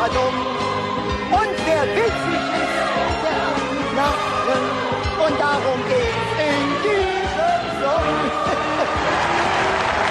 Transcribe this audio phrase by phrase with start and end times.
[0.00, 0.34] kein Pardon.
[1.30, 2.78] Und wer witzig ist,
[3.24, 4.62] der muss lachen.
[5.26, 8.16] Und darum geht's in diesem Song.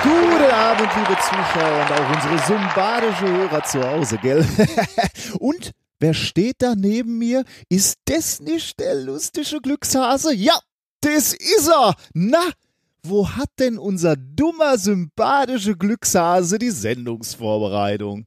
[0.04, 4.46] Guten Abend, liebe Zuschauer und auch unsere sympathische Hörer zu Hause, gell?
[5.40, 7.44] und wer steht da neben mir?
[7.68, 10.34] Ist das nicht der lustige Glückshase?
[10.34, 10.58] Ja,
[11.02, 11.96] das ist er!
[12.14, 12.44] Na,
[13.04, 18.26] wo hat denn unser dummer, sympathische Glückshase die Sendungsvorbereitung?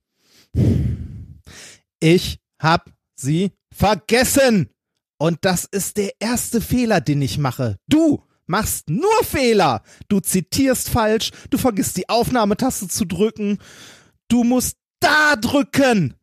[2.02, 4.70] Ich hab sie vergessen.
[5.18, 7.76] Und das ist der erste Fehler, den ich mache.
[7.86, 9.82] Du machst nur Fehler.
[10.08, 13.58] Du zitierst falsch, du vergisst die Aufnahmetaste zu drücken.
[14.26, 16.14] Du musst da drücken.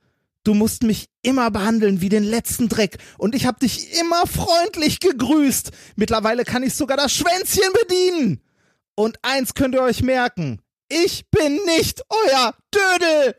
[0.43, 2.97] Du musst mich immer behandeln wie den letzten Dreck.
[3.17, 5.71] Und ich hab dich immer freundlich gegrüßt.
[5.95, 8.41] Mittlerweile kann ich sogar das Schwänzchen bedienen.
[8.95, 10.59] Und eins könnt ihr euch merken.
[10.89, 13.35] Ich bin nicht euer Dödel.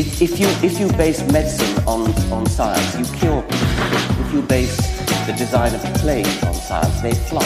[0.00, 4.24] If, you if you base medicine on, on science, you cure people.
[4.24, 4.74] If you base
[5.26, 7.44] the design of planes on science, they fly.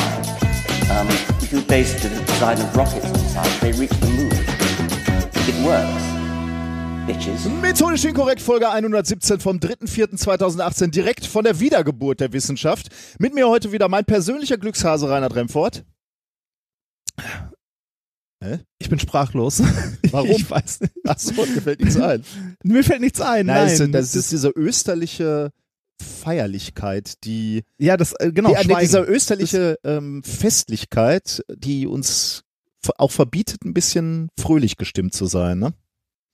[0.92, 1.08] Um,
[1.42, 4.30] if you base the design of rockets on science, they reach the moon.
[5.48, 6.14] It works.
[7.60, 12.86] Methodisch inkorrekt, Folge 117 vom 3.4.2018, direkt von der Wiedergeburt der Wissenschaft.
[13.19, 15.84] Mit mir heute wieder mein persönlicher Glückshase Reinhard Remfort.
[18.45, 18.59] Hä?
[18.78, 19.62] Ich bin sprachlos.
[20.11, 20.31] Warum?
[20.31, 20.92] Ich weiß nicht.
[21.05, 22.23] Achso, mir fällt nichts ein.
[22.62, 23.47] Mir fällt nichts ein.
[23.47, 25.50] Nein, Nein, das, das ist diese österliche
[26.03, 28.50] Feierlichkeit, die, ja, das äh, genau.
[28.50, 28.81] die äh, Schweigen.
[28.81, 32.43] dieser österliche ähm, Festlichkeit, die uns
[32.99, 35.72] auch verbietet, ein bisschen fröhlich gestimmt zu sein, ne?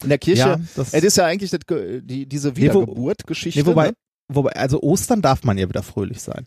[0.03, 3.61] In der Kirche, ja, das, es ist ja eigentlich das, die, diese Nee, Wiedergeburt-Geschichte.
[3.61, 3.95] nee, wobei, ne?
[4.29, 6.47] wobei, also Ostern darf man ja wieder fröhlich sein.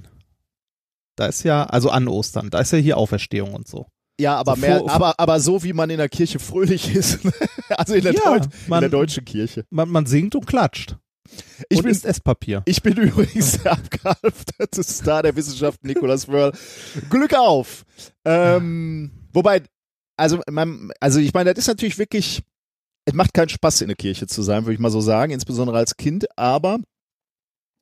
[1.16, 3.85] Da ist ja, also an Ostern, da ist ja hier Auferstehung und so.
[4.19, 7.19] Ja, aber So mehr, vor- aber, aber so wie man in der Kirche fröhlich ist.
[7.69, 9.66] also in der, Ja, Deut in man- der deutschen Kirche.
[9.69, 10.97] Man, man singt und klatscht.
[11.69, 12.62] Ich und bin, Esspapier.
[12.66, 16.52] ich bin übrigens der abgehalfterte Star der Wissenschaft, Nicolas Wörl.
[17.09, 17.85] Glück auf!
[18.23, 19.63] Ähm, wobei,
[20.16, 22.44] also, man, also ich meine, das ist natürlich wirklich,
[23.06, 25.78] es macht keinen Spaß in der Kirche zu sein, würde ich mal so sagen, insbesondere
[25.78, 26.78] als Kind, aber,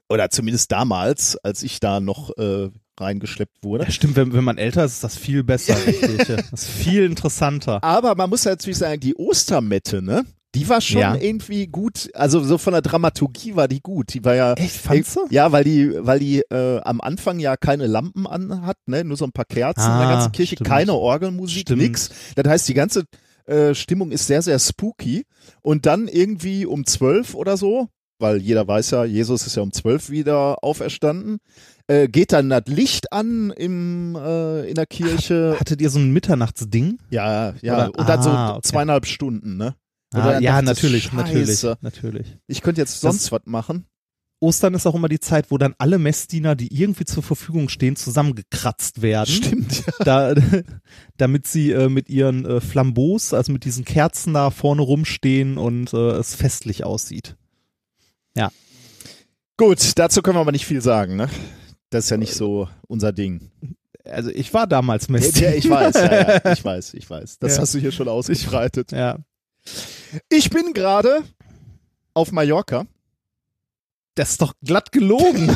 [0.08, 3.86] oder zumindest damals, als ich da noch äh, reingeschleppt wurde.
[3.86, 6.44] Ja, stimmt, wenn, wenn man älter ist, ist das viel besser der Kirche.
[6.52, 7.84] Das ist viel interessanter.
[7.84, 10.26] Aber man muss natürlich sagen, die Ostermette, ne?
[10.54, 11.16] Die war schon Ja.
[11.16, 14.14] irgendwie gut, also so von der Dramaturgie war die gut.
[14.14, 15.22] Die war ja Echt, fandst du?
[15.30, 19.16] Ja, weil die, weil die äh, am Anfang ja keine Lampen an hat, ne, nur
[19.16, 20.70] so ein paar Kerzen in der Ah, ganzen Kirche, stimmt.
[20.70, 21.82] keine Orgelmusik, Stimmt.
[21.82, 22.10] nix.
[22.36, 23.06] Das heißt, die ganze
[23.46, 25.24] äh, Stimmung ist sehr, sehr spooky.
[25.62, 27.88] Und dann irgendwie um zwölf oder so,
[28.22, 31.40] weil jeder weiß ja, Jesus ist ja um zwölf wieder auferstanden,
[31.88, 35.58] äh, geht dann das Licht an im äh, in der Kirche.
[35.60, 37.00] Hattet ihr so ein Mitternachtsding?
[37.10, 37.90] Ja, ja.
[37.90, 38.62] Oder- und dann so Ah, okay.
[38.64, 39.76] zweieinhalb Stunden, ne?
[40.14, 41.78] Ah, ja, natürlich, natürlich, Scheiße.
[41.82, 42.38] natürlich.
[42.48, 43.86] Ich könnte jetzt Das- sonst was machen.
[44.44, 47.96] Ostern ist auch immer die Zeit, wo dann alle Messdiener, die irgendwie zur Verfügung stehen,
[47.96, 49.30] zusammengekratzt werden.
[49.30, 50.04] Stimmt, ja.
[50.04, 50.34] Da,
[51.18, 55.94] damit sie äh, mit ihren äh, Flambeaus, also mit diesen Kerzen da vorne rumstehen und
[55.94, 57.36] äh, es festlich aussieht.
[59.58, 61.30] Gut, dazu können wir aber nicht viel sagen, ne?
[61.92, 63.52] Das ist ja nicht so unser Ding.
[64.06, 65.54] Also ich war damals Ja, Messdiener.
[65.56, 67.38] ich weiß, ja, ja, ich weiß, ich weiß.
[67.38, 67.62] Das Ja.
[67.62, 68.92] hast du hier schon ausgebreitet.
[68.92, 69.20] Ja.
[70.30, 71.22] Ich bin gerade
[72.16, 72.88] auf Mallorca.
[74.16, 75.56] Das ist doch glatt gelogen.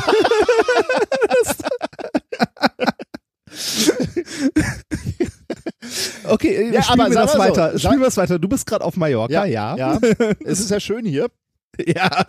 [6.24, 7.70] okay, Ja, spielen aber wir das so, weiter.
[7.72, 8.38] sag- Spielen wir das weiter.
[8.38, 9.76] Du bist gerade auf Mallorca, ja.
[9.76, 9.98] Ja,
[10.44, 11.28] es ist ja schön hier.
[11.86, 12.24] Ja.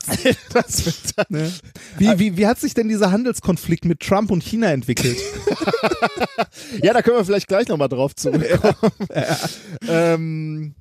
[0.54, 1.52] Das wird Ne?
[1.98, 5.18] Wie, wie, wie hat sich denn dieser Handelskonflikt mit Trump und China entwickelt?
[6.84, 8.94] ja, da können wir vielleicht gleich nochmal drauf zurückkommen.
[9.90, 10.76] ähm,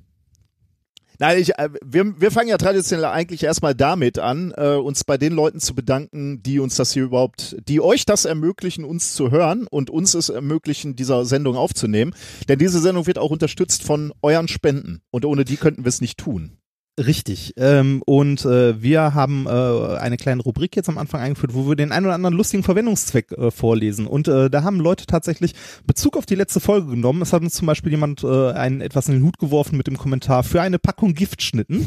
[1.17, 5.17] nein, ich, äh, wir, wir fangen ja traditionell eigentlich erstmal damit an, äh, uns bei
[5.17, 9.31] den Leuten zu bedanken, die uns das hier überhaupt, die euch das ermöglichen, uns zu
[9.31, 12.13] hören und uns es ermöglichen, dieser Sendung aufzunehmen.
[12.47, 15.01] Denn diese Sendung wird auch unterstützt von euren Spenden.
[15.09, 16.57] Und ohne die könnten wir es nicht tun.
[16.99, 17.53] Richtig.
[17.57, 21.75] Ähm, und äh, wir haben äh, eine kleine Rubrik jetzt am Anfang eingeführt, wo wir
[21.75, 24.07] den einen oder anderen lustigen Verwendungszweck äh, vorlesen.
[24.07, 25.53] Und äh, da haben Leute tatsächlich
[25.85, 27.21] Bezug auf die letzte Folge genommen.
[27.21, 29.95] Es hat uns zum Beispiel jemand äh, einen etwas in den Hut geworfen mit dem
[29.97, 31.85] Kommentar für eine Packung Giftschnitten.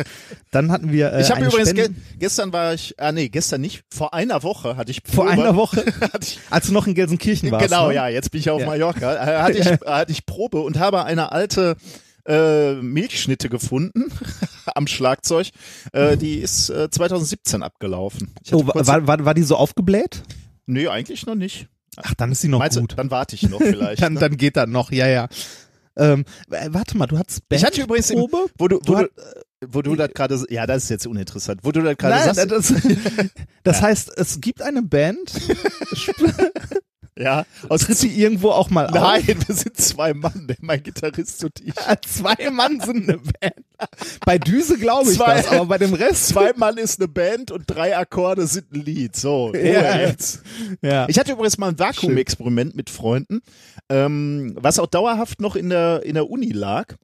[0.50, 1.88] Dann hatten wir äh, Ich habe übrigens, ge
[2.18, 5.56] gestern war ich, ah nee, gestern nicht, vor einer Woche hatte ich vor Probe- einer
[5.56, 7.64] Woche, hatte ich, als du noch in Gelsenkirchen warst.
[7.68, 7.94] Genau, ne?
[7.94, 8.66] ja, jetzt bin ich auf Ja.
[8.66, 9.14] Mallorca.
[9.14, 11.76] Äh, Hatte ich, hatte ich Probe und habe eine alte
[12.26, 14.12] äh, Milchschnitte gefunden
[14.74, 15.48] am Schlagzeug.
[15.92, 18.34] Äh, die ist äh, 2017 abgelaufen.
[18.52, 20.22] Oh, war, war, war die so aufgebläht?
[20.66, 21.68] nee, eigentlich noch nicht.
[21.96, 22.92] Ach, dann ist sie noch Meinst gut.
[22.92, 24.00] du, dann warte ich noch vielleicht.
[24.02, 24.20] dann, ne?
[24.20, 25.28] dann geht das noch, ja, ja.
[25.96, 28.18] Ähm, äh, warte mal, du hattest ich hatte übrigens, im,
[28.56, 29.10] wo du, Du wo hat-
[29.60, 32.50] du, wo du das gerade, ja, das ist jetzt uninteressant, wo du das gerade sagst,
[32.50, 32.74] das,
[33.62, 35.32] das heißt, es gibt eine Band,
[37.22, 38.92] ja, aus tritt die irgendwo auch mal auf?
[38.94, 41.72] Nein, wir sind zwei Mann, der- mein Gitarrist und ich.
[42.06, 43.54] Zwei Mann sind eine Band.
[44.24, 46.28] Bei Düse glaube ich Zwei- das, aber bei dem Rest.
[46.28, 49.16] Zwei Mann ist eine Band und drei Akkorde sind ein Lied.
[49.16, 49.98] So, Ja.
[49.98, 50.42] jetzt.
[50.82, 51.06] Ja.
[51.08, 53.40] Ich hatte übrigens mal ein Vakuum-Experiment mit Freunden,
[53.88, 56.94] ähm, was auch dauerhaft noch in der, in der Uni lag.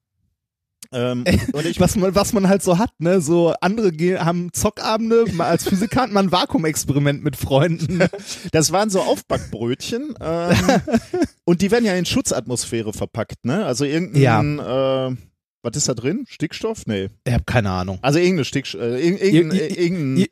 [0.93, 3.21] Ähm, und ich, was man, was man halt so hat, ne?
[3.21, 3.93] So andere
[4.25, 8.01] haben Zockabende, als Physiker hat man ein Vakuumexperiment mit Freunden.
[8.53, 10.57] das waren so Aufbackbrötchen ähm,
[11.45, 13.67] und die werden ja in Schutzatmosphäre verpackt, ne?
[13.67, 15.17] Also irgendein, äh,
[15.63, 16.25] was ist da drin?
[16.29, 16.87] Stickstoff?
[16.87, 17.09] Nee.
[17.27, 17.99] Ich habe keine Ahnung.
[18.01, 20.29] Also irgendeine Stickstoff, äh, irgendein, irgendein, Ir- ir-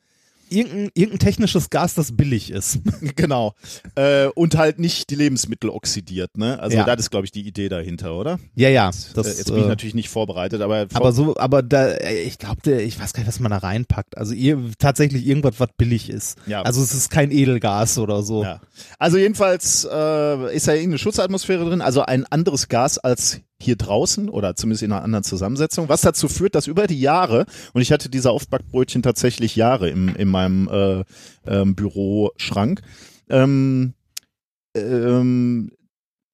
[0.48, 2.78] irgendein ir- Irgendein, technisches Gas, das billig ist.
[3.16, 3.54] Genau.
[3.94, 6.58] Äh, und halt nicht die Lebensmittel oxidiert, ne?
[6.60, 6.84] Also Ja.
[6.84, 8.38] das ist, glaube ich, die Idee dahinter, oder?
[8.54, 8.90] Ja, ja.
[9.14, 12.22] Das, äh, jetzt bin ich äh, natürlich nicht vorbereitet, aber, aber so, aber da, äh,
[12.22, 14.16] ich glaube, ich weiß gar nicht, was man da reinpackt.
[14.19, 16.37] Also ihr, tatsächlich irgendwas, was billig ist.
[16.46, 16.62] Ja.
[16.62, 18.43] Also es ist kein Edelgas oder so.
[18.43, 18.60] ja.
[18.98, 24.29] Also jedenfalls äh, ist da irgendeine Schutzatmosphäre drin, also ein anderes Gas als hier draußen
[24.29, 27.93] oder zumindest in einer anderen Zusammensetzung, was dazu führt, dass über die Jahre, und ich
[27.93, 31.05] hatte diese Aufbackbrötchen tatsächlich Jahre im, in meinem äh,
[31.47, 32.82] ähm, Büroschrank,
[33.29, 33.94] ähm,
[34.76, 35.70] ähm,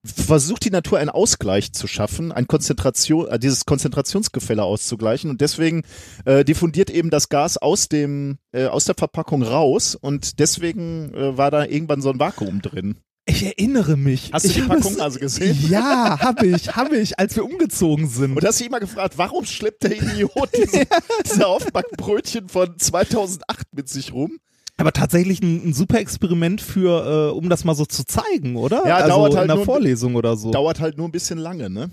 [0.05, 5.83] versucht die Natur einen Ausgleich zu schaffen, ein Konzentration, äh, dieses Konzentrationsgefälle auszugleichen und deswegen
[6.25, 11.37] äh, diffundiert eben das Gas aus dem äh, aus der Verpackung raus und deswegen äh,
[11.39, 12.97] war da irgendwann so ein Vakuum drin.
[13.25, 14.31] Ich erinnere mich.
[14.33, 15.57] Hast du ich die habe Packung also gesehen?
[15.71, 18.37] Ja, habe ich, habe ich, als wir umgezogen sind.
[18.37, 20.87] Und hast du dich immer gefragt, warum schleppt der Idiot diese,
[21.25, 24.39] diese Aufbackbrötchen von 2008 mit sich rum?
[24.77, 28.83] Aber tatsächlich ein, ein super Experiment für, äh, um das mal so zu zeigen, oder?
[28.87, 30.51] Ja, also dauert halt in einer nur- Vorlesung oder so.
[30.51, 31.91] Dauert halt nur ein bisschen lange, ne?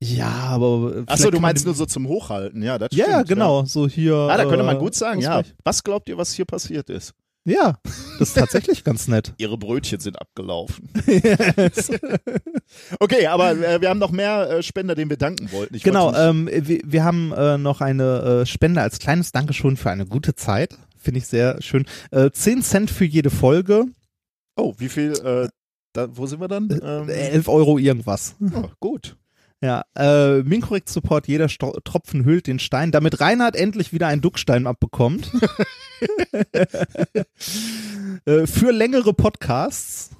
[0.00, 1.04] ja, aber.
[1.06, 3.16] Achso, du meinst nur so zum Hochhalten, ja, das Ja, stimmt.
[3.16, 3.64] ja, genau.
[3.64, 4.14] So hier.
[4.14, 5.42] Ah, da könnte man äh, gut sagen, ja.
[5.62, 7.12] Was glaubt ihr, was hier passiert ist?
[7.46, 7.78] Ja,
[8.18, 9.34] das ist tatsächlich ganz nett.
[9.38, 10.88] Ihre Brötchen sind abgelaufen.
[13.00, 15.74] okay, aber äh, wir haben noch mehr äh, Spender, denen wir danken wollten.
[15.74, 19.76] Ich Genau, wollte ähm, wir, wir haben äh, noch eine äh, Spende als kleines Dankeschön
[19.76, 20.78] für eine gute Zeit.
[20.96, 21.84] Finde ich sehr schön.
[22.10, 23.84] Äh, 10 Cent für jede Folge,
[24.56, 25.48] oh, wie viel, äh,
[25.92, 26.70] da, wo sind wir dann?
[26.82, 28.36] Ähm, äh, 11 Euro irgendwas.
[28.54, 29.16] oh, gut.
[29.62, 34.20] Ja, äh, Minkorrekt Support, jeder Sto Tropfen hüllt den Stein, damit Reinhard endlich wieder einen
[34.20, 35.30] Duckstein abbekommt.
[38.26, 40.10] äh, für längere Podcasts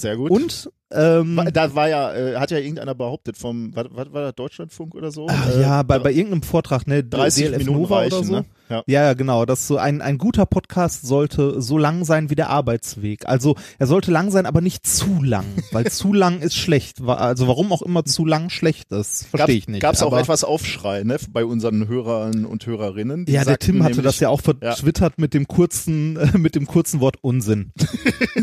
[0.00, 0.30] Sehr gut.
[0.30, 4.34] und ähm, da war ja, äh, hat ja irgendeiner behauptet vom, was, was war das,
[4.36, 5.26] Deutschlandfunk oder so?
[5.28, 8.32] ach, Äh, ja, bei, bei irgendeinem Vortrag, ne, 30 DLF Minuten Nova reichen, oder so.
[8.32, 8.44] ne?
[8.70, 8.82] Ja.
[8.86, 9.44] Ja, ja, genau.
[9.46, 13.26] Das so ein, ein guter Podcast sollte so lang sein wie der Arbeitsweg.
[13.26, 17.00] Also er sollte lang sein, aber nicht zu lang, weil zu lang ist schlecht.
[17.02, 19.80] Also warum auch immer zu lang schlecht ist, verstehe ich nicht.
[19.80, 23.24] Gab es auch etwas Aufschrei ne, bei unseren Hörern und Hörerinnen?
[23.28, 26.66] Ja, der Tim hatte nämlich, das ja auch vertwittert mit dem kurzen, äh, mit dem
[26.66, 27.72] kurzen Wort Unsinn.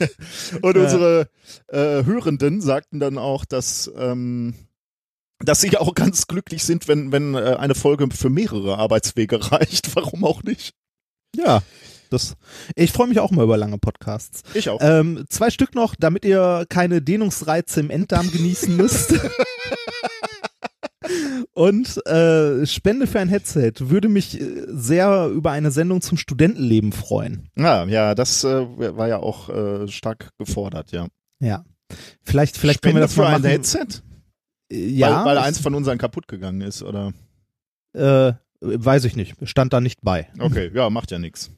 [0.62, 1.28] Und unsere
[1.68, 4.54] äh, Hörenden sagten dann auch, dass, ähm,
[5.40, 9.50] dass sie ja auch ganz glücklich sind, wenn, wenn äh, eine Folge für mehrere Arbeitswege
[9.52, 9.94] reicht.
[9.96, 10.74] Warum auch nicht?
[11.36, 11.62] Ja.
[12.10, 12.36] Das,
[12.74, 14.42] ich freue mich auch mal über lange Podcasts.
[14.54, 14.78] Ich auch.
[14.80, 19.12] Ähm, zwei Stück noch, damit ihr keine Dehnungsreize im Enddarm genießen müsst.
[21.54, 26.92] Und äh, Spende für ein Headset würde mich äh, sehr über eine Sendung zum Studentenleben
[26.92, 27.48] freuen.
[27.56, 31.08] ja, ja, das äh, war ja auch äh, stark gefordert, ja.
[31.40, 31.64] Ja.
[32.22, 33.50] Vielleicht, vielleicht können wir das für mal ein machen.
[33.50, 34.02] Headset?
[34.70, 37.12] Äh, Ja, weil, weil eins von unseren kaputt gegangen ist, oder?
[37.94, 39.36] äh, weiß ich nicht.
[39.48, 40.28] Stand da nicht bei.
[40.38, 41.50] Okay, ja, macht ja nichts.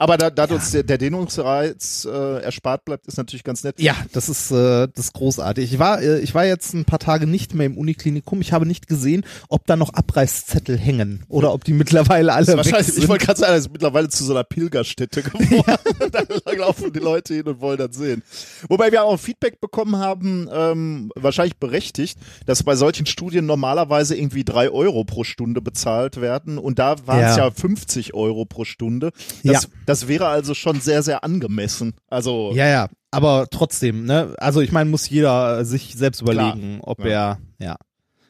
[0.00, 3.80] Aber da, da uns der, der Dehnungsreiz äh, erspart bleibt, ist natürlich ganz nett.
[3.80, 5.72] Ja, das ist äh, das ist großartig.
[5.72, 8.40] Ich war äh, ich war jetzt ein paar Tage nicht mehr im Uniklinikum.
[8.40, 12.56] Ich habe nicht gesehen, ob da noch Abreißzettel hängen oder ob die mittlerweile alle weg
[12.58, 13.02] wahrscheinlich, sind.
[13.02, 15.78] ich wollte gerade sagen, das ist mittlerweile zu so einer Pilgerstätte geworden.
[16.12, 18.22] da laufen die Leute hin und wollen das sehen.
[18.68, 24.44] Wobei wir auch Feedback bekommen haben, ähm, wahrscheinlich berechtigt, dass bei solchen Studien normalerweise irgendwie
[24.44, 27.46] drei Euro pro Stunde bezahlt werden und da waren es Ja.
[27.46, 27.50] ja.
[27.50, 29.10] 50 Euro pro Stunde.
[29.42, 29.68] Das, Ja.
[29.88, 31.94] Das wäre also schon sehr, sehr angemessen.
[32.08, 34.34] Also Ja, ja, aber trotzdem, ne?
[34.38, 36.34] Also ich meine, muss jeder sich selbst Klar.
[36.54, 37.06] überlegen, ob Ja.
[37.06, 37.76] er, ja.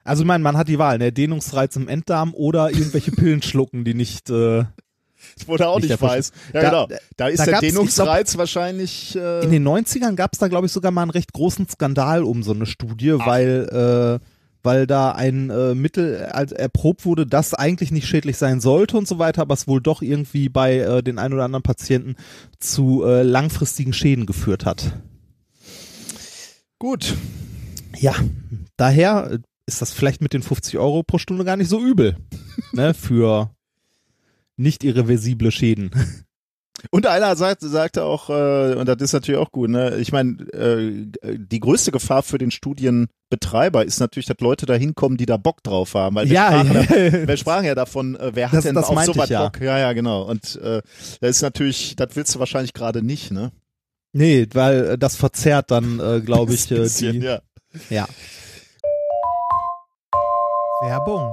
[0.05, 1.12] Also ich meine, man hat die Wahl, ne?
[1.12, 4.65] Dehnungsreiz im Enddarm oder irgendwelche Pillen schlucken, die nicht, äh,
[5.47, 6.33] Wo er auch Nicht nicht, weiß.
[6.55, 6.88] Ja, Da- genau.
[7.17, 9.17] Da ist da der ich Dehnungsreiz wahrscheinlich.
[9.17, 12.23] Äh, In den 90ern gab es da, glaube ich, sogar mal einen recht großen Skandal
[12.23, 14.25] um so eine Studie, weil, äh,
[14.62, 19.07] weil da ein äh, Mittel als erprobt wurde, das eigentlich nicht schädlich sein sollte und
[19.07, 22.17] so weiter, aber es wohl doch irgendwie bei äh, den ein oder anderen Patienten
[22.59, 24.93] zu äh, langfristigen Schäden geführt hat.
[26.79, 27.17] gut.
[27.99, 28.15] Ja,
[28.77, 32.17] daher äh, ist das vielleicht mit den 50 Euro pro Stunde gar nicht so übel,
[32.73, 33.50] ne, für
[34.57, 35.91] nicht irreversible Schäden.
[36.90, 39.97] Und einer sagt, sagte auch, äh, und das ist natürlich auch gut, ne?
[39.97, 45.16] Ich meine, äh, die größte Gefahr für den Studienbetreiber ist natürlich, dass Leute da hinkommen,
[45.18, 46.14] die da Bock drauf haben.
[46.16, 47.11] Weil wir, Ja, sprachen, ja.
[47.11, 49.44] Da, wir sprachen ja davon, äh, wer hat Das- denn das auf sowas ja.
[49.49, 49.61] Bock?
[49.61, 50.23] Ja, ja, genau.
[50.23, 50.82] Und äh,
[51.20, 53.50] das ist natürlich, das willst du wahrscheinlich gerade nicht, ne?
[54.12, 57.26] Nee, weil äh, das verzerrt dann, äh, glaube ich, äh, bisschen, die.
[57.26, 57.40] ja.
[57.90, 58.06] Ja.
[60.82, 61.32] Werbung.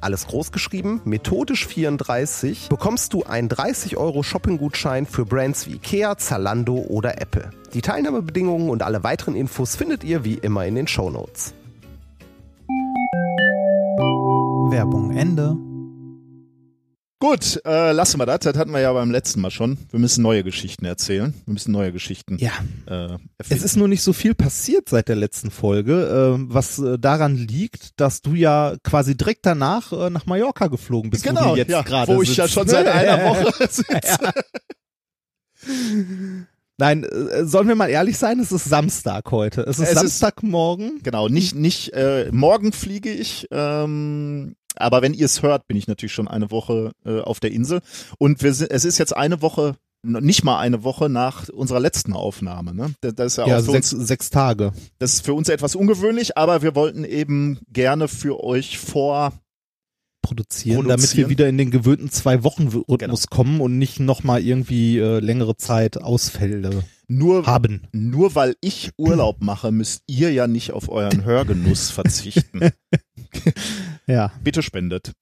[0.00, 6.16] alles groß geschrieben, methodisch 34, bekommst du einen 30 Euro Shopping-Gutschein für Brands wie Ikea,
[6.18, 7.50] Zalando oder Apple.
[7.74, 11.52] Die Teilnahmebedingungen und alle weiteren Infos findet ihr wie immer in den Shownotes.
[14.70, 15.56] Werbung Ende.
[17.20, 18.40] Gut, äh, lassen wir das.
[18.40, 19.76] Das hatten wir ja beim letzten Mal schon.
[19.90, 21.34] Wir müssen neue Geschichten erzählen.
[21.46, 22.52] Wir müssen neue Geschichten Ja.
[22.86, 26.96] äh, Es ist nur nicht so viel passiert seit der letzten Folge, äh, was äh,
[26.96, 31.50] daran liegt, dass du ja quasi direkt danach äh, nach Mallorca geflogen bist, wo genau,
[31.54, 32.54] du jetzt ja, gerade wo ich ja sitzt.
[32.54, 34.32] schon seit einer Woche sitze.
[36.80, 39.62] Nein, äh, sollen wir mal ehrlich sein, es ist Samstag heute.
[39.62, 41.00] Es ist Es ist- Samstagmorgen.
[41.02, 45.86] Genau, nicht, nicht, äh, morgen fliege ich, ähm, aber wenn ihr es hört, bin ich
[45.88, 47.80] natürlich schon eine Woche äh, auf der Insel.
[48.18, 52.12] Und wir sind, es ist jetzt eine Woche, nicht mal eine Woche nach unserer letzten
[52.12, 52.74] Aufnahme.
[52.74, 52.94] Ne?
[53.00, 54.72] Das, das ist ja, Ja, auch für sechs, uns, sechs Tage.
[54.98, 59.32] das ist für uns etwas ungewöhnlich, aber wir wollten eben gerne für euch vor
[60.22, 64.98] Produzieren, damit wir wieder in den gewöhnten zwei Wochen Rhythmus kommen und nicht nochmal irgendwie
[64.98, 67.86] äh, längere Zeit Ausfälle nur haben.
[67.92, 72.70] Nur weil ich Urlaub mache, müsst ihr ja nicht auf euren Hörgenuss verzichten.
[74.06, 74.32] Ja.
[74.42, 75.12] Bitte spendet.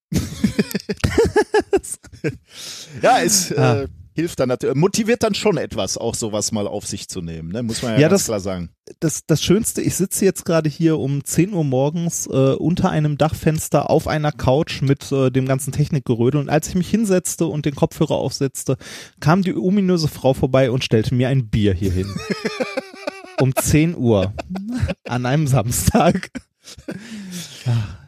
[3.03, 3.83] ja, es Ah.
[3.83, 7.50] äh, hilft dann natürlich, motiviert dann schon etwas, auch sowas mal auf sich zu nehmen,
[7.52, 7.62] ne?
[7.62, 8.70] muss man ja, Ja, ganz das- klar sagen.
[8.99, 13.16] das, das Schönste, ich sitze jetzt gerade hier um 10 Uhr morgens äh, unter einem
[13.18, 17.64] Dachfenster auf einer Couch mit äh, dem ganzen Technikgerödel und als ich mich hinsetzte und
[17.66, 18.76] den Kopfhörer aufsetzte,
[19.20, 22.12] kam die ominöse Frau vorbei und stellte mir ein Bier hier hin.
[23.40, 24.32] um 10 Uhr
[25.06, 26.30] an einem Samstag.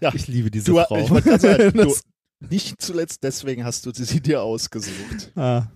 [0.00, 0.98] Ja, ich liebe diese Du, Frau.
[0.98, 1.94] ich gerade sagen, du,
[2.50, 5.32] nicht zuletzt deswegen hast du sie dir ausgesucht.
[5.36, 5.66] ah.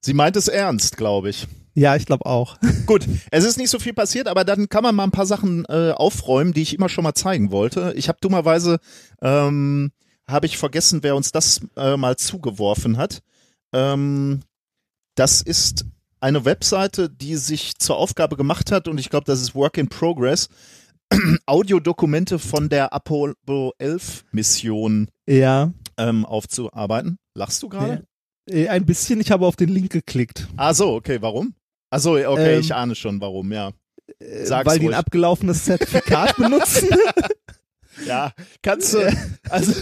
[0.00, 1.46] Sie meint es ernst, glaube ich.
[1.74, 2.56] Ja, ich glaube auch.
[2.86, 5.64] Gut, es ist nicht so viel passiert, aber dann kann man mal ein paar Sachen
[5.66, 7.92] äh, aufräumen, die ich immer schon mal zeigen wollte.
[7.96, 8.78] Ich habe dummerweise,
[9.22, 9.92] ähm,
[10.28, 13.20] habe ich vergessen, wer uns das äh, mal zugeworfen hat.
[13.72, 14.40] Ähm,
[15.14, 15.84] das ist
[16.20, 19.88] eine Webseite, die sich zur Aufgabe gemacht hat, und ich glaube, das ist Work in
[19.88, 20.48] Progress,
[21.46, 27.18] Audiodokumente von der Apollo 11 Mission Ja, ähm, aufzuarbeiten.
[27.34, 28.04] Lachst du gerade?
[28.48, 29.20] Äh, ein bisschen.
[29.20, 31.54] Ich habe auf den Link geklickt, Ah so, okay, warum?
[31.90, 33.72] Ah so, okay, Ähm, ich ahne schon, warum, ja.
[34.20, 34.98] äh, Sag's weil die ein ruhig.
[34.98, 36.88] abgelaufenes Zertifikat benutzen.
[38.06, 38.32] Ja,
[38.62, 39.14] kannst du,
[39.50, 39.72] also,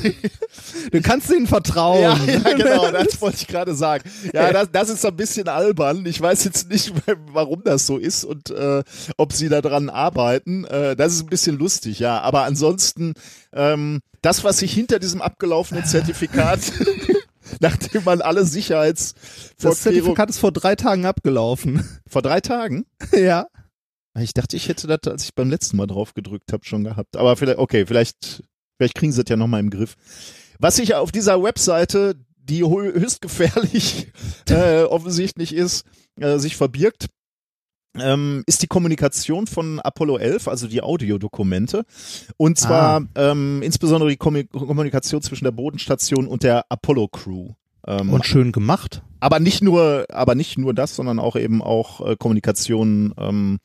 [0.91, 2.00] Du kannst ihnen vertrauen.
[2.03, 4.11] ja, ja, genau, das wollte ich gerade sagen.
[4.33, 6.05] Ja, das, das ist so ein bisschen albern.
[6.05, 6.93] Ich weiß jetzt nicht,
[7.33, 8.83] warum das so ist und äh,
[9.19, 10.65] ob sie daran arbeiten.
[10.65, 12.21] Äh, das ist ein bisschen lustig, ja.
[12.21, 13.12] Aber ansonsten,
[13.53, 16.59] ähm, das, was sich hinter diesem abgelaufenen Zertifikat,
[17.61, 21.88] nachdem man alle Das Sicherheitsvorkehrungen Zertifikat ist vor drei Tagen abgelaufen.
[22.07, 22.87] vor drei Tagen.
[23.12, 23.47] ja.
[24.19, 27.17] Ich dachte, ich hätte das, als ich beim letzten Mal drauf gedrückt habe, schon gehabt.
[27.17, 28.43] Aber vielleicht, okay, vielleicht,
[28.76, 29.95] vielleicht kriegen sie das ja nochmal im Griff.
[30.59, 34.11] Was sich auf dieser Webseite, die hö- höchst gefährlich
[34.49, 35.85] äh, offensichtlich ist,
[36.19, 37.07] äh, sich verbirgt,
[38.00, 41.85] ähm, ist die Kommunikation von Apollo 11, also die Audiodokumente.
[42.37, 47.50] Und zwar ähm, insbesondere die Kommu- Kommunikation zwischen der Bodenstation und der Apollo-Crew.
[47.87, 49.02] Ähm, Und schön gemacht.
[49.21, 53.59] aber nicht nur, aber nicht nur das, sondern auch eben auch äh, Kommunikation ähm,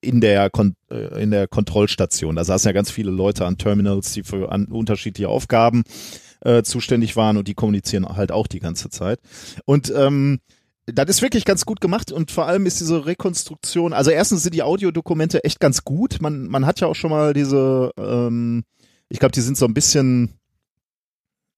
[0.00, 2.36] in der Kon äh, in der Kontrollstation.
[2.36, 5.84] Da saßen ja ganz viele Leute an Terminals, die für an unterschiedliche Aufgaben
[6.40, 9.20] äh, zuständig waren und die kommunizieren halt auch die ganze Zeit.
[9.64, 10.40] Und ähm,
[10.86, 14.54] das ist wirklich ganz gut gemacht und vor allem ist diese Rekonstruktion, also erstens sind
[14.54, 16.18] die Audiodokumente echt ganz gut.
[16.20, 18.64] Man, man hat ja auch schon mal diese, ähm,
[19.08, 20.30] ich glaube, die sind so ein bisschen,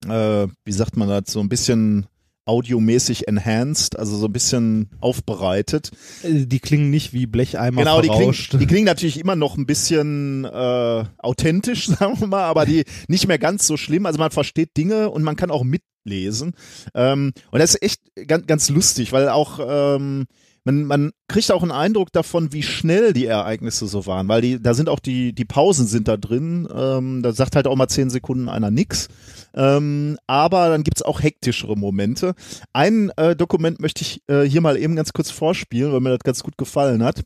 [0.07, 2.07] äh, wie sagt man das, so ein bisschen
[2.45, 5.91] audiomäßig enhanced, also so ein bisschen aufbereitet.
[6.23, 8.53] Äh, Die klingen nicht wie Blecheimer Genau, die klingen, verrauscht.
[8.59, 13.27] die klingen natürlich immer noch ein bisschen äh, authentisch, sagen wir mal, aber die nicht
[13.27, 14.07] mehr ganz so schlimm.
[14.07, 15.63] Also man versteht Dinge und man kann auch
[16.03, 16.53] mitlesen.
[16.93, 20.25] Ähm, und das ist echt ganz, ganz lustig, weil auch ähm,
[20.65, 24.61] man, man kriegt auch einen Eindruck davon, wie schnell die Ereignisse so waren, weil die,
[24.61, 26.67] da sind auch die, die Pausen sind da drin.
[26.73, 29.07] Ähm, da sagt halt auch mal zehn Sekunden einer nix.
[29.53, 32.35] Ähm, aber dann gibt's auch hektischere Momente.
[32.73, 36.19] Ein äh, Dokument möchte ich äh, hier mal eben ganz kurz vorspielen, weil mir das
[36.19, 37.23] ganz gut gefallen hat.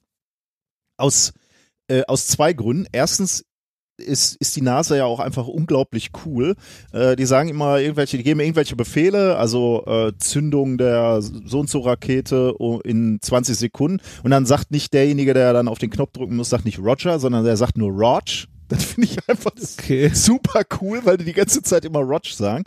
[0.98, 1.34] Aus,
[1.88, 2.88] äh, aus zwei Gründen.
[2.92, 3.46] Erstens
[3.97, 6.55] ist, ist die NASA ja auch einfach unglaublich cool.
[6.91, 11.69] Äh, die sagen immer irgendwelche, die geben irgendwelche Befehle, also äh, Zündung der so und
[11.69, 16.13] so Rakete in 20 Sekunden und dann sagt nicht derjenige, der dann auf den Knopf
[16.13, 18.23] drücken muss, sagt nicht Roger, sondern der sagt nur Rog.
[18.69, 20.10] Das finde ich einfach Okay.
[20.13, 22.63] super cool, weil die die ganze Zeit immer Rog sagen.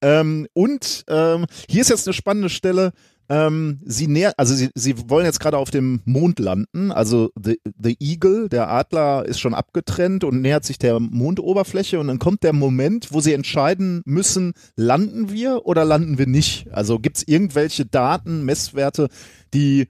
[0.00, 2.92] Ähm, und ähm, hier ist jetzt eine spannende Stelle.
[3.28, 6.92] Ähm, sie näher, also sie, sie wollen jetzt gerade auf dem Mond landen.
[6.92, 12.08] Also the, the Eagle, der Adler, ist schon abgetrennt und nähert sich der Mondoberfläche und
[12.08, 16.70] dann kommt der Moment, wo sie entscheiden müssen, landen wir oder landen wir nicht.
[16.72, 19.08] Also gibt es irgendwelche Daten, Messwerte,
[19.54, 19.88] die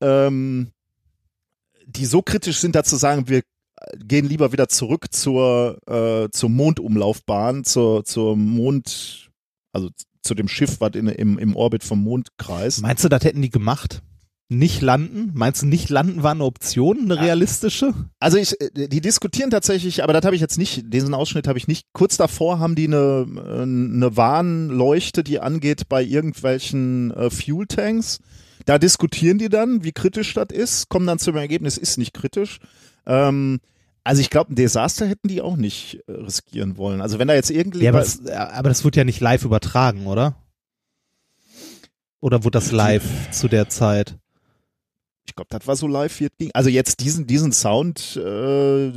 [0.00, 0.72] ähm,
[1.86, 3.42] die so kritisch sind, dazu sagen, wir
[3.96, 9.30] gehen lieber wieder zurück zur, äh, zur Mondumlaufbahn, zur, zur Mond,
[9.72, 9.90] also
[10.22, 12.82] zu dem Schiff, was in, im, im Orbit vom Mond kreist.
[12.82, 14.02] Meinst du, das hätten die gemacht?
[14.48, 15.30] Nicht landen?
[15.34, 17.94] Meinst du, nicht landen war eine Option, eine realistische?
[18.20, 21.58] Also ich, äh, die diskutieren tatsächlich, aber das habe ich jetzt nicht, diesen Ausschnitt habe
[21.58, 21.86] ich nicht.
[21.92, 28.20] Kurz davor haben die eine, äh, eine Warnleuchte, die angeht bei irgendwelchen äh, Fuel-Tanks.
[28.66, 32.58] Da diskutieren die dann, wie kritisch das ist, kommen dann zum Ergebnis, ist nicht kritisch.
[33.06, 33.58] Ähm,
[34.04, 37.00] also ich glaube, ein Desaster hätten die auch nicht äh, riskieren wollen.
[37.00, 40.06] Also wenn da jetzt irgendwie Ja, aber das, aber das wird ja nicht live übertragen,
[40.06, 40.36] oder?
[42.20, 44.16] Oder wurde das live zu der Zeit?
[45.24, 46.50] ich glaube, das war so live, wie es ging.
[46.52, 48.92] Also jetzt diesen, diesen Sound, äh,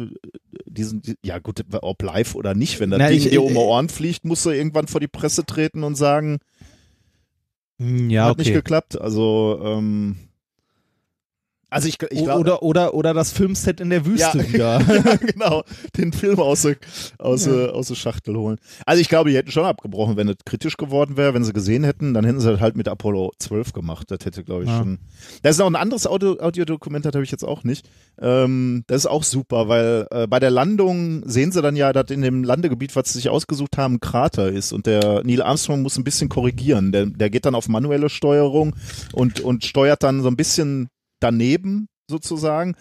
[0.65, 3.49] diesen, die- ja gut, ob live oder nicht, wenn das Na, Ding ich- dir um
[3.53, 6.39] die äh, Ohren fliegt, musst du irgendwann vor die Presse treten und sagen,
[7.79, 8.55] Ja, hat nicht okay.
[8.57, 8.99] geklappt.
[8.99, 10.17] Also, ähm,
[11.69, 14.47] also ich, ich glaube, oder, oder, oder das Filmset in der Wüste Ja.
[14.47, 14.81] wieder.
[15.05, 15.63] ja, genau,
[15.97, 16.75] den Film aus der,
[17.17, 18.57] aus, der, aus der Schachtel holen.
[18.85, 21.83] Also ich glaube, die hätten schon abgebrochen, wenn es kritisch geworden wäre, wenn sie gesehen
[21.83, 24.09] hätten, dann hätten sie das halt mit Apollo 12 gemacht.
[24.11, 24.77] Das hätte, glaube ich, Ja.
[24.79, 24.99] schon.
[25.43, 27.87] Das ist noch ein anderes Audio, Audiodokument, das habe ich jetzt auch nicht.
[28.21, 32.09] Ähm, das ist auch super, weil äh, bei der Landung sehen sie dann ja, dass
[32.11, 35.81] in dem Landegebiet, was sie sich ausgesucht haben, ein Krater ist und der Neil Armstrong
[35.81, 36.91] muss ein bisschen korrigieren.
[36.91, 38.75] Der, der geht dann auf manuelle Steuerung
[39.13, 40.87] und, und steuert dann so ein bisschen
[41.25, 42.75] daneben sozusagen.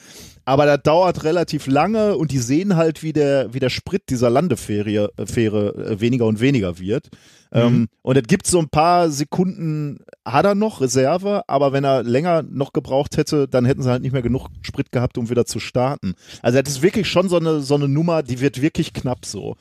[0.44, 4.28] Aber das dauert relativ lange und die sehen halt, wie der, wie der Sprit dieser
[4.28, 7.08] Landefähre äh, Fähre, äh, weniger und weniger wird.
[7.50, 12.02] Ähm, und es gibt so ein paar Sekunden, hat er noch Reserve, aber wenn er
[12.02, 15.46] länger noch gebraucht hätte, dann hätten sie halt nicht mehr genug Sprit gehabt, um wieder
[15.46, 16.14] zu starten.
[16.42, 19.56] Also das ist wirklich schon so eine, so eine Nummer, die wird wirklich knapp so.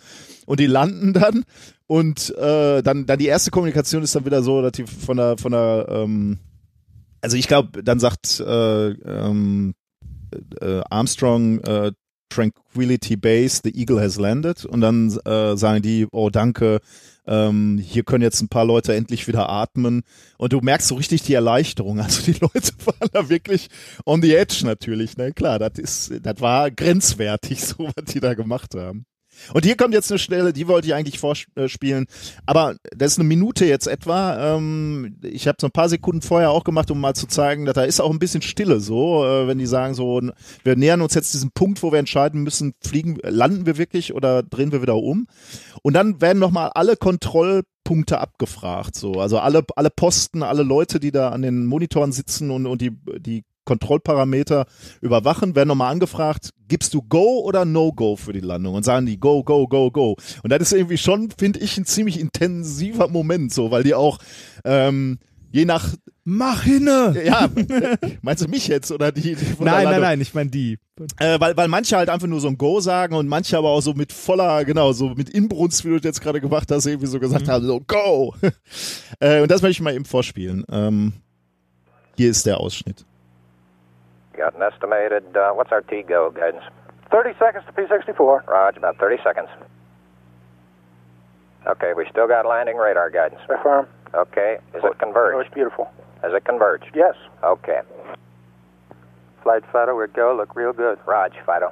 [0.45, 1.43] Und die landen dann
[1.85, 5.37] und äh, dann, dann die erste Kommunikation ist dann wieder so, dass die von der,
[5.37, 6.39] von der, ähm,
[7.23, 9.73] also ich glaube, dann sagt äh, ähm,
[10.61, 11.93] äh, Armstrong äh,
[12.29, 16.79] Tranquility Base, the Eagle has landed und dann äh, sagen die, oh danke,
[17.25, 20.01] ähm, hier können jetzt ein paar Leute endlich wieder atmen
[20.37, 22.01] und du merkst so richtig die Erleichterung.
[22.01, 23.69] Also die Leute waren da wirklich
[24.05, 28.33] on the edge natürlich, ne klar, das ist, das war grenzwertig, so was die da
[28.33, 29.05] gemacht haben.
[29.53, 32.05] Und hier kommt jetzt eine Stelle, die wollte ich eigentlich vorspielen,
[32.45, 34.55] aber das ist eine Minute jetzt etwa.
[34.55, 37.75] Ähm, ich habe so ein paar Sekunden vorher auch gemacht, um mal zu zeigen, dass
[37.75, 40.21] da ist auch ein bisschen Stille so, äh, wenn die sagen so,
[40.63, 44.43] wir nähern uns jetzt diesem Punkt, wo wir entscheiden müssen, fliegen, landen wir wirklich oder
[44.43, 45.27] drehen wir wieder um?
[45.81, 51.11] Und dann werden nochmal alle Kontrollpunkte abgefragt, so, also alle alle Posten, alle Leute, die
[51.11, 54.65] da an den Monitoren sitzen und und die die Kontrollparameter
[55.01, 58.75] überwachen, werden nochmal angefragt, gibst du Go oder No-Go für die Landung?
[58.75, 60.15] Und sagen die Go, Go, Go, Go.
[60.43, 64.19] Und das ist irgendwie schon, finde ich, ein ziemlich intensiver Moment, so, weil die auch
[64.65, 65.19] ähm,
[65.51, 65.93] je nach
[66.25, 67.21] Mach hinne!
[67.25, 67.49] ja,
[68.21, 69.35] meinst du mich jetzt oder die?
[69.35, 70.79] die Nein, nein, nein, ich meine die.
[71.17, 73.81] Äh, weil, weil manche halt einfach nur so ein Go sagen und manche aber auch
[73.81, 77.19] so mit voller, genau, so mit Inbrunst, wie du jetzt gerade gemacht hast, irgendwie so
[77.19, 78.35] gesagt haben, so Go!
[79.19, 80.63] äh, und das möchte ich mal eben vorspielen.
[80.71, 81.13] Ähm,
[82.15, 83.05] hier ist der Ausschnitt.
[84.37, 86.63] Got an estimated, uh, what's our T-go guidance?
[87.11, 88.47] 30 seconds to P64.
[88.47, 89.47] Roger, about 30 seconds.
[91.67, 93.41] Okay, we still got landing radar guidance.
[93.49, 93.87] Affirm.
[94.13, 95.45] Okay, is it Oh, converged?
[95.45, 95.91] it's beautiful.
[96.21, 96.91] Has it converged?
[96.93, 97.15] Yes.
[97.43, 97.81] Okay.
[99.43, 100.33] Flight Fido, we're go.
[100.35, 100.97] Look real good.
[101.05, 101.71] Raj, Fido.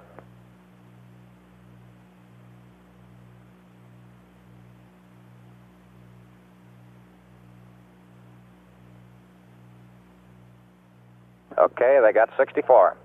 [11.57, 12.95] Okay, they got 64.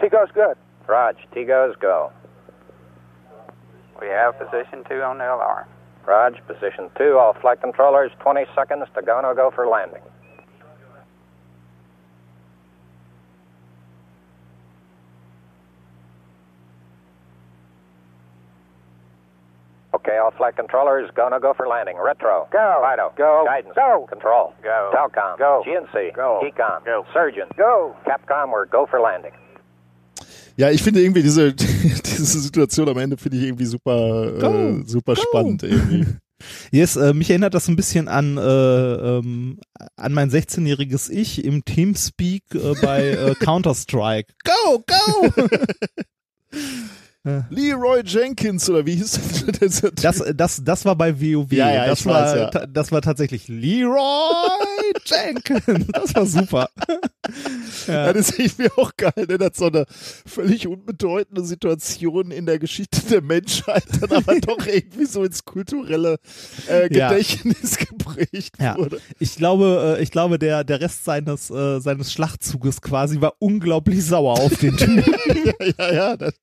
[0.00, 0.56] T-go's good.
[0.86, 2.12] Raj, T-goes go.
[4.00, 5.64] We have position two on the LR.
[6.06, 10.02] Raj, position two, all flight controllers, 20 seconds to go, no go for landing.
[20.04, 21.96] Okay, all flight controllers, go, no go for landing.
[21.96, 22.46] Retro.
[22.52, 22.84] Go.
[22.84, 23.10] Fido.
[23.16, 23.44] Go.
[23.46, 23.74] Guidance.
[23.74, 24.06] Go.
[24.06, 24.52] Control.
[24.62, 24.90] Go.
[24.92, 25.38] Telcom.
[25.38, 25.62] Go.
[25.66, 26.14] GNC.
[26.14, 26.42] Go.
[26.44, 26.84] Ecom.
[26.84, 27.06] Go.
[27.14, 27.48] Surgeon.
[27.56, 27.96] Go.
[28.06, 29.32] Capcom, we're go for landing.
[30.56, 34.82] Ja, ich finde irgendwie diese, diese Situation am Ende finde ich irgendwie super, äh, Go,
[34.84, 35.22] super go.
[35.22, 36.06] spannend irgendwie.
[36.70, 39.60] Yes, äh, mich erinnert das ein bisschen an, äh, ähm,
[39.96, 44.34] an mein 16-jähriges Ich im Teamspeak äh, bei äh, Counter-Strike.
[44.44, 45.46] Go, go!
[47.48, 49.18] Leroy Jenkins oder wie hieß
[49.58, 49.82] das?
[49.94, 51.50] Das, das, das war bei WoW.
[51.52, 52.66] Ja, ja, das, ich war, weiß, ja.
[52.66, 53.98] das war tatsächlich Leroy
[55.06, 55.86] Jenkins.
[55.92, 56.68] Das war super.
[57.86, 59.38] Ja, das ist irgendwie auch geil, ne?
[59.38, 59.86] Das so eine
[60.26, 66.18] völlig unbedeutende Situation in der Geschichte der Menschheit dann aber doch irgendwie so ins kulturelle
[66.68, 67.08] äh, Ja.
[67.10, 68.76] Gedächtnis geprägt Ja.
[68.76, 69.00] wurde.
[69.18, 74.04] Ich glaube, äh, ich glaube, der, der Rest seines, äh, seines Schlachtzuges quasi war unglaublich
[74.04, 75.04] sauer auf den Typen.
[75.44, 76.34] ja, ja, ja, das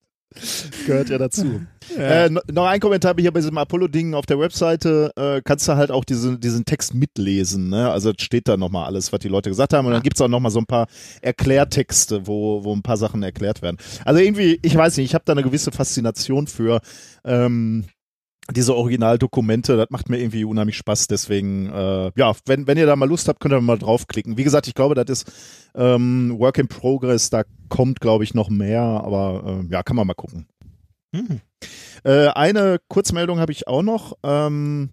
[0.85, 1.61] gehört ja dazu.
[1.97, 5.75] Äh, no- noch ein Kommentar hier bei diesem Apollo-Ding auf der Webseite, äh, kannst du
[5.75, 7.91] halt auch diesen, diesen Text mitlesen, ne?
[7.91, 10.29] Also es steht da nochmal alles, was die Leute gesagt haben und dann gibt's auch
[10.29, 10.87] nochmal so ein paar
[11.21, 13.75] Erklärtexte, wo, wo ein paar Sachen erklärt werden.
[14.05, 16.79] Also irgendwie, ich weiß nicht, ich habe da eine gewisse Faszination für
[17.25, 17.85] ähm,
[18.49, 22.95] diese Originaldokumente, das macht mir irgendwie unheimlich Spaß, deswegen, äh, ja, wenn, wenn ihr da
[22.95, 24.37] mal Lust habt, könnt ihr mal draufklicken.
[24.37, 25.31] Wie gesagt, ich glaube, das ist
[25.75, 30.07] ähm, Work in Progress, da kommt, glaube ich, noch mehr, aber äh, ja, kann man
[30.07, 30.47] mal gucken.
[31.13, 31.41] Hm.
[32.03, 34.17] Äh, eine Kurzmeldung habe ich auch noch.
[34.23, 34.89] Ähm,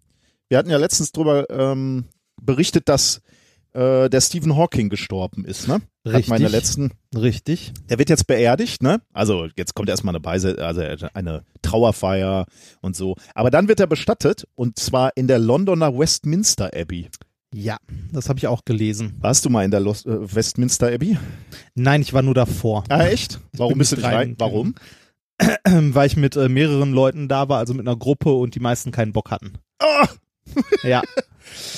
[0.49, 2.05] wir hatten ja letztens drüber ähm,
[2.41, 3.23] berichtet, dass
[3.73, 5.75] äh, der Stephen Hawking gestorben ist, ne?
[5.75, 6.29] Hat Richtig.
[6.29, 6.93] meine letzten.
[7.15, 7.73] Richtig.
[7.89, 9.01] Der wird jetzt beerdigt, ne?
[9.13, 12.47] Also jetzt kommt erstmal eine Beise, also eine Trauerfeier
[12.81, 13.17] und so.
[13.35, 17.09] Aber dann wird er bestattet und zwar in der Londoner Westminster Abbey.
[17.55, 17.79] Ja,
[18.13, 19.17] das habe ich auch gelesen.
[19.21, 21.19] Warst du mal in der Los äh, Westminster Abbey?
[21.75, 22.85] Nein, ich war nur davor.
[22.89, 23.41] Ah, echt?
[23.57, 24.35] Warum bist du nicht rein?
[24.39, 24.75] Warum?
[25.65, 28.91] weil ich mit äh, mehreren Leuten da war, also mit einer Gruppe und die meisten
[28.91, 29.55] keinen Bock hatten.
[29.79, 30.09] Ah!
[30.83, 31.03] Ja.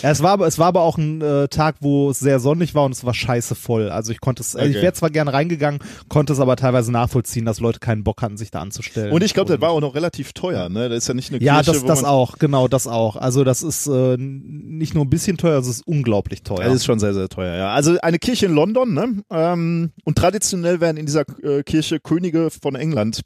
[0.03, 0.11] ja.
[0.11, 2.85] Es war aber, es war aber auch ein äh, Tag, wo es sehr sonnig war
[2.85, 3.91] und es war scheiße voll.
[3.91, 4.83] Also ich konnte es, ich Okay.
[4.83, 8.51] wäre zwar gern reingegangen, konnte es aber teilweise nachvollziehen, dass Leute keinen Bock hatten, sich
[8.51, 9.13] da anzustellen.
[9.13, 10.89] Und ich glaube, das war auch noch relativ teuer, ne?
[10.89, 13.17] Das ist ja nicht eine ja, Kirche, das, wo das man auch, genau, das auch.
[13.17, 16.65] Also das ist äh, nicht nur ein bisschen teuer, es ist unglaublich teuer.
[16.65, 17.73] Das ist schon sehr, sehr teuer, ja.
[17.73, 19.23] Also eine Kirche in London, ne?
[19.31, 23.23] Ähm, und traditionell werden in dieser äh, Kirche Könige von England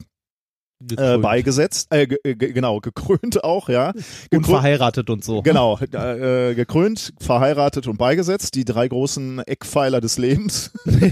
[0.81, 1.21] äh, Gekrönt.
[1.23, 1.87] beigesetzt.
[1.91, 3.89] Äh, ge ge genau, gekrönt auch, ja.
[3.89, 5.41] und Gekrönt- verheiratet und so.
[5.41, 10.71] Genau, äh, äh, gekrönt, verheiratet und beigesetzt, die drei großen Eckpfeiler des Lebens.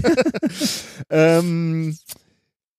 [1.10, 1.96] ähm,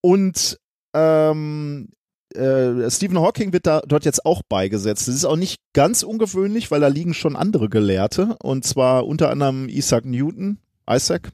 [0.01, 0.59] und
[0.93, 1.89] ähm,
[2.35, 5.07] äh, Stephen Hawking wird da dort jetzt auch beigesetzt.
[5.07, 9.29] Das ist auch nicht ganz ungewöhnlich, weil da liegen schon andere Gelehrte und zwar unter
[9.29, 11.31] anderem Isaac Newton, Isaac,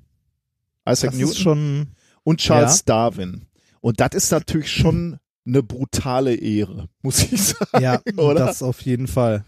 [0.87, 1.87] Isaac Das Newton schon,
[2.23, 3.47] und Charles Darwin.
[3.81, 5.17] Und das ist natürlich schon
[5.51, 7.83] eine brutale Ehre, muss ich sagen.
[7.83, 8.45] ja, oder?
[8.45, 9.43] das auf jeden Fall.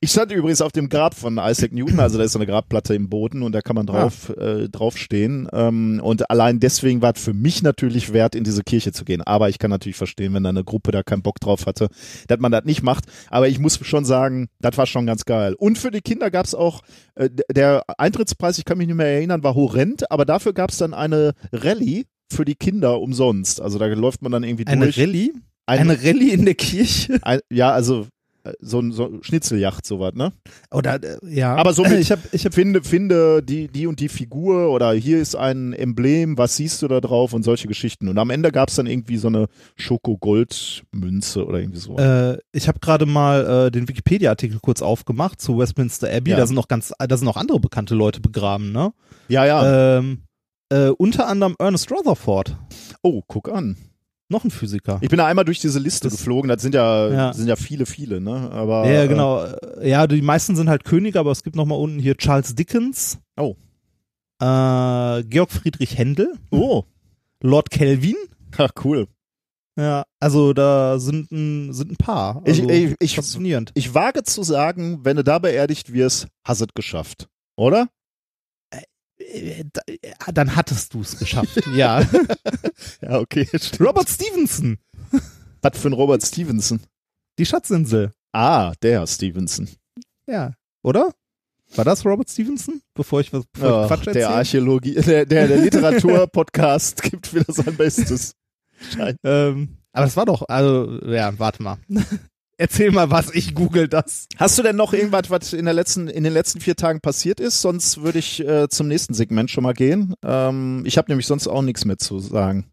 [0.00, 2.94] Ich stand übrigens auf dem Grab von Isaac Newton, also da ist so eine Grabplatte
[2.94, 5.48] im Boden und da kann man drauf, äh, draufstehen.
[5.52, 9.22] Ähm, und allein deswegen war es für mich natürlich wert, in diese Kirche zu gehen.
[9.22, 11.88] Aber ich kann natürlich verstehen, wenn da eine Gruppe da keinen Bock drauf hatte,
[12.28, 13.06] dass man das nicht macht.
[13.28, 15.54] Aber ich muss schon sagen, das war schon ganz geil.
[15.58, 16.82] Und für die Kinder gab es auch,
[17.16, 20.78] äh, der Eintrittspreis, ich kann mich nicht mehr erinnern, war horrend, aber dafür gab es
[20.78, 23.60] dann eine Rallye für die Kinder umsonst.
[23.60, 24.98] Also da läuft man dann irgendwie Eine durch.
[24.98, 25.32] Rallye?
[25.66, 27.18] Ein- Eine Rallye in der Kirche?
[27.22, 28.06] Ein, ja, also
[28.44, 30.32] äh, so ein so Schnitzeljacht, sowas, ne?
[30.70, 31.56] Oder, äh, ja.
[31.56, 34.92] Aber so mit, ich habe ich hab, finde, finde die, die und die Figur oder
[34.92, 38.08] hier ist ein Emblem, was siehst du da drauf und solche Geschichten.
[38.08, 41.96] Und am Ende gab es dann irgendwie so eine Schoko-Gold-Münze oder irgendwie so.
[41.98, 46.30] äh, ich hab gerade mal äh, den Wikipedia-Artikel kurz aufgemacht zu Westminster Abbey.
[46.32, 46.36] Ja.
[46.38, 48.92] Da sind noch ganz, da sind noch andere bekannte Leute begraben, ne?
[49.28, 49.98] ja, ja.
[49.98, 50.22] Ähm,
[50.70, 52.56] äh, unter anderem Ernest Rutherford,
[53.02, 53.76] oh, guck an.
[54.30, 54.98] noch ein Physiker.
[55.00, 56.48] Ich bin da einmal durch diese Liste Das- geflogen.
[56.48, 57.32] Das sind ja, Ja.
[57.32, 58.50] sind ja viele, viele, ne?
[58.50, 59.42] Aber ja, äh, genau.
[59.44, 62.54] Äh, Ja, die meisten sind halt Könige, aber es gibt noch mal unten hier Charles
[62.54, 63.18] Dickens.
[63.38, 63.56] Oh.
[64.40, 66.84] Äh, Georg Friedrich Händel, oh,
[67.42, 68.16] Lord Kelvin.
[68.56, 69.08] ach, cool.
[69.76, 72.42] Ja, also da sind ein, sind ein paar.
[72.44, 73.70] Ich, Also, ich, ich, faszinierend.
[73.74, 77.28] ich wage zu sagen, wenn du da beerdigt wirst, hast du es geschafft.
[77.56, 77.88] Oder?
[79.32, 81.60] Äh, äh, Dann hattest du es geschafft.
[81.74, 82.02] ja.
[83.02, 83.46] Ja, okay.
[83.80, 84.78] Robert Stevenson,
[85.62, 86.80] Was für ein Robert Stevenson?
[87.38, 88.12] die Schatzinsel.
[88.32, 89.68] Ah, der Stevenson.
[90.26, 91.12] Ja, oder?
[91.74, 92.80] War das Robert Stevenson?
[92.94, 94.14] Bevor ich was bevor ich Ach, Quatsch erzähle?
[94.14, 98.32] der Archäologie, der, der, der Literatur-Podcast gibt wieder sein Bestes.
[99.24, 101.78] Ähm, aber das war doch, also, ja, warte mal.
[102.60, 104.26] Erzähl mal was, ich google das.
[104.36, 107.38] Hast du denn noch irgendwas, was in, der letzten, in den letzten vier Tagen passiert
[107.38, 107.60] ist?
[107.62, 110.14] Sonst würde ich äh, zum nächsten Segment schon mal gehen.
[110.24, 112.66] Ähm, ich habe nämlich sonst auch nichts mehr zu sagen.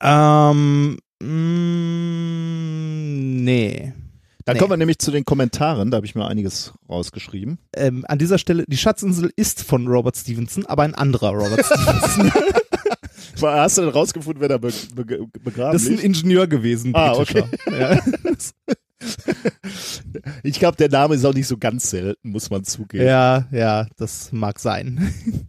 [0.00, 1.28] Ähm, mh,
[3.42, 3.92] nee.
[4.44, 4.60] Dann Nee.
[4.60, 7.58] kommen wir nämlich zu den Kommentaren, da habe ich mir einiges rausgeschrieben.
[7.76, 12.32] Ähm, an dieser Stelle, die Schatzinsel ist von Robert Stevenson, aber ein anderer Robert Stevenson.
[13.40, 15.04] Hast du denn rausgefunden, wer da be be
[15.42, 16.04] begraben das ist ein?
[16.04, 17.48] Ingenieur gewesen, Ah, britischer.
[17.70, 18.00] Ja.
[20.42, 23.04] Ich glaube, der Name ist auch nicht so ganz selten, muss man zugeben.
[23.06, 25.12] ja, ja, das mag sein.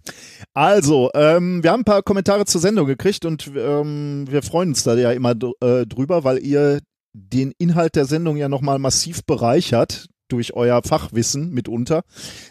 [0.53, 4.83] Also, ähm, wir haben ein paar Kommentare zur Sendung gekriegt und ähm, wir freuen uns
[4.83, 6.79] da ja immer äh, drüber, weil ihr
[7.13, 12.01] den Inhalt der Sendung ja nochmal massiv bereichert durch euer Fachwissen mitunter.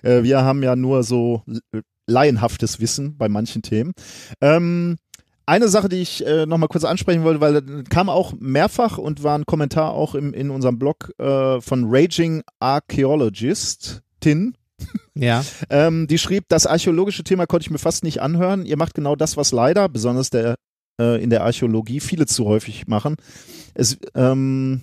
[0.03, 3.93] Äh, wir haben ja nur so l- laienhaftes Wissen bei manchen Themen.
[4.41, 4.97] Ähm,
[5.49, 9.23] eine Sache, die ich äh, nochmal kurz ansprechen wollte, weil das kam auch mehrfach und
[9.23, 14.55] war ein Kommentar auch im, in unserem Blog äh, von Raging Archaeologist, Tin,
[15.15, 15.45] Ja.
[15.71, 18.65] ähm, die schrieb, das archäologische Thema konnte ich mir fast nicht anhören.
[18.65, 20.57] Ihr macht genau das, was leider, besonders der,
[21.01, 23.17] äh, in der Archäologie, viele zu häufig machen.
[23.75, 24.83] Es, ähm,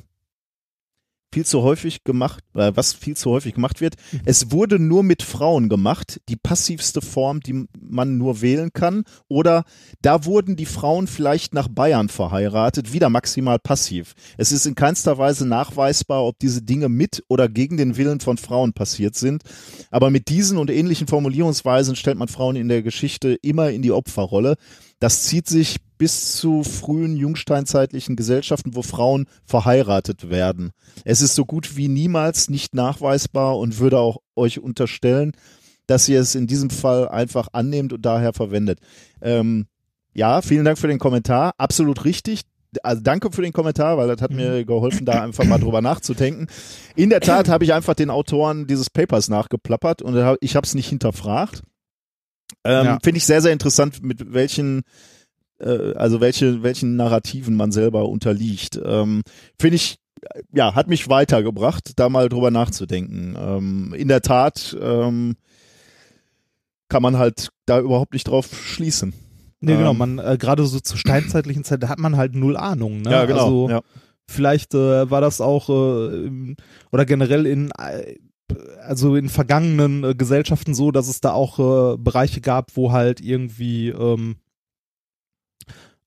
[1.33, 3.95] viel zu häufig gemacht, äh, was viel zu häufig gemacht wird.
[4.23, 9.03] Es wurde nur mit Frauen gemacht, die passivste Form, die man nur wählen kann.
[9.27, 9.65] Oder
[10.01, 14.13] da wurden die Frauen vielleicht nach Bayern verheiratet, wieder maximal passiv.
[14.38, 18.38] Es ist in keinster Weise nachweisbar, ob diese Dinge mit oder gegen den Willen von
[18.38, 19.43] Frauen passiert sind.
[19.91, 23.91] Aber mit diesen und ähnlichen Formulierungsweisen stellt man Frauen in der Geschichte immer in die
[23.91, 24.55] Opferrolle.
[24.99, 30.71] Das zieht sich bis zu frühen jungsteinzeitlichen Gesellschaften, wo Frauen verheiratet werden.
[31.03, 35.31] Es ist so gut wie niemals nicht nachweisbar und würde auch euch unterstellen,
[35.88, 38.79] dass ihr es in diesem Fall einfach annehmt und daher verwendet.
[39.21, 39.67] Ähm,
[40.13, 41.53] ja, vielen Dank für den Kommentar.
[41.58, 42.41] Absolut richtig.
[42.84, 46.47] Also danke für den Kommentar, weil das hat mir geholfen, da einfach mal drüber nachzudenken.
[46.95, 50.75] In der Tat habe ich einfach den Autoren dieses Papers nachgeplappert und ich habe es
[50.75, 51.62] nicht hinterfragt.
[52.65, 52.97] Ähm, Ja.
[53.01, 54.82] Finde ich sehr, sehr interessant, mit welchen,
[55.60, 58.80] äh, also welche, welchen Narrativen man selber unterliegt.
[58.84, 59.21] Ähm,
[59.60, 63.36] Finde ich, äh, ja, hat mich weitergebracht, da mal drüber nachzudenken.
[63.39, 65.36] Ähm, in der Tat ähm,
[66.89, 69.13] kann man halt da überhaupt nicht drauf schließen.
[69.62, 69.97] Nee, genau, Ähm.
[69.97, 73.12] man, äh, gerade so zur steinzeitlichen Zeit, da hat man halt null Ahnung, ne?
[73.12, 73.45] Ja, genau.
[73.45, 73.82] Also, ja.
[74.28, 76.56] Vielleicht äh, war das auch äh,
[76.91, 78.15] oder generell in äh,
[78.81, 81.60] also in vergangenen äh, Gesellschaften so, dass es da auch
[81.93, 84.36] äh, Bereiche gab, wo halt irgendwie ähm,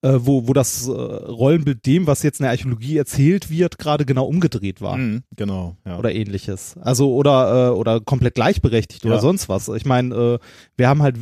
[0.03, 4.05] äh, wo wo das äh, Rollenbild dem, was jetzt in der Archäologie erzählt wird, gerade
[4.05, 5.77] genau umgedreht war Mhm, genau.
[5.85, 5.99] Ja.
[5.99, 6.77] oder ähnliches.
[6.81, 9.21] Also oder äh, oder komplett gleichberechtigt oder Ja.
[9.21, 9.69] sonst was.
[9.69, 10.39] Ich meine, äh,
[10.77, 11.17] wir haben halt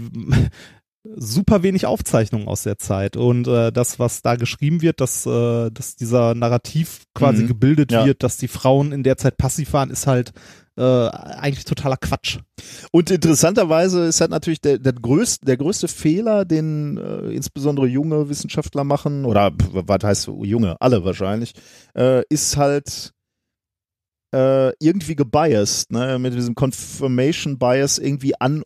[1.16, 5.70] super wenig Aufzeichnungen aus der Zeit und äh, das, was da geschrieben wird, dass, äh,
[5.70, 7.46] dass dieser Narrativ quasi Mhm.
[7.48, 8.04] gebildet Ja.
[8.06, 10.32] wird, dass die Frauen in der Zeit passiv waren, ist halt
[10.78, 12.38] äh, eigentlich totaler Quatsch.
[12.92, 18.28] Und interessanterweise ist halt natürlich der, der, größte, der größte Fehler, den äh, insbesondere junge
[18.28, 21.54] Wissenschaftler machen, oder was heißt junge, alle wahrscheinlich,
[21.96, 23.12] äh, ist halt
[24.32, 28.62] äh, irgendwie gebiased, ne, mit diesem Confirmation Bias irgendwie an,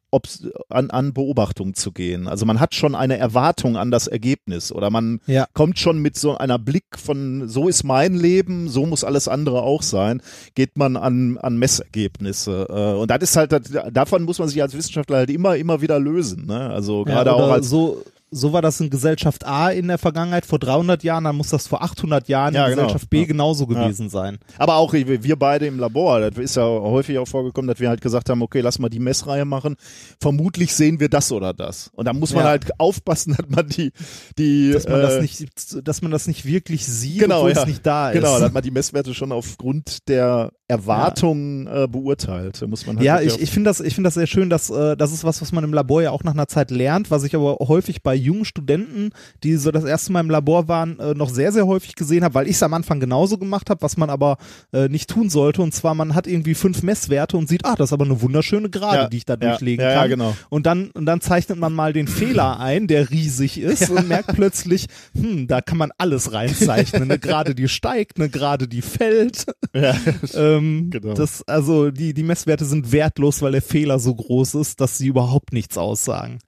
[0.69, 2.27] an, an Beobachtungen zu gehen.
[2.29, 5.47] Also man hat schon eine Erwartung an das Ergebnis oder man Ja.
[5.53, 9.63] kommt schon mit so einer Blick von so ist mein Leben, so muss alles andere
[9.63, 10.23] auch sein,
[10.55, 12.67] geht man an, an Messergebnisse.
[12.69, 15.81] Äh, und das ist halt, das, davon muss man sich als Wissenschaftler halt immer, immer
[15.81, 16.47] wieder lösen.
[16.47, 16.71] Ne?
[16.71, 19.99] Also Ja, gerade oder auch als so, so war das in Gesellschaft A in der
[19.99, 22.83] Vergangenheit vor 300 Jahren, dann muss das vor 800 Jahren Ja, in genau.
[22.85, 23.27] Gesellschaft B Ja.
[23.27, 23.83] genauso Ja.
[23.85, 24.39] gewesen sein.
[24.59, 28.01] Aber auch wir beide im Labor, das ist ja häufig auch vorgekommen, dass wir halt
[28.01, 29.77] gesagt haben, okay, lass mal die Messreihe machen.
[30.21, 31.91] Vermutlich sehen wir das oder das.
[31.95, 32.51] Und da muss man Ja.
[32.51, 33.93] halt aufpassen, dass man die,
[34.39, 37.61] die Dass man äh, das nicht, dass man das nicht wirklich sieht, Genau, obwohl ja.
[37.63, 38.15] es nicht da ist.
[38.21, 42.61] Genau, dass man die Messwerte schon aufgrund der Erwartungen äh, beurteilt.
[42.63, 44.71] Da muss man halt Ja, ich, ich finde das, ich finde das sehr schön, dass
[44.71, 47.25] äh, das ist was, was man im Labor ja auch nach einer Zeit lernt, was
[47.25, 49.11] ich aber häufig bei jungen Studenten,
[49.43, 52.35] die so das erste Mal im Labor waren, äh, noch sehr, sehr häufig gesehen habe,
[52.35, 54.37] weil ich es am Anfang genauso gemacht habe, was man aber
[54.73, 55.63] äh, nicht tun sollte.
[55.63, 58.71] Und zwar, man hat irgendwie fünf Messwerte und sieht, ah, das ist aber eine wunderschöne
[58.71, 60.11] Gerade, Ja, die ich da ja, durchlegen ja, ja, kann.
[60.11, 60.37] genau.
[60.49, 64.35] Und dann, und dann zeichnet man mal den Fehler ein, der riesig ist und merkt
[64.35, 67.03] plötzlich, hm, da kann man alles reinzeichnen.
[67.03, 69.47] Eine Gerade, die steigt, eine Gerade, die fällt.
[69.75, 69.95] Ja,
[70.35, 71.15] Ähm, Genau.
[71.15, 75.07] das, also die, die Messwerte sind wertlos, weil der Fehler so groß ist, dass sie
[75.07, 76.39] überhaupt nichts aussagen.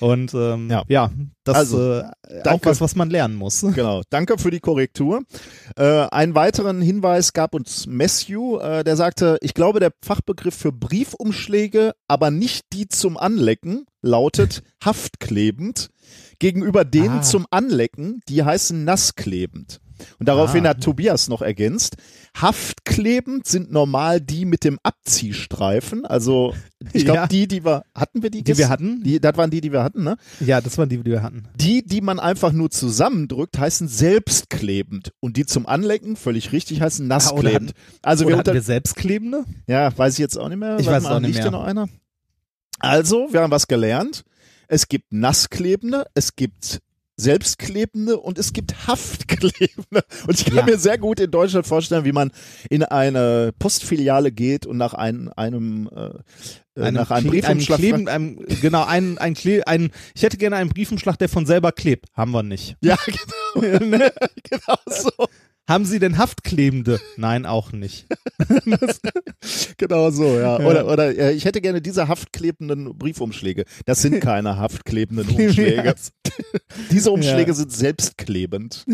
[0.00, 0.82] Und ähm, Ja.
[0.88, 1.10] ja.
[1.44, 2.04] das Also, äh,
[2.46, 3.60] auch was, was man lernen muss.
[3.74, 5.22] Genau, danke für die Korrektur.
[5.76, 10.72] Äh, einen weiteren Hinweis gab uns Matthew, äh, der sagte, ich glaube, der Fachbegriff für
[10.72, 15.90] Briefumschläge, aber nicht die zum Anlecken, lautet haftklebend.
[16.38, 17.22] Gegenüber denen Ah.
[17.22, 19.80] zum Anlecken, die heißen nassklebend.
[20.18, 20.70] Und daraufhin Ah.
[20.70, 21.96] hat Tobias noch ergänzt,
[22.36, 26.04] haftklebend sind normal die mit dem Abziehstreifen.
[26.06, 26.54] Also
[26.92, 27.26] ich glaube, Ja.
[27.26, 28.42] die, die wir, hatten wir die?
[28.42, 29.02] Die wir hatten?
[29.02, 30.16] Die, das waren die, die wir hatten, ne?
[30.40, 31.44] Ja, das waren die, die wir hatten.
[31.56, 35.12] Die, die man einfach nur zusammendrückt, heißen selbstklebend.
[35.20, 37.72] Und die zum Anlecken, völlig richtig, heißen nassklebend.
[38.02, 39.44] also wir Oder unter hatten wir selbstklebende?
[39.66, 40.78] ja, weiß ich jetzt auch nicht mehr.
[40.78, 41.50] Ich Warte weiß mal, auch nicht mehr.
[41.50, 41.88] noch einer?
[42.80, 44.24] Also, wir haben was gelernt.
[44.66, 46.80] Es gibt nassklebende, es gibt
[47.16, 50.04] selbstklebende und es gibt haftklebende.
[50.26, 50.64] Und ich kann Ja.
[50.64, 52.32] mir sehr gut in Deutschland vorstellen, wie man
[52.70, 58.08] in eine Postfiliale geht und nach einem, einem, äh, äh, nach einem Briefumschlag einem Kleben,
[58.08, 62.06] einem, genau, ein, ein, Kle ein, ich hätte gerne einen Briefumschlag, der von selber klebt.
[62.14, 62.76] Haben wir nicht.
[62.80, 62.96] Ja,
[63.54, 63.80] genau.
[64.42, 65.10] genau so.
[65.66, 67.00] Haben Sie denn Haftklebende?
[67.16, 68.06] Nein, auch nicht.
[69.76, 70.58] Genau so, ja.
[70.60, 70.66] Ja.
[70.66, 73.64] Oder, oder äh, ich hätte gerne diese haftklebenden Briefumschläge.
[73.84, 75.94] Das sind keine haftklebenden Umschläge.
[76.90, 77.54] diese Umschläge Ja.
[77.54, 78.86] sind selbstklebend.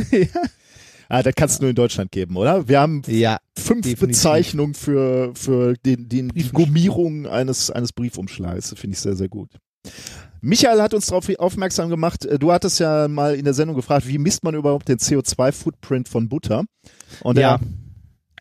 [1.08, 2.66] Ah, das kannst du nur in Deutschland geben, oder?
[2.68, 4.18] Wir haben Ja, fünf definitiv.
[4.18, 6.48] Bezeichnungen für, für den, den, die.
[6.48, 8.74] Gummierung eines, eines Briefumschlags.
[8.76, 9.50] Finde ich sehr, sehr gut.
[10.42, 14.06] Michael hat uns darauf aufmerksam gemacht, äh, du hattest ja mal in der Sendung gefragt,
[14.08, 16.64] wie misst man überhaupt den CO2-Footprint von Butter?
[17.22, 17.52] Und Ja.
[17.56, 17.60] er,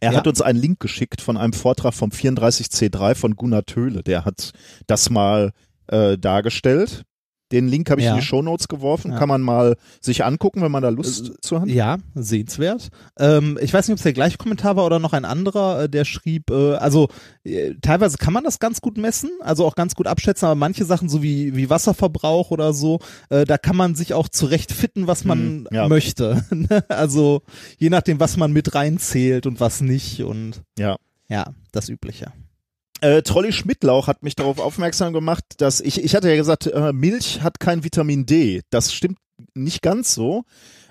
[0.01, 0.17] er Ja.
[0.17, 4.03] hat uns einen Link geschickt von einem Vortrag vom 34C3 von Gunnar Töhle.
[4.03, 4.51] Der hat
[4.87, 5.51] das mal
[5.87, 7.03] äh, dargestellt.
[7.51, 8.13] Den Link habe ich Ja.
[8.13, 9.11] in die Shownotes geworfen.
[9.11, 9.17] Ja.
[9.19, 11.67] Kann man mal sich angucken, wenn man da Lust zu hat.
[11.67, 12.89] Ja, sehenswert.
[13.17, 15.89] Ähm, ich weiß nicht, ob es der gleiche Kommentar war oder noch ein anderer, äh,
[15.89, 17.07] der schrieb, äh, also
[17.43, 20.85] äh, teilweise kann man das ganz gut messen, also auch ganz gut abschätzen, aber manche
[20.85, 25.07] Sachen, so wie, wie Wasserverbrauch oder so, äh, da kann man sich auch zurecht fitten,
[25.07, 25.87] was man Hm, ja.
[25.87, 26.43] möchte.
[26.89, 27.41] also
[27.77, 30.97] je nachdem, was man mit reinzählt und was nicht und Ja.
[31.29, 32.27] ja, das Übliche.
[33.01, 36.91] Äh, Trolli Schmidtlauch hat mich darauf aufmerksam gemacht, dass ich, ich hatte ja gesagt, äh,
[36.91, 38.61] Milch hat kein Vitamin D.
[38.69, 39.19] Das stimmt
[39.53, 40.43] nicht ganz so.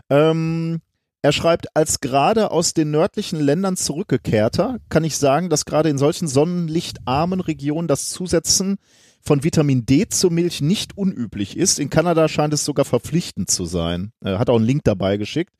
[0.08, 0.80] Ähm,
[1.20, 5.98] er schreibt, als gerade aus den nördlichen Ländern zurückgekehrter, kann ich sagen, dass gerade in
[5.98, 8.76] solchen sonnenlichtarmen Regionen das Zusetzen
[9.20, 11.80] von Vitamin D zur Milch nicht unüblich ist.
[11.80, 14.12] In Kanada scheint es sogar verpflichtend zu sein.
[14.20, 15.52] Er hat auch einen Link dabei geschickt.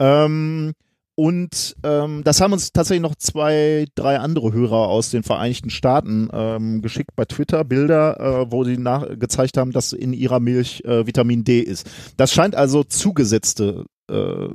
[0.00, 0.72] Ähm,
[1.20, 6.30] und ähm, das haben uns tatsächlich noch zwei, drei andere Hörer aus den Vereinigten Staaten
[6.32, 8.82] ähm, geschickt bei Twitter, Bilder, äh, wo sie
[9.18, 11.86] gezeigt haben, dass in ihrer Milch äh, Vitamin D ist.
[12.16, 14.50] Das scheint also zugesetzte äh, äh,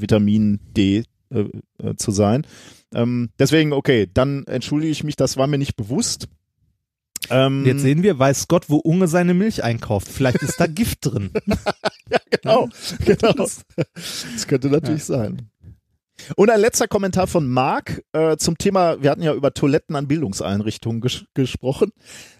[0.00, 1.40] Vitamin D äh,
[1.76, 2.46] äh, zu sein.
[2.94, 6.26] Ähm, deswegen, okay, dann entschuldige ich mich, das war mir nicht bewusst.
[7.28, 10.08] Ähm, Jetzt sehen wir, weiß Gott, wo Unge seine Milch einkauft.
[10.08, 11.32] Vielleicht ist da Gift drin.
[12.30, 12.70] genau,
[13.04, 13.34] genau.
[13.34, 15.50] Das könnte natürlich sein.
[16.36, 20.08] Und ein letzter Kommentar von Marc äh, zum Thema, wir hatten ja über Toiletten an
[20.08, 21.90] Bildungseinrichtungen ges gesprochen.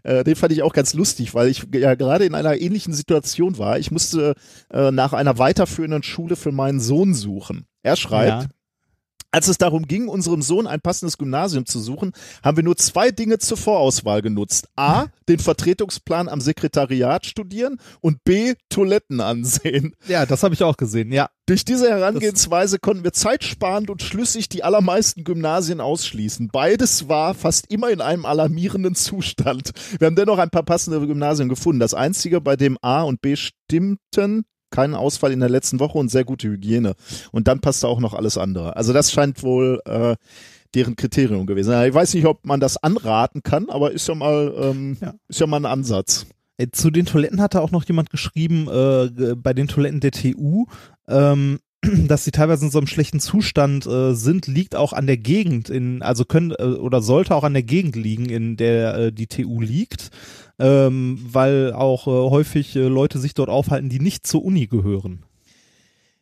[0.02, 3.58] Äh, den fand ich auch ganz lustig, weil ich ja gerade in einer ähnlichen Situation
[3.58, 3.78] war.
[3.78, 4.34] Ich musste
[4.70, 7.66] äh, nach einer weiterführenden Schule für meinen Sohn suchen.
[7.82, 8.48] Er schreibt, Ja.
[9.38, 12.10] Als es darum ging, unserem Sohn ein passendes Gymnasium zu suchen,
[12.42, 14.66] haben wir nur zwei Dinge zur Vorauswahl genutzt.
[14.74, 19.94] A, den Vertretungsplan am Sekretariat studieren und B, Toiletten ansehen.
[20.08, 21.30] Ja, das habe ich auch gesehen, ja.
[21.46, 26.48] Durch diese Herangehensweise konnten wir zeitsparend und schlüssig die allermeisten Gymnasien ausschließen.
[26.52, 29.70] Beides war fast immer in einem alarmierenden Zustand.
[30.00, 31.78] Wir haben dennoch ein paar passende Gymnasien gefunden.
[31.78, 36.10] Das einzige, bei dem A und B stimmten, keinen Ausfall in der letzten Woche und
[36.10, 36.94] sehr gute Hygiene.
[37.32, 38.76] Und dann passte auch noch alles andere.
[38.76, 40.16] Also das scheint wohl äh,
[40.74, 41.72] deren Kriterium gewesen.
[41.84, 45.14] Ich weiß nicht, ob man das anraten kann, aber ist ja mal, ähm, Ja.
[45.28, 46.26] ist ja mal ein Ansatz.
[46.72, 50.66] Zu den Toiletten hatte auch noch jemand geschrieben, äh, bei den Toiletten der TU,
[51.06, 51.60] ähm,
[52.08, 55.70] dass sie teilweise in so einem schlechten Zustand äh, sind, liegt auch an der Gegend,
[55.70, 59.28] in, also können äh, oder sollte auch an der Gegend liegen, in der äh, die
[59.28, 60.10] TU liegt,
[60.58, 65.24] ähm, weil auch äh, häufig äh, Leute sich dort aufhalten, die nicht zur Uni gehören.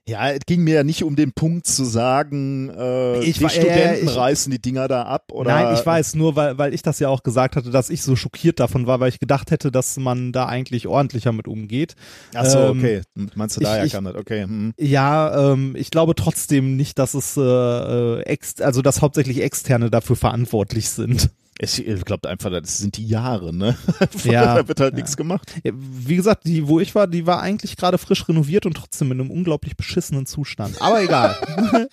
[0.08, 3.50] Ja, es ging mir ja nicht um den Punkt zu sagen, äh, Ich die war-
[3.52, 6.56] ja, Studenten ja, ich- reißen die Dinger da ab oder Nein, ich weiß, nur weil,
[6.58, 9.18] weil ich das ja auch gesagt hatte, dass ich so schockiert davon war, weil ich
[9.18, 11.96] gedacht hätte, dass man da eigentlich ordentlicher mit umgeht.
[12.34, 13.02] Ach so, Ähm, okay.
[13.34, 14.14] Meinst du ich- daher ich- kann das?
[14.14, 14.44] Okay.
[14.44, 14.74] Hm.
[14.78, 19.90] Ja, ähm, ich glaube trotzdem nicht, dass es äh, äh, ex also dass hauptsächlich Externe
[19.90, 21.30] dafür verantwortlich sind.
[21.58, 23.76] Ich, glaube einfach, das sind die Jahre, ne?
[24.24, 24.96] Ja, da wird halt ja.
[24.96, 25.54] nichts gemacht.
[25.64, 29.10] Ja, wie gesagt, die, wo ich war, die war eigentlich gerade frisch renoviert und trotzdem
[29.12, 30.80] in einem unglaublich beschissenen Zustand.
[30.82, 31.34] Aber egal.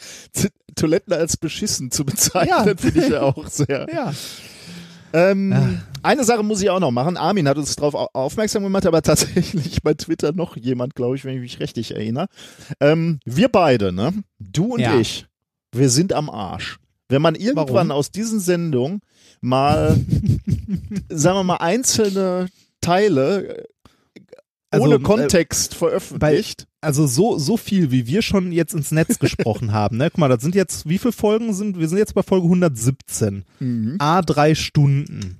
[0.75, 2.75] Toiletten als beschissen zu bezeichnen, Ja.
[2.77, 3.87] finde ich ja auch sehr.
[3.93, 4.13] ja.
[5.15, 7.17] Ähm, Eine Sache muss ich auch noch machen.
[7.17, 11.23] Armin hat uns darauf au- aufmerksam gemacht, aber tatsächlich bei Twitter noch jemand, glaube ich,
[11.23, 12.25] wenn ich mich richtig erinnere.
[12.79, 14.11] Ähm, wir beide, ne?
[14.39, 15.27] Du und ich,
[15.71, 16.79] wir sind am Arsch.
[17.09, 17.91] Wenn man irgendwann Warum?
[17.91, 19.01] aus diesen Sendungen
[19.43, 19.99] mal,
[21.09, 22.47] sagen wir mal, einzelne
[22.81, 23.63] Teile äh,
[24.69, 26.67] Also, ohne äh, Kontext veröffentlicht.
[26.81, 30.09] Also so, so viel, wie wir schon jetzt ins Netz gesprochen haben, ne?
[30.09, 33.45] Guck mal, das sind jetzt, wie viele Folgen sind, wir sind jetzt bei Folge 117.
[33.59, 33.95] Mhm.
[33.99, 35.39] A drei Stunden.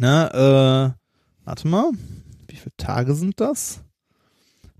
[0.00, 1.90] Ne, äh, warte mal,
[2.46, 3.80] wie viele Tage sind das?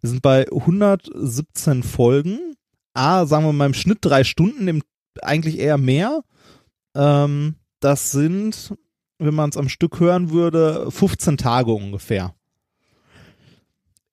[0.01, 2.55] Wir sind bei 117 Folgen.
[2.95, 4.83] A, sagen wir mal im Schnitt drei Stunden, im,
[5.23, 6.23] eigentlich eher mehr.
[6.95, 8.75] Ähm, das sind,
[9.19, 12.35] wenn man es am Stück hören würde, 15 Tage ungefähr.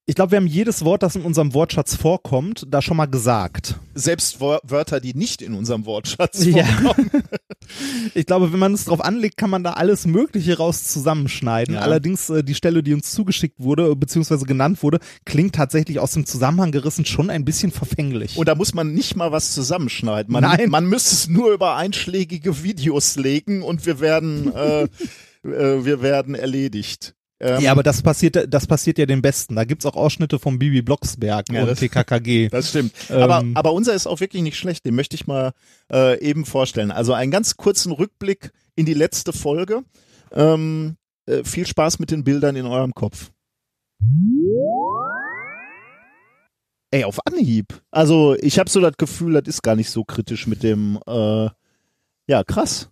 [0.07, 3.79] Ich glaube, wir haben jedes Wort, das in unserem Wortschatz vorkommt, da schon mal gesagt.
[3.95, 6.63] Selbst Wör- Wörter, die nicht in unserem Wortschatz Ja.
[6.65, 7.09] vorkommen.
[8.13, 11.73] Ich glaube, wenn man es drauf anlegt, kann man da alles Mögliche raus zusammenschneiden.
[11.73, 11.81] Ja.
[11.81, 16.27] Allerdings äh, die Stelle, die uns zugeschickt wurde, beziehungsweise genannt wurde, klingt tatsächlich aus dem
[16.27, 18.37] Zusammenhang gerissen schon ein bisschen verfänglich.
[18.37, 20.31] Und da muss man nicht mal was zusammenschneiden.
[20.31, 20.69] Man, Nein.
[20.69, 24.83] man müsste es nur über einschlägige Videos legen und wir werden, äh,
[25.43, 27.15] äh, wir werden erledigt.
[27.45, 29.55] Ähm, ja, aber das passiert, das passiert ja den Besten.
[29.55, 32.49] Da gibt's auch Ausschnitte vom Bibi Blocksberg Ja, und das- TKKG.
[32.51, 32.91] Das stimmt.
[33.09, 34.85] Ähm, aber, aber unser ist auch wirklich nicht schlecht.
[34.85, 35.51] Den möchte ich mal
[35.91, 36.91] äh, eben vorstellen.
[36.91, 39.83] Also einen ganz kurzen Rückblick in die letzte Folge.
[40.31, 40.95] Ähm,
[41.27, 43.31] äh, viel Spaß mit den Bildern in eurem Kopf.
[46.91, 47.81] Ey, auf Anhieb.
[47.91, 50.99] Also ich habe so das Gefühl, das ist gar nicht so kritisch mit dem.
[51.07, 51.49] Äh,
[52.27, 52.89] ja, krass.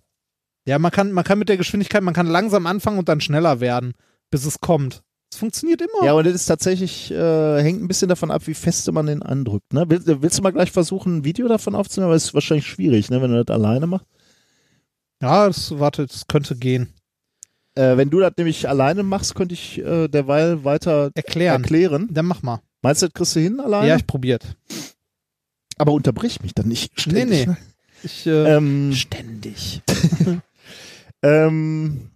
[0.66, 3.60] Ja, man kann, man kann mit der Geschwindigkeit, man kann langsam anfangen und dann schneller
[3.60, 3.94] werden,
[4.34, 5.04] bis es kommt.
[5.32, 6.06] Es funktioniert immer.
[6.06, 9.22] Ja, und das ist tatsächlich, äh, hängt ein bisschen davon ab, wie feste man den
[9.22, 9.74] andrückt.
[9.74, 9.86] Ne?
[9.88, 12.08] Willst, willst du mal gleich versuchen, ein Video davon aufzunehmen?
[12.08, 14.08] Aber es ist wahrscheinlich schwierig, ne, wenn du das alleine machst.
[15.22, 16.94] Ja, das, warte, das könnte gehen.
[17.76, 21.62] Äh, wenn du das nämlich alleine machst, könnte ich äh, derweil weiter Erklären.
[21.62, 22.08] erklären.
[22.12, 22.60] Dann mach mal.
[22.82, 23.88] Meinst du, das kriegst du hin alleine?
[23.88, 24.56] Ja, ich probiert.
[25.78, 27.30] Aber unterbrich mich dann nicht ständig.
[27.30, 27.46] Nee, nee.
[27.46, 27.58] Ne?
[28.02, 29.84] Ich, äh, Ähm, ständig.
[31.22, 32.10] ähm,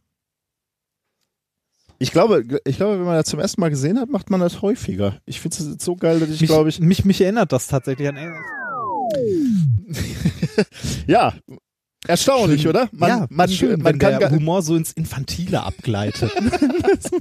[1.99, 4.61] ich glaube, ich glaube, wenn man das zum ersten Mal gesehen hat, macht man das
[4.61, 5.17] häufiger.
[5.25, 8.17] Ich finde es so geil, dass ich glaube ich, mich, mich erinnert das tatsächlich an
[11.07, 11.33] ja,
[12.07, 12.69] erstaunlich, Schön.
[12.69, 12.89] oder?
[12.91, 16.31] Man, ja, man, schön, man, wenn kann der gar, Humor so ins Infantile abgleitet.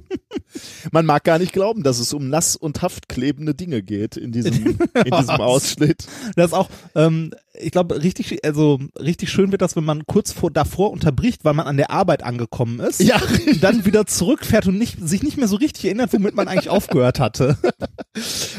[0.92, 4.78] man mag gar nicht glauben, dass es um nass und haftklebende Dinge geht in diesem,
[5.04, 6.06] in diesem Ausschnitt.
[6.36, 10.32] Das ist auch, ähm, ich glaube, richtig, also richtig schön wird das, wenn man kurz
[10.32, 13.00] vor davor unterbricht, weil man an der Arbeit angekommen ist.
[13.00, 13.20] Ja,
[13.60, 17.20] dann wieder zurückfährt und nicht, sich nicht mehr so richtig erinnert, womit man eigentlich aufgehört
[17.20, 17.58] hatte.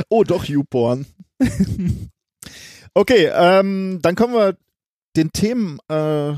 [0.09, 1.05] Oh, doch, YouPorn.
[2.93, 4.55] okay, ähm, dann kommen wir
[5.15, 6.33] den Themen äh,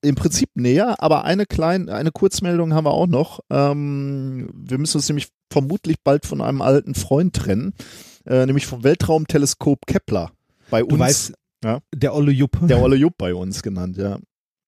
[0.00, 3.40] im Prinzip näher, aber eine kleine, eine Kurzmeldung haben wir auch noch.
[3.50, 7.74] Ähm, wir müssen uns nämlich vermutlich bald von einem alten Freund trennen,
[8.26, 10.30] äh, nämlich vom Weltraumteleskop Kepler.
[10.70, 11.32] Bei uns, Du weißt,
[11.64, 11.80] ja.
[11.94, 12.58] der Olle Jupp.
[12.62, 14.18] der Olle Jupp bei uns genannt, ja.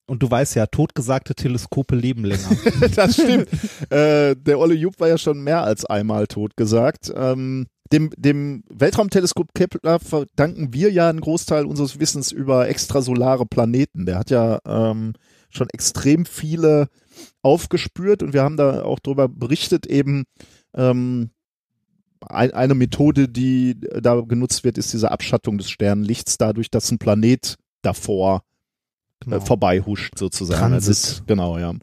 [0.06, 2.50] Und du weißt ja, totgesagte Teleskope leben länger.
[2.96, 3.48] das stimmt.
[3.92, 7.12] äh, der Olle Jupp war ja schon mehr als einmal tot gesagt.
[7.14, 14.06] Ähm, dem, dem Weltraumteleskop Kepler verdanken wir ja einen Großteil unseres Wissens über extrasolare Planeten.
[14.06, 15.14] Der hat ja ähm,
[15.50, 16.88] schon extrem viele
[17.42, 20.24] aufgespürt und wir haben da auch darüber berichtet, eben
[20.74, 21.30] ähm,
[22.20, 26.98] ein, eine Methode, die da genutzt wird, ist diese Abschattung des Sternenlichts, dadurch, dass ein
[26.98, 28.42] Planet davor
[29.22, 29.36] Genau.
[29.36, 30.58] äh, vorbeihuscht sozusagen.
[30.60, 30.74] Transit.
[30.88, 31.74] Also es- genau, ja.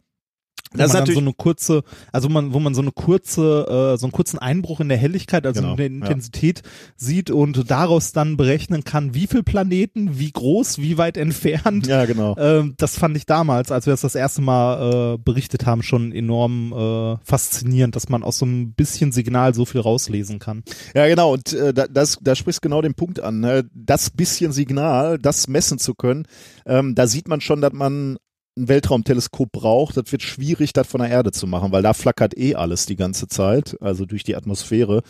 [0.74, 4.06] Das ist natürlich so eine kurze, also man, wo man so eine kurze, äh, so
[4.06, 5.94] einen kurzen Einbruch in der Helligkeit, also Genau, in der ja.
[5.94, 6.62] Intensität
[6.96, 11.86] sieht und daraus dann berechnen kann, wie viel Planeten, wie groß, wie weit entfernt.
[11.86, 12.36] ja, genau.
[12.38, 16.12] Ähm, das fand ich damals, als wir das das erste Mal äh, berichtet haben, schon
[16.12, 20.62] enorm äh, faszinierend, dass man aus so ein bisschen Signal so viel rauslesen kann.
[20.94, 21.32] Ja, genau.
[21.32, 23.40] Und äh, da, das, da sprichst genau den Punkt an.
[23.40, 23.68] Ne?
[23.74, 26.26] Das bisschen Signal, das messen zu können,
[26.66, 28.18] ähm, da sieht man schon, dass man
[28.58, 29.96] ein Weltraumteleskop braucht.
[29.96, 32.96] Das wird schwierig, das von der Erde zu machen, weil da flackert eh alles die
[32.96, 35.02] ganze Zeit, also durch die Atmosphäre.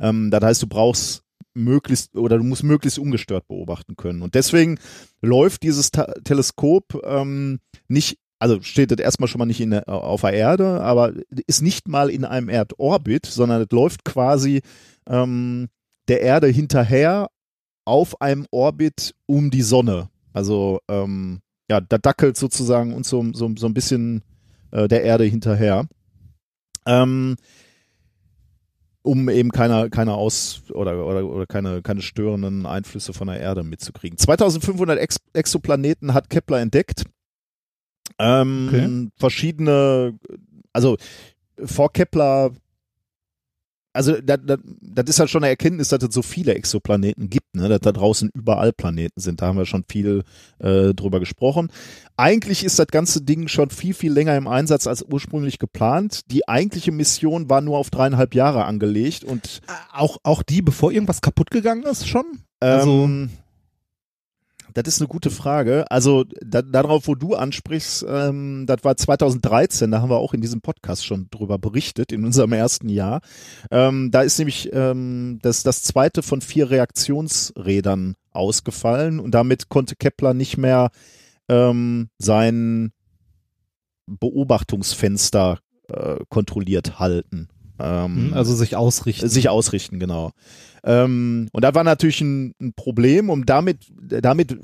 [0.00, 1.22] Ähm, das heißt, du brauchst
[1.54, 4.22] möglichst oder du musst möglichst ungestört beobachten können.
[4.22, 4.78] Und deswegen
[5.22, 10.20] läuft dieses Ta Teleskop ähm, nicht also steht das erstmal schon mal nicht in auf
[10.20, 11.14] der Erde, aber
[11.46, 14.60] ist nicht mal in einem Erdorbit, sondern es läuft quasi
[15.08, 15.68] ähm,
[16.08, 17.28] der Erde hinterher
[17.86, 20.10] auf einem Orbit um die Sonne.
[20.34, 24.22] Also ähm, ja, da dackelt sozusagen uns so, so, so ein bisschen
[24.70, 25.86] äh, der Erde hinterher.
[26.86, 27.36] Ähm,
[29.02, 33.62] um eben keine, keine Aus- oder, oder, oder keine, keine störenden Einflüsse von der Erde
[33.62, 34.18] mitzukriegen.
[34.18, 37.04] 2500 Ex Exoplaneten hat Kepler entdeckt.
[38.18, 39.08] Ähm, Okay.
[39.16, 40.18] Verschiedene,
[40.72, 40.96] also
[41.64, 42.50] vor Kepler,
[43.92, 47.45] also das, das, das ist halt schon eine Erkenntnis, dass es so viele Exoplaneten gibt,
[47.56, 47.68] ne?
[47.68, 49.42] dass da draußen überall Planeten sind.
[49.42, 50.22] Da haben wir schon viel
[50.58, 51.70] äh, drüber gesprochen.
[52.16, 56.20] Eigentlich ist das ganze Ding schon viel, viel länger im Einsatz als ursprünglich geplant.
[56.30, 59.60] Die eigentliche Mission war nur auf dreieinhalb Jahre angelegt und
[59.92, 62.24] Auch, auch die, bevor irgendwas kaputt gegangen ist, schon?
[62.60, 63.30] Also- ähm,
[64.82, 65.84] das ist eine gute Frage.
[65.90, 70.40] Also da, darauf, wo du ansprichst, ähm, das war 2013, da haben wir auch in
[70.40, 73.20] diesem Podcast schon drüber berichtet, in unserem ersten Jahr.
[73.70, 79.96] Ähm, da ist nämlich ähm, das, das zweite von vier Reaktionsrädern ausgefallen und damit konnte
[79.96, 80.90] Kepler nicht mehr
[81.48, 82.92] ähm, sein
[84.06, 85.58] Beobachtungsfenster
[85.88, 87.48] äh, kontrolliert halten.
[87.78, 89.28] Ähm, Hm, Also sich ausrichten.
[89.28, 90.30] sich ausrichten, genau.
[90.86, 94.56] Ähm, und da war natürlich ein, ein Problem und damit, damit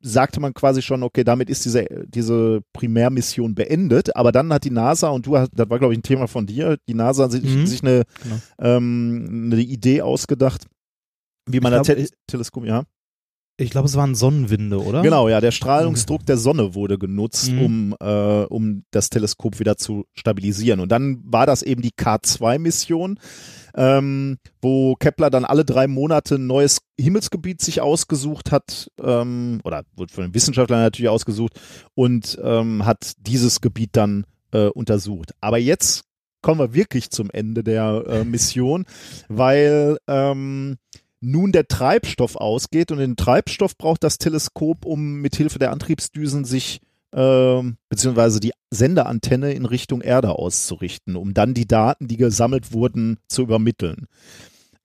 [0.00, 4.70] sagte man quasi schon, okay, damit ist diese, diese Primärmission beendet, aber dann hat die
[4.70, 7.32] NASA, und du hast, das war glaube ich ein Thema von dir, die NASA hat
[7.32, 7.66] sich, Mhm.
[7.66, 8.36] sich eine, Genau.
[8.60, 10.66] ähm, eine Idee ausgedacht,
[11.46, 12.84] wie man Ich das glaub, Te Teleskop, ja.
[13.60, 15.02] Ich glaube, es waren Sonnenwinde, oder?
[15.02, 17.62] Genau, ja, der Strahlungsdruck der Sonne wurde genutzt, Mhm.
[17.62, 20.78] um, äh, um das Teleskop wieder zu stabilisieren.
[20.78, 23.18] Und dann war das eben die K2-Mission,
[23.74, 29.82] ähm, wo Kepler dann alle drei Monate ein neues Himmelsgebiet sich ausgesucht hat, ähm, oder
[29.96, 31.60] wurde von den Wissenschaftlern natürlich ausgesucht,
[31.94, 35.32] und ähm, hat dieses Gebiet dann äh, untersucht.
[35.40, 36.04] Aber jetzt
[36.42, 38.84] kommen wir wirklich zum Ende der äh, Mission,
[39.28, 40.76] weil ähm,
[41.20, 46.80] nun der Treibstoff ausgeht und den Treibstoff braucht das Teleskop, um mithilfe der Antriebsdüsen sich
[47.12, 53.18] ähm, beziehungsweise die Senderantenne in Richtung Erde auszurichten, um dann die Daten, die gesammelt wurden,
[53.28, 54.06] zu übermitteln.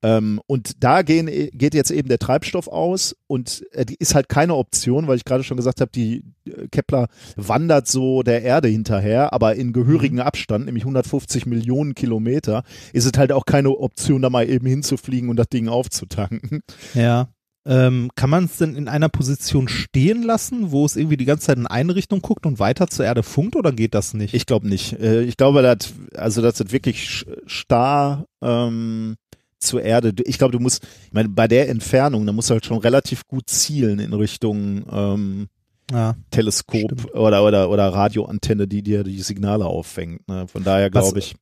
[0.04, 4.28] Ähm, und da gehen, geht jetzt eben der Treibstoff aus und äh, die ist halt
[4.28, 8.68] keine Option, weil ich gerade schon gesagt habe, die äh, Kepler wandert so der Erde
[8.68, 14.22] hinterher, aber in gehörigem Abstand, nämlich 150 Millionen Kilometer, ist es halt auch keine Option,
[14.22, 16.62] da mal eben hinzufliegen und das Ding aufzutanken.
[16.94, 17.30] Ja.
[17.66, 21.46] Ähm, kann man es denn in einer Position stehen lassen, wo es irgendwie die ganze
[21.46, 24.34] Zeit in eine Richtung guckt und weiter zur Erde funkt oder geht das nicht?
[24.34, 25.00] Ich glaube nicht.
[25.00, 29.16] Äh, Ich glaube, dass, also, dass das wirklich starr ähm,
[29.64, 30.14] zur Erde.
[30.26, 33.28] Ich glaube, du musst, ich meine, bei der Entfernung, da musst du halt schon relativ
[33.28, 35.48] gut zielen in Richtung ähm,
[35.92, 36.16] ja.
[36.32, 37.16] Teleskop Stimmt.
[37.16, 40.28] oder, oder, oder Radioantenne, die dir die Signale auffängt.
[40.28, 40.48] Ne?
[40.48, 41.36] Von daher glaube ich.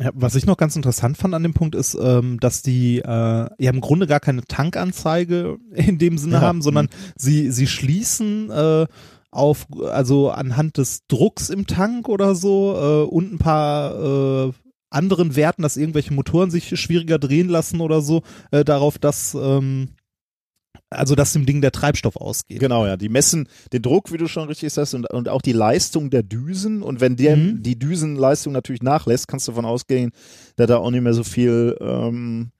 [0.00, 3.04] Ja, was ich noch ganz interessant fand an dem Punkt ist, ähm, dass die äh,
[3.04, 8.50] ja im Grunde gar keine Tankanzeige in dem Sinne Ja, haben, sondern sie sie schließen
[8.50, 8.86] äh,
[9.30, 14.52] auf also anhand des Drucks im Tank oder so äh, und ein paar äh,
[14.94, 19.88] anderen Werten, dass irgendwelche Motoren sich schwieriger drehen lassen oder so, äh, darauf, dass ähm,
[20.90, 22.60] also dass dem Ding der Treibstoff ausgeht.
[22.60, 22.96] Genau, ja.
[22.96, 26.22] Die messen den Druck, wie du schon richtig sagst, und, und auch die Leistung der
[26.22, 26.82] Düsen.
[26.82, 27.62] Und wenn der, Mhm.
[27.62, 30.12] die Düsenleistung natürlich nachlässt, kannst du davon ausgehen,
[30.56, 32.50] dass da auch nicht mehr so viel ähm,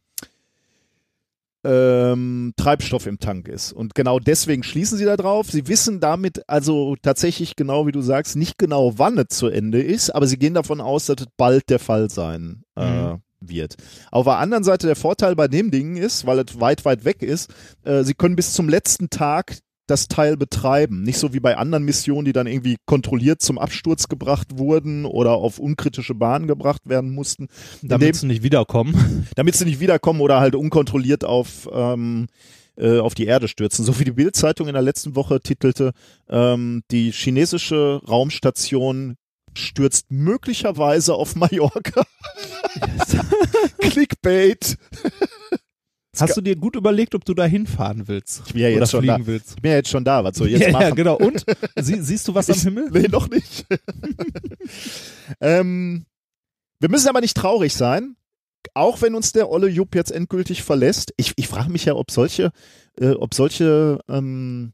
[1.64, 3.72] ähm, Treibstoff im Tank ist.
[3.72, 5.50] Und genau deswegen schließen sie da drauf.
[5.50, 9.82] Sie wissen damit also tatsächlich genau, wie du sagst, nicht genau, wann es zu Ende
[9.82, 13.20] ist, aber sie gehen davon aus, dass es bald der Fall sein äh, Mhm.
[13.40, 13.76] wird.
[14.10, 17.22] Auf der anderen Seite der Vorteil bei dem Ding ist, weil es weit, weit weg
[17.22, 17.52] ist,
[17.84, 21.03] äh, sie können bis zum letzten Tag das Teil betreiben.
[21.03, 25.32] Nicht so wie bei anderen Missionen, die dann irgendwie kontrolliert zum Absturz gebracht wurden oder
[25.32, 27.45] auf unkritische Bahnen gebracht werden mussten.
[27.82, 29.26] In dem- Damit sie nicht wiederkommen.
[29.37, 32.26] damit sie nicht wiederkommen oder halt unkontrolliert auf, ähm,
[32.76, 33.85] äh, auf die Erde stürzen.
[33.85, 35.93] So wie die Bild-Zeitung in der letzten Woche titelte,
[36.28, 39.16] ähm, die chinesische Raumstation
[39.57, 42.05] stürzt möglicherweise auf Mallorca.
[43.78, 44.76] Clickbait.
[46.20, 48.42] Hast du dir gut überlegt, ob du da hinfahren willst?
[48.46, 49.18] Ich bin ja jetzt schon da.
[49.24, 49.54] willst?
[49.56, 50.24] Ich bin ja jetzt schon da.
[50.24, 50.82] Was soll ich jetzt ja, machen?
[50.82, 51.16] ja, genau.
[51.16, 51.44] Und?
[51.76, 52.90] Sie, siehst du was am Himmel?
[52.90, 53.66] Nee, noch nicht.
[55.40, 56.06] ähm,
[56.80, 58.16] wir müssen aber nicht traurig sein,
[58.74, 61.12] auch wenn uns der Olle Jupp jetzt endgültig verlässt.
[61.16, 62.50] Ich, ich frage mich ja, ob solche,
[62.98, 64.72] äh, ob solche ähm,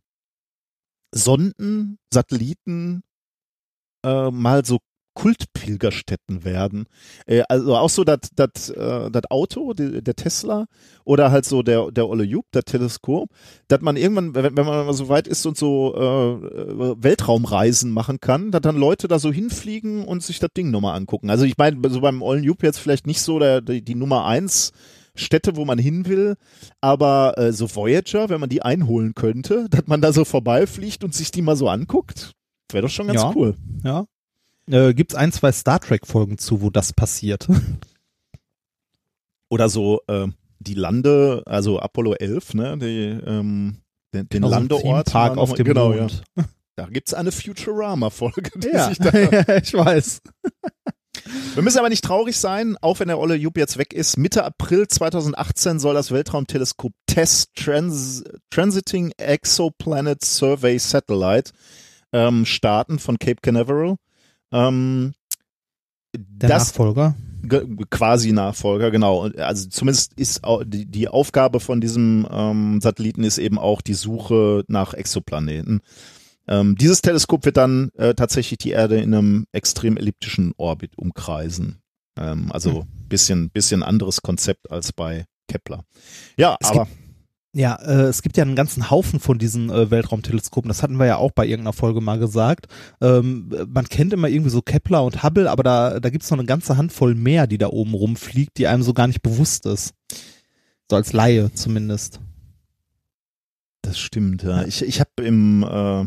[1.13, 3.03] Sonden, Satelliten
[4.05, 4.79] äh, mal so
[5.15, 6.87] Kultpilgerstätten werden.
[7.27, 8.19] Äh, also auch so das
[8.71, 10.67] äh, das Auto, die, der Tesla
[11.05, 13.29] oder halt so der der Olle Jupp, das Teleskop,
[13.69, 18.21] dass man irgendwann, wenn, wenn man mal so weit ist und so äh, Weltraumreisen machen
[18.21, 21.31] kann, dass dann Leute da so hinfliegen und sich das Ding nochmal angucken.
[21.31, 24.25] Also ich meine, so beim Ollen Jupp jetzt vielleicht nicht so der, die, die Nummer
[24.27, 24.73] eins
[25.17, 26.37] Städte, wo man hin will,
[26.81, 31.15] aber äh, so Voyager, wenn man die einholen könnte, dass man da so vorbeifliegt und
[31.15, 32.33] sich die mal so anguckt,
[32.73, 33.33] wäre doch schon ganz Ja.
[33.35, 33.55] cool.
[33.85, 34.05] Ja.
[34.71, 37.49] Äh, gibt's ein, zwei Star Trek-Folgen zu, wo das passiert?
[39.49, 40.29] Oder so äh,
[40.61, 43.79] die Lande, also Apollo 11, ne, die, ähm,
[44.15, 45.13] den, den Also Landeort.
[45.13, 46.23] Mal auf dem genau, Mond.
[46.37, 46.45] Ja.
[46.77, 48.51] Da gibt's eine Futurama-Folge.
[48.57, 49.13] die Ja, sich da
[49.57, 50.23] ich weiß.
[51.55, 54.17] Wir müssen aber nicht traurig sein, auch wenn der Olle Jupp jetzt weg ist.
[54.17, 61.53] Mitte April 2018 soll das Weltraumteleskop TESS Trans Transiting Exoplanet Survey Satellite
[62.13, 63.97] ähm, starten von Cape Canaveral.
[64.53, 65.13] Ähm,
[66.17, 67.15] Der das Nachfolger.
[67.43, 69.29] ge- quasi Nachfolger, genau.
[69.39, 74.65] Also zumindest ist die, die Aufgabe von diesem ähm, Satelliten ist eben auch die Suche
[74.69, 75.81] nach Exoplaneten.
[76.49, 81.81] Ähm, dieses Teleskop wird dann äh, tatsächlich die Erde in einem extrem elliptischen Orbit umkreisen.
[82.19, 85.85] Ähm, also bisschen bisschen anderes Konzept als bei Kepler.
[86.37, 86.89] Ja, Es aber
[87.53, 90.69] Ja, äh, es gibt ja einen ganzen Haufen von diesen äh, Weltraumteleskopen.
[90.69, 92.67] Das hatten wir ja auch bei irgendeiner Folge mal gesagt.
[93.01, 96.47] Ähm, man kennt immer irgendwie so Kepler und Hubble, aber da, da gibt's noch eine
[96.47, 99.95] ganze Handvoll mehr, die da oben rumfliegt, die einem so gar nicht bewusst ist.
[100.89, 102.21] So als Laie zumindest.
[103.83, 104.45] das stimmt.
[104.45, 104.65] Ja.
[104.65, 106.07] Ich ich habe im äh,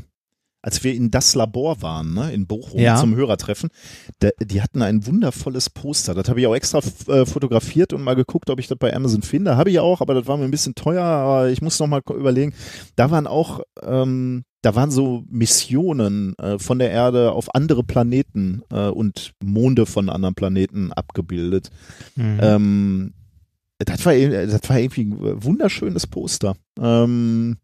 [0.66, 2.95] als wir in das Labor waren, ne, in Bochum Ja.
[2.95, 3.70] zum Hörertreffen,
[4.20, 6.14] da, die hatten ein wundervolles Poster.
[6.16, 9.22] Das habe ich auch extra äh, fotografiert und mal geguckt, ob ich das bei Amazon
[9.24, 9.57] finde.
[9.57, 11.03] Habe ich auch, aber das war mir ein bisschen teuer.
[11.03, 12.53] Aber ich muss noch mal überlegen.
[12.95, 18.61] Da waren auch, ähm, da waren so Missionen äh, von der Erde auf andere Planeten
[18.72, 21.70] äh, und Monde von anderen Planeten abgebildet.
[22.16, 22.39] Mhm.
[22.41, 23.14] Ähm,
[23.80, 26.55] das war, ir- das war irgendwie ein wunderschönes Poster.
[26.80, 27.57] Ähm,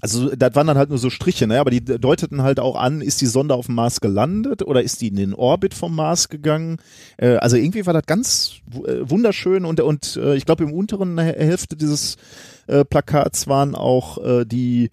[0.00, 1.60] also das waren dann halt nur so Striche, ne?
[1.60, 5.00] aber die deuteten halt auch an, ist die Sonde auf dem Mars gelandet oder ist
[5.00, 6.78] die in den Orbit vom Mars gegangen?
[7.16, 11.18] Äh, also irgendwie war das ganz äh, wunderschön und, und äh, ich glaube im unteren
[11.18, 12.16] Hä- Hälfte dieses
[12.66, 14.90] äh, Plakats waren auch äh, die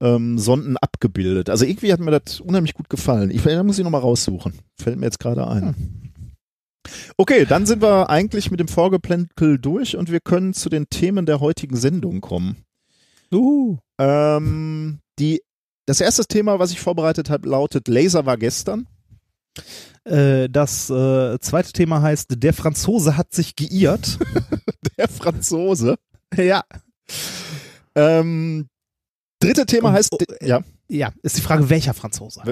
[0.00, 1.48] ähm, Sonden abgebildet.
[1.50, 3.30] Also irgendwie hat mir das unheimlich gut gefallen.
[3.30, 4.54] Ich, da muss ich nochmal raussuchen.
[4.80, 6.12] Fällt mir jetzt gerade ein.
[7.16, 11.24] Okay, dann sind wir eigentlich mit dem Vorgeplänkel durch und wir können zu den Themen
[11.24, 12.56] der heutigen Sendung kommen.
[13.32, 13.78] Uhu.
[13.98, 15.42] Ähm, die,
[15.86, 18.86] das erste Thema, was ich vorbereitet habe, lautet Laser war gestern.
[20.04, 24.18] Äh, das äh, zweite Thema heißt, der Franzose hat sich geirrt.
[24.98, 25.96] Der Franzose.
[26.36, 26.62] ja.
[27.96, 28.68] Ähm,
[29.40, 32.42] dritte Thema heißt, oh, ja, Ja, ist die Frage, welcher Franzose?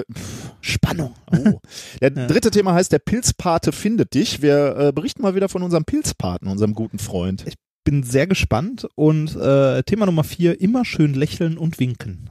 [0.61, 1.15] Spannung.
[1.31, 1.59] oh.
[2.01, 4.41] Der dritte Thema heißt, der Pilzpate findet dich.
[4.41, 7.45] Wir äh, berichten mal wieder von unserem Pilzpaten, unserem guten Freund.
[7.83, 8.87] Bin sehr gespannt.
[8.95, 12.29] Und äh, Thema Nummer vier, immer schön lächeln und winken.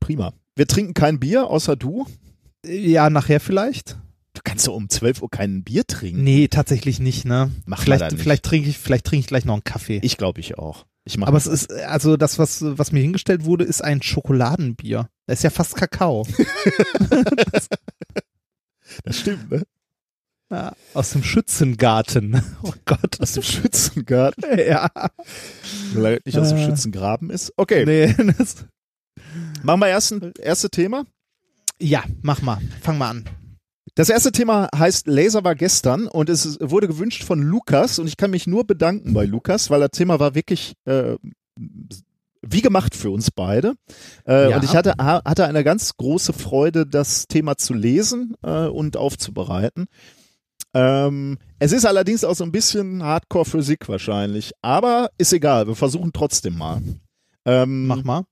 [0.00, 0.32] Prima.
[0.54, 2.06] Wir trinken kein Bier, außer du.
[2.64, 3.98] Ja, nachher vielleicht?
[4.34, 6.22] Du kannst doch um 12 Uhr kein Bier trinken.
[6.22, 7.50] Nee, tatsächlich nicht, ne?
[7.64, 8.22] Mach vielleicht, nicht.
[8.22, 10.00] vielleicht trinke ich, vielleicht trinke ich gleich noch einen Kaffee.
[10.02, 10.86] Ich glaube ich auch.
[11.04, 11.46] Ich mach Aber das.
[11.46, 15.08] es ist, also das, was, was mir hingestellt wurde, ist ein Schokoladenbier.
[15.26, 16.26] Das ist ja fast Kakao.
[19.04, 19.62] das stimmt, ne?
[20.50, 22.40] Ja, aus dem Schützengarten.
[22.62, 23.20] Oh Gott.
[23.20, 24.44] Aus dem Schützengarten.
[24.66, 24.88] ja.
[25.94, 26.64] Weil nicht aus dem Äh.
[26.66, 27.52] Schützengraben ist.
[27.56, 28.64] Okay, Nee, das,
[29.62, 31.04] machen wir erst ein erste Thema.
[31.80, 32.58] ja, mach mal.
[32.80, 33.24] Fang mal an.
[33.94, 38.16] Das erste Thema heißt Laser war gestern und es wurde gewünscht von Lukas und ich
[38.18, 41.16] kann mich nur bedanken bei Lukas, weil das Thema war wirklich äh,
[42.42, 43.74] wie gemacht für uns beide.
[44.26, 44.56] Äh, Ja.
[44.56, 48.96] Und ich hatte, ha- hatte eine ganz große Freude, das Thema zu lesen äh, und
[48.98, 49.86] aufzubereiten.
[50.78, 56.12] Ähm, es ist allerdings auch so ein bisschen Hardcore-Physik wahrscheinlich, aber ist egal, wir versuchen
[56.12, 56.82] trotzdem mal.
[57.46, 58.24] Ähm, Mach mal.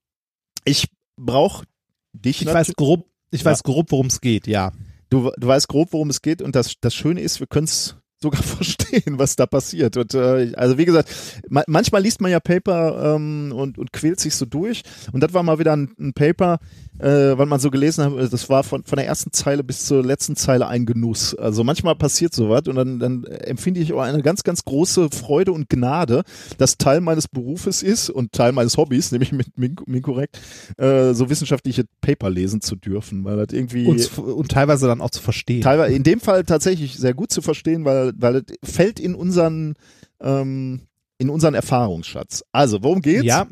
[0.65, 1.65] Ich brauche
[2.13, 3.51] dich Ich weiß grob, ich Ja.
[3.51, 4.73] weiß grob, worum es geht, ja.
[5.09, 7.97] du, du weißt grob, worum es geht und das, das Schöne ist, wir können es
[8.25, 9.97] sogar verstehen, was da passiert.
[9.97, 11.09] Und äh, also wie gesagt,
[11.49, 14.83] ma manchmal liest man ja Paper ähm, und, und quält sich so durch.
[15.13, 16.59] Und das war mal wieder ein, ein Paper,
[16.99, 17.07] äh,
[17.39, 20.37] weil man so gelesen hat, das war von, von der ersten Zeile bis zur letzten
[20.37, 21.35] Zeile ein Genuss.
[21.35, 25.53] Also manchmal passiert sowas und dann, dann empfinde ich auch eine ganz, ganz große Freude
[25.53, 26.23] und Gnade,
[26.59, 30.39] dass Teil meines Berufes ist und Teil meines Hobbys, nämlich mit Min- Minkorrekt,
[30.79, 35.11] äh, so wissenschaftliche Paper lesen zu dürfen, weil das irgendwie Und, und teilweise dann auch
[35.11, 35.63] zu verstehen.
[35.63, 39.75] teilweise in dem Fall tatsächlich sehr gut zu verstehen, weil weil es fällt in unseren
[40.21, 40.83] ähm,
[41.19, 42.45] in unseren Erfahrungsschatz.
[42.53, 43.25] Also worum geht's?
[43.25, 43.47] Ja,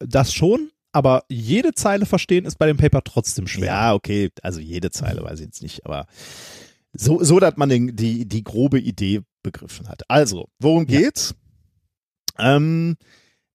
[0.00, 3.66] das schon, aber jede Zeile verstehen ist bei dem Paper trotzdem schwer.
[3.66, 6.06] ja, okay, also jede Zeile weiß ich jetzt nicht, aber
[6.92, 10.02] so so, dass man den, die die grobe Idee begriffen hat.
[10.08, 11.34] Also worum geht's?
[12.38, 12.96] Ähm,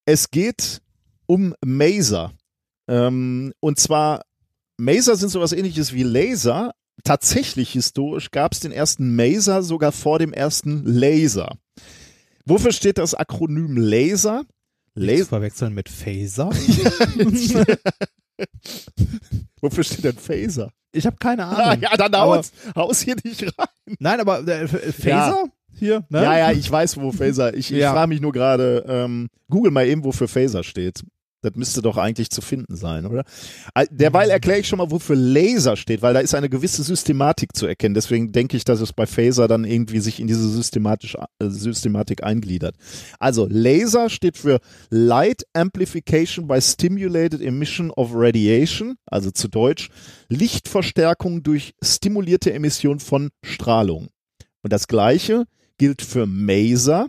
[0.06, 0.82] es geht
[1.26, 2.34] um Maser
[2.88, 4.24] ähm, und zwar
[4.78, 6.74] Maser sind sowas ähnliches wie Laser.
[7.04, 11.58] Tatsächlich historisch gab es den ersten Maser sogar vor dem ersten Laser.
[12.46, 14.44] Wofür steht das Akronym Laser?
[14.96, 15.26] Laser.
[15.26, 16.50] verwechseln mit Phaser.
[19.62, 20.72] Wofür steht denn Phaser?
[20.96, 21.82] ich habe keine Ah, Ahnung.
[21.84, 23.96] ja, dann haut's, haus hier nicht rein.
[24.00, 26.22] Nein, aber äh, F- Phaser hier, ne?
[26.24, 27.54] Ja, ja, ich weiß, wo Phaser.
[27.56, 27.94] Ich, ich Ja.
[27.94, 31.04] frage mich nur gerade, ähm, google mal eben, wofür Phaser steht.
[31.44, 33.24] Das müsste doch eigentlich zu finden sein, oder?
[33.92, 37.68] Derweil erkläre ich schon mal, wofür Laser steht, weil da ist eine gewisse Systematik zu
[37.68, 37.94] erkennen.
[37.94, 42.24] Deswegen denke ich, dass es bei Phaser dann irgendwie sich in diese systematisch, äh, Systematik
[42.24, 42.76] eingliedert.
[43.20, 49.90] Also Laser steht für Light Amplification by Stimulated Emission of Radiation, also zu Deutsch
[50.30, 54.10] Lichtverstärkung durch stimulierte Emission von Strahlung.
[54.62, 55.46] Und das gleiche
[55.78, 57.08] gilt für Maser.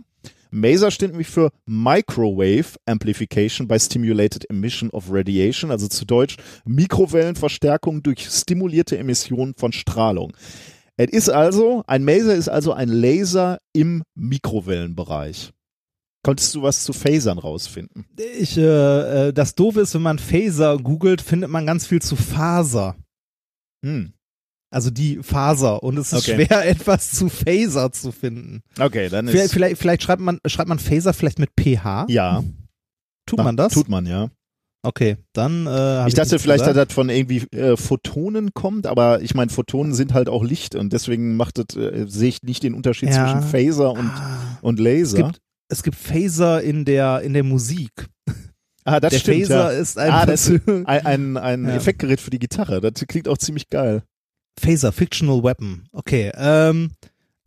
[0.55, 8.01] Maser steht nämlich für Microwave Amplification by Stimulated Emission of Radiation, also zu Deutsch Mikrowellenverstärkung
[8.01, 10.31] durch stimulierte Emission von Strahlung.
[10.97, 15.51] Es ist also, ein Maser ist also ein Laser im Mikrowellenbereich.
[16.23, 18.05] Konntest du was zu Phasern rausfinden?
[18.39, 22.15] Ich, äh, äh, das Doofe ist, wenn man Phaser googelt, findet man ganz viel zu
[22.15, 22.95] Faser.
[23.83, 24.14] Hm.
[24.75, 25.81] Also die Faser.
[25.83, 26.45] Und es ist Okay.
[26.45, 28.61] schwer, etwas zu Phaser zu finden.
[28.77, 29.53] Okay, dann Vielleicht, ist.
[29.53, 32.07] vielleicht, vielleicht schreibt man, schreibt man Phaser vielleicht mit PH?
[32.09, 32.43] Ja,
[33.25, 33.73] Tut man das?
[33.73, 34.29] Tut man, ja.
[34.83, 35.65] Okay, dann.
[35.65, 39.49] Äh, Ich dachte nichts vielleicht, dass das von irgendwie äh, Photonen kommt, aber ich meine,
[39.49, 43.09] Photonen sind halt auch Licht und deswegen macht das, äh, sehe ich nicht den Unterschied
[43.09, 43.23] Ja.
[43.31, 45.17] zwischen Phaser und, Ah, und es Laser.
[45.23, 47.89] gibt, es gibt Phaser in der, in der Musik.
[48.83, 49.37] ah, das der stimmt.
[49.47, 49.79] Phaser ja.
[49.79, 51.75] ist ein, Ah, das ein, ein, ein Ja.
[51.75, 52.79] Effektgerät für die Gitarre.
[52.81, 54.03] Das klingt auch ziemlich geil.
[54.59, 55.87] Phaser, Fictional Weapon.
[55.91, 56.91] Okay, ähm,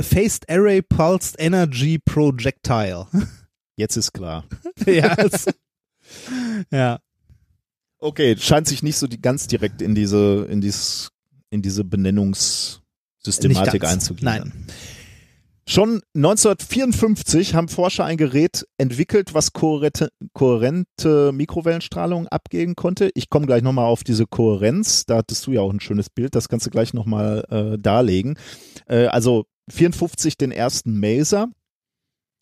[0.00, 3.06] Phased Array Pulsed Energy Projectile.
[3.76, 4.44] Jetzt ist klar.
[4.86, 5.46] ja, es,
[6.70, 7.00] ja.
[7.98, 11.10] Okay, scheint sich nicht so die, ganz direkt in diese, in dieses,
[11.50, 14.24] in diese Benennungssystematik einzugehen.
[14.24, 14.52] Nein.
[15.70, 23.10] Schon 1954 haben Forscher ein Gerät entwickelt, was kohärente, kohärente Mikrowellenstrahlung abgeben konnte.
[23.12, 25.04] Ich komme gleich nochmal auf diese Kohärenz.
[25.04, 26.34] Da hattest du ja auch ein schönes Bild.
[26.34, 28.38] Das kannst du gleich nochmal äh, darlegen.
[28.86, 31.48] Äh, also 54 den ersten Maser.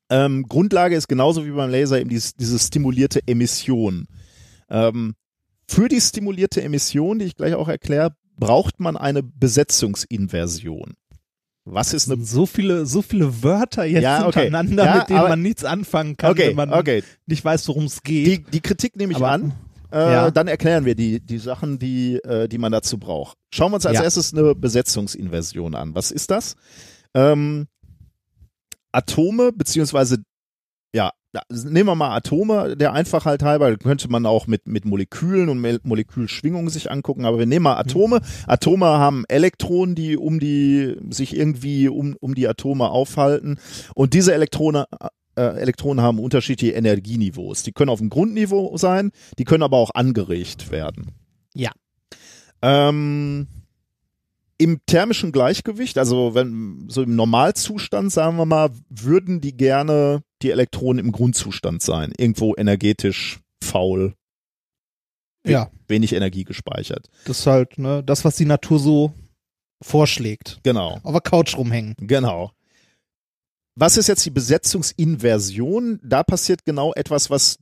[0.09, 4.07] Ähm, Grundlage ist genauso wie beim Laser eben dieses, diese stimulierte Emission.
[4.71, 5.17] Ähm,
[5.67, 10.95] für die stimulierte Emission, die ich gleich auch erkläre, braucht man eine Besetzungsinversion.
[11.69, 14.43] Was ist eine So viele, so viele Wörter jetzt Ja, okay.
[14.45, 17.03] hintereinander, Ja, mit denen aber- man nichts anfangen kann, Okay, wenn man okay.
[17.27, 18.27] nicht weiß, worum es geht.
[18.27, 19.53] Die, die Kritik nehme ich Aber- an.
[19.93, 20.31] Äh, Ja.
[20.31, 23.37] Dann erklären wir die, die Sachen, die, äh, die man dazu braucht.
[23.53, 25.95] Schauen wir uns als erstes eine Besetzungsinversion an.
[25.95, 26.55] Was ist das?
[27.15, 27.67] Ähm,
[28.93, 30.19] Atome, beziehungsweise,
[30.95, 31.11] ja,
[31.51, 35.81] nehmen wir mal Atome, der Einfachheit halber, könnte man auch mit, mit Molekülen und Mol
[35.83, 38.21] Molekülschwingungen sich angucken, aber wir nehmen mal Atome.
[38.47, 43.59] Atome haben Elektronen, die um die, sich irgendwie um, um die Atome aufhalten.
[43.95, 44.85] Und diese Elektronen,
[45.37, 47.63] äh, Elektronen haben unterschiedliche Energieniveaus.
[47.63, 51.13] Die können auf dem Grundniveau sein, die können aber auch angeregt werden.
[51.55, 51.71] Ja.
[52.63, 53.47] Ähm,
[54.59, 60.51] Im thermischen Gleichgewicht, also wenn so im Normalzustand, sagen wir mal, würden die gerne die
[60.51, 64.15] Elektronen im Grundzustand sein, irgendwo energetisch faul,
[65.47, 67.09] ja, wenig Energie gespeichert.
[67.25, 69.13] das ist halt ne, das, was die Natur so
[69.83, 70.61] vorschlägt.
[70.63, 70.99] Genau.
[71.03, 71.95] Auf der Couch rumhängen.
[71.99, 72.53] Genau.
[73.75, 76.01] Was ist jetzt die Besetzungsinversion?
[76.03, 77.59] Da passiert genau etwas, was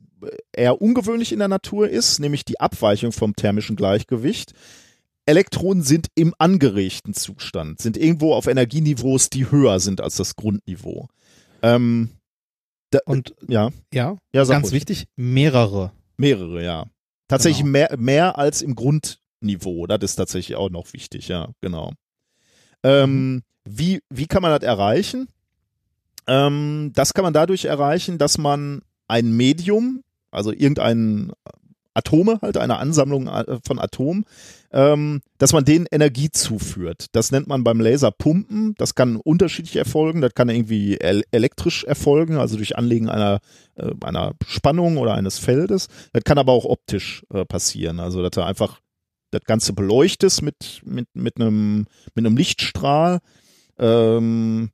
[0.53, 4.53] eher ungewöhnlich in der Natur ist, nämlich die Abweichung vom thermischen Gleichgewicht.
[5.25, 11.07] Elektronen sind im angeregten Zustand, sind irgendwo auf Energieniveaus, die höher sind als das Grundniveau.
[11.61, 12.09] Ähm,
[12.91, 14.73] da, Und ja, ja, ja, ganz ruhig.
[14.73, 15.91] wichtig, mehrere.
[16.17, 16.85] Mehrere, ja.
[17.27, 17.71] Tatsächlich Genau.
[17.71, 19.87] mehr, mehr als im Grundniveau.
[19.87, 21.91] Das ist tatsächlich auch noch wichtig, ja, genau.
[22.83, 25.27] Ähm, wie, wie kann man das erreichen?
[26.27, 31.31] Ähm, das kann man dadurch erreichen, dass man ein Medium, also irgendein
[31.95, 34.25] Atome, halt eine Ansammlung äh, von Atomen,
[34.71, 37.07] ähm, dass man denen Energie zuführt.
[37.13, 38.75] Das nennt man beim Laserpumpen.
[38.77, 40.21] Das kann unterschiedlich erfolgen.
[40.21, 43.39] Das kann irgendwie el elektrisch erfolgen, also durch Anlegen einer,
[43.75, 45.87] äh, einer Spannung oder eines Feldes.
[46.13, 47.99] Das kann aber auch optisch äh, passieren.
[47.99, 48.81] Also, dass du einfach
[49.31, 53.19] das Ganze beleuchtest mit, mit, mit, einem, mit einem Lichtstrahl
[53.79, 54.69] ähm,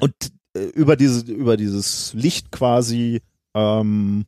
[0.00, 0.14] und
[0.54, 3.20] äh, über, diese, über dieses Licht quasi
[3.54, 4.24] ähm,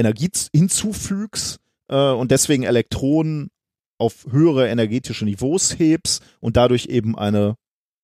[0.00, 3.50] Energie hinzufügst äh, und deswegen Elektronen
[3.98, 7.54] auf höhere energetische Niveaus hebst und dadurch eben eine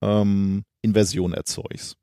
[0.03, 1.97] ähm, Inversion erzeugst.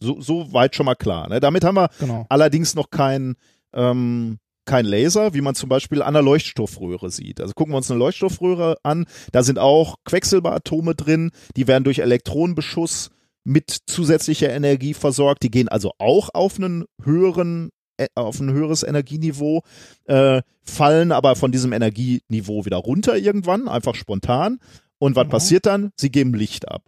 [0.00, 1.28] So, so weit schon mal klar.
[1.28, 1.40] Ne?
[1.40, 2.26] Damit haben wir Genau.
[2.28, 3.34] allerdings noch kein,
[3.72, 7.40] ähm, kein Laser, wie man zum Beispiel an einer Leuchtstoffröhre sieht.
[7.40, 11.98] Also gucken wir uns eine Leuchtstoffröhre an, da sind auch Quecksilberatome drin, die werden durch
[11.98, 13.10] Elektronenbeschuss
[13.44, 15.42] mit zusätzlicher Energie versorgt.
[15.42, 17.70] Die gehen also auch auf einen höheren
[18.14, 19.62] auf ein höheres Energieniveau,
[20.04, 24.58] äh, fallen aber von diesem Energieniveau wieder runter irgendwann, einfach spontan.
[24.98, 25.30] Und was Genau.
[25.32, 25.90] passiert dann?
[25.96, 26.82] Sie geben Licht ab.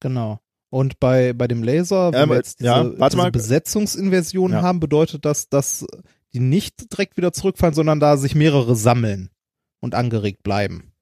[0.00, 0.40] Genau.
[0.68, 3.30] Und bei, bei dem Laser, wenn Ähm, wir jetzt diese, ja, diese.
[3.30, 4.62] Besetzungsinversion Ja.
[4.62, 5.86] haben, bedeutet das, dass
[6.34, 9.30] die nicht direkt wieder zurückfallen, sondern da sich mehrere sammeln
[9.80, 10.92] und angeregt bleiben,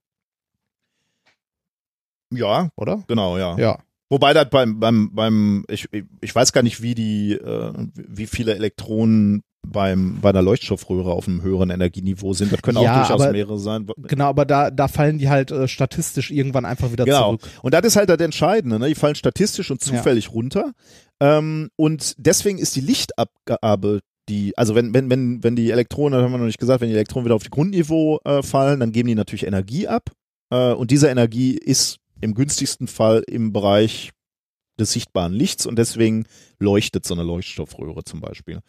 [2.32, 3.02] Ja, oder?
[3.09, 3.57] genau, ja.
[3.59, 3.78] Ja.
[4.15, 5.89] Wobei das beim, beim, beim, ich,
[6.21, 11.27] ich weiß gar nicht, wie die, äh, wie viele Elektronen beim, bei einer Leuchtstoffröhre auf
[11.27, 12.53] einem höheren Energieniveau sind.
[12.53, 13.89] Das können Ja, auch durchaus aber- mehrere sein.
[13.97, 17.37] Genau, aber da, da fallen die halt äh, statistisch irgendwann einfach wieder Genau.
[17.39, 17.51] zurück.
[17.62, 18.87] Und das ist halt das Entscheidende, ne?
[18.89, 19.97] Die fallen statistisch und Ja.
[19.97, 20.73] zufällig runter.
[21.21, 26.23] Ähm, und deswegen ist die Lichtabgabe, die, also wenn, wenn, wenn, wenn die Elektronen, das
[26.25, 28.93] haben wir noch nicht gesagt, wenn die Elektronen wieder auf die Grundniveau äh, fallen, dann
[28.93, 30.11] geben die natürlich Energie ab.
[30.53, 34.11] Äh, und diese Energie ist im günstigsten Fall im Bereich
[34.79, 36.25] des sichtbaren Lichts und deswegen
[36.59, 38.61] leuchtet so eine Leuchtstoffröhre zum Beispiel.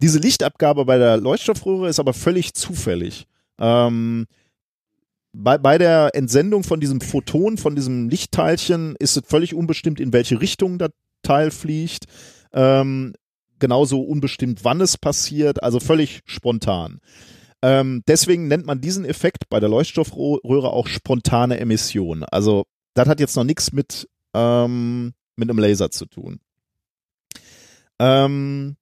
[0.00, 3.26] Diese Lichtabgabe bei der Leuchtstoffröhre ist aber völlig zufällig.
[3.60, 4.26] Ähm,
[5.32, 10.12] bei, bei der Entsendung von diesem Photon, von diesem Lichtteilchen, ist es völlig unbestimmt, in
[10.12, 10.90] welche Richtung das
[11.22, 12.06] Teil fliegt.
[12.52, 13.14] Ähm,
[13.58, 16.98] genauso unbestimmt, wann es passiert, also völlig spontan.
[17.62, 22.24] Ähm, deswegen nennt man diesen Effekt bei der Leuchtstoffröhre auch spontane Emission.
[22.24, 26.40] Also das hat jetzt noch nichts mit, ähm, mit einem Laser zu tun.
[27.98, 28.76] Ähm,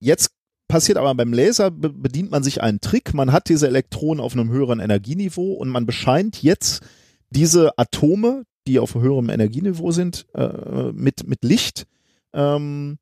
[0.00, 0.30] jetzt
[0.68, 3.14] passiert aber beim Laser, be bedient man sich einen Trick.
[3.14, 6.82] Man hat diese Elektronen auf einem höheren Energieniveau und man bescheint jetzt
[7.30, 11.86] diese Atome, die auf höherem Energieniveau sind, äh, mit, mit Licht
[12.34, 12.98] ähm,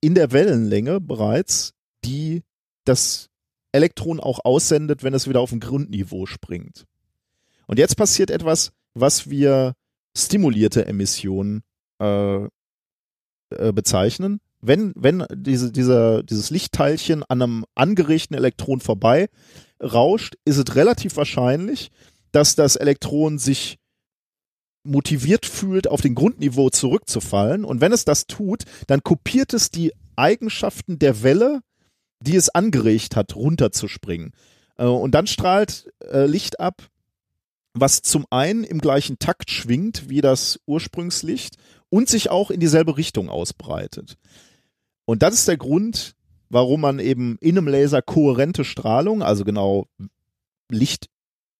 [0.00, 2.42] in der Wellenlänge bereits, die
[2.84, 3.28] das
[3.72, 6.86] Elektron auch aussendet, wenn es wieder auf ein Grundniveau springt.
[7.66, 9.74] Und jetzt passiert etwas, was wir
[10.16, 11.62] stimulierte Emission
[12.00, 14.40] äh, äh, bezeichnen.
[14.60, 19.28] Wenn, wenn diese, dieser, dieses Lichtteilchen an einem angeregten Elektron vorbei
[19.82, 21.90] rauscht, ist es relativ wahrscheinlich,
[22.32, 23.78] dass das Elektron sich
[24.84, 27.64] motiviert fühlt, auf den Grundniveau zurückzufallen.
[27.64, 31.60] Und wenn es das tut, dann kopiert es die Eigenschaften der Welle,
[32.20, 34.32] die es angeregt hat, runterzuspringen.
[34.76, 36.88] Äh, und dann strahlt äh, Licht ab,
[37.74, 41.56] was zum einen im gleichen Takt schwingt wie das Ursprungslicht
[41.90, 44.16] und sich auch in dieselbe Richtung ausbreitet.
[45.04, 46.14] Und das ist der Grund,
[46.48, 49.86] warum man eben in einem Laser kohärente Strahlung, also genau
[50.70, 51.08] Licht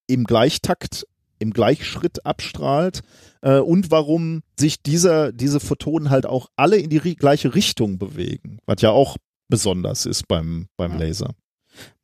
[0.06, 1.06] im Gleichtakt,
[1.38, 3.02] im Gleichschritt abstrahlt
[3.42, 8.58] äh, und warum sich dieser, diese Photonen halt auch alle in die gleiche Richtung bewegen,
[8.66, 9.16] was ja auch
[9.48, 10.98] besonders ist beim, beim.
[10.98, 11.34] Laser.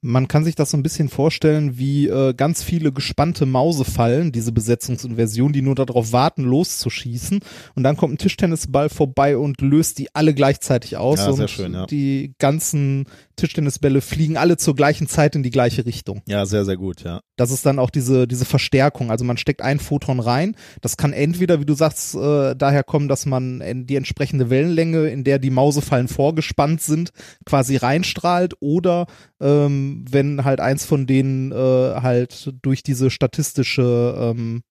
[0.03, 4.51] Man kann sich das so ein bisschen vorstellen wie äh, ganz viele gespannte Mausefallen, diese
[4.51, 7.41] Besetzungsinversion, die nur darauf warten, loszuschießen.
[7.75, 11.19] Und dann kommt ein Tischtennisball vorbei und löst die alle gleichzeitig aus.
[11.19, 11.87] Ja, und sehr schön, ja.
[11.87, 16.23] die ganzen Tischtennisbälle fliegen alle zur gleichen Zeit in die gleiche Richtung.
[16.27, 17.21] Ja, sehr, sehr gut, ja.
[17.37, 19.11] Das ist dann auch diese, diese Verstärkung.
[19.11, 20.57] Also man steckt ein Photon rein.
[20.83, 25.09] Das kann entweder, wie du sagst, äh, daher kommen, dass man in die entsprechende Wellenlänge,
[25.09, 27.13] in der die Mausefallen vorgespannt sind,
[27.47, 29.07] quasi reinstrahlt oder
[29.41, 34.63] ähm, wenn halt eins von denen äh, halt durch diese statistische ähm,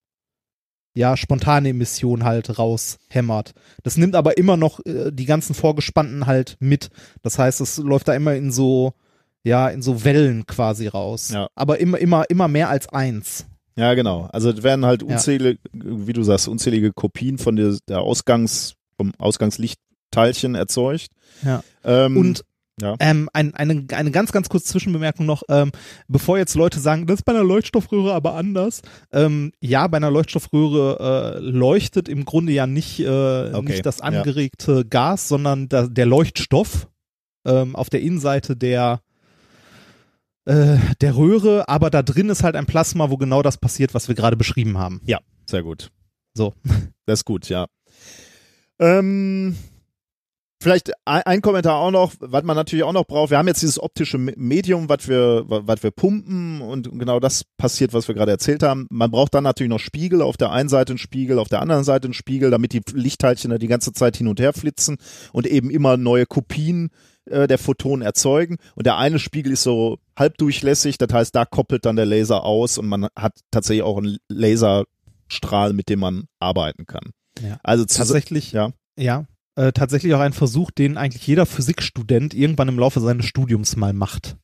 [0.95, 3.53] ja, spontane Emission halt raushämmert.
[3.83, 6.89] Das nimmt aber immer noch äh, die ganzen Vorgespannten halt mit.
[7.21, 8.93] Das heißt, es läuft da immer in so,
[9.43, 11.29] ja, in so Wellen quasi raus.
[11.29, 11.47] Ja.
[11.55, 13.45] Aber immer, immer, immer mehr als eins.
[13.75, 14.27] Ja, genau.
[14.33, 19.13] Also es werden halt unzählige, wie du sagst, unzählige Kopien von der, der Ausgangs, vom
[19.17, 21.11] Ausgangslichtteilchen erzeugt.
[21.43, 21.63] Ja.
[21.85, 22.43] Ähm, Und
[22.81, 22.95] ja.
[22.99, 25.71] Ähm, ein, eine, eine ganz, ganz kurze Zwischenbemerkung noch, ähm,
[26.07, 28.81] bevor jetzt Leute sagen, das ist bei einer Leuchtstoffröhre aber anders.
[29.11, 33.99] Ähm, ja, bei einer Leuchtstoffröhre äh, leuchtet im Grunde ja nicht, äh, Okay, nicht das
[33.99, 34.05] ja.
[34.05, 36.87] angeregte Gas, sondern da, der Leuchtstoff
[37.45, 39.01] ähm, auf der Innenseite der
[40.45, 44.07] äh, der Röhre, aber da drin ist halt ein Plasma, wo genau das passiert, was
[44.07, 45.01] wir gerade beschrieben haben.
[45.05, 45.91] Ja, sehr gut.
[46.33, 46.53] So.
[47.05, 47.65] Das ist gut, ja.
[48.79, 49.55] Ähm,
[50.61, 53.29] vielleicht ein, ein Kommentar auch noch, was man natürlich auch noch braucht.
[53.31, 57.19] Wir haben jetzt dieses optische Me- Medium, was wir, wa- was wir pumpen und genau
[57.19, 58.85] das passiert, was wir gerade erzählt haben.
[58.89, 61.83] Man braucht dann natürlich noch Spiegel, auf der einen Seite einen Spiegel, auf der anderen
[61.83, 64.97] Seite einen Spiegel, damit die Lichtteilchen da die ganze Zeit hin und her flitzen
[65.31, 66.89] und eben immer neue Kopien
[67.25, 68.57] äh, der Photonen erzeugen.
[68.75, 72.77] Und der eine Spiegel ist so halbdurchlässig, das heißt, da koppelt dann der Laser aus
[72.77, 77.11] und man hat tatsächlich auch einen Laserstrahl, mit dem man arbeiten kann.
[77.41, 77.59] Ja.
[77.63, 78.71] Also Tatsächlich, ja.
[78.97, 79.25] ja,
[79.55, 83.93] äh, tatsächlich auch ein Versuch, den eigentlich jeder Physikstudent irgendwann im Laufe seines Studiums mal
[83.93, 84.37] macht.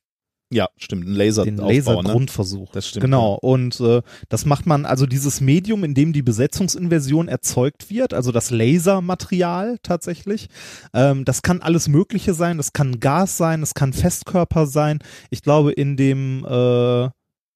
[0.52, 1.62] Ja, stimmt, ein Laser Den ne?
[1.62, 2.70] Lasergrundversuch.
[2.70, 3.02] Das stimmt.
[3.02, 3.34] Genau.
[3.34, 8.30] Und äh, das macht man, also dieses Medium, in dem die Besetzungsinversion erzeugt wird, also
[8.30, 10.48] das Lasermaterial tatsächlich,
[10.94, 12.58] ähm, das kann alles Mögliche sein.
[12.58, 15.00] Das kann Gas sein, es kann Festkörper sein.
[15.30, 17.08] Ich glaube, in dem äh,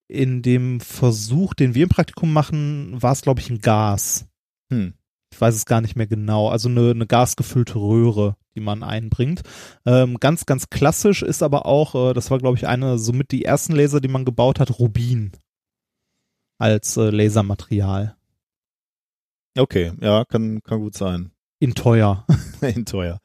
[0.08, 4.26] in dem Versuch, den wir im Praktikum machen, war es, glaube ich, ein Gas.
[4.72, 4.94] Hm.
[5.32, 6.48] Ich weiß es gar nicht mehr genau.
[6.48, 9.42] Also eine, eine gasgefüllte Röhre, die man einbringt.
[9.86, 13.44] Ähm, ganz, ganz klassisch ist aber auch, äh, das war, glaube ich, eine, somit die
[13.44, 15.32] ersten Laser, die man gebaut hat, Rubin
[16.58, 18.16] als äh, Lasermaterial.
[19.58, 21.32] Okay, ja, kann, kann gut sein.
[21.58, 22.26] In teuer.
[22.62, 23.20] In teuer.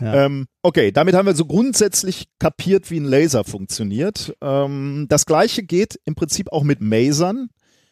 [0.00, 0.26] Ja.
[0.26, 4.34] Ähm, okay, damit haben wir so grundsätzlich kapiert, wie ein Laser funktioniert.
[4.40, 7.48] Ähm, das gleiche geht im Prinzip auch mit Masern.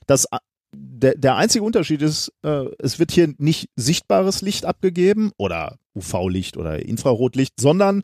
[0.06, 0.26] Das,
[0.76, 6.56] der, der einzige Unterschied ist, äh, es wird hier nicht sichtbares Licht abgegeben oder UV-Licht
[6.56, 8.02] oder Infrarotlicht, sondern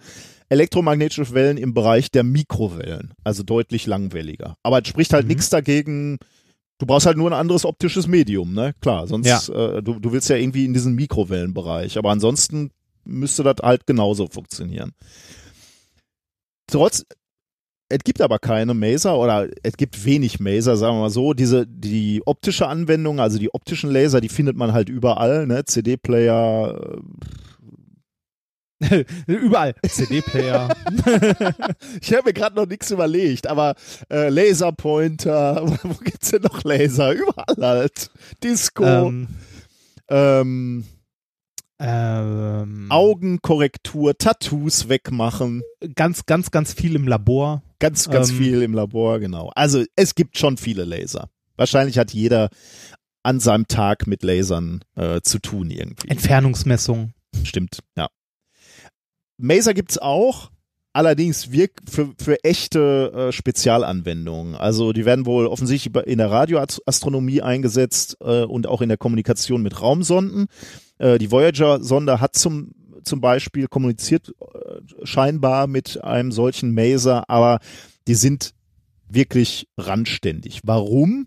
[0.49, 4.57] elektromagnetische Wellen im Bereich der Mikrowellen, also deutlich langwelliger.
[4.63, 5.29] Aber es spricht halt Mhm.
[5.33, 6.19] nichts dagegen.
[6.79, 8.75] Du brauchst halt nur ein anderes optisches Medium, ne?
[8.81, 9.39] Klar, sonst Ja.
[9.77, 11.99] äh, du, du willst ja irgendwie in diesen Mikrowellenbereich.
[11.99, 12.71] Aber ansonsten
[13.05, 14.93] müsste das halt genauso funktionieren.
[16.67, 17.05] Trotz,
[17.91, 21.35] es gibt aber keine Maser oder es gibt wenig Maser, sagen wir mal so.
[21.35, 25.65] Diese, die optische Anwendung, also die optischen Laser, die findet man halt überall, ne?
[25.65, 27.01] CD-Player,
[29.27, 29.75] Überall.
[29.87, 30.69] CD-Player.
[32.01, 33.75] Ich habe mir gerade noch nichts überlegt, aber
[34.11, 37.13] äh, Laserpointer, wo gibt's denn noch Laser?
[37.13, 38.11] Überall halt.
[38.43, 39.29] Disco, ähm,
[40.09, 40.85] ähm,
[41.79, 45.63] ähm, Augenkorrektur, Tattoos wegmachen.
[45.95, 47.63] ganz, ganz, ganz viel im Labor.
[47.81, 49.51] Ganz, ganz Ähm, viel im Labor, genau.
[49.57, 51.29] Also es gibt schon viele Laser.
[51.57, 52.49] Wahrscheinlich hat jeder
[53.23, 56.09] an seinem Tag mit Lasern äh, zu tun irgendwie.
[56.09, 57.13] Entfernungsmessung.
[57.43, 58.09] Stimmt, ja.
[59.37, 60.51] Maser gibt's auch,
[60.93, 64.55] allerdings wirk für, für echte äh, Spezialanwendungen.
[64.55, 69.63] Also die werden wohl offensichtlich in der Radioastronomie eingesetzt äh, und auch in der Kommunikation
[69.63, 70.47] mit Raumsonden.
[70.99, 72.73] Äh, die Voyager-Sonde hat zum,
[73.05, 77.61] zum Beispiel kommuniziert äh, scheinbar mit einem solchen Maser, aber
[78.07, 78.55] die sind
[79.09, 80.61] wirklich randständig.
[80.65, 81.27] Warum?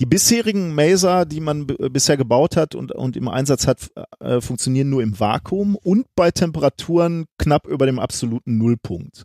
[0.00, 4.90] Die bisherigen Maser, die man bisher gebaut hat und, und im Einsatz hat, äh, funktionieren
[4.90, 9.24] nur im Vakuum und bei Temperaturen knapp über dem absoluten Nullpunkt.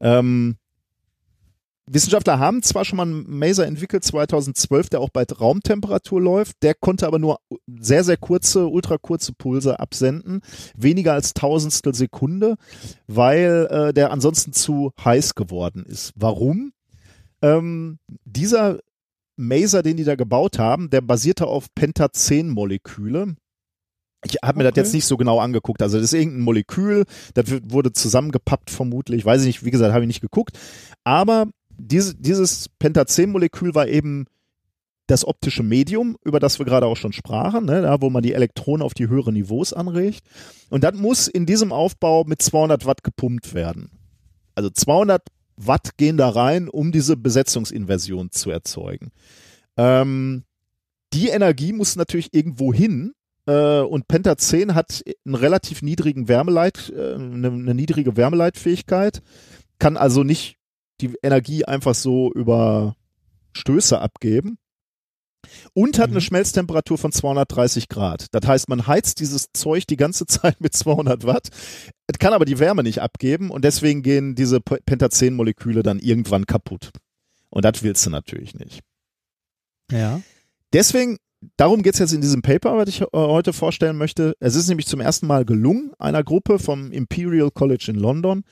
[0.00, 0.58] Ähm,
[1.94, 6.74] Wissenschaftler haben zwar schon mal einen Maser entwickelt, 2012, der auch bei Raumtemperatur läuft, der
[6.74, 10.40] konnte aber nur sehr, sehr kurze, ultrakurze Pulse absenden,
[10.76, 12.56] weniger als Tausendstel Sekunde,
[13.06, 16.12] weil äh, der ansonsten zu heiß geworden ist.
[16.16, 16.72] Warum?
[17.42, 18.78] Ähm, dieser
[19.36, 23.34] Maser, den die da gebaut haben, der basierte auf Pentazan-Moleküle.
[24.24, 24.80] Ich habe mir das Okay.
[24.80, 25.82] jetzt nicht so genau angeguckt.
[25.82, 29.24] Also das ist irgendein Molekül, das wurde zusammengepappt vermutlich.
[29.24, 30.58] Weiß ich nicht, wie gesagt, habe ich nicht geguckt.
[31.02, 31.48] Aber
[31.78, 34.26] diese, dieses Pentazan-Molekül war eben
[35.06, 38.34] das optische Medium, über das wir gerade auch schon sprachen, ne, da wo man die
[38.34, 40.22] Elektronen auf die höheren Niveaus anregt.
[40.70, 43.90] Und das muss in diesem Aufbau mit 200 Watt gepumpt werden.
[44.54, 45.22] Also 200
[45.56, 49.10] Watt gehen da rein, um diese Besetzungsinversion zu erzeugen.
[49.76, 50.44] Ähm,
[51.12, 53.12] die Energie muss natürlich irgendwo hin.
[53.46, 59.22] Äh, und Pentazan hat einen relativ niedrigen Wärmeleit, äh, eine, eine niedrige Wärmeleitfähigkeit,
[59.78, 60.56] kann also nicht
[61.02, 62.96] die Energie einfach so über
[63.54, 64.58] Stöße abgeben
[65.74, 66.14] und hat Mhm.
[66.14, 68.26] eine Schmelztemperatur von 230 Grad.
[68.32, 71.48] Das heißt, man heizt dieses Zeug die ganze Zeit mit 200 Watt,
[72.06, 76.46] es kann aber die Wärme nicht abgeben und deswegen gehen diese P- Pentazan-Moleküle dann irgendwann
[76.46, 76.90] kaputt.
[77.50, 78.80] Und das willst du natürlich nicht.
[79.90, 80.20] Ja.
[80.72, 81.18] Deswegen,
[81.58, 84.34] darum geht's jetzt in diesem Paper, was ich äh, heute vorstellen möchte.
[84.40, 88.44] Es ist nämlich zum ersten Mal gelungen, einer Gruppe vom Imperial College in London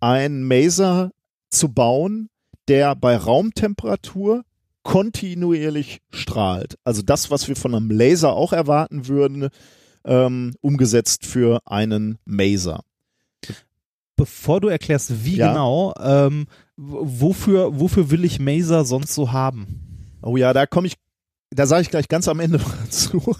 [0.00, 1.10] ein Maser
[1.50, 2.28] zu bauen,
[2.68, 4.44] der bei Raumtemperatur
[4.82, 6.78] kontinuierlich strahlt.
[6.84, 9.48] Also das, was wir von einem Laser auch erwarten würden,
[10.04, 12.82] ähm, umgesetzt für einen Maser.
[14.16, 15.48] Bevor du erklärst, wie Ja.
[15.48, 16.46] genau, ähm,
[16.76, 20.16] wofür, wofür will ich Maser sonst so haben?
[20.22, 20.94] Oh ja, da komme ich,
[21.50, 23.36] da sage ich gleich ganz am Ende zu.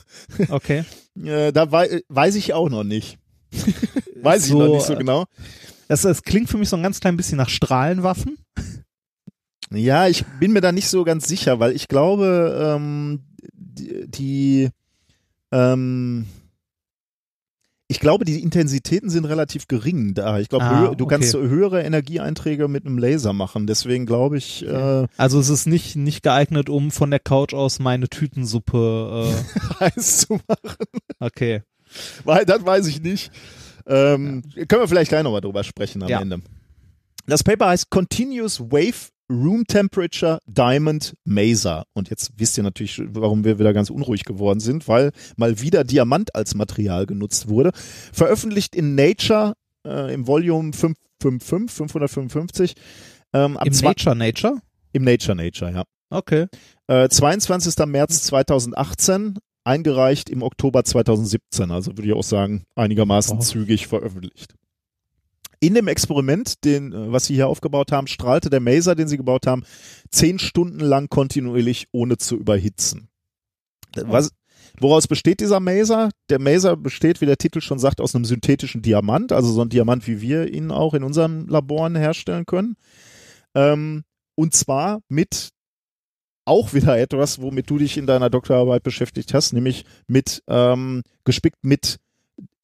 [0.50, 0.84] Okay.
[1.20, 3.18] Äh, da wei weiß ich auch noch nicht.
[4.22, 5.24] weiß ich So, noch nicht so äh, genau.
[5.88, 8.38] Das, das klingt für mich so ein ganz klein bisschen nach Strahlenwaffen.
[9.70, 13.20] Ja, ich bin mir da nicht so ganz sicher, weil ich glaube, ähm,
[13.52, 14.68] die, die
[15.52, 16.26] ähm,
[17.90, 20.38] ich glaube, die Intensitäten sind relativ gering da.
[20.38, 21.14] Ich glaube, Ah, du okay.
[21.14, 23.66] kannst höhere Energieeinträge mit einem Laser machen.
[23.66, 27.78] Deswegen glaube ich, äh, Also es ist nicht, nicht geeignet, um von der Couch aus
[27.78, 29.32] meine Tütensuppe.
[29.80, 30.86] heiß zu machen.
[31.18, 31.62] Äh, okay.
[32.24, 33.30] Weil, das weiß ich nicht.
[33.86, 36.20] Ähm, Können wir vielleicht gleich nochmal drüber sprechen am Ja.
[36.20, 36.40] Ende.
[37.26, 41.84] Das Paper heißt Continuous Wave Room Temperature Diamond Maser.
[41.92, 45.84] Und jetzt wisst ihr natürlich, warum wir wieder ganz unruhig geworden sind, weil mal wieder
[45.84, 47.72] Diamant als Material genutzt wurde.
[48.12, 49.54] Veröffentlicht in Nature
[49.86, 52.74] äh, im Volume 555, 555.
[53.34, 54.58] Ähm, Im Nature Nature?
[54.92, 55.84] Im Nature Nature, ja.
[56.10, 56.46] Okay.
[56.86, 57.84] Äh, 22.
[57.86, 59.38] März 2018,
[59.68, 61.70] eingereicht im Oktober 2017.
[61.70, 63.40] Also würde ich auch sagen, einigermaßen Oh.
[63.40, 64.54] zügig veröffentlicht.
[65.60, 69.16] In dem Experiment, den, äh, was sie hier aufgebaut haben, strahlte der Maser, den sie
[69.16, 69.64] gebaut haben,
[70.10, 73.08] zehn Stunden lang kontinuierlich, ohne zu überhitzen.
[73.96, 74.30] Was,
[74.78, 76.10] woraus besteht dieser Maser?
[76.30, 79.68] Der Maser besteht, wie der Titel schon sagt, aus einem synthetischen Diamant, also so ein
[79.68, 82.76] Diamant, wie wir ihn auch in unseren Laboren herstellen können.
[83.54, 84.04] Ähm,
[84.36, 85.48] und zwar mit
[86.48, 91.58] auch wieder etwas, womit du dich in deiner Doktorarbeit beschäftigt hast, nämlich mit ähm, gespickt
[91.62, 91.98] mit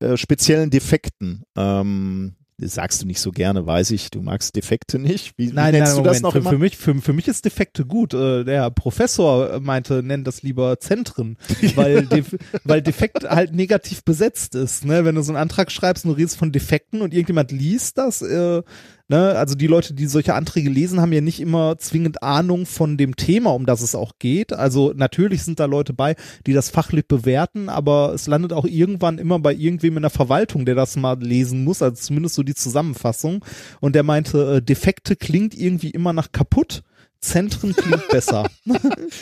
[0.00, 1.44] äh, speziellen Defekten.
[1.56, 4.10] Ähm, das sagst du nicht so gerne, weiß ich.
[4.10, 5.36] Du magst Defekte nicht.
[5.36, 6.22] Wie, wie Nein, nennst nein, du das Moment.
[6.22, 6.50] noch für, immer?
[6.50, 8.14] für, mich, für, für mich ist Defekte gut.
[8.14, 11.36] Äh, Der Professor meinte, nenn das lieber Zentren,
[11.74, 14.84] weil, Def weil Defekt halt negativ besetzt ist.
[14.84, 15.04] Ne?
[15.04, 18.22] Wenn du so einen Antrag schreibst und du redest von Defekten und irgendjemand liest das,
[18.22, 18.62] äh,
[19.08, 19.36] ne?
[19.36, 23.16] also die Leute, die solche Anträge lesen, haben ja nicht immer zwingend Ahnung von dem
[23.16, 24.52] Thema, um das es auch geht.
[24.52, 29.18] Also natürlich sind da Leute bei, die das fachlich bewerten, aber es landet auch irgendwann
[29.18, 32.54] immer bei irgendwem in der Verwaltung, der das mal lesen muss, also zumindest so die
[32.54, 33.44] Zusammenfassung.
[33.80, 36.82] Und der meinte, äh, Defekte klingt irgendwie immer nach kaputt.
[37.24, 38.48] Zentren klingt besser.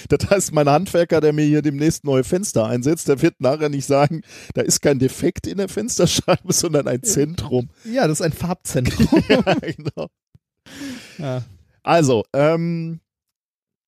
[0.09, 3.87] Das heißt, mein Handwerker, der mir hier demnächst neue Fenster einsetzt, der wird nachher nicht
[3.87, 4.23] sagen,
[4.55, 7.71] da ist kein Defekt in der Fensterscheibe, sondern ein Zentrum.
[7.85, 9.23] ja, das ist ein Farbzentrum.
[9.29, 10.09] ja, genau.
[11.19, 11.43] ja.
[11.83, 13.01] Also, ähm,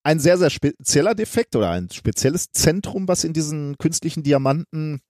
[0.04, 5.00] ein sehr, sehr spezieller Defekt oder ein spezielles Zentrum, was in diesen künstlichen Diamanten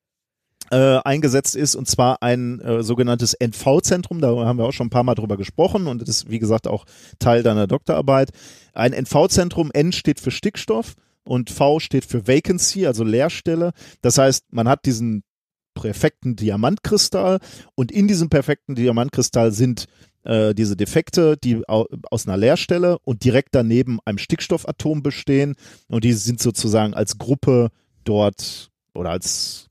[0.71, 4.91] äh, eingesetzt ist, und zwar ein äh, sogenanntes NV-Zentrum, da haben wir auch schon ein
[4.91, 6.85] paar Mal drüber gesprochen und das ist, wie gesagt, auch
[7.19, 8.31] Teil deiner Doktorarbeit.
[8.73, 10.95] Ein NV-Zentrum, N steht für Stickstoff
[11.25, 13.73] und V steht für Vacancy, also Leerstelle.
[14.03, 15.23] Das heißt, man hat diesen
[15.75, 17.41] perfekten Diamantkristall
[17.75, 19.87] und in diesem perfekten Diamantkristall sind
[20.23, 25.57] äh, diese Defekte, die au aus einer Leerstelle und direkt daneben einem Stickstoffatom bestehen
[25.89, 27.71] und die sind sozusagen als Gruppe
[28.05, 29.69] dort oder als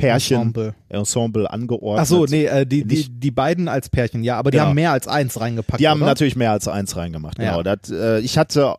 [0.00, 1.50] Pärchen, Ensemble, Ensemble.
[1.50, 2.02] angeordnet.
[2.02, 4.68] Ach so, nee, äh, die, die, die beiden als Pärchen, ja, aber die Genau.
[4.68, 5.80] haben mehr als eins reingepackt.
[5.80, 6.10] Die haben oder?
[6.10, 7.62] natürlich mehr als eins reingemacht, genau.
[7.62, 7.76] Ja.
[7.76, 8.74] Das, äh, ich hatte,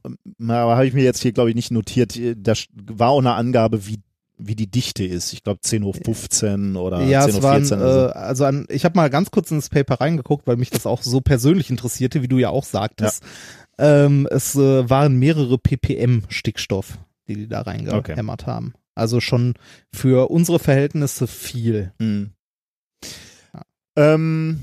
[0.47, 2.53] habe ich mir jetzt hier, glaube ich, nicht notiert, da
[2.85, 3.99] war auch eine Angabe, wie,
[4.37, 5.33] wie die Dichte ist.
[5.33, 7.79] Ich glaube 10 hoch 15 oder ja, 10 es hoch waren, 14.
[7.79, 8.09] äh, also.
[8.13, 11.21] also an, ich habe mal ganz kurz ins Paper reingeguckt, weil mich das auch so
[11.21, 13.23] persönlich interessierte, wie du ja auch sagtest.
[13.77, 16.97] Ähm, es äh, waren mehrere ppm Stickstoff,
[17.27, 18.73] die die da reingehämmert haben.
[18.95, 19.53] Also schon
[19.93, 21.93] für unsere Verhältnisse viel.
[21.99, 22.31] Mhm.
[23.95, 24.61] Ähm,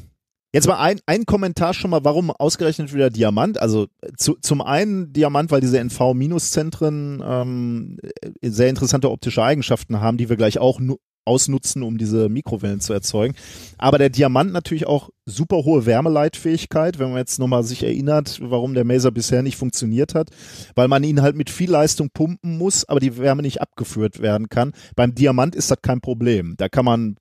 [0.52, 3.60] jetzt mal ein, ein Kommentar schon mal, warum ausgerechnet wieder Diamant?
[3.60, 10.00] Also äh, zu, zum einen Diamant, weil diese NV-Zentren ähm, äh, sehr interessante optische Eigenschaften
[10.00, 10.98] haben, die wir gleich auch nu
[11.28, 13.34] ausnutzen, um diese Mikrowellen zu erzeugen.
[13.76, 18.74] Aber der Diamant natürlich auch super hohe Wärmeleitfähigkeit, wenn man jetzt nochmal sich erinnert, warum
[18.74, 20.30] der Maser bisher nicht funktioniert hat,
[20.74, 24.48] weil man ihn halt mit viel Leistung pumpen muss, aber die Wärme nicht abgeführt werden
[24.48, 24.72] kann.
[24.96, 26.54] Beim Diamant ist das kein Problem.
[26.56, 27.16] Da kann man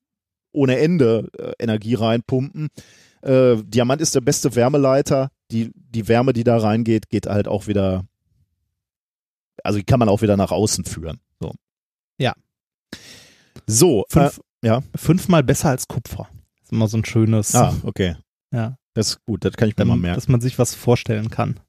[0.51, 2.69] ohne Ende äh, Energie reinpumpen.
[3.21, 5.29] Äh, Diamant ist der beste Wärmeleiter.
[5.51, 8.05] Die, die Wärme, die da reingeht, geht halt auch wieder,
[9.63, 11.19] also die kann man auch wieder nach außen führen.
[11.39, 11.53] So.
[12.17, 12.33] Ja.
[13.67, 14.81] So, Fünf, äh, ja.
[14.95, 16.27] Fünfmal besser als Kupfer.
[16.63, 18.15] ist immer so ein schönes, Ah, okay.
[18.53, 20.15] ja, Das ist gut, das kann ich mir mal merken.
[20.15, 21.59] dass man sich was vorstellen kann.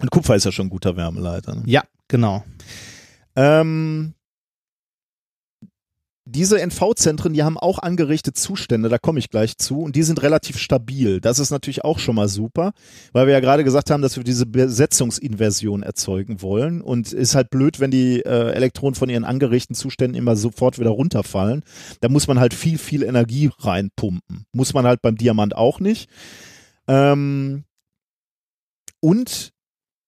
[0.00, 1.54] Und Kupfer ist ja schon ein guter Wärmeleiter.
[1.54, 1.62] Ne?
[1.66, 2.42] Ja, genau.
[3.36, 4.14] Ähm,
[6.26, 10.22] diese NV-Zentren, die haben auch angeregte Zustände, da komme ich gleich zu, und die sind
[10.22, 11.20] relativ stabil.
[11.20, 12.72] Das ist natürlich auch schon mal super,
[13.12, 16.80] weil wir ja gerade gesagt haben, dass wir diese Besetzungsinversion erzeugen wollen.
[16.80, 20.90] Und ist halt blöd, wenn die äh, Elektronen von ihren angeregten Zuständen immer sofort wieder
[20.90, 21.62] runterfallen.
[22.00, 24.46] Da muss man halt viel, viel Energie reinpumpen.
[24.52, 26.08] Muss man halt beim Diamant auch nicht.
[26.88, 27.64] Ähm,
[29.00, 29.52] und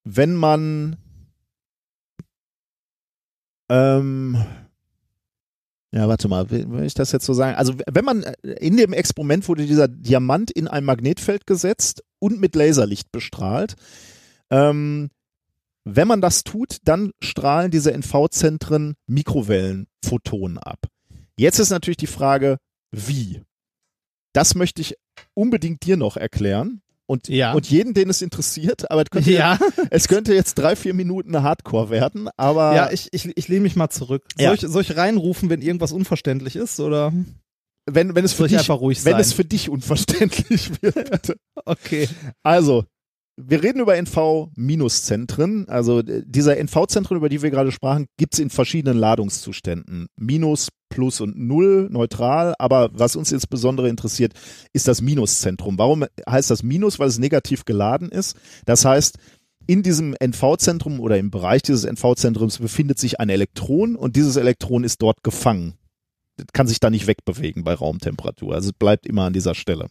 [0.05, 0.97] wenn man
[3.69, 4.43] ähm,
[5.97, 7.57] ja, warte mal, will ich das jetzt so sagen?
[7.57, 12.55] Also, wenn man in dem Experiment wurde dieser Diamant in ein Magnetfeld gesetzt und mit
[12.55, 13.77] Laserlicht bestrahlt.
[14.51, 15.09] Ähm,
[15.85, 20.81] wenn man das tut, dann strahlen diese NV-Zentren Mikrowellenphotonen ab.
[21.39, 22.59] Jetzt ist natürlich die Frage,
[22.91, 23.41] wie?
[24.35, 24.97] Das möchte ich
[25.33, 27.53] unbedingt dir noch erklären und, Ja.
[27.53, 29.59] und jeden, den es interessiert, aber es könnte, Ja.
[29.91, 33.77] es könnte jetzt drei, vier Minuten Hardcore werden, aber Ja, ich, ich, ich lehne mich
[33.77, 34.25] mal zurück.
[34.39, 34.49] Ja.
[34.49, 36.81] Soll, ich, soll ich reinrufen, wenn irgendwas unverständlich ist?
[36.81, 37.13] Oder?
[37.89, 41.37] wenn, wenn es für dich, wenn es für dich unverständlich wird.
[41.65, 42.09] Okay.
[42.43, 42.85] Also,
[43.37, 45.69] wir reden über NV-Zentren.
[45.69, 50.09] Also äh, dieser NV-Zentren, über die wir gerade sprachen, gibt es in verschiedenen Ladungszuständen.
[50.17, 52.55] Minus, Plus und Null, neutral.
[52.59, 54.33] Aber was uns insbesondere interessiert,
[54.73, 55.79] ist das Minuszentrum.
[55.79, 56.99] Warum heißt das Minus?
[56.99, 58.37] Weil es negativ geladen ist.
[58.65, 59.19] Das heißt,
[59.67, 64.85] in diesem NV-Zentrum oder im Bereich dieses NV-Zentrums befindet sich ein Elektron und dieses Elektron
[64.85, 65.75] ist dort gefangen.
[66.37, 68.55] Das kann sich da nicht wegbewegen bei Raumtemperatur.
[68.55, 69.89] Also es bleibt immer an dieser Stelle.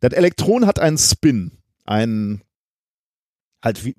[0.00, 1.52] Das Elektron hat einen Spin,
[1.86, 2.42] einen
[3.62, 3.94] halt wie,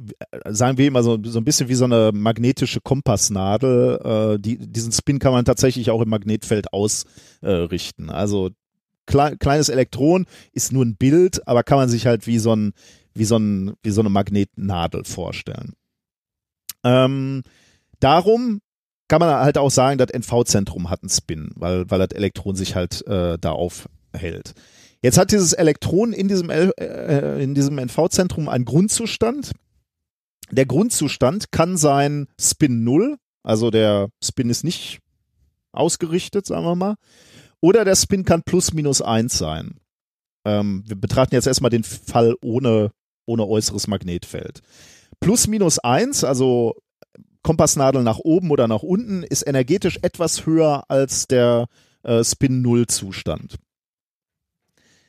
[0.49, 4.35] sagen wir immer so, so ein bisschen wie so eine magnetische Kompassnadel.
[4.35, 8.09] Äh, die, diesen Spin kann man tatsächlich auch im Magnetfeld ausrichten.
[8.09, 8.51] also
[9.05, 12.73] klei kleines Elektron ist nur ein Bild, aber kann man sich halt wie so ein
[13.14, 15.73] wie so ein wie so eine Magnetnadel vorstellen.
[16.84, 17.43] Ähm,
[17.99, 18.61] darum
[19.07, 22.76] kann man halt auch sagen, das NV-Zentrum hat einen Spin, weil weil das Elektron sich
[22.76, 24.53] halt äh, da aufhält.
[25.01, 29.51] Jetzt hat dieses Elektron in diesem, äh, in diesem NV-Zentrum einen Grundzustand.
[30.51, 34.99] Der Grundzustand kann sein Spin 0, also der Spin ist nicht
[35.71, 36.95] ausgerichtet, sagen wir mal,
[37.61, 39.75] oder der Spin kann plus minus 1 sein.
[40.45, 42.91] Ähm, wir betrachten jetzt erstmal den Fall ohne,
[43.25, 44.61] ohne äußeres Magnetfeld.
[45.19, 46.75] Plus minus 1, also
[47.43, 51.67] Kompassnadel nach oben oder nach unten, ist energetisch etwas höher als der
[52.03, 53.57] äh, Spin 0 Zustand.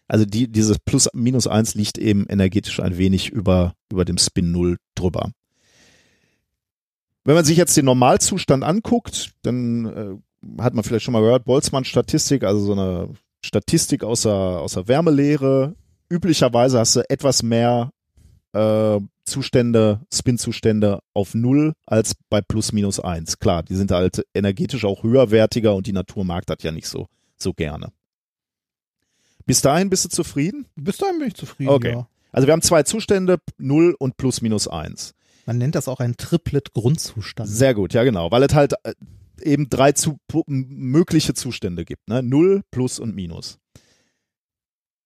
[0.08, 4.50] Also die, dieses Plus minus 1 liegt eben energetisch ein wenig über, über dem Spin
[4.50, 5.30] 0 drüber.
[7.24, 11.44] Wenn man sich jetzt den Normalzustand anguckt, dann äh, hat man vielleicht schon mal gehört,
[11.44, 13.10] Boltzmann-Statistik, also so eine
[13.44, 15.74] Statistik aus der, aus der Wärmelehre.
[16.08, 17.90] Üblicherweise hast du etwas mehr
[18.54, 23.38] äh, Zustände, Spin-Zustände auf Null als bei plus minus 1.
[23.40, 27.08] Klar, die sind halt energetisch auch höherwertiger und die Natur mag das ja nicht so,
[27.36, 27.92] so gerne.
[29.48, 30.66] Bis dahin bist du zufrieden?
[30.76, 31.70] Bis dahin bin ich zufrieden.
[31.70, 31.92] Okay.
[31.92, 32.08] Ja.
[32.32, 35.14] Also wir haben zwei Zustände, 0 und plus minus 1.
[35.46, 37.48] Man nennt das auch ein Triplet-Grundzustand.
[37.48, 38.92] Sehr gut, ja genau, weil es halt äh,
[39.40, 42.22] eben drei zu, mögliche Zustände gibt, ne?
[42.22, 43.58] 0, plus und minus.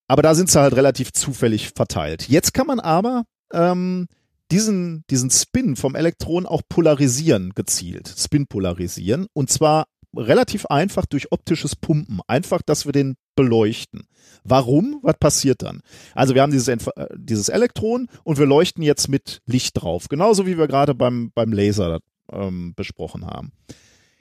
[0.08, 2.28] Aber da sind sie halt relativ zufällig verteilt.
[2.28, 4.08] Jetzt kann man aber ähm,
[4.50, 8.12] diesen, diesen Spin vom Elektron auch polarisieren, gezielt.
[8.18, 9.28] Spin polarisieren.
[9.34, 9.86] Und zwar
[10.16, 12.20] relativ einfach durch optisches Pumpen.
[12.26, 14.06] Einfach, dass wir den beleuchten.
[14.44, 14.98] Warum?
[15.02, 15.80] Was passiert dann?
[16.14, 20.08] Also wir haben dieses, Entf- äh, dieses Elektron und wir leuchten jetzt mit Licht drauf.
[20.08, 23.52] Genauso wie wir gerade beim, beim Laser ähm, besprochen haben.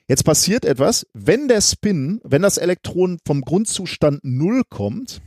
[0.08, 5.22] Jetzt passiert etwas, wenn der Spin, wenn das Elektron vom Grundzustand 0 kommt,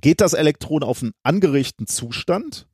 [0.00, 2.66] geht das Elektron auf einen angeregten Zustand,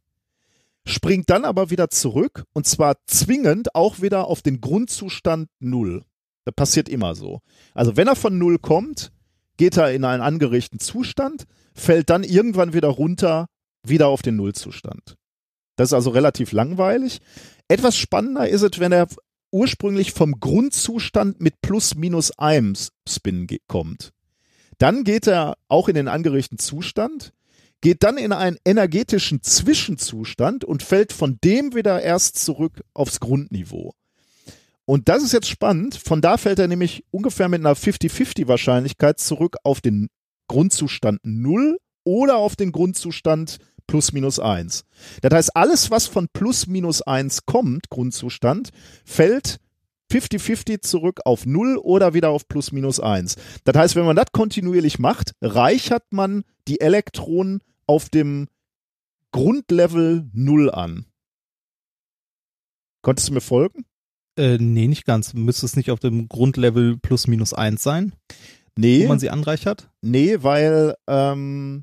[0.87, 6.05] springt dann aber wieder zurück und zwar zwingend auch wieder auf den Grundzustand 0.
[6.49, 7.41] Das passiert immer so.
[7.75, 9.13] Also wenn er von 0 kommt,
[9.59, 11.45] geht er in einen angeregten Zustand,
[11.75, 13.49] fällt dann irgendwann wieder runter,
[13.87, 15.17] wieder auf den Nullzustand.
[15.77, 17.21] Das ist also relativ langweilig.
[17.69, 19.09] Etwas spannender ist es, wenn er
[19.53, 22.75] ursprünglich vom Grundzustand mit plus minus einem
[23.07, 24.13] Spin ge- kommt.
[24.79, 27.33] Dann geht er auch in den angeregten Zustand,
[27.83, 33.93] geht dann in einen energetischen Zwischenzustand und fällt von dem wieder erst zurück aufs Grundniveau.
[34.89, 35.97] Und das ist jetzt spannend.
[35.97, 40.09] Von da fällt er nämlich ungefähr mit einer 50-50 Wahrscheinlichkeit zurück auf den
[40.49, 44.87] Grundzustand 0 oder auf den Grundzustand plus minus 1.
[45.21, 48.71] Das heißt, alles, was von plus minus 1 kommt, Grundzustand,
[49.05, 49.59] fällt
[50.11, 53.37] 50-50 zurück auf 0 oder wieder auf plus minus 1.
[53.65, 58.49] Das heißt, wenn man das kontinuierlich macht, reichert man die Elektronen auf dem
[59.33, 61.05] Grundlevel 0 an.
[63.03, 63.85] Konntest du mir folgen?
[64.39, 65.35] Äh, nee, nicht ganz.
[65.35, 68.13] Müsste es nicht auf dem Grundlevel plus minus eins sein,
[68.77, 69.91] Nee, wo man sie anreichert?
[70.03, 71.83] nee, weil ähm,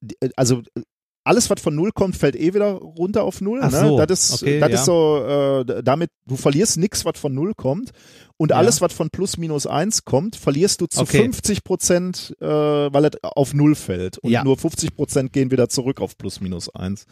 [0.00, 0.82] die- also äh,
[1.30, 3.60] alles, was von null kommt, fällt eh wieder runter auf null.
[3.62, 3.78] Ach ne?
[3.78, 4.74] so, Das ist, okay, das ja.
[4.74, 7.92] ist so, äh, damit, du verlierst nichts, was von null kommt.
[8.36, 8.56] Und Ja.
[8.56, 11.18] alles, was von plus minus eins kommt, verlierst du zu Okay.
[11.22, 14.18] 50 Prozent, äh, weil es auf null fällt.
[14.18, 14.42] Und Ja.
[14.42, 17.06] nur 50 Prozent gehen wieder zurück auf plus minus eins.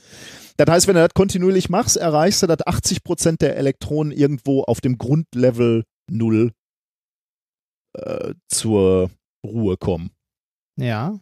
[0.57, 4.62] Das heißt, wenn du das kontinuierlich machst, erreichst du, dass 80 Prozent der Elektronen irgendwo
[4.65, 6.53] auf dem Grundlevel null
[7.95, 9.11] äh, zur
[9.47, 10.11] Ruhe kommen.
[10.77, 11.19] Ja.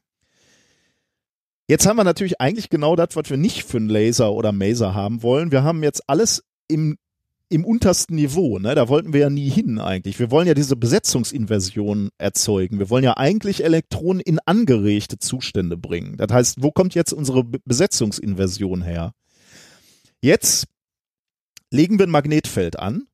[1.69, 4.95] Jetzt haben wir natürlich eigentlich genau das, was wir nicht für einen Laser oder Maser
[4.95, 5.51] haben wollen.
[5.51, 6.97] Wir haben jetzt alles im,
[7.49, 8.59] im untersten Niveau.
[8.61, 8.77] Ne?
[8.77, 10.19] Da wollten wir ja nie hin eigentlich.
[10.21, 12.79] Wir wollen ja diese Besetzungsinversion erzeugen.
[12.79, 16.17] Wir wollen ja eigentlich Elektronen in angeregte Zustände bringen.
[16.17, 19.13] Das heißt, wo kommt jetzt unsere Be- Besetzungsinversion her?
[20.23, 20.67] Jetzt
[21.73, 23.09] legen wir ein Magnetfeld an.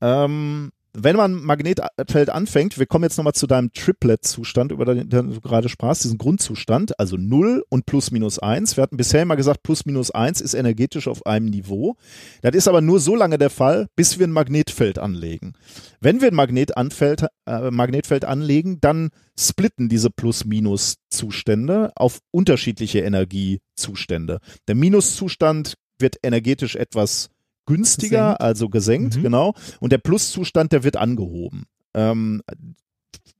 [0.00, 0.70] Ähm,
[1.00, 5.40] wenn man Magnetfeld anfängt, wir kommen jetzt nochmal zu deinem Triplet-Zustand, über den, den du
[5.40, 8.76] gerade sprachst, diesen Grundzustand, also 0 und plus minus 1.
[8.76, 11.96] Wir hatten bisher immer gesagt, plus minus 1 ist energetisch auf einem Niveau.
[12.42, 15.54] Das ist aber nur so lange der Fall, bis wir ein Magnetfeld anlegen.
[16.00, 24.40] Wenn wir ein Magnetanfeld, äh, Magnetfeld anlegen, dann splitten diese Plus-Minus-Zustände auf unterschiedliche Energiezustände.
[24.66, 27.30] Der Minuszustand wird energetisch etwas
[27.68, 28.40] günstiger, Gesenkt.
[28.42, 29.22] also gesenkt, Mhm.
[29.22, 29.54] genau.
[29.80, 31.64] Und der Pluszustand, der wird angehoben.
[31.94, 32.42] Ähm,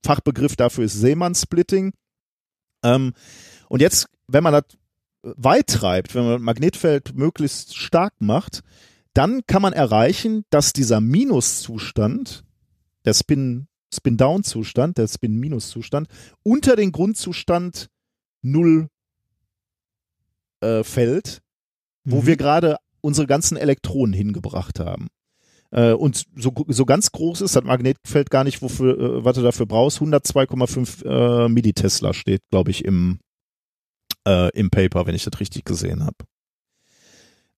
[0.03, 1.91] Fachbegriff dafür ist Seemann-Splitting.
[2.83, 3.13] Ähm,
[3.67, 4.63] und jetzt, wenn man das
[5.21, 8.61] weit treibt, wenn man das Magnetfeld möglichst stark macht,
[9.13, 12.43] dann kann man erreichen, dass dieser Minuszustand,
[13.05, 16.07] der Spin, Spin-Down-Zustand, der Spin-Minus-Zustand,
[16.43, 17.89] unter den Grundzustand
[18.41, 18.87] Null
[20.61, 21.41] äh, fällt,
[22.05, 22.25] wo Mhm.
[22.27, 25.07] wir gerade unsere ganzen Elektronen hingebracht haben.
[25.71, 29.41] Äh, und so, so ganz groß ist das Magnetfeld gar nicht, wofür, äh, was du
[29.41, 29.99] dafür brauchst.
[29.99, 33.19] 102,5 äh, Millitesla steht, glaube ich, im,
[34.27, 36.17] äh, im Paper, wenn ich das richtig gesehen habe.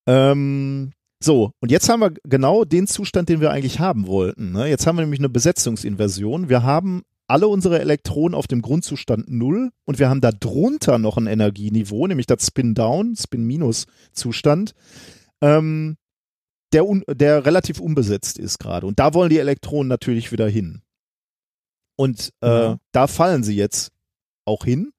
[0.07, 0.91] Ähm,
[1.23, 4.53] so, und jetzt haben wir genau den Zustand, den wir eigentlich haben wollten.
[4.53, 4.67] Ne?
[4.67, 6.49] Jetzt haben wir nämlich eine Besetzungsinversion.
[6.49, 11.17] Wir haben alle unsere Elektronen auf dem Grundzustand Null und wir haben da drunter noch
[11.17, 14.73] ein Energieniveau, nämlich das Spin-Down, Spin-Minus-Zustand,
[15.41, 15.97] ähm,
[16.73, 18.87] der, un der relativ unbesetzt ist gerade.
[18.87, 20.81] Und da wollen die Elektronen natürlich wieder hin.
[21.97, 22.77] Und äh, Ja.
[22.91, 23.91] da fallen sie jetzt
[24.45, 24.91] auch hin.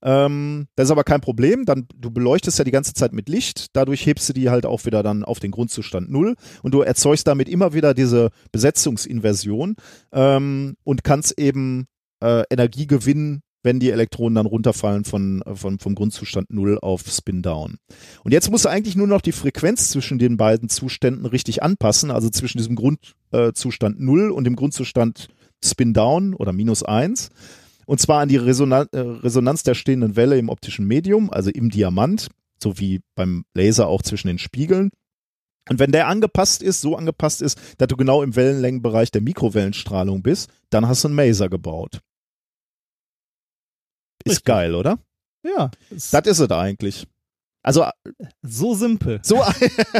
[0.00, 1.64] Ähm, das ist aber kein Problem.
[1.64, 3.66] Dann, du beleuchtest ja die ganze Zeit mit Licht.
[3.72, 6.36] Dadurch hebst du die halt auch wieder dann auf den Grundzustand Null.
[6.62, 9.74] Und du erzeugst damit immer wieder diese Besetzungsinversion
[10.12, 11.86] ähm, und kannst eben
[12.22, 17.42] äh, Energie gewinnen, wenn die Elektronen dann runterfallen von, von, vom Grundzustand Null auf Spin
[17.42, 17.78] Down.
[18.22, 22.10] Und jetzt musst du eigentlich nur noch die Frequenz zwischen den beiden Zuständen richtig anpassen,
[22.10, 25.28] also zwischen diesem Grundzustand Null und dem Grundzustand
[25.64, 27.30] Spin Down oder minus eins.
[27.86, 31.70] Und zwar an die Resonan äh, Resonanz der stehenden Welle im optischen Medium, also im
[31.70, 32.28] Diamant,
[32.62, 34.90] so wie beim Laser auch zwischen den Spiegeln.
[35.70, 40.22] Und wenn der angepasst ist, so angepasst ist, dass du genau im Wellenlängenbereich der Mikrowellenstrahlung
[40.22, 42.00] bist, dann hast du einen Maser gebaut.
[44.24, 44.44] Ist Richtig.
[44.44, 44.98] geil, oder?
[45.42, 45.70] Ja.
[45.90, 47.06] Das ist es eigentlich.
[47.62, 47.86] Also
[48.42, 49.20] so simpel.
[49.22, 49.42] so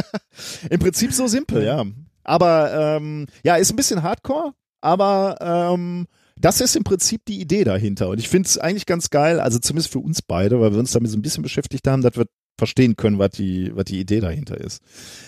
[0.69, 1.85] im Prinzip so simpel, ja.
[2.23, 6.07] Aber ähm, ja, ist ein bisschen Hardcore, aber ähm,
[6.39, 8.09] das ist im Prinzip die Idee dahinter.
[8.09, 10.91] Und ich finde es eigentlich ganz geil, also zumindest für uns beide, weil wir uns
[10.91, 12.25] damit so ein bisschen beschäftigt haben, dass wir
[12.57, 14.81] verstehen können, was die, was die Idee dahinter ist.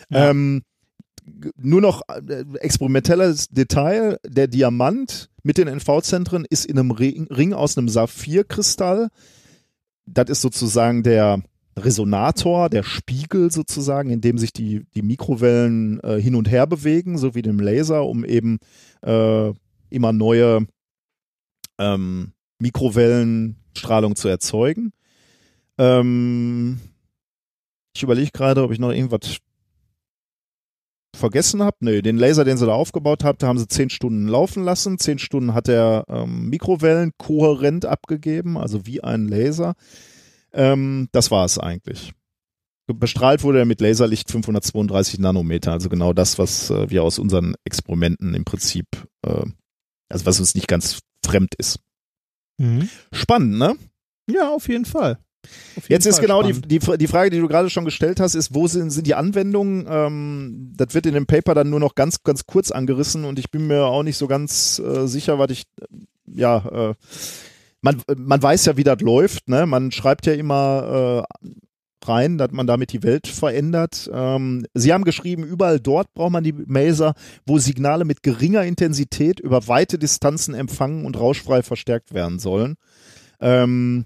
[0.10, 0.30] Ja.
[0.30, 0.64] Ähm,
[1.58, 7.78] nur noch äh, experimentelles Detail, der Diamant mit den NV-Zentren ist in einem Ring, aus
[7.78, 9.10] einem Saphirkristall.
[10.06, 11.44] Das ist sozusagen der
[11.78, 17.18] Resonator, der Spiegel sozusagen, in dem sich die, die Mikrowellen äh, hin und her bewegen,
[17.18, 18.60] so wie dem Laser, um eben
[19.02, 19.52] äh,
[19.90, 20.68] immer neue
[21.78, 24.92] ähm, Mikrowellenstrahlung zu erzeugen.
[25.78, 26.80] Ähm,
[27.96, 29.38] ich überlege gerade, ob ich noch irgendwas
[31.16, 31.78] vergessen habe.
[31.82, 34.98] Nee, den Laser, den sie da aufgebaut haben, da haben sie zehn Stunden laufen lassen.
[34.98, 39.76] Zehn Stunden hat er ähm, Mikrowellen kohärent abgegeben, also wie ein Laser.
[40.54, 42.14] Ähm, das war es eigentlich.
[42.88, 47.56] Bestrahlt wurde er mit Laserlicht 532 Nanometer, also genau das, was äh, wir aus unseren
[47.64, 48.86] Experimenten im Prinzip,
[49.26, 49.46] äh,
[50.10, 51.80] also was uns nicht ganz fremd ist.
[52.58, 52.90] Mhm.
[53.14, 53.76] Spannend, ne?
[54.30, 55.20] Ja, auf jeden Fall.
[55.88, 58.68] Jetzt ist genau die, die, die Frage, die du gerade schon gestellt hast, ist, wo
[58.68, 59.88] sind, sind die Anwendungen?
[59.90, 63.52] Ähm, das wird in dem Paper dann nur noch ganz, ganz kurz angerissen und ich
[63.52, 65.64] bin mir auch nicht so ganz äh, sicher, was ich,
[66.28, 66.94] ja, äh,
[67.82, 69.66] man, man weiß ja, wie das läuft, ne?
[69.66, 71.50] Man schreibt ja immer äh,
[72.04, 74.10] rein, dass man damit die Welt verändert.
[74.14, 77.14] Ähm, Sie haben geschrieben, überall dort braucht man die Maser,
[77.46, 82.76] wo Signale mit geringer Intensität über weite Distanzen empfangen und rauschfrei verstärkt werden sollen.
[83.40, 84.06] Ähm,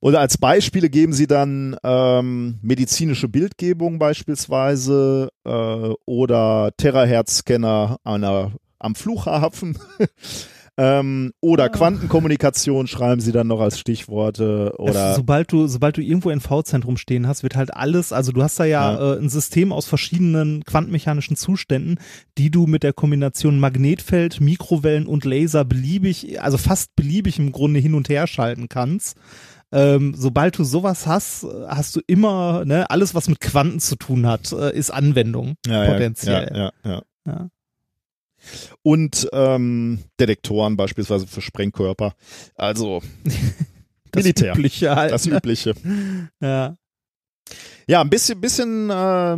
[0.00, 8.94] oder als Beispiele geben sie dann ähm, medizinische Bildgebung beispielsweise äh, oder Terahertz-Scanner einer, am
[8.94, 9.78] Flughafen.
[10.78, 14.72] ähm, oder Quantenkommunikation schreiben sie dann noch als Stichworte.
[14.78, 18.32] Oder Es- sobald du, sobald du irgendwo ein V-Zentrum stehen hast, wird halt alles, also
[18.32, 19.14] du hast da ja, Ja.
[19.14, 21.98] Äh, ein System aus verschiedenen quantenmechanischen Zuständen,
[22.38, 27.80] die du mit der Kombination Magnetfeld, Mikrowellen und Laser beliebig, also fast beliebig im Grunde
[27.80, 29.18] hin und her schalten kannst.
[29.72, 34.26] Ähm, sobald du sowas hast, hast du immer, ne, alles was mit Quanten zu tun
[34.26, 36.50] hat, äh, ist Anwendung ja, potenziell.
[36.54, 37.02] Ja, ja, ja.
[37.26, 37.48] Ja.
[38.82, 42.14] Und ähm, Detektoren beispielsweise für Sprengkörper.
[42.54, 43.02] Also
[44.12, 44.54] Das Militär.
[44.54, 45.36] Übliche halt, das ne?
[45.36, 45.74] Übliche.
[46.40, 46.76] Ja.
[47.86, 49.36] Ja, ein bisschen, bisschen äh,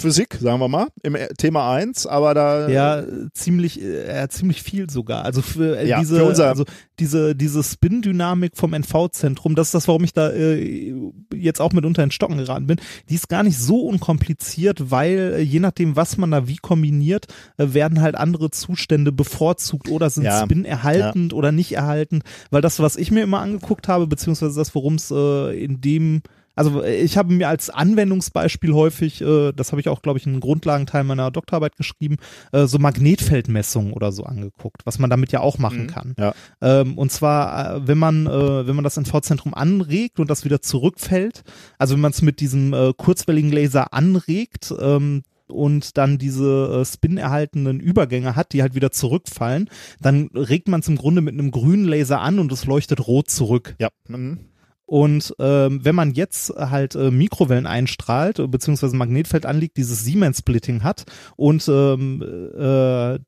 [0.00, 3.02] Physik, sagen wir mal, im äh, Thema 1, aber da Ja,
[3.32, 5.24] ziemlich, äh, ziemlich viel sogar.
[5.24, 6.64] Also für äh, Ja, diese, für unser- also
[7.00, 10.94] diese, diese Spin-Dynamik vom NV-Zentrum, das ist das, warum ich da äh,
[11.34, 12.76] jetzt auch mitunter in Stocken geraten bin.
[13.08, 17.26] Die ist gar nicht so unkompliziert, weil äh, je nachdem, was man da wie kombiniert,
[17.56, 22.22] äh, werden halt andere Zustände bevorzugt oder sind Ja, Spin erhaltend oder nicht erhaltend.
[22.50, 26.22] Weil das, was ich mir immer angeguckt habe, beziehungsweise das, worum es äh, in dem
[26.58, 30.26] also äh, ich habe mir als Anwendungsbeispiel häufig, äh, das habe ich auch, glaube ich,
[30.26, 32.16] in einem Grundlagenteil meiner Doktorarbeit geschrieben,
[32.52, 36.14] äh, so Magnetfeldmessungen oder so angeguckt, was man damit ja auch machen Mhm, kann.
[36.18, 36.34] ja.
[36.60, 40.60] Ähm, und zwar, äh, wenn man, äh, wenn man das NV-Zentrum anregt und das wieder
[40.60, 41.42] zurückfällt,
[41.78, 46.84] also wenn man es mit diesem äh, kurzwelligen Laser anregt, ähm, und dann diese äh,
[46.84, 51.50] spin-erhaltenen Übergänge hat, die halt wieder zurückfallen, dann regt man es im Grunde mit einem
[51.50, 53.74] grünen Laser an und es leuchtet rot zurück.
[53.80, 53.88] ja.
[54.08, 54.40] Mhm.
[54.88, 61.04] Und ähm, wenn man jetzt halt äh, Mikrowellen einstrahlt, beziehungsweise Magnetfeld anliegt, dieses Siemens-Splitting hat
[61.36, 62.22] und ähm,
[62.58, 63.18] äh,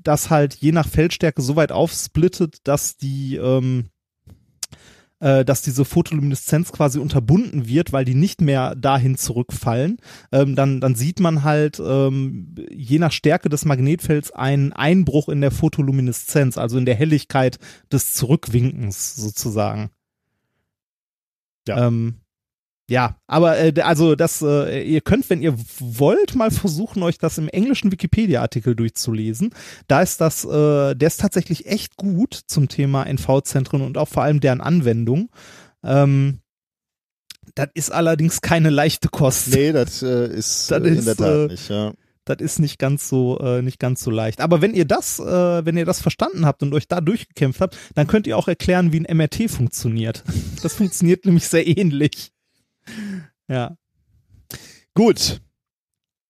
[0.00, 3.86] das halt je nach Feldstärke so weit aufsplittet, dass die ähm,
[5.18, 9.96] äh, dass diese Photolumineszenz quasi unterbunden wird, weil die nicht mehr dahin zurückfallen,
[10.30, 15.40] ähm, dann, dann sieht man halt ähm, je nach Stärke des Magnetfelds einen Einbruch in
[15.40, 17.58] der Photolumineszenz, also in der Helligkeit
[17.90, 19.90] des Zurückwinkens sozusagen.
[21.68, 21.86] Ja.
[21.86, 22.22] Ähm,
[22.90, 27.38] ja, aber äh, also das, äh, ihr könnt, wenn ihr wollt, mal versuchen, euch das
[27.38, 29.54] im englischen Wikipedia-Artikel durchzulesen.
[29.88, 34.24] Da ist das, äh, der ist tatsächlich echt gut zum Thema NV-Zentren und auch vor
[34.24, 35.30] allem deren Anwendung.
[35.82, 36.40] Ähm,
[37.54, 39.54] das ist allerdings keine leichte Kost.
[39.54, 41.92] Nee, das äh, ist, Das äh, in ist, der Tat äh, nicht, ja.
[42.24, 44.40] Das ist nicht ganz so, äh, nicht ganz so leicht.
[44.40, 47.76] Aber wenn ihr das, äh, wenn ihr das verstanden habt und euch da durchgekämpft habt,
[47.94, 50.24] dann könnt ihr auch erklären, wie ein MRT funktioniert.
[50.62, 52.32] Das funktioniert nämlich sehr ähnlich.
[53.48, 53.76] Ja.
[54.94, 55.40] Gut.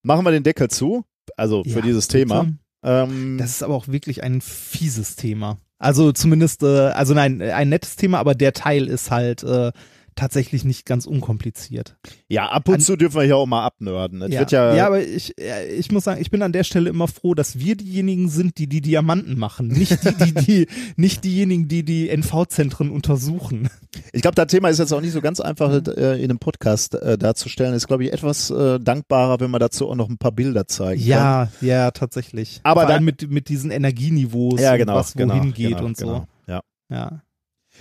[0.02, 1.04] Machen wir den Deckel zu.
[1.36, 2.46] Also für Ja, dieses Thema.
[2.82, 5.58] Ähm, Das ist aber auch wirklich ein fieses Thema.
[5.78, 9.72] Also zumindest, äh, also nein, ein nettes Thema, aber der Teil ist halt äh,
[10.14, 11.96] tatsächlich nicht ganz unkompliziert.
[12.28, 14.20] ja, ab und an- zu dürfen wir hier auch mal abnörden.
[14.20, 14.40] Das Ja.
[14.40, 15.34] wird ja, ja, aber ich,
[15.78, 18.66] ich muss sagen, ich bin an der Stelle immer froh, dass wir diejenigen sind, die
[18.66, 20.66] die Diamanten machen, nicht die, die, die
[20.96, 23.68] nicht diejenigen, die die NV-Zentren untersuchen.
[24.12, 26.94] ich glaube, das Thema ist jetzt auch nicht so ganz einfach äh, in einem Podcast
[26.94, 27.74] äh, darzustellen.
[27.74, 31.00] Ist, glaube ich, etwas äh, dankbarer, wenn man dazu auch noch ein paar Bilder zeigen
[31.00, 31.08] kann.
[31.08, 32.60] Ja, ja, tatsächlich.
[32.62, 34.94] Aber Vor da- allem mit, mit diesen Energieniveaus Ja, genau.
[34.96, 36.06] was wohin genau, geht genau, und so.
[36.06, 36.26] genau.
[36.46, 36.60] Ja.
[36.90, 37.22] Ja.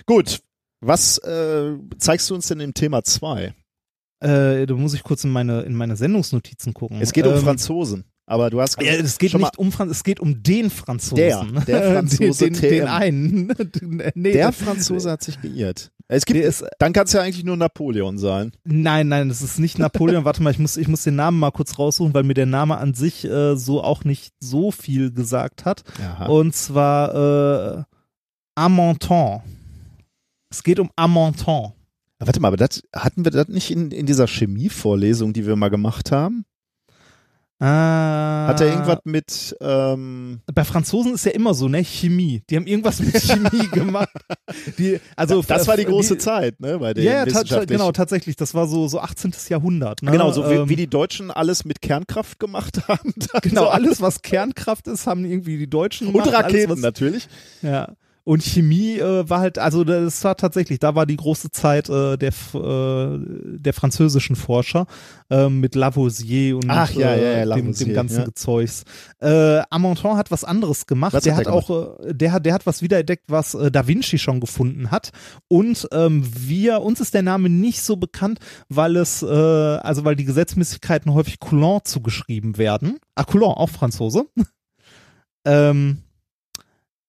[0.06, 0.40] Gut.
[0.82, 3.54] Was äh, zeigst du uns denn im Thema 2?
[4.20, 7.02] Äh, da muss ich kurz in meine, in meine Sendungsnotizen gucken.
[7.02, 8.06] Es geht um Ähm, Franzosen.
[8.28, 11.18] Aber du hast Ja, es geht nicht um Franz, es geht um den Franzosen.
[11.18, 13.48] Der, der Franzose den, den, den einen.
[14.16, 15.92] nee, der Franzose hat sich geirrt.
[16.08, 18.52] Es gibt, ist, dann kann es ja eigentlich nur Napoleon sein.
[18.64, 20.26] nein, nein, das ist nicht Napoleon.
[20.26, 22.78] Warte mal, ich muss, ich muss den Namen mal kurz raussuchen, weil mir der Name
[22.78, 25.84] an sich äh, so auch nicht so viel gesagt hat.
[26.02, 26.26] Aha.
[26.28, 27.84] Und zwar äh,
[28.56, 29.42] Amonton.
[30.52, 31.72] Es geht um Amonton.
[32.20, 35.70] Warte mal, aber das, hatten wir das nicht in, in dieser Chemievorlesung, die wir mal
[35.70, 36.46] gemacht haben?
[37.64, 41.84] Ah, Hat er irgendwas mit, ähm, Bei Franzosen ist ja immer so, ne?
[41.84, 42.42] Chemie.
[42.50, 44.10] Die haben irgendwas mit Chemie gemacht.
[44.80, 48.36] Die, also das war die große die, Zeit, ne, bei den Ja, ta genau, tatsächlich.
[48.36, 49.34] Das war so, so 18.
[49.50, 50.02] Jahrhundert.
[50.02, 50.10] Ne?
[50.10, 53.14] Genau, so wie, Ähm, wie die Deutschen alles mit Kernkraft gemacht haben.
[53.44, 56.34] Genau, so alles, was Kernkraft ist, haben irgendwie die Deutschen Und gemacht.
[56.34, 57.28] Raketen alles, was, natürlich.
[57.62, 57.94] ja.
[58.24, 62.18] Und Chemie äh, war halt, also das war tatsächlich, da war die große Zeit äh,
[62.18, 63.20] der, äh,
[63.58, 64.86] der französischen Forscher
[65.30, 68.26] äh, mit Lavoisier und Ach, ja, äh, ja, ja, dem, Lavoisier, dem ganzen ja.
[68.26, 68.84] Gezeugs.
[69.20, 71.14] Äh, Amonton hat was anderes gemacht.
[71.14, 73.72] Was der hat hat, er auch, äh, der hat, der hat was wiederentdeckt, was äh,
[73.72, 75.12] Da Vinci schon gefunden hat.
[75.48, 78.40] Und ähm, wir, uns ist der Name nicht so bekannt,
[78.70, 83.00] weil es, äh, also weil die Gesetzmäßigkeiten häufig Coulomb zugeschrieben werden.
[83.16, 84.26] Ah, Coulomb, auch Franzose.
[85.46, 86.04] ähm,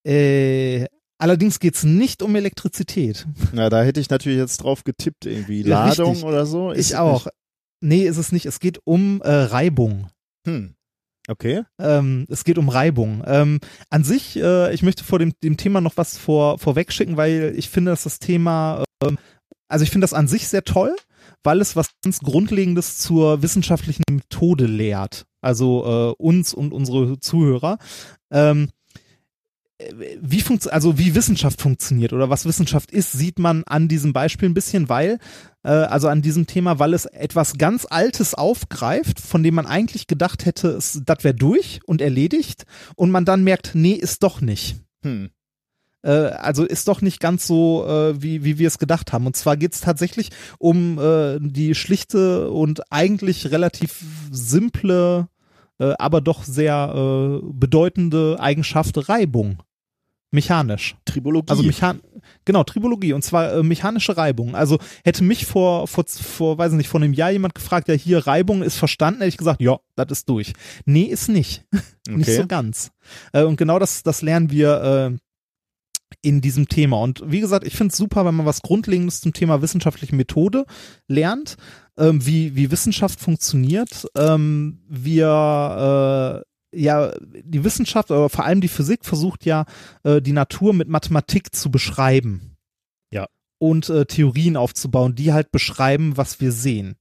[0.05, 0.87] äh,
[1.23, 3.27] allerdings geht's nicht um Elektrizität.
[3.53, 6.24] Na, da hätte ich natürlich jetzt drauf getippt, irgendwie Ladung richtig.
[6.24, 6.70] oder so.
[6.73, 7.28] Ist Ich es auch.
[7.81, 8.47] Nee, ist es nicht.
[8.47, 10.09] Es geht um äh, Reibung.
[10.44, 10.55] Nicht.
[10.55, 10.74] Hm.
[11.28, 11.62] Okay.
[11.81, 13.23] Ähm, es geht um Reibung.
[13.27, 17.16] Ähm, an sich, äh, ich möchte vor dem, dem Thema noch was vor, vorweg schicken,
[17.16, 19.19] weil ich finde, dass das Thema, ähm,
[19.69, 20.97] also ich finde das an sich sehr toll,
[21.44, 25.24] weil es was ganz Grundlegendes zur wissenschaftlichen Methode lehrt.
[25.40, 27.78] Also äh, uns und unsere Zuhörer.
[28.32, 28.82] Ähm, äh,
[30.21, 34.49] wie funkt, also wie Wissenschaft funktioniert oder was Wissenschaft ist, sieht man an diesem Beispiel
[34.49, 35.19] ein bisschen, weil,
[35.63, 40.07] äh, also an diesem Thema, weil es etwas ganz Altes aufgreift, von dem man eigentlich
[40.07, 42.65] gedacht hätte, es, das wäre durch und erledigt
[42.97, 44.77] und man dann merkt, nee, ist doch nicht.
[45.03, 45.31] Hm.
[46.03, 49.27] Äh, also ist doch nicht ganz so, äh, wie, wie wir es gedacht haben.
[49.27, 55.29] Und zwar geht es tatsächlich um äh, die schlichte und eigentlich relativ simple,
[55.79, 59.65] aber doch sehr äh, bedeutende Eigenschaft Reibung.
[60.33, 60.97] Mechanisch.
[61.05, 61.51] Tribologie.
[61.51, 62.01] Also mechan
[62.45, 64.55] genau, Tribologie und zwar äh, mechanische Reibung.
[64.55, 67.95] Also hätte mich vor, vor, vor, weiß ich nicht, vor einem Jahr jemand gefragt, ja,
[67.95, 70.55] hier Reibung ist verstanden, hätte ich gesagt, ja, das ist durch.
[70.87, 71.65] Nee, ist nicht.
[72.09, 72.37] nicht Okay.
[72.39, 72.91] so ganz.
[73.33, 75.19] Äh, und genau das, das lernen wir äh,
[76.23, 76.99] in diesem Thema.
[77.01, 80.65] Und wie gesagt, ich finde es super, wenn man was Grundlegendes zum Thema wissenschaftliche Methode
[81.09, 81.57] lernt,
[81.99, 84.07] ähm, wie, wie Wissenschaft funktioniert.
[84.17, 89.65] Ähm, wir, äh, ja, die Wissenschaft, aber vor allem die Physik versucht ja,
[90.05, 92.57] äh, die Natur mit Mathematik zu beschreiben.
[93.11, 93.27] Ja.
[93.59, 96.97] Und äh, Theorien aufzubauen, die halt beschreiben, was wir sehen.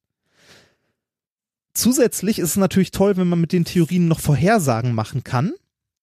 [1.74, 5.54] Zusätzlich ist es natürlich toll, wenn man mit den Theorien noch Vorhersagen machen kann,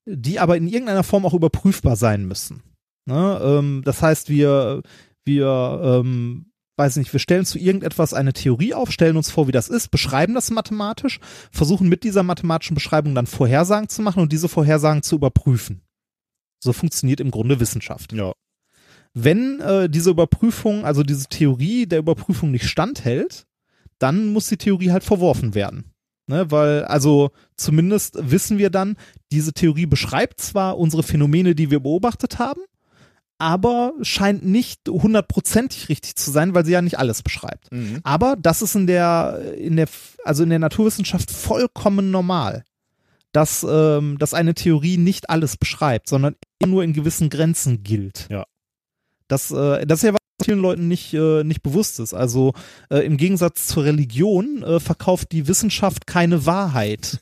[0.06, 2.62] die aber in irgendeiner Form auch überprüfbar sein müssen.
[3.04, 3.40] Ne?
[3.42, 4.82] Ähm, das heißt, wir,
[5.24, 6.46] wir, ähm,
[6.78, 9.90] weiß nicht, wir stellen zu irgendetwas eine Theorie auf, stellen uns vor, wie das ist,
[9.90, 11.18] beschreiben das mathematisch,
[11.50, 15.82] versuchen mit dieser mathematischen Beschreibung dann Vorhersagen zu machen und diese Vorhersagen zu überprüfen.
[16.60, 18.12] So funktioniert im Grunde Wissenschaft.
[18.12, 18.32] Ja.
[19.14, 23.46] Wenn äh, diese Überprüfung, also diese Theorie der Überprüfung nicht standhält,
[23.98, 25.92] dann muss die Theorie halt verworfen werden.
[26.30, 28.96] Ne, weil, also zumindest wissen wir dann,
[29.32, 32.60] diese Theorie beschreibt zwar unsere Phänomene, die wir beobachtet haben,
[33.38, 37.72] aber scheint nicht hundertprozentig richtig zu sein, weil sie ja nicht alles beschreibt.
[37.72, 38.00] Mhm.
[38.02, 39.88] Aber das ist in der, in der,
[40.24, 42.64] also in der Naturwissenschaft vollkommen normal,
[43.32, 46.34] dass, ähm, dass eine Theorie nicht alles beschreibt, sondern
[46.64, 48.26] nur in gewissen Grenzen gilt.
[48.28, 48.44] Ja.
[49.28, 52.14] Das, äh, das ist ja was vielen Leuten nicht, äh, nicht bewusst ist.
[52.14, 52.52] Also
[52.90, 57.20] äh, im Gegensatz zur Religion äh, verkauft die Wissenschaft keine Wahrheit.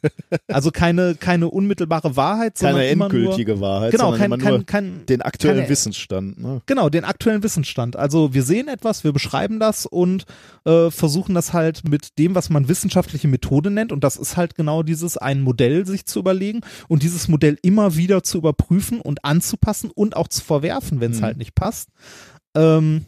[0.49, 4.65] also keine, keine unmittelbare Wahrheit, sondern Keine immer nur, endgültige Wahrheit, genau, sondern kein, immer
[4.65, 6.39] kein, kein, den aktuellen keine- Wissensstand.
[6.41, 6.61] Ne?
[6.67, 7.97] Genau, den aktuellen Wissensstand.
[7.97, 10.27] Also wir sehen etwas, wir beschreiben das und
[10.65, 13.93] äh, versuchen das halt mit dem, was man wissenschaftliche Methode nennt.
[13.93, 17.97] Und das ist halt genau dieses, ein Modell sich zu überlegen und dieses Modell immer
[17.97, 21.25] wieder zu überprüfen und anzupassen und auch zu verwerfen, wenn es Mhm.
[21.25, 21.89] halt nicht passt.
[22.57, 23.05] Ähm,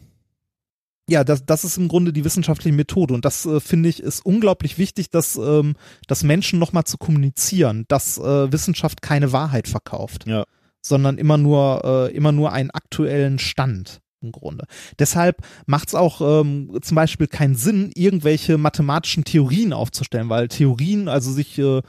[1.09, 4.23] ja, das, das ist im Grunde die wissenschaftliche Methode und das äh, finde ich ist
[4.25, 5.75] unglaublich wichtig, dass, ähm,
[6.07, 10.45] dass Menschen nochmal zu kommunizieren, dass äh, Wissenschaft keine Wahrheit verkauft Ja.
[10.81, 14.65] sondern immer nur, äh, immer nur einen aktuellen Stand im Grunde.
[14.99, 21.07] Deshalb macht es auch ähm, zum Beispiel keinen Sinn, irgendwelche mathematischen Theorien aufzustellen, weil Theorien,
[21.07, 21.81] also sich, äh,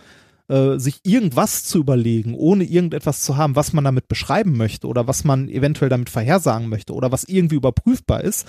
[0.50, 5.06] äh, sich irgendwas zu überlegen, ohne irgendetwas zu haben, was man damit beschreiben möchte oder
[5.06, 8.46] was man eventuell damit vorhersagen möchte oder was irgendwie überprüfbar ist,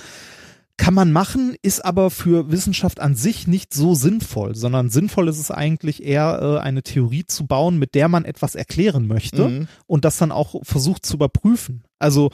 [0.78, 5.38] kann man machen, ist aber für Wissenschaft an sich nicht so sinnvoll, sondern sinnvoll ist
[5.38, 9.68] es eigentlich eher äh, eine Theorie zu bauen, mit der man etwas erklären möchte Mhm.
[9.86, 11.84] und das dann auch versucht zu überprüfen.
[12.00, 12.32] Also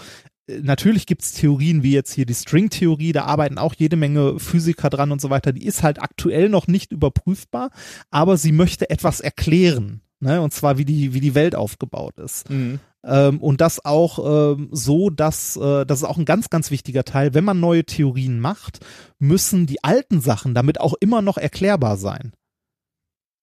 [0.47, 5.11] natürlich gibt's Theorien wie jetzt hier die Stringtheorie, da arbeiten auch jede Menge Physiker dran
[5.11, 7.71] und so weiter, die ist halt aktuell noch nicht überprüfbar,
[8.11, 10.01] aber sie möchte etwas erklären.
[10.19, 12.49] Ne, und zwar wie die, wie die Welt aufgebaut ist.
[12.49, 12.79] Mhm.
[13.05, 17.03] Ähm, und das auch ähm, so, dass äh, das ist auch ein ganz, ganz wichtiger
[17.03, 17.35] Teil.
[17.35, 18.79] Wenn man neue Theorien macht,
[19.19, 22.33] müssen die alten Sachen damit auch immer noch erklärbar sein.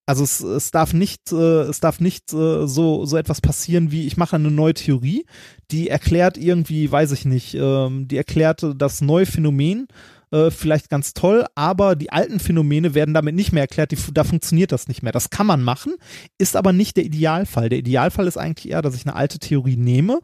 [0.07, 4.07] Also es, es darf nicht, äh, es darf nicht äh, so so etwas passieren wie
[4.07, 5.25] ich mache eine neue Theorie,
[5.71, 9.87] die erklärt irgendwie, weiß ich nicht, ähm, die erklärt das neue Phänomen
[10.35, 14.25] äh, vielleicht ganz toll, aber die alten Phänomene werden damit nicht mehr erklärt, die, da
[14.25, 15.13] funktioniert das nicht mehr.
[15.13, 15.95] Das kann man machen,
[16.39, 17.69] ist aber nicht der Idealfall.
[17.69, 20.21] Der Idealfall ist eigentlich eher, dass ich eine alte Theorie nehme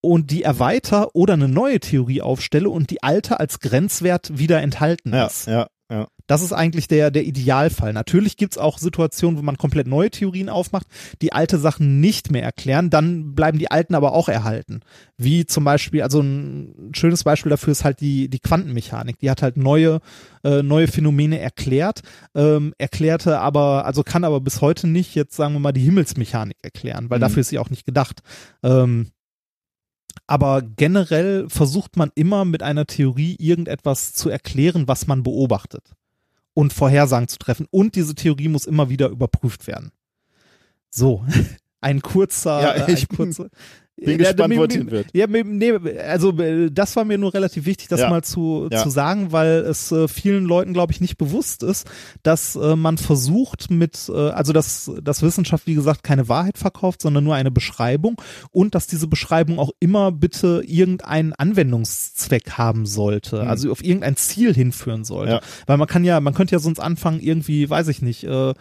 [0.00, 5.12] und die erweiter oder eine neue Theorie aufstelle und die alte als Grenzwert wieder enthalten
[5.12, 5.46] ist.
[5.46, 5.68] ja, ja.
[6.28, 7.92] Das ist eigentlich der, der Idealfall.
[7.92, 10.86] Natürlich gibt's auch Situationen, wo man komplett neue Theorien aufmacht,
[11.22, 14.80] die alte Sachen nicht mehr erklären, dann bleiben die alten aber auch erhalten.
[15.16, 19.18] Wie zum Beispiel, also ein schönes Beispiel dafür ist halt die, die Quantenmechanik.
[19.18, 20.00] Die hat halt neue,
[20.44, 22.02] äh, neue Phänomene erklärt,
[22.34, 26.58] ähm, erklärte aber, also kann aber bis heute nicht jetzt sagen wir mal die Himmelsmechanik
[26.62, 27.22] erklären, weil Mhm.
[27.22, 28.20] dafür ist sie auch nicht gedacht.
[28.62, 29.08] Ähm,
[30.26, 35.94] aber generell versucht man immer mit einer Theorie irgendetwas zu erklären, was man beobachtet
[36.58, 37.68] und Vorhersagen zu treffen.
[37.70, 39.92] Und diese Theorie muss immer wieder überprüft werden.
[40.90, 41.24] So,
[41.80, 43.48] ein kurzer, Ja, äh, ich ein kurzer.
[44.00, 45.06] Bin Ja, gespannt, wo es hin wird.
[45.12, 45.72] Ja, nee,
[46.08, 48.10] also äh, das war mir nur relativ wichtig, das Ja.
[48.10, 48.82] mal zu, Ja.
[48.82, 51.86] zu sagen, weil es äh, vielen Leuten, glaube ich, nicht bewusst ist,
[52.22, 57.02] dass äh, man versucht mit, äh, also dass, dass Wissenschaft, wie gesagt, keine Wahrheit verkauft,
[57.02, 58.20] sondern nur eine Beschreibung
[58.50, 63.48] und dass diese Beschreibung auch immer bitte irgendeinen Anwendungszweck haben sollte, Mhm.
[63.48, 65.32] also auf irgendein Ziel hinführen sollte.
[65.32, 65.40] Ja.
[65.66, 68.54] Weil man kann ja, man könnte ja sonst anfangen, irgendwie, weiß ich nicht, äh,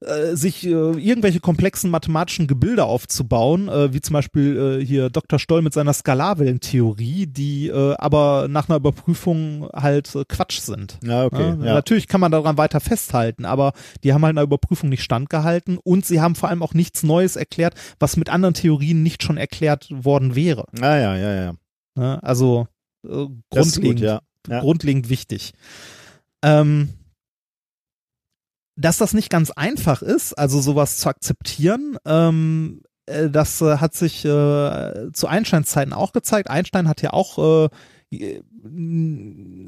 [0.00, 5.38] äh, sich äh, irgendwelche komplexen mathematischen Gebilde aufzubauen, äh, wie zum Beispiel äh, hier Dr.
[5.38, 10.98] Stoll mit seiner Skalarwellentheorie, die äh, aber nach einer Überprüfung halt äh, Quatsch sind.
[11.02, 11.56] Ja, okay.
[11.58, 11.74] Ja, Ja.
[11.74, 13.72] Natürlich kann man daran weiter festhalten, aber
[14.04, 17.36] die haben halt einer Überprüfung nicht standgehalten und sie haben vor allem auch nichts Neues
[17.36, 20.66] erklärt, was mit anderen Theorien nicht schon erklärt worden wäre.
[20.80, 21.52] Ah, ja, ja, ja.
[21.96, 22.22] Ne?
[22.22, 22.68] Also
[23.04, 24.20] äh, grundlegend gut, ja.
[24.48, 24.60] Ja.
[24.60, 25.52] grundlegend wichtig.
[26.42, 26.90] Ähm,
[28.78, 33.94] dass das nicht ganz einfach ist, also sowas zu akzeptieren, ähm, äh, das äh, hat
[33.94, 36.48] sich äh, zu Einsteins Zeiten auch gezeigt.
[36.48, 37.68] Einstein hat ja auch äh,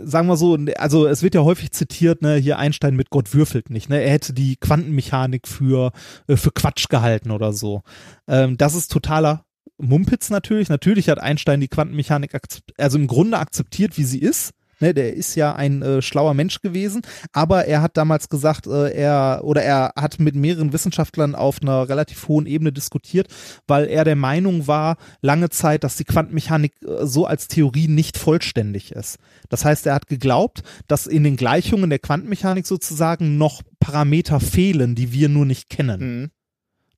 [0.03, 3.69] sagen wir so, also es wird ja häufig zitiert, ne, hier Einstein mit Gott würfelt
[3.69, 5.93] nicht, ne, er hätte die Quantenmechanik für,
[6.27, 7.83] äh, für Quatsch gehalten oder so.
[8.29, 9.45] Ähm, das ist totaler
[9.77, 10.69] Mumpitz natürlich.
[10.69, 12.33] Natürlich hat Einstein die Quantenmechanik
[12.79, 14.53] also im Grunde akzeptiert, wie sie ist.
[14.81, 17.03] Ne, der ist ja ein äh, schlauer Mensch gewesen,
[17.33, 21.87] aber er hat damals gesagt, äh, er oder er hat mit mehreren Wissenschaftlern auf einer
[21.89, 23.29] relativ hohen Ebene diskutiert,
[23.67, 28.17] weil er der Meinung war, lange Zeit, dass die Quantenmechanik äh, so als Theorie nicht
[28.17, 29.19] vollständig ist.
[29.51, 34.95] Das heißt, er hat geglaubt, dass in den Gleichungen der Quantenmechanik sozusagen noch Parameter fehlen,
[34.95, 36.01] die wir nur nicht kennen.
[36.01, 36.31] Mhm.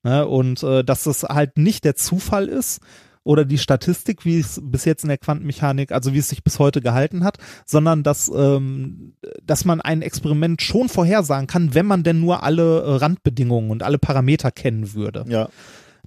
[0.09, 0.27] Ne?
[0.27, 2.81] Und äh, dass das halt nicht der Zufall ist
[3.25, 6.59] oder die Statistik, wie es bis jetzt in der Quantenmechanik, also wie es sich bis
[6.59, 12.03] heute gehalten hat, sondern dass, ähm, dass man ein Experiment schon vorhersagen kann, wenn man
[12.03, 15.25] denn nur alle äh, Randbedingungen und alle Parameter kennen würde.
[15.29, 15.49] Ja.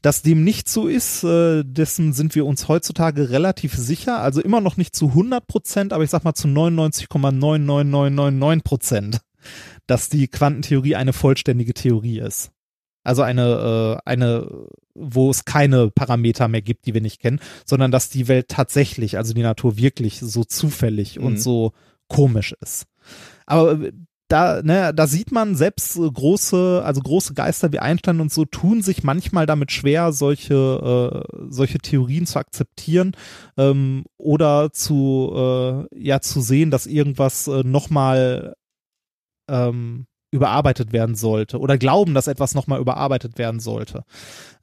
[0.01, 4.19] Dass dem nicht so ist, äh, dessen sind wir uns heutzutage relativ sicher.
[4.19, 9.21] Also immer noch nicht zu 100 Prozent, aber ich sag mal zu 99,99999 Prozent,
[9.87, 12.51] dass die Quantentheorie eine vollständige Theorie ist.
[13.05, 14.49] Also eine, äh, eine,
[14.93, 19.17] wo es keine Parameter mehr gibt, die wir nicht kennen, sondern dass die Welt tatsächlich,
[19.17, 21.25] also die Natur wirklich so zufällig Mhm.
[21.25, 21.71] und so
[22.07, 22.85] komisch ist.
[23.45, 23.91] Aber äh,
[24.27, 28.45] da, ne, da sieht man selbst äh, große, also große Geister wie Einstein und so
[28.45, 33.15] tun sich manchmal damit schwer, solche, äh, solche Theorien zu akzeptieren
[33.55, 38.55] ähm, oder zu, äh, ja, zu sehen, dass irgendwas äh, nochmal
[39.47, 44.03] ähm, überarbeitet werden sollte oder glauben, dass etwas nochmal überarbeitet werden sollte.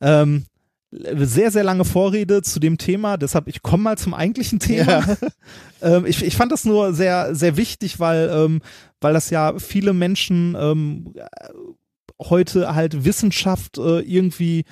[0.01, 0.45] Ähm,
[0.93, 5.05] sehr, sehr lange Vorrede zu dem Thema, deshalb ich komme mal zum eigentlichen Thema.
[5.83, 8.61] ähm, ich, ich fand das nur sehr, sehr wichtig, weil, ähm,
[9.01, 11.15] weil das ja viele Menschen ähm,
[12.21, 14.65] heute halt Wissenschaft äh, irgendwie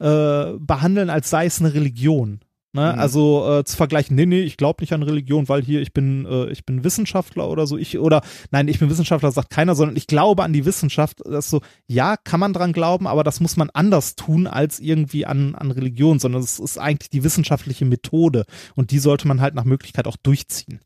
[0.00, 2.40] äh, behandeln, als sei es eine Religion.
[2.72, 2.92] Ne?
[2.92, 2.98] Mhm.
[2.98, 6.26] Also äh, zu vergleichen, nee, nee, ich glaube nicht an Religion, weil hier ich bin,
[6.26, 7.78] äh, ich bin Wissenschaftler oder so.
[7.78, 11.20] Ich oder nein, ich bin Wissenschaftler, sagt keiner, sondern ich glaube an die Wissenschaft.
[11.24, 15.24] Das so, ja, kann man dran glauben, aber das muss man anders tun als irgendwie
[15.24, 19.54] an, an Religion, sondern es ist eigentlich die wissenschaftliche Methode und die sollte man halt
[19.54, 20.80] nach Möglichkeit auch durchziehen.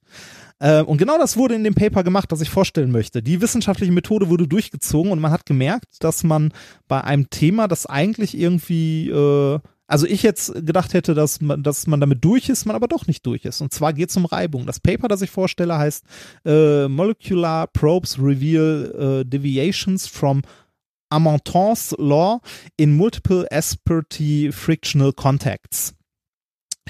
[0.62, 3.20] Äh, und genau das wurde in dem Paper gemacht, das ich vorstellen möchte.
[3.20, 6.52] Die wissenschaftliche Methode wurde durchgezogen und man hat gemerkt, dass man
[6.86, 9.58] bei einem Thema, das eigentlich irgendwie, äh,
[9.92, 13.06] also ich jetzt gedacht hätte, dass man, dass man damit durch ist, man aber doch
[13.06, 13.60] nicht durch ist.
[13.60, 14.64] Und zwar geht es um Reibung.
[14.64, 16.06] Das Paper, das ich vorstelle, heißt
[16.46, 20.40] äh, Molecular Probes Reveal äh, Deviations from
[21.10, 22.40] Amontons Law
[22.78, 25.92] in Multiple Asperty Frictional Contacts.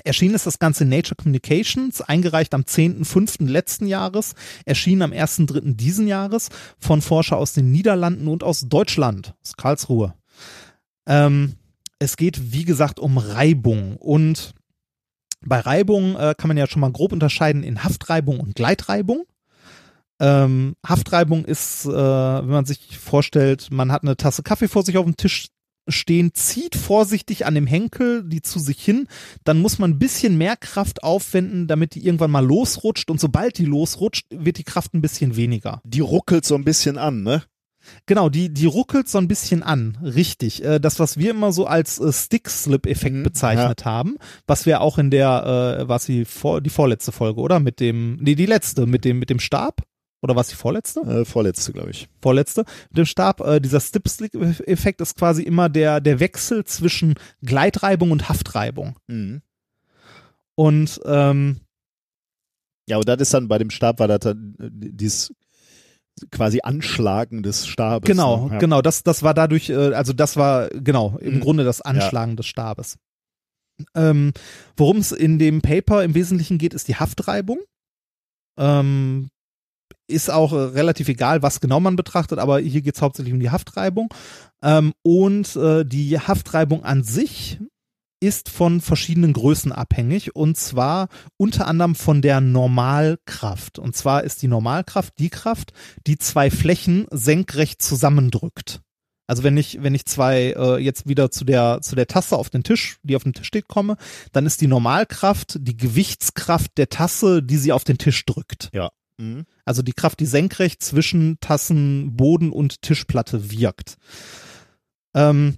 [0.05, 3.49] Erschienen ist das Ganze in Nature Communications, eingereicht am 10.05.
[3.49, 4.35] letzten Jahres,
[4.65, 5.75] erschienen am 1.03.
[5.75, 10.15] diesen Jahres von Forscher aus den Niederlanden und aus Deutschland, aus Karlsruhe.
[11.09, 11.57] Ähm,
[12.03, 14.55] es geht, wie gesagt, um Reibung und
[15.45, 19.25] bei Reibung äh, kann man ja schon mal grob unterscheiden in Haftreibung und Gleitreibung.
[20.21, 24.99] Ähm, Haftreibung ist, äh, wenn man sich vorstellt, man hat eine Tasse Kaffee vor sich
[24.99, 25.49] auf dem Tisch
[25.89, 29.09] stehen, zieht vorsichtig an dem Henkel die zu sich hin,
[29.43, 33.59] dann muss man ein bisschen mehr Kraft aufwenden, damit die irgendwann mal losrutscht und sobald
[33.59, 35.81] die losrutscht, wird die Kraft ein bisschen weniger.
[35.85, 37.43] Die ruckelt so ein bisschen an, ne?
[38.07, 40.65] Genau, die, die ruckelt so ein bisschen an, richtig.
[40.65, 44.99] Äh, das, was wir immer so als äh, Stick-Slip-Effekt Mhm, bezeichnet haben, was wir auch
[44.99, 47.61] in der, äh, was die, vor, die vorletzte Folge, oder?
[47.61, 49.83] Mit dem, nee, die letzte, mit dem, mit dem Stab?
[50.23, 51.01] Oder was die vorletzte?
[51.01, 52.09] Äh, vorletzte, glaube ich.
[52.21, 52.65] Vorletzte.
[52.91, 58.29] Mit dem Stab, äh, dieser Stick-Slip-Effekt ist quasi immer der, der Wechsel zwischen Gleitreibung und
[58.29, 58.97] Haftreibung.
[59.09, 59.43] Mhm.
[60.55, 61.61] Und, ähm,
[62.89, 65.35] Ja, und das ist dann bei dem Stab war das dann äh, dieses
[66.31, 68.07] quasi Anschlagen des Stabes.
[68.07, 68.53] Genau, ne?
[68.55, 68.59] ja.
[68.59, 68.83] genau.
[68.83, 71.41] Das, das war dadurch, äh, also das war genau im Mhm.
[71.41, 72.97] Grunde das Anschlagen des Stabes.
[73.95, 74.33] Ähm,
[74.77, 77.59] Worum es in dem Paper im Wesentlichen geht, ist die Haftreibung.
[78.59, 79.29] Ähm,
[80.09, 83.41] ist auch äh, relativ egal, was genau man betrachtet, aber hier geht es hauptsächlich um
[83.41, 84.13] die Haftreibung.
[84.63, 87.59] Ähm, und äh, die Haftreibung an sich
[88.23, 93.79] ist von verschiedenen Größen abhängig und zwar unter anderem von der Normalkraft.
[93.79, 95.73] Und zwar ist die Normalkraft die Kraft,
[96.07, 98.81] die zwei Flächen senkrecht zusammendrückt.
[99.27, 102.51] Also wenn ich wenn ich zwei äh, jetzt wieder zu der zu der Tasse auf
[102.51, 103.97] den Tisch, die auf dem Tisch steht, komme,
[104.33, 108.71] dann ist die Normalkraft die Gewichtskraft der Tasse, die sie auf den Tisch drückt.
[109.19, 109.47] Mhm.
[109.65, 113.97] Also die Kraft, die senkrecht zwischen Tassenboden und Tischplatte wirkt.
[115.15, 115.57] Ähm,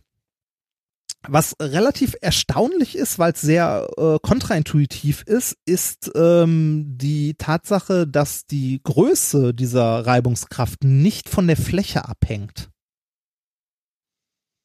[1.29, 8.47] was relativ erstaunlich ist, weil es sehr äh, kontraintuitiv ist, ist ähm, die Tatsache, dass
[8.47, 12.71] die Größe dieser Reibungskraft nicht von der Fläche abhängt.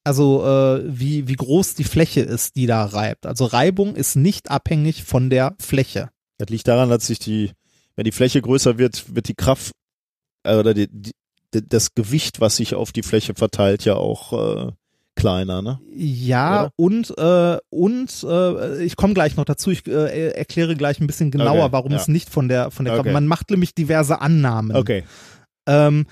[0.03, 3.25] Also äh, wie, wie groß die Fläche ist, die da reibt.
[3.25, 6.09] Also Reibung ist nicht abhängig von der Fläche.
[6.37, 7.51] Das liegt daran, dass sich die,
[7.95, 9.71] wenn die Fläche größer wird, wird die Kraft
[10.43, 11.11] äh, oder die, die,
[11.51, 14.33] das Gewicht, was sich auf die Fläche verteilt, ja auch
[14.67, 14.71] äh,
[15.19, 15.79] kleiner, ne?
[15.95, 16.71] Ja, Oder?
[16.75, 19.71] und äh, und äh, ich komme gleich noch dazu.
[19.71, 21.97] Ich äh, erkläre gleich ein bisschen genauer, Okay, warum ja.
[21.97, 23.11] es nicht von der von der Okay.
[23.11, 24.75] man macht nämlich diverse Annahmen.
[24.75, 25.03] Okay.
[25.67, 26.05] Ähm,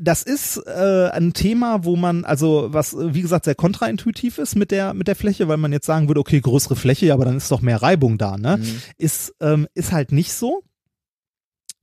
[0.00, 4.70] das ist äh, ein Thema, wo man, also was wie gesagt sehr kontraintuitiv ist mit
[4.70, 7.50] der mit der Fläche, weil man jetzt sagen würde, okay, größere Fläche, aber dann ist
[7.50, 8.56] doch mehr Reibung da, ne?
[8.56, 8.82] Mhm.
[8.96, 10.62] Ist ähm, ist halt nicht so.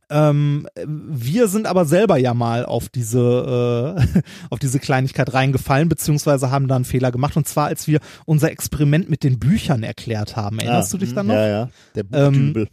[0.10, 6.52] Ähm, wir sind aber selber ja mal auf diese äh, auf diese Kleinigkeit reingefallen, beziehungsweise
[6.52, 10.36] haben da einen Fehler gemacht und zwar als wir unser Experiment mit den Büchern erklärt
[10.36, 10.60] haben.
[10.60, 11.16] Erinnerst Ah, du dich mhm.
[11.16, 11.34] dann noch?
[11.36, 11.70] Ja, ja.
[11.96, 12.68] Der Ähm, Buchdübel.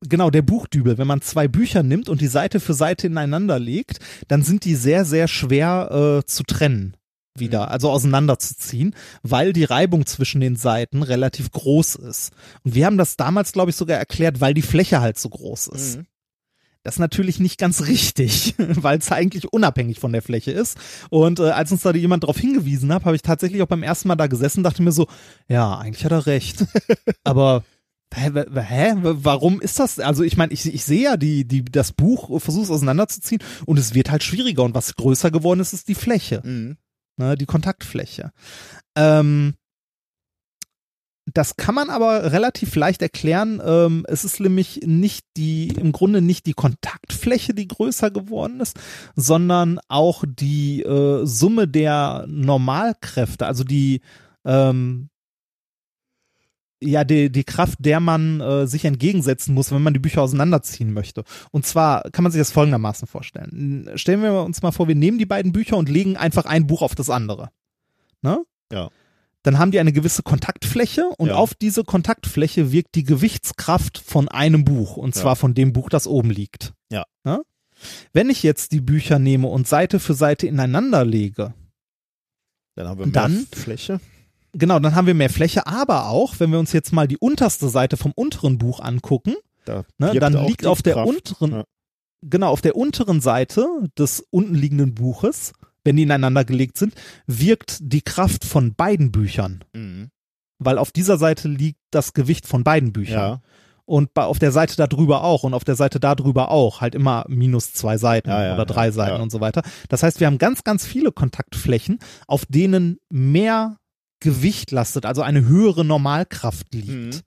[0.00, 0.96] Genau, der Buchdübel.
[0.96, 3.98] Wenn man zwei Bücher nimmt und die Seite für Seite ineinander legt,
[4.28, 6.94] dann sind die sehr, sehr schwer äh, zu trennen
[7.36, 7.72] wieder, Mhm.
[7.72, 12.32] also auseinanderzuziehen, weil die Reibung zwischen den Seiten relativ groß ist.
[12.64, 15.68] Und wir haben das damals, glaube ich, sogar erklärt, weil die Fläche halt so groß
[15.68, 15.98] ist.
[15.98, 16.06] Mhm.
[16.84, 20.78] Das ist natürlich nicht ganz richtig, weil es eigentlich unabhängig von der Fläche ist.
[21.10, 24.08] Und äh, als uns da jemand darauf hingewiesen hat, habe ich tatsächlich auch beim ersten
[24.08, 25.06] Mal da gesessen, dachte mir so,
[25.48, 26.64] ja, eigentlich hat er recht.
[27.24, 27.64] Aber
[28.14, 29.98] hä, hä, warum ist das?
[29.98, 33.78] Also ich meine, ich, ich sehe ja die, die, das Buch, versuche es auseinanderzuziehen und
[33.78, 34.62] es wird halt schwieriger.
[34.62, 36.78] Und was größer geworden ist, ist die Fläche Mhm.
[37.18, 38.30] ne, die Kontaktfläche.
[38.96, 39.54] Ähm,
[41.34, 43.60] das kann man aber relativ leicht erklären.
[43.64, 48.78] Ähm, es ist nämlich nicht die, im Grunde nicht die Kontaktfläche, die größer geworden ist,
[49.16, 54.00] sondern auch die äh, Summe der Normalkräfte, also die,
[54.44, 55.10] ähm,
[56.80, 60.92] ja, die, die Kraft, der man äh, sich entgegensetzen muss, wenn man die Bücher auseinanderziehen
[60.92, 61.24] möchte.
[61.50, 63.90] Und zwar kann man sich das folgendermaßen vorstellen.
[63.96, 66.82] Stellen wir uns mal vor, wir nehmen die beiden Bücher und legen einfach ein Buch
[66.82, 67.50] auf das andere.
[68.22, 68.44] Ne?
[68.72, 68.90] Ja.
[69.48, 71.36] Dann haben die eine gewisse Kontaktfläche und Ja.
[71.36, 75.22] auf diese Kontaktfläche wirkt die Gewichtskraft von einem Buch und Ja.
[75.22, 76.74] zwar von dem Buch, das oben liegt.
[76.92, 77.04] Ja.
[77.24, 77.40] Ne?
[78.12, 81.54] Wenn ich jetzt die Bücher nehme und Seite für Seite ineinander lege,
[82.74, 84.00] Dann haben wir mehr Dann- Fläche.
[84.52, 87.70] genau, dann haben wir mehr Fläche, aber auch, wenn wir uns jetzt mal die unterste
[87.70, 89.34] Seite vom unteren Buch angucken,
[89.64, 91.08] Da ne, dann liegt auf der Kraft.
[91.08, 91.64] unteren, Ja.
[92.20, 93.66] genau, auf der unteren Seite
[93.98, 95.54] des unten liegenden Buches,
[95.88, 96.92] wenn die ineinander gelegt sind,
[97.26, 99.64] wirkt die Kraft von beiden Büchern.
[99.72, 100.10] Mhm.
[100.58, 103.18] Weil auf dieser Seite liegt das Gewicht von beiden Büchern.
[103.18, 103.42] Ja.
[103.86, 106.82] Und bei, auf der Seite da drüber auch und auf der Seite da drüber auch.
[106.82, 109.62] Halt immer minus zwei Seiten Ja, ja, oder drei Seiten und so weiter.
[109.88, 113.78] Das heißt, wir haben ganz, ganz viele Kontaktflächen, auf denen mehr
[114.20, 116.88] Gewicht lastet, also eine höhere Normalkraft liegt.
[116.88, 117.20] Mhm.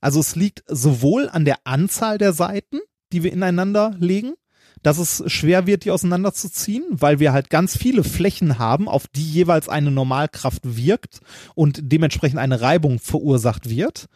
[0.00, 2.80] Also es liegt sowohl an der Anzahl der Seiten,
[3.12, 4.34] die wir ineinander legen,
[4.82, 9.24] dass es schwer wird, die auseinanderzuziehen, weil wir halt ganz viele Flächen haben, auf die
[9.24, 11.20] jeweils eine Normalkraft wirkt
[11.54, 14.06] und dementsprechend eine Reibung verursacht wird.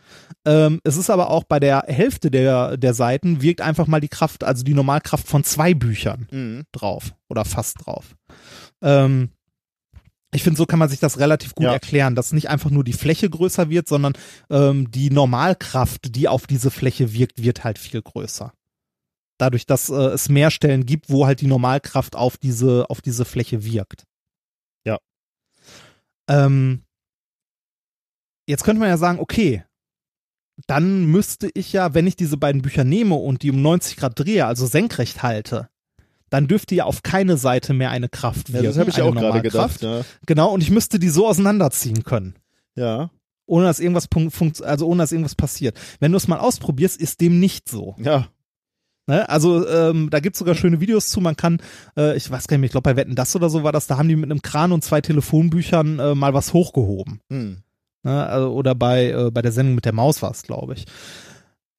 [0.47, 4.09] Ähm, es ist aber auch bei der Hälfte der, der Seiten wirkt einfach mal die
[4.09, 6.65] Kraft, also die Normalkraft von zwei Büchern Mhm.
[6.73, 8.15] drauf oder fast drauf.
[8.83, 9.31] Ähm,
[10.37, 11.73] Ich finde, so kann man sich das relativ gut Ja.
[11.75, 14.15] erklären, dass nicht einfach nur die Fläche größer wird, sondern
[14.51, 18.53] ähm, die Normalkraft, die auf diese Fläche wirkt, wird halt viel größer.
[19.39, 23.25] Dadurch, dass äh, es mehr Stellen gibt, wo halt die Normalkraft auf diese, auf diese
[23.25, 24.05] Fläche wirkt.
[24.85, 24.99] Ja.
[26.29, 26.85] Ähm,
[28.47, 29.65] jetzt könnte man ja sagen, okay,
[30.67, 34.19] dann müsste ich ja, wenn ich diese beiden Bücher nehme und die um 90 Grad
[34.19, 35.69] drehe, also senkrecht halte,
[36.31, 38.67] dann dürfte ja auf keine Seite mehr eine Kraft Ja, wirken.
[38.69, 39.85] das habe ich auch gerade gedacht.
[40.27, 42.37] Genau, und ich müsste die so auseinanderziehen können.
[42.77, 42.85] Ja.
[42.85, 43.11] ja.
[43.47, 44.09] Ohne dass irgendwas
[44.63, 45.79] also ohne dass irgendwas passiert.
[46.01, 47.95] Wenn du es mal ausprobierst, ist dem nicht so.
[47.99, 48.29] Ja.
[49.07, 49.29] Ne?
[49.29, 51.21] Also ähm, da gibt's sogar schöne Videos zu.
[51.21, 51.59] Man kann,
[51.97, 53.87] äh, ich weiß gar nicht mehr, ich glaube bei Wetten das oder so war das,
[53.87, 57.21] da haben die mit einem Kran und zwei Telefonbüchern äh, mal was hochgehoben.
[57.31, 57.59] Hm.
[58.03, 58.27] Ne?
[58.27, 60.87] Also, oder bei, äh, bei der Sendung mit der Maus war es, glaube ich.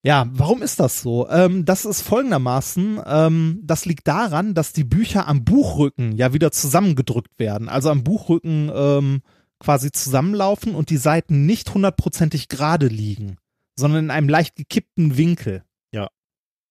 [0.03, 1.27] Ja, warum ist das so?
[1.29, 6.51] Ähm, das ist folgendermaßen, ähm, das liegt daran, dass die Bücher am Buchrücken ja wieder
[6.51, 7.69] zusammengedrückt werden.
[7.69, 9.21] Also am Buchrücken ähm,
[9.59, 13.37] quasi zusammenlaufen und die Seiten nicht hundertprozentig gerade liegen,
[13.75, 15.63] sondern in einem leicht gekippten Winkel.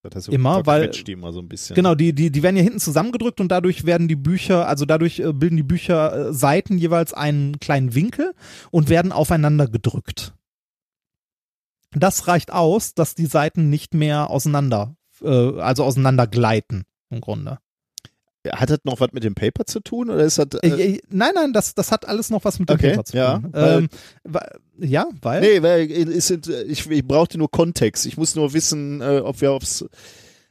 [0.09, 1.75] Das heißt, Immer, weil- die immer so ein bisschen.
[1.75, 5.19] Genau, die, die, die werden ja hinten zusammengedrückt und dadurch werden die Bücher, also dadurch
[5.19, 8.33] äh, bilden die Bücher äh, Seiten jeweils einen kleinen Winkel
[8.71, 10.33] und werden aufeinander gedrückt.
[11.91, 17.59] Das reicht aus, dass die Seiten nicht mehr auseinander, äh, also auseinander gleiten, im Grunde.
[18.53, 20.47] Hat das noch was mit dem Paper zu tun oder ist das?
[20.61, 23.03] Äh, Äh, äh, nein, nein, das, das hat alles noch was mit dem Okay, Paper
[23.05, 23.49] zu ja, tun.
[23.51, 23.89] weil- ähm,
[24.23, 24.47] wa-
[24.77, 25.41] ja, weil.
[25.41, 28.05] nee, weil ist, ich, ich brauchte nur Kontext.
[28.05, 29.85] Ich muss nur wissen, äh, ob wir aufs.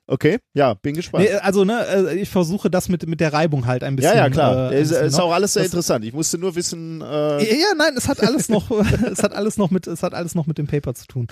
[0.06, 1.24] Okay, ja, bin gespannt.
[1.24, 4.12] Nee, also, ne, äh, ich versuche das mit, mit der Reibung halt ein bisschen.
[4.12, 4.70] ja, ja, klar.
[4.70, 6.04] Äh, ist, ist auch alles sehr Das- interessant.
[6.04, 7.00] Ich musste nur wissen.
[7.00, 8.70] Äh, Ja, ja, nein, es hat alles noch,
[9.12, 11.26] es hat alles noch mit, es hat alles noch mit dem Paper zu tun.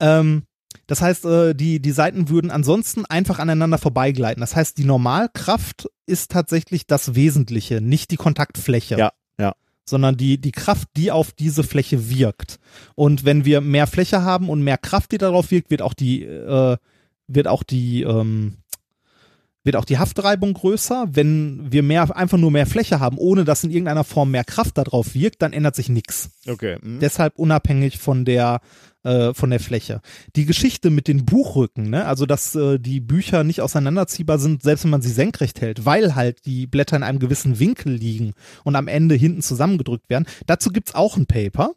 [0.00, 0.44] Ähm,
[0.86, 4.40] das heißt, äh, die, die Seiten würden ansonsten einfach aneinander vorbeigleiten.
[4.40, 8.96] Das heißt, die Normalkraft ist tatsächlich das Wesentliche, nicht die Kontaktfläche.
[8.96, 9.54] Ja, ja.
[9.84, 12.58] Sondern die, die Kraft, die auf diese Fläche wirkt.
[12.94, 16.22] Und wenn wir mehr Fläche haben und mehr Kraft, die darauf wirkt, wird auch die,
[16.22, 16.76] äh,
[17.26, 18.58] wird auch die, ähm,
[19.64, 21.08] wird auch die Haftreibung größer.
[21.10, 24.78] Wenn wir mehr, einfach nur mehr Fläche haben, ohne dass in irgendeiner Form mehr Kraft
[24.78, 26.30] darauf wirkt, dann ändert sich nichts.
[26.48, 26.78] okay.
[26.80, 27.00] hm.
[27.00, 28.60] Deshalb unabhängig von der
[29.06, 30.00] äh, von der Fläche.
[30.34, 32.06] Die Geschichte mit den Buchrücken, ne?
[32.06, 36.14] also dass äh, die Bücher nicht auseinanderziehbar sind, selbst wenn man sie senkrecht hält, weil
[36.14, 38.34] halt die Blätter in einem gewissen Winkel liegen
[38.64, 40.26] und am Ende hinten zusammengedrückt werden.
[40.46, 41.72] Dazu gibt's auch ein Paper.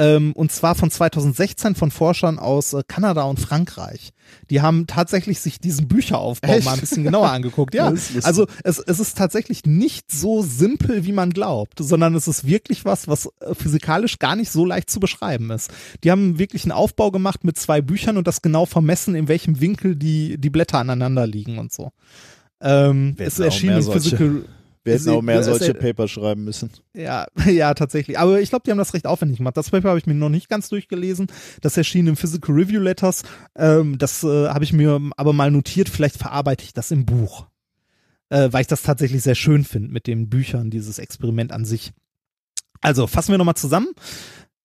[0.00, 4.12] Ähm, und zwar von 2016 von Forschern aus äh, Kanada und Frankreich.
[4.48, 6.64] Die haben tatsächlich sich diesen Bücheraufbau Echt?
[6.64, 7.74] mal ein bisschen genauer angeguckt.
[7.74, 12.46] Ja, also es, es ist tatsächlich nicht so simpel, wie man glaubt, sondern es ist
[12.46, 15.70] wirklich was, was äh, physikalisch gar nicht so leicht zu beschreiben ist.
[16.02, 19.60] Die haben wirklich einen Aufbau gemacht mit zwei Büchern und das genau vermessen, in welchem
[19.60, 21.92] Winkel die, die Blätter aneinander liegen und so.
[22.62, 24.44] Ähm, es erschien solche- Physical.
[24.82, 26.70] Wir hätten auch mehr solche Paper schreiben müssen.
[26.94, 28.18] Ja, ja, tatsächlich.
[28.18, 29.56] Aber ich glaube, die haben das recht aufwendig gemacht.
[29.56, 31.26] Das Paper habe ich mir noch nicht ganz durchgelesen.
[31.60, 33.22] Das erschien im Physical Review Letters.
[33.56, 35.88] Ähm, das äh, habe ich mir aber mal notiert.
[35.88, 37.46] Vielleicht verarbeite ich das im Buch.
[38.30, 41.92] Äh, weil ich das tatsächlich sehr schön finde mit den Büchern, dieses Experiment an sich.
[42.80, 43.88] Also, fassen wir nochmal zusammen.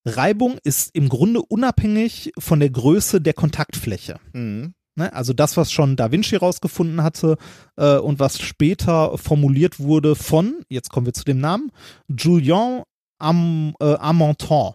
[0.06, 4.20] Reibung ist im Grunde unabhängig von der Größe der Kontaktfläche.
[4.34, 4.76] Mhm.
[4.96, 5.12] Ne?
[5.14, 7.38] Also das, was schon Da Vinci rausgefunden hatte
[7.78, 11.72] äh, und was später formuliert wurde von, jetzt kommen wir zu dem Namen,
[12.08, 12.84] Julien
[13.20, 14.74] Am, äh, Amonton.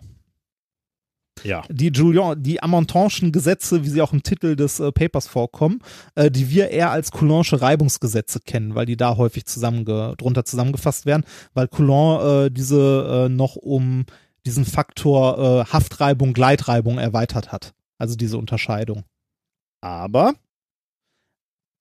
[1.43, 1.63] Ja.
[1.71, 5.81] Die Julien, die Amontonschen Gesetze, wie sie auch im Titel des äh, Papers vorkommen,
[6.15, 11.07] äh, die wir eher als Coulombsche Reibungsgesetze kennen, weil die da häufig zusammenge drunter zusammengefasst
[11.07, 11.25] werden,
[11.55, 14.05] weil Coulomb äh, diese äh, noch um
[14.45, 17.73] diesen Faktor äh, Haftreibung, Gleitreibung erweitert hat.
[17.99, 19.05] Also diese Unterscheidung.
[19.81, 20.35] Aber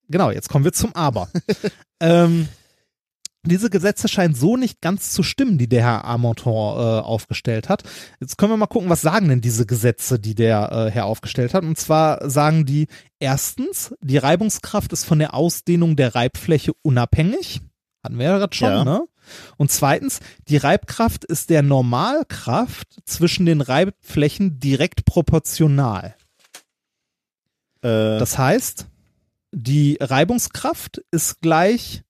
[0.09, 1.29] Genau, jetzt kommen wir zum Aber.
[1.99, 2.47] ähm,
[3.43, 7.83] diese Gesetze scheinen so nicht ganz zu stimmen, die der Herr Amonton äh, aufgestellt hat.
[8.19, 11.53] Jetzt können wir mal gucken, was sagen denn diese Gesetze, die der äh, Herr aufgestellt
[11.53, 11.63] hat.
[11.63, 12.87] Und zwar sagen die
[13.19, 17.61] erstens, die Reibungskraft ist von der Ausdehnung der Reibfläche unabhängig.
[18.03, 18.83] Hatten wir ja gerade schon, Ja.
[18.83, 19.01] ne?
[19.57, 26.15] Und zweitens, die Reibkraft ist der Normalkraft zwischen den Reibflächen direkt proportional.
[27.81, 28.87] Äh, Das heißt,
[29.51, 32.03] die Reibungskraft ist gleich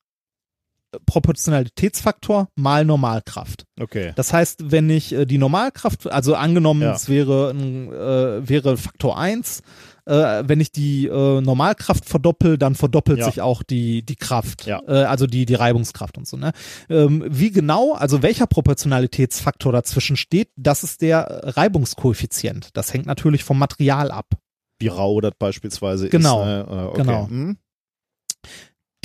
[1.06, 3.66] Proportionalitätsfaktor mal Normalkraft.
[3.80, 4.12] okay.
[4.16, 6.94] Das heißt, wenn ich äh, die Normalkraft, also angenommen, Ja.
[6.96, 9.62] es wäre, äh, wäre Faktor 1,
[10.06, 13.26] äh, wenn ich die äh, Normalkraft verdoppel, dann verdoppelt Ja.
[13.26, 14.80] sich auch die, die Kraft, Ja.
[14.80, 16.38] also die, die Reibungskraft und so.
[16.38, 16.54] Ne?
[16.90, 22.70] Ähm, wie genau, also welcher Proportionalitätsfaktor dazwischen steht, das ist der Reibungskoeffizient.
[22.76, 24.26] Das hängt natürlich vom Material ab.
[24.80, 26.46] Wie rau das beispielsweise Genau, ist.
[26.46, 26.66] Ne?
[26.70, 26.98] Äh, okay.
[26.98, 27.28] genau.
[27.28, 27.58] Hm?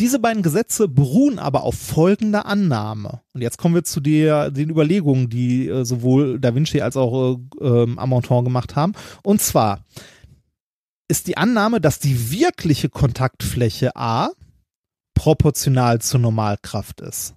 [0.01, 3.21] Diese beiden Gesetze beruhen aber auf folgender Annahme.
[3.33, 7.39] Und jetzt kommen wir zu der, den Überlegungen, die äh, sowohl Da Vinci als auch
[7.61, 8.95] äh, ähm, Amonton gemacht haben.
[9.23, 9.85] Und zwar
[11.07, 14.31] ist die Annahme, dass die wirkliche Kontaktfläche A
[15.15, 17.35] proportional zur Normalkraft ist.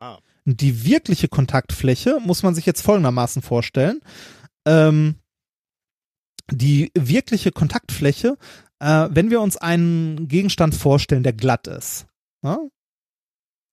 [0.00, 0.18] Ah.
[0.46, 4.00] Die wirkliche Kontaktfläche muss man sich jetzt folgendermaßen vorstellen.
[4.66, 5.16] Ähm,
[6.50, 8.36] die wirkliche Kontaktfläche,
[8.80, 12.06] äh, wenn wir uns einen Gegenstand vorstellen, der glatt ist,
[12.42, 12.58] ja?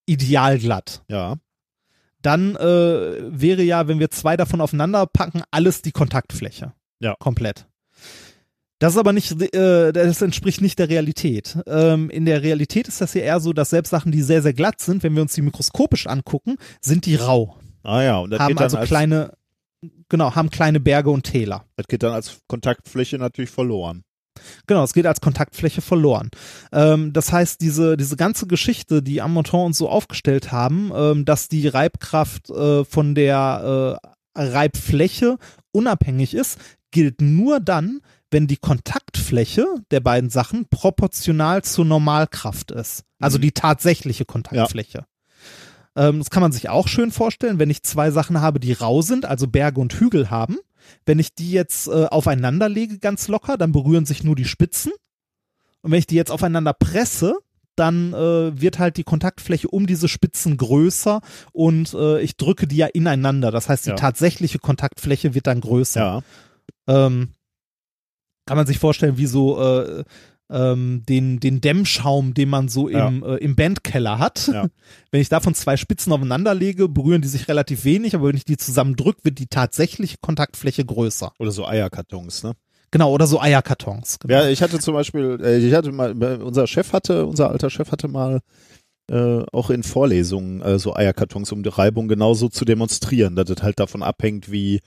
[0.06, 1.38] ideal glatt, Ja.
[2.22, 2.60] dann äh,
[3.40, 6.74] wäre ja, wenn wir zwei davon aufeinander packen, alles die Kontaktfläche.
[7.00, 7.16] Ja.
[7.20, 7.68] Komplett.
[8.80, 11.58] Das ist aber nicht, äh, das entspricht nicht der Realität.
[11.66, 14.54] Ähm, in der Realität ist das ja eher so, dass selbst Sachen, die sehr, sehr
[14.54, 17.58] glatt sind, wenn wir uns die mikroskopisch angucken, sind die rau.
[17.84, 19.34] Ah ja, und das haben geht dann also als, kleine,
[20.10, 21.66] genau, haben kleine Berge und Täler.
[21.76, 24.04] das geht dann als Kontaktfläche natürlich verloren.
[24.68, 26.30] Genau, es geht als Kontaktfläche verloren.
[26.74, 31.48] Ähm, das heißt, diese, diese ganze Geschichte, die Amonton uns so aufgestellt haben, ähm, dass
[31.48, 35.38] die Reibkraft äh, von der äh, Reibfläche
[35.72, 36.60] unabhängig ist,
[36.92, 38.02] gilt nur dann,
[38.32, 43.04] wenn die Kontaktfläche der beiden Sachen proportional zur Normalkraft ist.
[43.22, 43.42] Also Mhm.
[43.44, 45.06] die tatsächliche Kontaktfläche.
[45.96, 49.02] Ähm, das kann man sich auch schön vorstellen, wenn ich zwei Sachen habe, die rau
[49.02, 50.58] sind, also Berge und Hügel haben.
[51.06, 54.92] Wenn ich die jetzt äh, aufeinander lege, ganz locker, dann berühren sich nur die Spitzen.
[55.82, 57.36] Und wenn ich die jetzt aufeinander presse,
[57.76, 62.78] dann äh, wird halt die Kontaktfläche um diese Spitzen größer und äh, ich drücke die
[62.78, 63.52] ja ineinander.
[63.52, 63.96] Das heißt, die Ja.
[63.96, 66.24] tatsächliche Kontaktfläche wird dann größer.
[66.88, 67.06] Ja.
[67.08, 67.30] Ähm,
[68.46, 70.04] kann man sich vorstellen, wie so äh,
[70.50, 74.48] ähm, den, den Dämmschaum, den man so im, äh, im Bandkeller hat.
[74.48, 74.68] Ja.
[75.12, 78.46] Wenn ich davon zwei Spitzen aufeinander lege, berühren die sich relativ wenig, aber wenn ich
[78.46, 81.32] die zusammen drücke, wird die tatsächliche Kontaktfläche größer.
[81.40, 82.54] Oder so Eierkartons, ne?
[82.92, 84.20] Genau, oder so Eierkartons.
[84.20, 84.34] Genau.
[84.34, 87.92] Ja, ich hatte zum Beispiel, äh, ich hatte mal, unser Chef hatte, unser alter Chef
[87.92, 88.42] hatte mal
[89.10, 93.62] äh, auch in Vorlesungen äh, so Eierkartons, um die Reibung genauso zu demonstrieren, dass es
[93.62, 94.82] halt davon abhängt, wie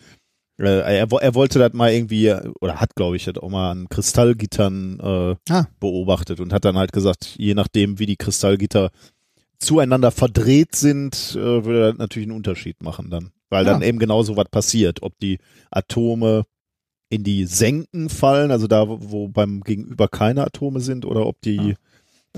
[0.58, 3.88] äh, er, er wollte das mal irgendwie, oder hat, glaube ich, das auch mal an
[3.88, 5.66] Kristallgittern äh, Ah.
[5.80, 8.90] beobachtet und hat dann halt gesagt, je nachdem, wie die Kristallgitter
[9.58, 13.30] zueinander verdreht sind, äh, würde das natürlich einen Unterschied machen dann.
[13.50, 13.72] Weil Ja.
[13.72, 15.38] dann eben genauso was passiert, ob die
[15.70, 16.44] Atome
[17.10, 21.40] in die Senken fallen, also da, wo wo beim Gegenüber keine Atome sind, oder ob
[21.40, 21.74] die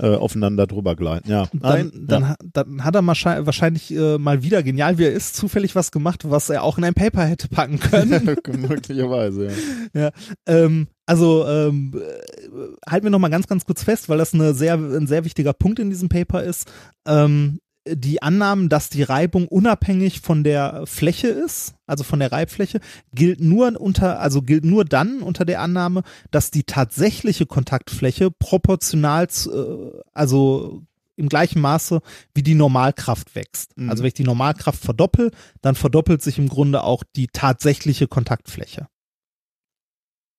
[0.01, 1.29] äh, aufeinander drüber gleiten.
[1.29, 5.35] Ja, Dann, dann, ha- dann hat er wahrscheinlich, äh, mal wieder, genial wie er ist,
[5.35, 8.11] zufällig was gemacht, was er auch in ein Paper hätte packen können.
[8.47, 8.57] ja.
[8.57, 9.49] möglicherweise.
[9.93, 10.09] Ja.
[10.47, 14.53] ähm, also ähm, äh, halten wir noch mal ganz, ganz kurz fest, weil das eine
[14.53, 16.71] sehr, ein sehr wichtiger Punkt in diesem Paper ist.
[17.07, 22.79] Ähm, die Annahmen, dass die Reibung unabhängig von der Fläche ist, also von der Reibfläche,
[23.13, 29.29] gilt nur unter, also gilt nur dann unter der Annahme, dass die tatsächliche Kontaktfläche proportional,
[29.29, 30.83] zu, äh, also
[31.15, 32.01] im gleichen Maße
[32.33, 33.77] wie die Normalkraft wächst.
[33.77, 33.89] Mhm.
[33.89, 35.31] Also wenn ich die Normalkraft verdoppel,
[35.61, 38.87] dann verdoppelt sich im Grunde auch die tatsächliche Kontaktfläche.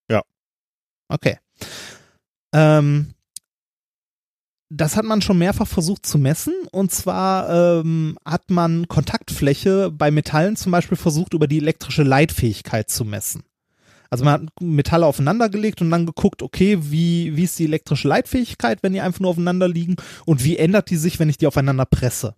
[0.09, 0.23] Ja.
[1.09, 1.39] Okay.
[2.53, 3.15] Ähm,
[4.75, 6.55] das hat man schon mehrfach versucht zu messen.
[6.71, 12.89] Und zwar ähm, hat man Kontaktfläche bei Metallen zum Beispiel versucht, über die elektrische Leitfähigkeit
[12.89, 13.43] zu messen.
[14.09, 18.09] Also man hat Metalle aufeinander gelegt und dann geguckt, okay, wie, wie ist die elektrische
[18.09, 19.97] Leitfähigkeit, wenn die einfach nur aufeinander liegen
[20.27, 22.35] und wie ändert die sich, wenn ich die aufeinander presse.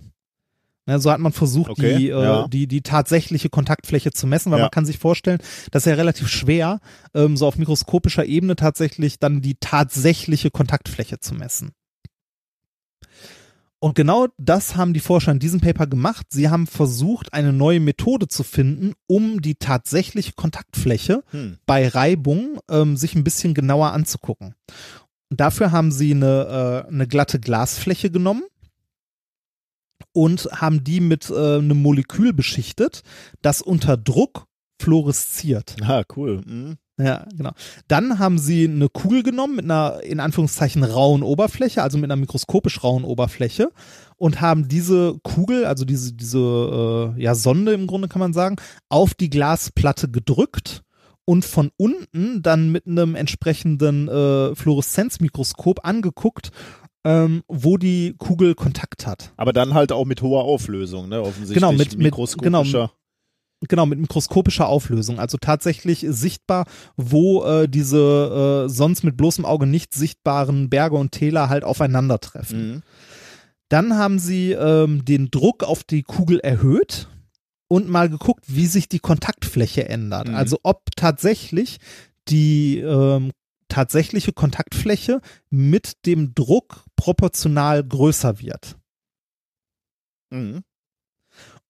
[0.87, 2.47] Ne, so hat man versucht, Okay, die, äh, ja.
[2.47, 4.67] die, die tatsächliche Kontaktfläche zu messen, weil Ja.
[4.67, 5.39] man kann sich vorstellen,
[5.71, 6.81] das ist ja relativ schwer,
[7.15, 11.73] ähm, so auf mikroskopischer Ebene tatsächlich dann die tatsächliche Kontaktfläche zu messen.
[13.85, 16.29] Und genau das haben die Forscher in diesem Paper gemacht.
[16.31, 21.59] Sie haben versucht, eine neue Methode zu finden, um die tatsächliche Kontaktfläche Hm.
[21.67, 24.55] bei Reibung ähm, sich ein bisschen genauer anzugucken.
[25.29, 28.45] Und dafür haben sie eine, äh, eine glatte Glasfläche genommen
[30.13, 33.03] und haben die mit äh, einem Molekül beschichtet,
[33.43, 34.47] das unter Druck
[34.81, 35.77] fluoresziert.
[35.83, 36.41] Ah, cool.
[36.47, 36.79] Mhm.
[36.97, 37.51] Ja, genau.
[37.89, 42.15] Dann haben sie eine Kugel genommen mit einer in Anführungszeichen rauen Oberfläche, also mit einer
[42.21, 43.71] mikroskopisch rauen Oberfläche
[44.17, 48.57] und haben diese Kugel, also diese diese äh, ja Sonde im Grunde kann man sagen,
[48.89, 50.83] auf die Glasplatte gedrückt
[51.25, 56.51] und von unten dann mit einem entsprechenden äh, Fluoreszenzmikroskop angeguckt,
[57.05, 59.33] ähm, wo die Kugel Kontakt hat.
[59.37, 61.21] Aber dann halt auch mit hoher Auflösung, ne?
[61.23, 62.53] Offensichtlich Genau, mit- mit- mikroskopischer.
[62.63, 62.91] Genau,
[63.87, 65.19] mit mikroskopischer Auflösung.
[65.19, 66.67] Also tatsächlich sichtbar,
[66.97, 72.69] wo äh, diese äh, sonst mit bloßem Auge nicht sichtbaren Berge und Täler halt aufeinandertreffen.
[72.69, 72.83] Mhm.
[73.69, 77.09] Dann haben sie ähm, den Druck auf die Kugel erhöht
[77.69, 80.29] und mal geguckt, wie sich die Kontaktfläche ändert.
[80.29, 80.35] Mhm.
[80.35, 81.79] Also ob tatsächlich
[82.29, 83.33] die ähm,
[83.69, 85.21] tatsächliche Kontaktfläche
[85.51, 88.77] mit dem Druck proportional größer wird.
[90.31, 90.63] Mhm.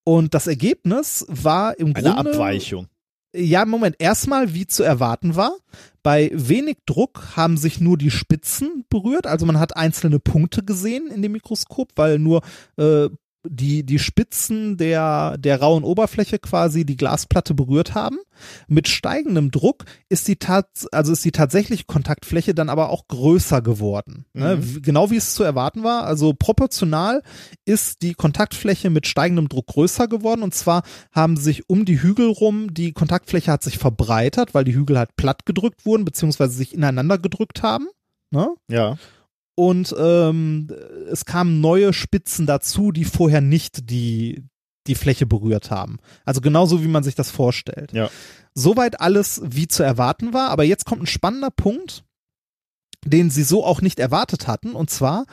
[0.05, 2.89] Und das Ergebnis war im Eine Grunde Abweichung.
[3.35, 5.57] Ja, Moment, erstmal wie zu erwarten war.
[6.05, 11.11] Bei wenig Druck haben sich nur die Spitzen berührt, also man hat einzelne Punkte gesehen
[11.11, 12.43] in dem Mikroskop, weil nur
[12.77, 13.09] äh,
[13.47, 18.19] die, die Spitzen der, der rauen Oberfläche quasi die Glasplatte berührt haben.
[18.67, 23.63] Mit steigendem Druck ist die tats also ist die tatsächliche Kontaktfläche dann aber auch größer
[23.63, 24.25] geworden.
[24.33, 24.57] Ne?
[24.57, 24.83] Mhm.
[24.83, 26.05] Genau wie es zu erwarten war.
[26.05, 27.23] Also proportional
[27.65, 30.43] ist die Kontaktfläche mit steigendem Druck größer geworden.
[30.43, 34.75] Und zwar haben sich um die Hügel rum, die Kontaktfläche hat sich verbreitert, weil die
[34.75, 37.89] Hügel halt platt gedrückt wurden, beziehungsweise sich ineinander gedrückt haben.
[38.31, 38.55] Ne?
[38.69, 38.97] Ja.
[39.55, 40.69] Und ähm,
[41.11, 44.45] es kamen neue Spitzen dazu, die vorher nicht die,
[44.87, 45.99] die Fläche berührt haben.
[46.25, 47.93] Also genauso wie man sich das vorstellt.
[47.93, 48.11] Ja.
[48.55, 52.05] Soweit alles wie zu erwarten war, aber jetzt kommt ein spannender Punkt,
[53.05, 55.27] den sie so auch nicht erwartet hatten, und zwar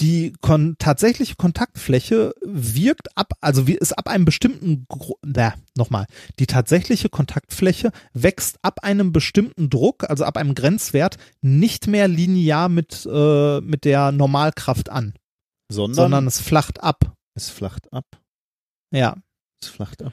[0.00, 6.06] die kon tatsächliche Kontaktfläche wirkt ab, also wie- ist ab einem bestimmten, Gro- äh, nochmal,
[6.40, 12.68] die tatsächliche Kontaktfläche wächst ab einem bestimmten Druck, also ab einem Grenzwert, nicht mehr linear
[12.68, 15.14] mit, äh, mit der Normalkraft an,
[15.70, 17.14] Sondern, sondern es flacht ab.
[17.36, 18.06] es flacht ab.
[18.92, 19.16] Ja.
[19.62, 20.12] Es flacht ab.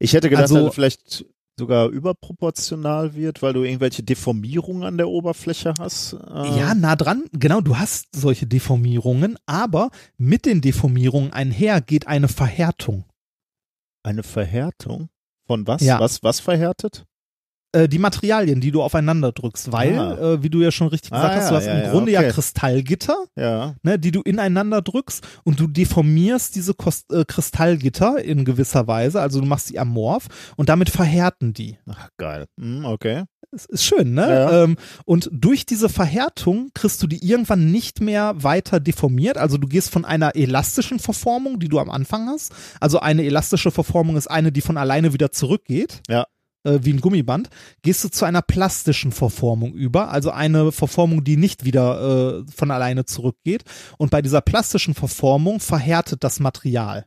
[0.00, 1.24] Ich hätte gedacht, Also- es vielleicht
[1.60, 6.14] sogar überproportional wird, weil du irgendwelche Deformierungen an der Oberfläche hast.
[6.14, 7.24] Äh, Ja, nah dran.
[7.32, 13.04] Genau, du hast solche Deformierungen, aber mit den Deformierungen einher geht eine Verhärtung.
[14.02, 15.10] Eine Verhärtung.
[15.46, 15.82] Von was?
[15.82, 16.00] Ja.
[16.00, 17.04] Was, was verhärtet?
[17.72, 20.32] Äh, die Materialien, die du aufeinander drückst, weil, Ah.
[20.34, 21.90] äh, wie du ja schon richtig gesagt Ah, hast, ja, du hast ja, im ja,
[21.92, 22.30] Grunde ja okay.
[22.30, 23.74] Kristallgitter, Ja.
[23.84, 29.20] ne, die du ineinander drückst und du deformierst diese Kost äh, Kristallgitter in gewisser Weise,
[29.20, 30.26] also du machst sie amorph
[30.56, 31.78] und damit verhärten die.
[31.88, 32.46] Ach, geil.
[32.60, 33.24] Hm, okay.
[33.52, 34.28] Es ist schön, ne?
[34.28, 34.64] Ja.
[34.64, 39.38] Ähm, und durch diese Verhärtung kriegst du die irgendwann nicht mehr weiter deformiert.
[39.38, 42.52] Also du gehst von einer elastischen Verformung, die du am Anfang hast.
[42.80, 46.00] Also eine elastische Verformung ist eine, die von alleine wieder zurückgeht.
[46.08, 46.26] Ja.
[46.62, 47.48] Äh, wie ein Gummiband.
[47.82, 50.10] Gehst du zu einer plastischen Verformung über.
[50.10, 53.64] Also eine Verformung, die nicht wieder äh, von alleine zurückgeht.
[53.98, 57.06] Und bei dieser plastischen Verformung verhärtet das Material.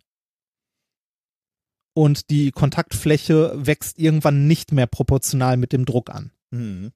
[1.95, 6.31] Und die Kontaktfläche wächst irgendwann nicht mehr proportional mit dem Druck an.
[6.51, 6.91] Hm.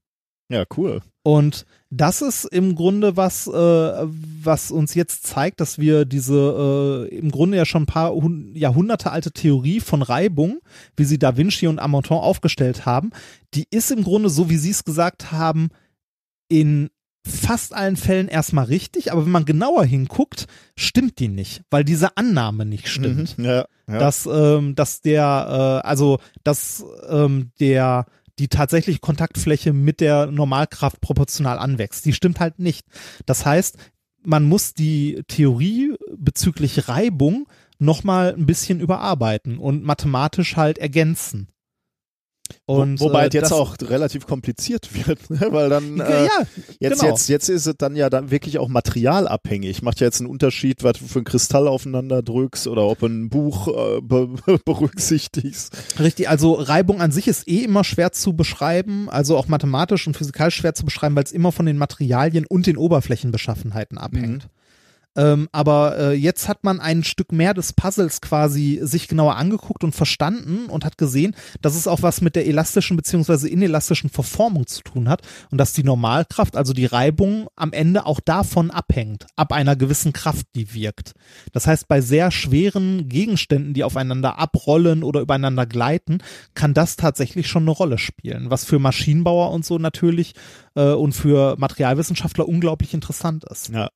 [0.49, 1.01] Ja, cool.
[1.23, 7.15] Und das ist im Grunde was, äh, was uns jetzt zeigt, dass wir diese äh,
[7.17, 10.59] im Grunde ja schon ein paar Hun Jahrhunderte alte Theorie von Reibung,
[10.95, 13.11] wie sie Da Vinci und Amonton aufgestellt haben,
[13.53, 15.69] die ist im Grunde, so wie sie es gesagt haben,
[16.47, 16.89] in
[17.27, 20.47] fast allen Fällen erstmal richtig, aber wenn man genauer hinguckt,
[20.77, 23.43] stimmt die nicht, weil diese Annahme nicht stimmt Mhm.
[23.43, 23.99] Ja, ja.
[23.99, 28.05] dass, ähm, dass der, äh, also dass ähm, der
[28.39, 32.05] die tatsächliche Kontaktfläche mit der Normalkraft proportional anwächst.
[32.05, 32.85] Die stimmt halt nicht.
[33.25, 33.77] Das heißt,
[34.23, 37.47] man muss die Theorie bezüglich Reibung
[37.79, 41.47] nochmal ein bisschen überarbeiten und mathematisch halt ergänzen.
[42.65, 45.47] Und, Wo, wobei äh, es jetzt auch relativ kompliziert wird, ne?
[45.51, 46.29] weil dann äh, ja,
[46.79, 47.11] jetzt, genau.
[47.11, 49.81] jetzt, jetzt ist es dann ja dann wirklich auch materialabhängig.
[49.81, 53.07] Macht ja jetzt einen Unterschied, was du für einen Kristall aufeinander drückst oder ob du
[53.07, 54.29] ein Buch äh, be
[54.65, 55.75] berücksichtigst.
[55.99, 60.15] Richtig, also Reibung an sich ist eh immer schwer zu beschreiben, also auch mathematisch und
[60.15, 64.49] physikalisch schwer zu beschreiben, weil es immer von den Materialien und den Oberflächenbeschaffenheiten abhängt.
[65.17, 69.83] Ähm, aber äh, jetzt hat man ein Stück mehr des Puzzles quasi sich genauer angeguckt
[69.83, 74.67] und verstanden und hat gesehen, dass es auch was mit der elastischen beziehungsweise inelastischen Verformung
[74.67, 79.25] zu tun hat und dass die Normalkraft, also die Reibung, am Ende auch davon abhängt,
[79.35, 81.13] ab einer gewissen Kraft, die wirkt.
[81.51, 86.19] Das heißt, bei sehr schweren Gegenständen, die aufeinander abrollen oder übereinander gleiten,
[86.53, 90.35] kann das tatsächlich schon eine Rolle spielen, was für Maschinenbauer und so natürlich
[90.75, 93.69] äh, und für Materialwissenschaftler unglaublich interessant ist.
[93.69, 93.89] Ja.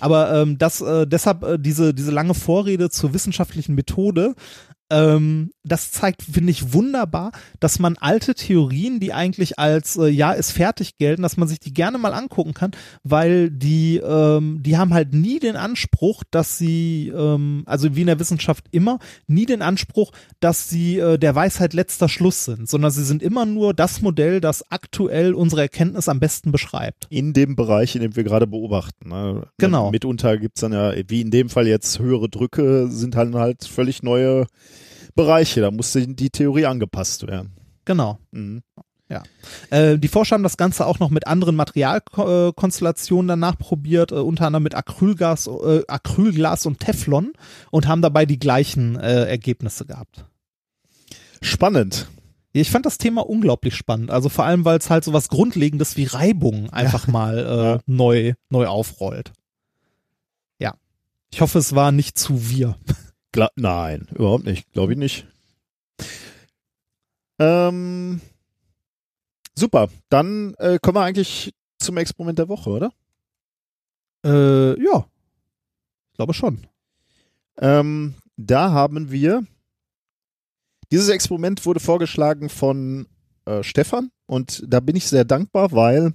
[0.00, 4.34] Aber ähm, das äh, deshalb äh, diese diese lange Vorrede zur wissenschaftlichen Methode,
[4.90, 10.32] ähm, das zeigt, finde ich, wunderbar, dass man alte Theorien, die eigentlich als äh, ja
[10.32, 14.76] ist fertig gelten, dass man sich die gerne mal angucken kann, weil die ähm, die
[14.76, 19.46] haben halt nie den Anspruch, dass sie ähm, also wie in der Wissenschaft immer nie
[19.46, 23.72] den Anspruch, dass sie äh, der Weisheit letzter Schluss sind, sondern sie sind immer nur
[23.72, 27.06] das Modell, das aktuell unsere Erkenntnis am besten beschreibt.
[27.08, 29.08] In dem Bereich, in dem wir gerade beobachten.
[29.08, 29.46] Ne?
[29.56, 29.90] Genau.
[29.90, 34.02] Mitunter gibt's dann ja, wie in dem Fall jetzt höhere Drücke, sind dann halt völlig
[34.02, 34.46] neue
[35.14, 35.60] Bereiche.
[35.60, 37.52] Da musste die Theorie angepasst werden.
[37.84, 38.18] Genau.
[38.32, 38.62] Mhm.
[39.70, 44.46] Äh, die Forscher haben das Ganze auch noch mit anderen Materialkonstellationen danach probiert, äh, unter
[44.46, 47.32] anderem mit Acrylgas, äh, Acrylglas und Teflon
[47.70, 50.24] und haben dabei die gleichen äh, Ergebnisse gehabt.
[51.42, 52.08] Spannend.
[52.52, 54.10] Ich fand das Thema unglaublich spannend.
[54.10, 58.34] Also vor allem, weil es halt so was Grundlegendes wie Reibung einfach mal äh, neu,
[58.48, 59.32] neu aufrollt.
[60.58, 60.74] Ja.
[61.32, 62.76] Ich hoffe, es war nicht zu wir.
[63.34, 64.72] Gla Nein, überhaupt nicht.
[64.72, 65.26] Glaube ich nicht.
[67.40, 68.20] Ähm,
[69.56, 69.88] super.
[70.08, 72.92] Dann äh, kommen wir eigentlich zum Experiment der Woche, oder?
[74.24, 75.08] Äh, ja.
[76.12, 76.68] Ich glaube schon.
[77.58, 79.44] Ähm, da haben wir.
[80.92, 83.08] Dieses Experiment wurde vorgeschlagen von
[83.46, 86.12] äh, Stefan und da bin ich sehr dankbar, weil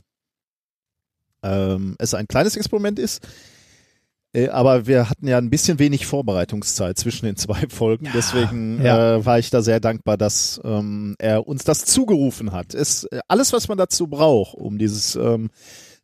[1.44, 3.28] ähm, es ein kleines Experiment ist.
[4.34, 8.08] Äh, aber wir hatten ja ein bisschen wenig Vorbereitungszeit zwischen den zwei Folgen.
[8.14, 9.16] Deswegen ja.
[9.16, 12.74] Äh, war ich da sehr dankbar, dass ähm, er uns das zugerufen hat.
[12.74, 15.50] Es, äh, alles, was man dazu braucht, um dieses ähm,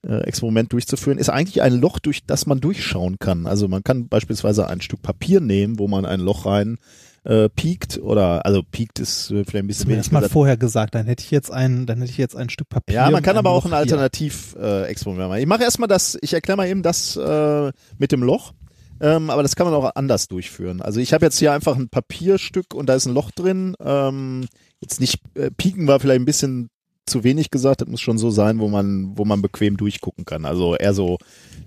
[0.08, 3.46] äh, Experiment durchzuführen, ist eigentlich ein Loch, durch das man durchschauen kann.
[3.46, 6.78] Also man kann beispielsweise ein Stück Papier nehmen, wo man ein Loch rein
[7.26, 10.58] äh, piekt oder also piekt ist äh, vielleicht ein bisschen Mir wenig das mal vorher
[10.58, 12.96] gesagt, dann hätte ich jetzt ein, dann hätte ich jetzt ein Stück Papier.
[12.96, 13.74] Ja, man kann aber auch ein.
[13.74, 15.40] Alternativ-Experiment machen.
[15.40, 18.54] Ich mache erstmal das, ich erkläre mal eben das äh, mit dem Loch.
[19.02, 20.82] Ähm, aber das kann man auch anders durchführen.
[20.82, 23.76] Also ich habe jetzt hier einfach ein Papierstück und da ist ein Loch drin.
[23.84, 24.48] Ähm,
[24.80, 26.70] jetzt nicht äh, pieken war vielleicht ein bisschen
[27.06, 27.82] zu wenig gesagt.
[27.82, 30.46] Das muss schon so sein, wo man, wo man bequem durchgucken kann.
[30.46, 31.18] Also eher so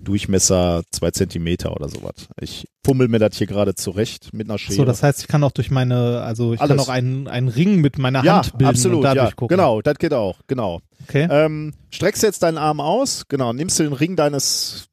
[0.03, 2.27] Durchmesser zwei Zentimeter oder sowas.
[2.39, 4.75] Ich fummel mir das hier gerade zurecht mit einer Schere.
[4.75, 6.77] So, das heißt, ich kann auch durch meine, also ich Alles.
[6.77, 9.57] kann auch einen, einen Ring mit meiner ja, Hand bilden absolut, und dadurch ja, gucken.
[9.57, 10.81] genau, das geht auch, genau.
[11.03, 11.27] Okay.
[11.29, 14.85] Ähm, streckst jetzt deinen Arm aus, genau, nimmst du den Ring deines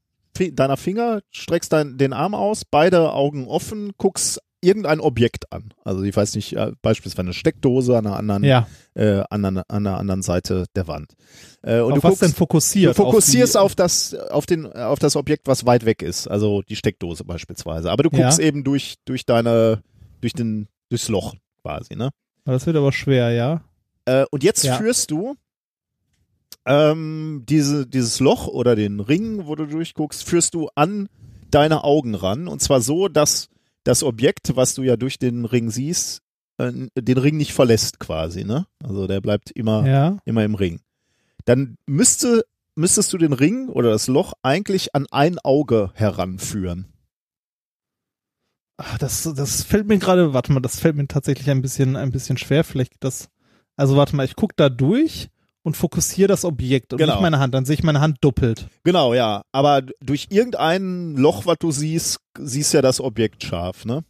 [0.52, 5.72] deiner Finger, streckst dein, den Arm aus, beide Augen offen, guckst irgendein Objekt an.
[5.84, 8.66] Also ich weiß nicht, äh, beispielsweise eine Steckdose an einer anderen, ja.
[8.94, 11.14] äh, an, einer, an der anderen Seite der Wand.
[11.62, 12.90] Äh, und auf du was guckst, denn fokussiert?
[12.98, 16.62] du fokussierst auf, auf, das, auf den, auf das Objekt, was weit weg ist, also
[16.62, 17.90] die Steckdose beispielsweise.
[17.90, 18.24] Aber du Ja.
[18.24, 19.82] guckst eben durch, durch deine,
[20.20, 22.10] durch den, durchs Loch quasi, ne?
[22.47, 23.62] die, das wird aber schwer, ja.
[24.05, 24.76] Äh, und jetzt Ja.
[24.76, 25.34] führst du
[26.66, 31.09] ähm, diese, dieses Loch oder den Ring, wo du durchguckst, führst du an
[31.51, 32.48] deine Augen ran.
[32.48, 33.48] Und zwar so, dass
[33.86, 36.20] das Objekt, was du ja durch den Ring siehst,
[36.58, 38.44] äh, den Ring nicht verlässt quasi.
[38.44, 38.66] Ne?
[38.82, 40.18] Also der bleibt immer, Ja.
[40.24, 40.80] immer im Ring.
[41.44, 42.44] Dann müsste,
[42.74, 46.86] müsstest du den Ring oder das Loch eigentlich an ein Auge heranführen.
[48.78, 52.10] Ach, das, das fällt mir gerade, warte mal, das fällt mir tatsächlich ein bisschen, ein
[52.12, 52.62] bisschen schwer.
[52.64, 53.28] Vielleicht das,
[53.76, 55.28] also warte mal, ich gucke da durch
[55.66, 57.14] und fokussiere das Objekt und Genau.
[57.14, 57.52] nicht meine Hand.
[57.52, 58.68] Dann sehe ich meine Hand doppelt.
[58.84, 59.43] Genau, ja.
[59.51, 64.05] Aber durch irgendein Loch, was du siehst, siehst ja das Objekt scharf, ne?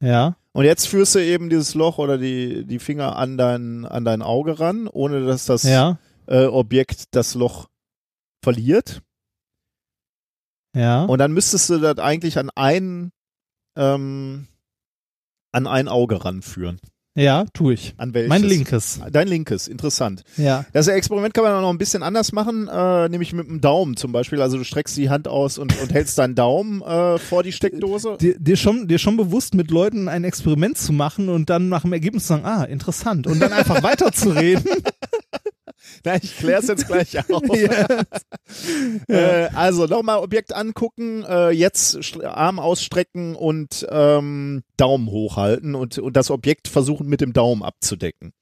[0.00, 0.36] Ja.
[0.52, 4.22] Und jetzt führst du eben dieses Loch oder die, die Finger an dein, an dein
[4.22, 5.98] Auge ran, ohne dass das Ja.
[6.28, 7.66] äh, Objekt das Loch
[8.44, 9.02] verliert.
[10.76, 11.04] Ja.
[11.06, 13.10] Und dann müsstest du das eigentlich an ein,
[13.76, 14.46] ähm,
[15.52, 16.80] an ein Auge ranführen.
[17.14, 17.94] Ja, tue ich.
[17.96, 18.28] An welches?
[18.28, 19.00] Mein linkes.
[19.12, 20.24] Dein linkes, interessant.
[20.36, 20.64] Ja.
[20.72, 23.96] Das Experiment kann man auch noch ein bisschen anders machen, äh, nämlich mit dem Daumen
[23.96, 24.40] zum Beispiel.
[24.40, 28.18] Also du streckst die Hand aus und, und hältst deinen Daumen äh, vor die Steckdose.
[28.20, 31.82] Dir, dir, schon, dir schon bewusst, mit Leuten ein Experiment zu machen und dann nach
[31.82, 33.26] dem Ergebnis zu sagen, ah, interessant.
[33.26, 34.64] Und dann einfach weiterzureden.
[36.04, 37.42] Na, ich klär's jetzt gleich auf.
[39.08, 46.16] äh, also nochmal Objekt angucken, äh, jetzt Arm ausstrecken und ähm, Daumen hochhalten und, und
[46.16, 48.32] das Objekt versuchen mit dem Daumen abzudecken.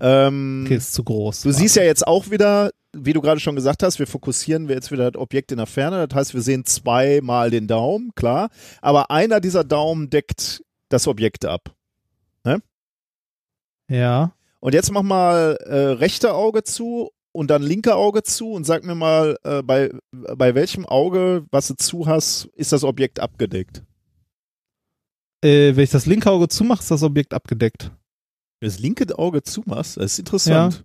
[0.00, 1.42] Ähm, Okay, ist zu groß.
[1.42, 4.74] Du siehst ja jetzt auch wieder, wie du gerade schon gesagt hast, wir fokussieren wir
[4.74, 6.06] jetzt wieder das Objekt in der Ferne.
[6.08, 8.50] Das heißt, wir sehen zweimal den Daumen, klar.
[8.80, 11.74] Aber einer dieser Daumen deckt das Objekt ab.
[13.88, 14.32] Ja.
[14.62, 18.84] Und jetzt mach mal äh, rechte Auge zu und dann linke Auge zu und sag
[18.84, 23.82] mir mal, äh, bei, bei welchem Auge, was du zu hast, ist das Objekt abgedeckt?
[25.42, 27.90] Äh, wenn ich das linke Auge zumache, ist das Objekt abgedeckt.
[28.60, 30.84] Das linke Auge zumachst, das ist interessant.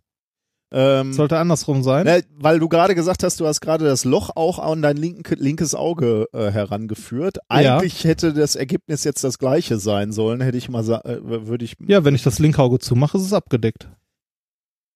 [0.71, 2.05] Ähm, Sollte andersrum sein.
[2.05, 5.35] Ne, weil du gerade gesagt hast, du hast gerade das Loch auch an dein linke,
[5.35, 7.37] linkes Auge äh, herangeführt.
[7.37, 7.77] Ja.
[7.77, 11.75] Eigentlich hätte das Ergebnis jetzt das gleiche sein sollen, hätte ich mal äh, würde ich
[11.87, 13.89] Ja, wenn ich das linke Auge zumache, ist es abgedeckt.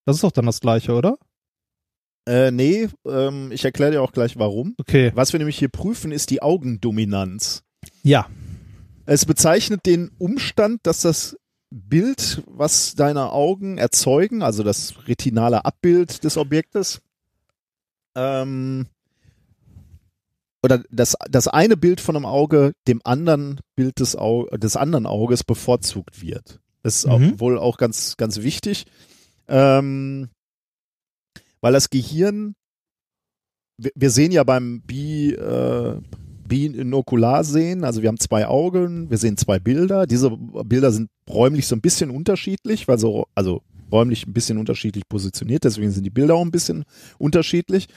[0.06, 1.18] Das ist doch dann das gleiche, oder?
[2.28, 4.76] äh, nee, ähm, ich erkläre dir auch gleich warum.
[4.80, 5.12] Okay.
[5.16, 7.64] Was wir nämlich hier prüfen, ist die Augendominanz.
[8.04, 8.28] Ja.
[9.06, 11.38] Es bezeichnet den Umstand, dass das
[11.72, 17.02] Bild, was deine Augen erzeugen, also das retinale Abbild des Objektes,
[18.16, 18.88] ähm,
[20.64, 25.06] oder das, das eine Bild von einem Auge dem anderen Bild des, Au des anderen
[25.08, 26.60] Auges bevorzugt wird.
[26.84, 27.40] Das ist auch, Mhm.
[27.40, 28.86] wohl auch ganz, ganz wichtig,
[29.48, 30.30] ähm,
[31.62, 32.56] weil das Gehirn,
[33.78, 36.00] wir, wir sehen ja beim Bi, äh,
[36.48, 40.06] Binokular sehen, also wir haben zwei Augen, wir sehen zwei Bilder.
[40.06, 45.08] Diese Bilder sind räumlich so ein bisschen unterschiedlich, weil so, also räumlich ein bisschen unterschiedlich
[45.08, 46.86] positioniert, deswegen sind die Bilder auch ein bisschen
[47.18, 47.88] unterschiedlich.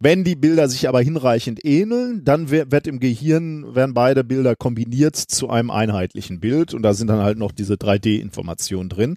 [0.00, 5.16] Wenn die Bilder sich aber hinreichend ähneln, dann wird im Gehirn, werden beide Bilder kombiniert
[5.16, 9.16] zu einem einheitlichen Bild und da sind dann halt noch diese 3D-Informationen drin.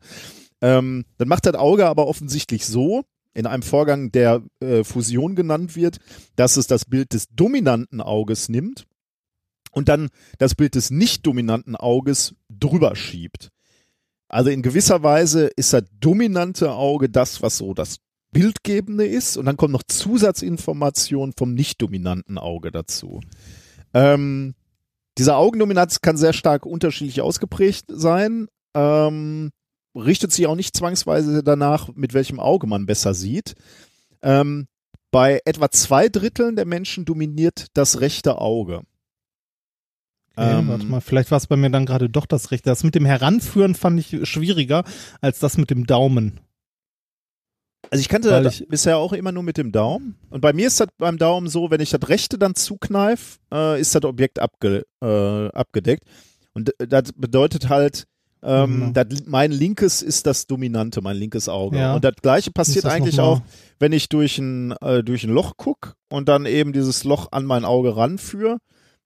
[0.62, 5.76] Ähm, dann macht das Auge aber offensichtlich so, in einem Vorgang, der äh, Fusion genannt
[5.76, 5.98] wird,
[6.36, 8.86] dass es das Bild des dominanten Auges nimmt
[9.72, 10.10] und dann
[10.40, 13.50] das Bild des nicht dominanten Auges drüber schiebt.
[14.30, 17.98] Also in gewisser Weise ist das dominante Auge das, was so das
[18.32, 23.22] Bildgebende ist und dann kommt noch Zusatzinformation vom nicht dominanten Auge dazu.
[23.94, 24.54] Ähm,
[25.18, 28.48] diese Augendominanz kann sehr stark unterschiedlich ausgeprägt sein.
[28.76, 29.50] Ähm,
[29.96, 33.56] richtet sich auch nicht zwangsweise danach, mit welchem Auge man besser sieht.
[34.22, 34.68] Ähm,
[35.12, 38.84] bei etwa zwei Dritteln der Menschen dominiert das rechte Auge.
[40.42, 42.70] Ähm, warte mal, vielleicht war es bei mir dann gerade doch das Rechte.
[42.70, 44.84] Das mit dem Heranführen fand ich schwieriger
[45.22, 46.40] als das mit dem Daumen.
[47.92, 50.16] Also ich kannte ich- bisher auch immer nur mit dem Daumen.
[50.30, 53.80] Und bei mir ist das beim Daumen so, wenn ich das rechte dann zukneif, äh,
[53.80, 56.04] ist das Objekt abge, äh, abgedeckt.
[56.54, 58.06] Und das bedeutet halt,
[58.44, 61.78] ähm, das, mein linkes ist das Dominante, mein linkes Auge.
[61.80, 61.96] Ja.
[61.96, 63.42] Und das gleiche passiert das eigentlich auch,
[63.80, 67.46] wenn ich durch ein, äh, durch ein Loch guck und dann eben dieses Loch an
[67.46, 68.58] mein Auge ranführe,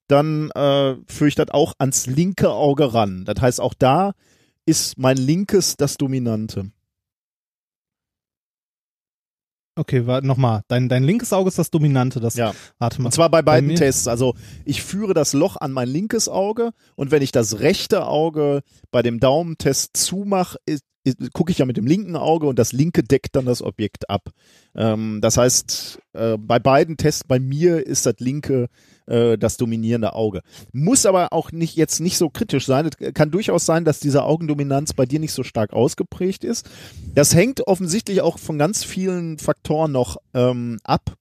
[0.08, 3.24] dann äh, führe ich das auch ans linke Auge ran.
[3.24, 4.12] Das heißt, auch da
[4.66, 6.70] ist mein linkes das Dominante.
[9.76, 10.62] Okay, warte nochmal.
[10.68, 12.20] Dein, dein linkes Auge ist das Dominante.
[12.20, 12.54] Das, Ja.
[12.78, 13.06] Warte mal.
[13.06, 14.06] Und zwar bei beiden mir- Tests.
[14.06, 18.62] Also ich führe das Loch an mein linkes Auge und wenn ich das rechte Auge
[18.92, 20.58] bei dem Daumentest zumache,
[21.32, 24.30] gucke ich ja mit dem linken Auge und das linke deckt dann das Objekt ab.
[24.74, 28.68] Ähm, das heißt, äh, bei beiden Tests, bei mir ist das linke
[29.06, 30.40] äh, das dominierende Auge.
[30.72, 32.86] Muss aber auch nicht jetzt nicht so kritisch sein.
[32.86, 36.68] Es kann durchaus sein, dass diese Augendominanz bei dir nicht so stark ausgeprägt ist.
[37.14, 41.16] Das hängt offensichtlich auch von ganz vielen Faktoren noch ähm, ab.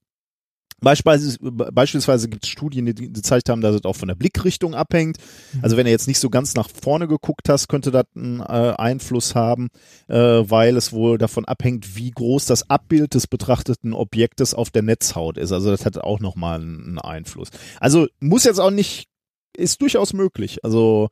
[0.84, 5.18] Beispielsweise, beispielsweise gibt es Studien, die, gezeigt haben, dass es auch von der Blickrichtung abhängt.
[5.62, 8.44] Also wenn du jetzt nicht so ganz nach vorne geguckt hast, könnte das einen äh,
[8.78, 9.70] Einfluss haben,
[10.08, 14.84] äh, weil es wohl davon abhängt, wie groß das Abbild des betrachteten Objektes auf der
[14.84, 15.52] Netzhaut ist.
[15.52, 17.50] Also das hat auch nochmal einen, einen Einfluss.
[17.80, 19.08] Also muss jetzt auch nicht,
[19.56, 20.64] ist durchaus möglich.
[20.64, 21.10] Also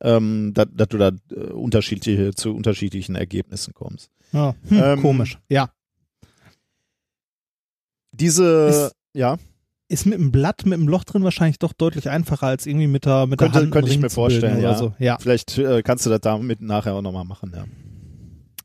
[0.00, 4.10] ähm, dass dass du da äh, unterschiedliche zu unterschiedlichen Ergebnissen kommst.
[4.32, 4.54] Ja.
[4.68, 5.38] Hm, Ähm, komisch.
[5.48, 5.70] Ja.
[8.12, 9.36] Diese, ja.
[9.90, 13.06] Ist mit dem Blatt, mit dem Loch drin wahrscheinlich doch deutlich einfacher als irgendwie mit
[13.06, 13.72] der, mit der Könnte, Hand.
[13.72, 14.74] könnte ich mir vorstellen, ja.
[14.74, 14.94] So.
[14.98, 15.16] ja.
[15.18, 17.64] Vielleicht äh, kannst du das damit nachher auch nochmal machen, ja.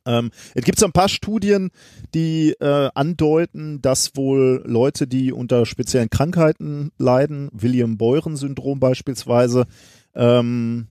[0.06, 1.72] Ähm, es gibt so ein paar Studien,
[2.14, 9.66] die äh, andeuten, dass wohl Leute, die unter speziellen Krankheiten leiden, William-Beuren-Syndrom beispielsweise,
[10.14, 10.88] ähm,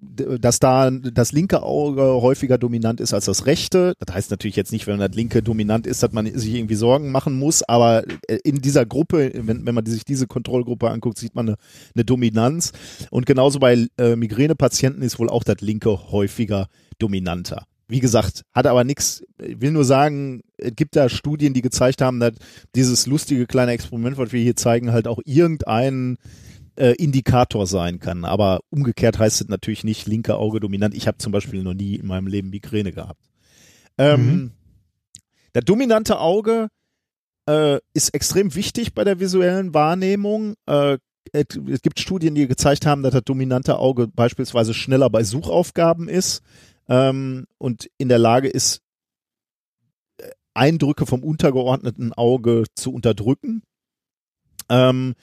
[0.00, 3.94] dass da das linke Auge häufiger dominant ist als das rechte.
[3.98, 7.10] Das heißt natürlich jetzt nicht, wenn das linke dominant ist, dass man sich irgendwie Sorgen
[7.10, 11.34] machen muss, aber äh, in dieser Gruppe, wenn, wenn man sich diese Kontrollgruppe anguckt, sieht
[11.34, 11.56] man eine,
[11.94, 12.72] eine Dominanz.
[13.10, 16.68] Und genauso bei äh, Migränepatienten ist wohl auch das linke häufiger
[16.98, 17.66] dominanter.
[17.88, 22.02] Wie gesagt, hat aber nichts, ich will nur sagen, es gibt da Studien, die gezeigt
[22.02, 22.32] haben, dass
[22.74, 26.18] dieses lustige kleine Experiment, was wir hier zeigen, halt auch irgendeinen
[26.76, 28.24] äh, Indikator sein kann.
[28.24, 30.94] Aber umgekehrt heißt es natürlich nicht linke Auge dominant.
[30.94, 33.20] Ich habe zum Beispiel noch nie in meinem Leben Migräne gehabt.
[33.98, 34.50] Ähm, Mhm.
[35.52, 36.68] Das dominante Auge
[37.48, 40.54] äh, ist extrem wichtig bei der visuellen Wahrnehmung.
[40.66, 40.98] Äh,
[41.32, 46.42] es, gibt Studien, die gezeigt haben, dass das dominante Auge beispielsweise schneller bei Suchaufgaben ist
[46.88, 48.82] ähm, und in der Lage ist,
[50.18, 53.62] äh, Eindrücke vom untergeordneten Auge zu unterdrücken.
[54.68, 55.14] Ähm,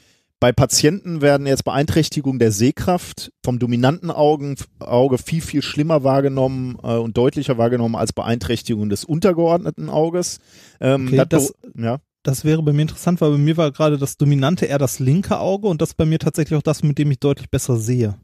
[0.44, 6.78] bei Patienten werden jetzt Beeinträchtigungen der Sehkraft vom dominanten Augen, Auge viel, viel schlimmer wahrgenommen
[6.84, 10.40] äh, und deutlicher wahrgenommen als Beeinträchtigungen des untergeordneten Auges.
[10.82, 11.99] Ähm, Okay, das- ja.
[12.24, 15.40] Das wäre bei mir interessant, weil bei mir war gerade das Dominante eher das linke
[15.40, 18.15] Auge und das ist bei mir tatsächlich auch das, mit dem ich deutlich besser sehe.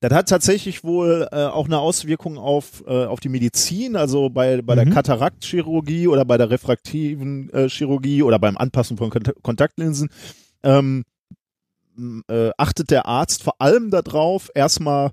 [0.00, 4.60] Das hat tatsächlich wohl äh, auch eine Auswirkung auf, äh, auf die Medizin, also bei,
[4.60, 4.90] bei der Mhm.
[4.90, 10.10] Kataraktchirurgie oder bei der refraktiven äh, Chirurgie oder beim Anpassen von Kont Kontaktlinsen.
[10.62, 11.04] Ähm,
[12.28, 15.12] äh, achtet der Arzt vor allem darauf, erstmal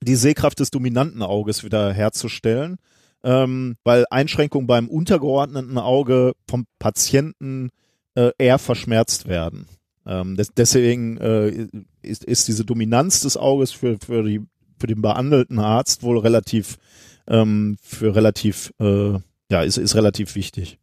[0.00, 2.76] die Sehkraft des dominanten Auges wieder herzustellen,
[3.24, 7.70] ähm, weil Einschränkungen beim untergeordneten Auge vom Patienten
[8.14, 9.66] äh, eher verschmerzt werden.
[10.06, 11.68] Ähm, des, deswegen äh,
[12.02, 14.42] ist, ist diese Dominanz des Auges für, für, die,
[14.78, 16.78] für den behandelten Arzt wohl relativ
[17.28, 19.18] ähm, für relativ äh,
[19.50, 20.78] ja ist, ist relativ wichtig.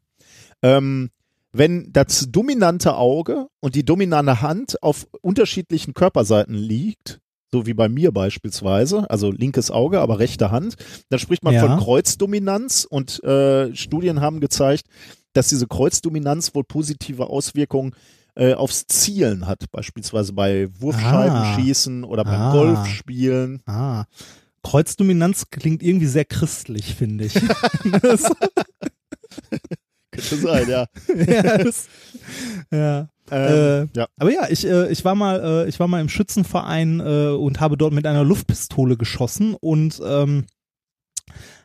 [0.62, 1.10] Ähm,
[1.54, 7.20] wenn das dominante Auge und die dominante Hand auf unterschiedlichen Körperseiten liegt,
[7.52, 10.76] so wie bei mir beispielsweise, also linkes Auge, aber rechte Hand,
[11.10, 11.62] dann spricht man Ja.
[11.68, 14.88] von Kreuzdominanz und äh, Studien haben gezeigt,
[15.34, 17.94] dass diese Kreuzdominanz wohl positive Auswirkungen
[18.36, 22.52] äh, aufs Zielen hat, beispielsweise bei Wurfscheibenschießen oder beim Ah.
[22.52, 23.62] Golfspielen.
[23.68, 24.06] Ah.
[24.64, 27.34] Kreuzdominanz klingt irgendwie sehr christlich, finde ich.
[30.14, 30.85] Könnte sein, ja.
[31.27, 31.88] ja, das,
[32.72, 33.10] ja.
[33.31, 34.07] Ähm, Äh, ja.
[34.18, 37.60] Aber ja, ich, äh, ich war mal, äh, ich war mal im Schützenverein äh, und
[37.60, 40.45] habe dort mit einer Luftpistole geschossen und ähm,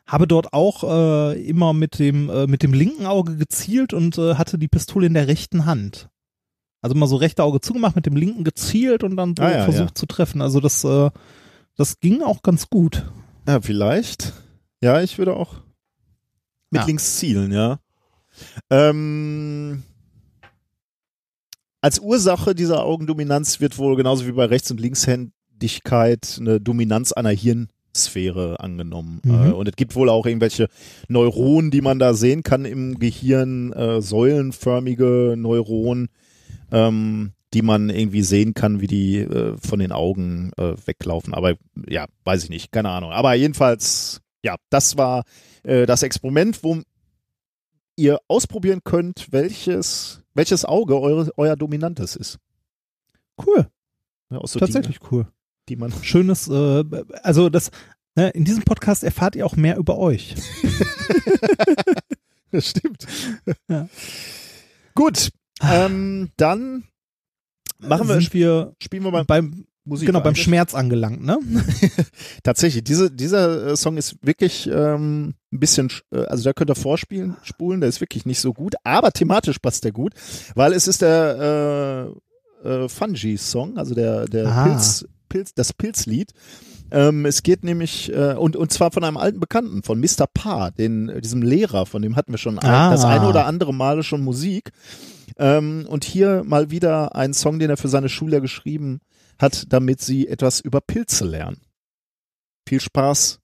[0.06, 4.58] habe dort auch äh, immer mit dem äh, mit dem linken Auge gezielt und hatte
[4.58, 6.08] die Pistole in der rechten Hand.
[6.80, 9.64] Also mal so rechte Auge zugemacht, mit dem linken gezielt und dann so Ah, ja,
[9.64, 9.94] versucht ja.
[9.94, 10.40] zu treffen.
[10.40, 10.86] Also das
[11.76, 13.10] das ging auch ganz gut.
[13.46, 14.32] Ja, vielleicht.
[14.80, 15.54] Ja, ich würde auch
[16.70, 17.80] mit links zielen, ja.
[18.70, 19.82] Ähm,
[21.80, 27.30] als Ursache dieser Augendominanz wird wohl genauso wie bei Rechts- und Linkshändigkeit eine Dominanz einer
[27.30, 29.20] Hirnsphäre angenommen.
[29.24, 29.32] Mhm.
[29.32, 30.68] Äh, und es gibt wohl auch irgendwelche
[31.08, 36.08] Neuronen, die man da sehen kann im Gehirn, äh, säulenförmige Neuronen,
[36.72, 41.32] ähm, die man irgendwie sehen kann, wie die äh, von den Augen äh, weglaufen.
[41.32, 41.54] Aber
[41.88, 43.12] ja, weiß ich nicht, keine Ahnung.
[43.12, 45.22] Aber jedenfalls, ja, das war
[45.62, 46.82] äh, das Experiment, wo
[47.98, 52.38] ihr ausprobieren könnt, welches, welches Auge eure, euer dominantes ist.
[53.44, 53.68] Cool,
[54.30, 55.24] Ja, so tatsächlich cool.
[55.24, 55.32] Dinge,
[55.68, 55.92] die man.
[56.02, 56.84] Schönes, äh,
[57.22, 57.70] also das,
[58.14, 60.34] ne, in diesem Podcast erfahrt ihr auch mehr über euch.
[62.50, 63.06] Das stimmt.
[63.68, 63.88] Ja.
[64.94, 65.30] Gut,
[65.62, 66.84] ähm, dann
[67.78, 70.06] machen wir, wir spielen wir mal beim, Musik.
[70.06, 70.34] genau, beim.
[70.34, 71.38] Schmerz angelangt, ne?
[72.42, 76.70] Tatsächlich, diese, dieser äh, Song ist wirklich ähm, ein bisschen, sch- äh, also da könnt
[76.70, 80.12] ihr vorspielen, spulen, der ist wirklich nicht so gut, aber thematisch passt der gut,
[80.54, 82.12] weil es ist der
[82.64, 84.64] äh, äh, Fungi-Song, also der, der Ah.
[84.66, 86.32] Pilz, Pilz, das Pilzlied.
[86.90, 90.26] Ähm, es geht nämlich, äh, und, und zwar von einem alten Bekannten, von Mr.
[90.32, 92.90] Parr, den, äh, diesem Lehrer, von dem hatten wir schon ein, Ah.
[92.90, 94.70] das eine oder andere Male schon Musik.
[95.36, 99.00] Ähm, und hier mal wieder ein Song, den er für seine Schüler geschrieben
[99.38, 101.60] hat, damit sie etwas über Pilze lernen.
[102.66, 103.40] Viel Spaß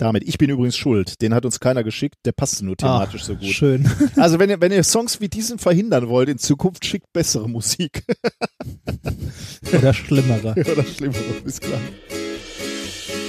[0.00, 0.26] damit.
[0.26, 1.20] Ich bin übrigens schuld.
[1.20, 2.16] Den hat uns keiner geschickt.
[2.24, 3.48] Der passte nur thematisch Ach, so gut.
[3.48, 3.90] Schön.
[4.16, 8.04] Also wenn ihr, wenn ihr Songs wie diesen verhindern wollt, in Zukunft schickt bessere Musik.
[9.72, 10.50] Oder schlimmere.
[10.72, 11.40] Oder schlimmere.
[11.44, 11.80] Bis klar.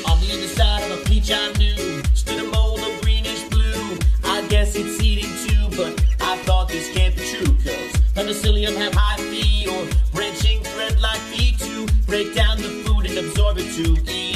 [0.05, 1.75] On the other side of a peach I knew
[2.15, 3.97] stood a mold of greenish blue.
[4.23, 7.55] I guess it's seeding too, but I thought this can't be true.
[7.63, 9.67] Cause penicillium have high fee
[12.11, 14.30] Break down the food and absorb it to eat.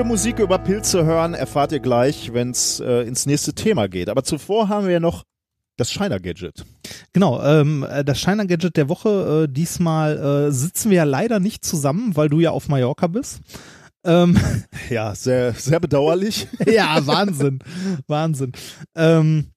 [0.00, 4.08] Wir Musik über Pilze hören, erfahrt ihr gleich, wenn es äh, ins nächste Thema geht.
[4.08, 5.24] Aber zuvor haben wir noch
[5.76, 6.64] das Shiner-Gadget.
[7.12, 9.44] Genau, ähm, äh, das Shiner Gadget der Woche.
[9.44, 13.40] Äh, diesmal äh, sitzen wir ja leider nicht zusammen, weil du ja auf Mallorca bist.
[14.02, 14.38] Ähm,
[14.88, 16.48] Ja, sehr, sehr bedauerlich.
[16.66, 17.58] ja, Wahnsinn.
[18.06, 18.52] Wahnsinn.
[18.94, 19.50] Ähm,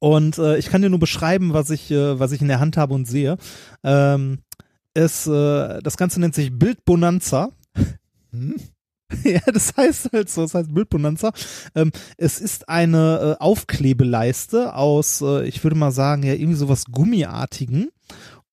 [0.00, 2.76] und äh, ich kann dir nur beschreiben, was ich, äh, was ich in der Hand
[2.76, 3.38] habe und sehe.
[3.84, 4.40] Ähm,
[4.92, 7.52] es, äh, das Ganze nennt sich Bildbonanza.
[9.24, 11.32] Ja, das heißt halt so, das heißt Bildbonanza.
[11.74, 16.84] Ähm, es ist eine äh, Aufklebeleiste aus, äh, ich würde mal sagen, ja, irgendwie sowas
[16.90, 17.90] Gummiartigen.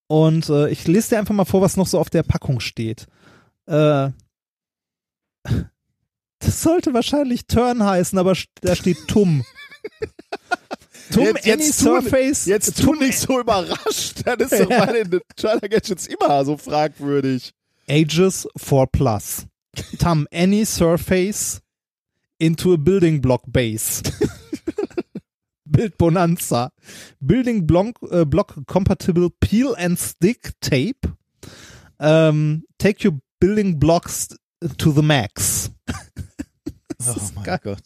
[0.07, 3.05] Und äh, ich lese dir einfach mal vor, was noch so auf der Packung steht.
[3.67, 4.09] Äh,
[6.39, 9.43] das sollte wahrscheinlich Turn heißen, aber da steht Tum.
[11.11, 12.45] Tum Jetzt- Any jetzt tu- Surface.
[12.45, 14.21] Jetzt tu nicht so überrascht.
[14.25, 14.85] Das ist doch Ja.
[14.85, 17.53] bei den Shiner-Gadgets immer so fragwürdig.
[17.89, 19.45] Ages 4 Plus.
[19.97, 21.61] Tum Any Surface
[22.39, 24.03] into a Building Block Base.
[25.65, 26.71] Build Bonanza.
[27.19, 31.15] Building Block, äh, Block Compatible Peel and Stick Tape.
[31.99, 34.29] Ähm, take your Building Blocks
[34.77, 35.71] to the max.
[37.05, 37.59] Oh mein geil.
[37.63, 37.83] Gott.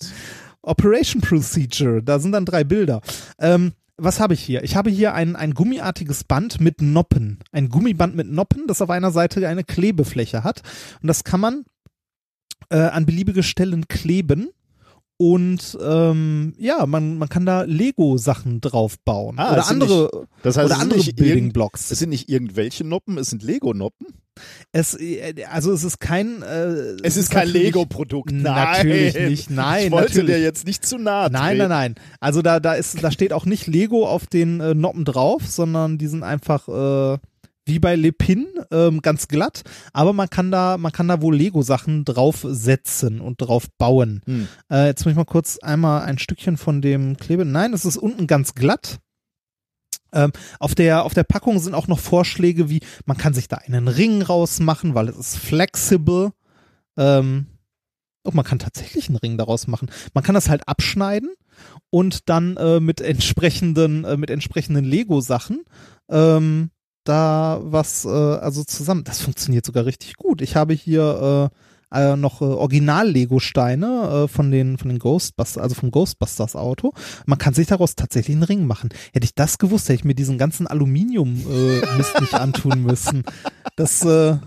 [0.63, 3.01] Operation Procedure, da sind dann drei Bilder.
[3.39, 4.63] Ähm, was habe ich hier?
[4.63, 7.39] Ich habe hier ein, ein gummiartiges Band mit Noppen.
[7.51, 10.63] Ein Gummiband mit Noppen, das auf einer Seite eine Klebefläche hat.
[11.01, 11.65] Und das kann man
[12.69, 14.49] äh, an beliebige Stellen kleben.
[15.17, 19.35] Und ähm, ja, man, man kann da Lego-Sachen drauf bauen.
[19.37, 21.91] Ah, oder es andere, Das heißt, oder es sind andere nicht Building Blocks.
[21.91, 24.07] Es sind nicht irgendwelche Noppen, es sind Lego-Noppen.
[24.71, 28.31] Es, äh, also es ist kein äh, Es ist kein Lego-Produkt.
[28.31, 29.27] Natürlich Nein.
[29.29, 29.49] nicht.
[29.51, 30.35] Nein, Ich wollte natürlich.
[30.37, 31.69] dir jetzt nicht zu nahe Nein, treten.
[31.69, 31.95] nein, nein.
[32.19, 35.99] Also da, da ist, da steht auch nicht Lego auf den äh, Noppen drauf, sondern
[35.99, 37.19] die sind einfach äh,
[37.65, 39.61] wie bei Lepin ähm, ganz glatt.
[39.93, 44.21] Aber man kann da, man kann da wohl Lego-Sachen draufsetzen und drauf bauen.
[44.25, 44.47] Hm.
[44.71, 47.51] Äh, jetzt muss ich mal kurz einmal ein Stückchen von dem Kleben.
[47.51, 48.99] Nein, es ist unten ganz glatt.
[50.13, 53.57] Ähm, auf der auf der Packung sind auch noch Vorschläge wie man kann sich da
[53.57, 56.31] einen Ring rausmachen, weil es ist flexible.
[56.97, 57.47] Ähm,
[58.25, 59.89] oh, man kann tatsächlich einen Ring daraus machen.
[60.13, 61.29] Man kann das halt abschneiden
[61.89, 65.63] und dann äh, mit entsprechenden äh, mit entsprechenden Lego Sachen
[66.09, 66.71] ähm,
[67.03, 69.03] da was äh, also zusammen.
[69.03, 70.41] Das funktioniert sogar richtig gut.
[70.41, 71.55] Ich habe hier äh,
[71.93, 76.93] äh, noch äh, Original-Lego-Steine äh, von den von den Ghostbusters, also vom Ghostbusters Auto.
[77.25, 78.89] Man kann sich daraus tatsächlich einen Ring machen.
[79.13, 83.23] Hätte ich das gewusst, hätte ich mir diesen ganzen Aluminium-Mist nicht antun müssen.
[83.75, 84.37] Das äh,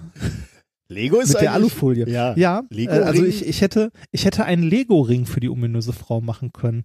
[0.89, 2.09] Lego ist mit der Alufolie.
[2.09, 2.37] Ja.
[2.37, 6.21] Ja, Lego äh, also ich, ich hätte ich hätte einen Lego-Ring für die ominöse Frau
[6.21, 6.85] machen können.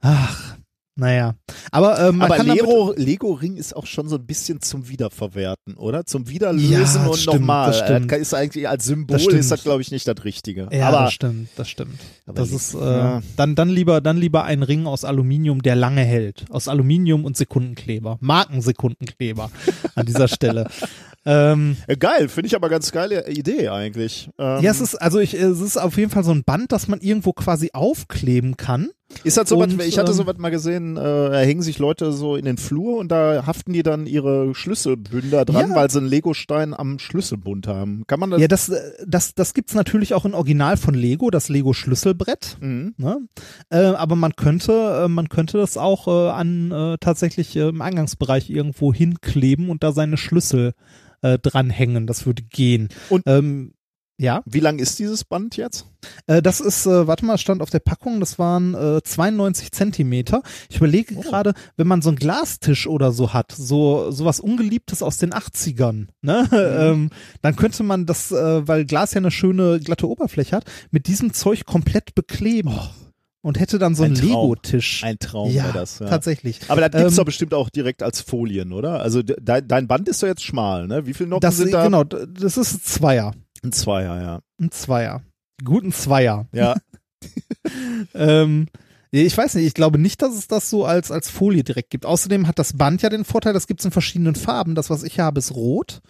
[0.00, 0.56] Ach,
[1.00, 1.34] naja.
[1.72, 5.74] Aber, äh, man Aber Lego, Lego Ring ist auch schon so ein bisschen zum Wiederverwerten,
[5.74, 6.04] oder?
[6.06, 7.66] Zum Wiederlösen Ja, und stimmt, nochmal.
[7.68, 8.12] das stimmt.
[8.12, 10.68] Ist eigentlich als Symbol Das ist das, glaube ich, nicht das Richtige.
[10.70, 11.98] Ja, aber das stimmt, das stimmt.
[12.26, 13.22] Das ist äh, ja.
[13.36, 17.36] dann dann lieber dann lieber ein Ring aus Aluminium, der lange hält, aus Aluminium und
[17.36, 19.50] Sekundenkleber, Markensekundenkleber
[19.94, 20.66] an dieser Stelle.
[21.26, 24.30] Ähm, Äh, geil, finde ich aber ganz geile Idee eigentlich.
[24.38, 26.88] Ähm, ja, es ist also ich, es ist auf jeden Fall so ein Band, das
[26.88, 28.90] man irgendwo quasi aufkleben kann.
[29.24, 31.62] Ist das so was, Und, ich hatte ähm, so was mal gesehen, äh, da hängen
[31.62, 35.74] sich Leute so in den Flur und da haften die dann ihre Schlüsselbünder dran, Ja.
[35.76, 38.04] weil sie einen Legostein am Schlüsselbund haben.
[38.06, 38.40] Kann man das?
[38.40, 42.56] Ja, das äh, das das gibt's natürlich auch in Original von Lego, das Lego Schlüsselbrett.
[42.60, 42.94] Mhm.
[42.96, 43.18] Ne?
[43.68, 47.82] Äh, aber man könnte, äh, man könnte das auch äh, an äh, tatsächlich äh, im
[47.82, 50.72] Eingangsbereich irgendwo hinkleben und da seine Schlüssel
[51.22, 52.06] äh, dranhängen.
[52.06, 52.88] Das würde gehen.
[53.10, 53.72] Und- ähm,
[54.20, 55.86] ja, Wie lang ist dieses Band jetzt?
[56.26, 60.42] äh, das ist, äh, warte mal, stand auf der Packung, das waren äh, 92 Zentimeter.
[60.68, 61.20] Ich überlege Oh.
[61.22, 66.08] gerade, wenn man so einen Glastisch oder so hat, so sowas Ungeliebtes aus den 80ern,
[66.22, 66.46] ne?
[66.50, 66.56] Mhm.
[66.56, 67.10] ähm,
[67.42, 71.32] dann könnte man das, äh, weil Glas ja eine schöne glatte Oberfläche hat, mit diesem
[71.32, 72.78] Zeug komplett bekleben.
[73.42, 74.06] Und hätte dann so Oh.
[74.06, 74.22] Ein einen.
[74.22, 75.02] Lego-Tisch.
[75.02, 75.98] Ein Traum ja, wäre das.
[75.98, 76.08] Ja.
[76.10, 76.60] tatsächlich.
[76.68, 79.00] Aber das gibt's Ähm, doch bestimmt auch direkt als Folien, oder?
[79.00, 81.06] Also de dein, Band ist doch jetzt schmal, ne?
[81.06, 81.82] Wie viele Noppen Das, sind da?
[81.84, 83.32] genau, das ist ein Zweier.
[83.62, 84.40] Ein Zweier, ja.
[84.60, 85.22] Ein Zweier.
[85.64, 86.46] Guten Zweier.
[86.52, 86.76] Ja,
[88.14, 88.66] ähm,
[89.10, 92.06] Ich weiß nicht, ich glaube nicht, dass es das so als, als Folie direkt gibt.
[92.06, 94.74] Außerdem hat das Band ja den Vorteil, das gibt es in verschiedenen Farben.
[94.74, 96.00] Das, was ich habe, ist rot.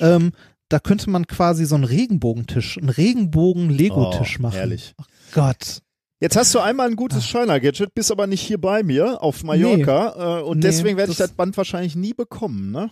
[0.00, 0.32] Ähm,
[0.68, 4.56] da könnte man quasi so einen Regenbogentisch, einen Regenbogen-Lego-Tisch Oh, machen.
[4.56, 4.94] herrlich.
[5.32, 5.80] Gott.
[6.20, 10.40] Jetzt hast du einmal ein gutes Shiner-Gadget, bist aber nicht hier bei mir auf Mallorca
[10.40, 12.90] äh, und Nee, deswegen werde ich das- das Band wahrscheinlich nie bekommen, ne?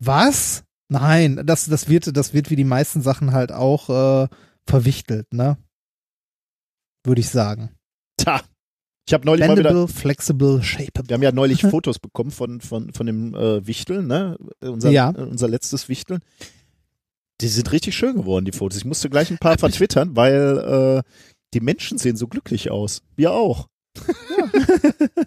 [0.00, 0.64] Was?
[0.88, 3.88] Nein, das, das wird, das wird wie die meisten Sachen halt auch
[4.24, 4.28] äh,
[4.66, 5.56] verwichtelt, ne?
[7.04, 7.70] Würde ich sagen.
[8.16, 8.40] Tja.
[9.08, 11.08] Ich habe neulich mal wieder Bendable, flexible, shapeable.
[11.08, 14.36] Wir haben ja neulich Fotos bekommen von, von, von dem äh, Wichteln, ne?
[14.60, 15.10] Unser, Ja.
[15.10, 16.20] äh, unser letztes Wichteln.
[17.40, 18.78] Die sind richtig schön geworden, die Fotos.
[18.78, 21.10] Ich musste gleich ein paar vertwittern, weil äh,
[21.54, 23.02] die Menschen sehen so glücklich aus.
[23.14, 23.68] Wir auch.
[24.06, 24.92] Weil,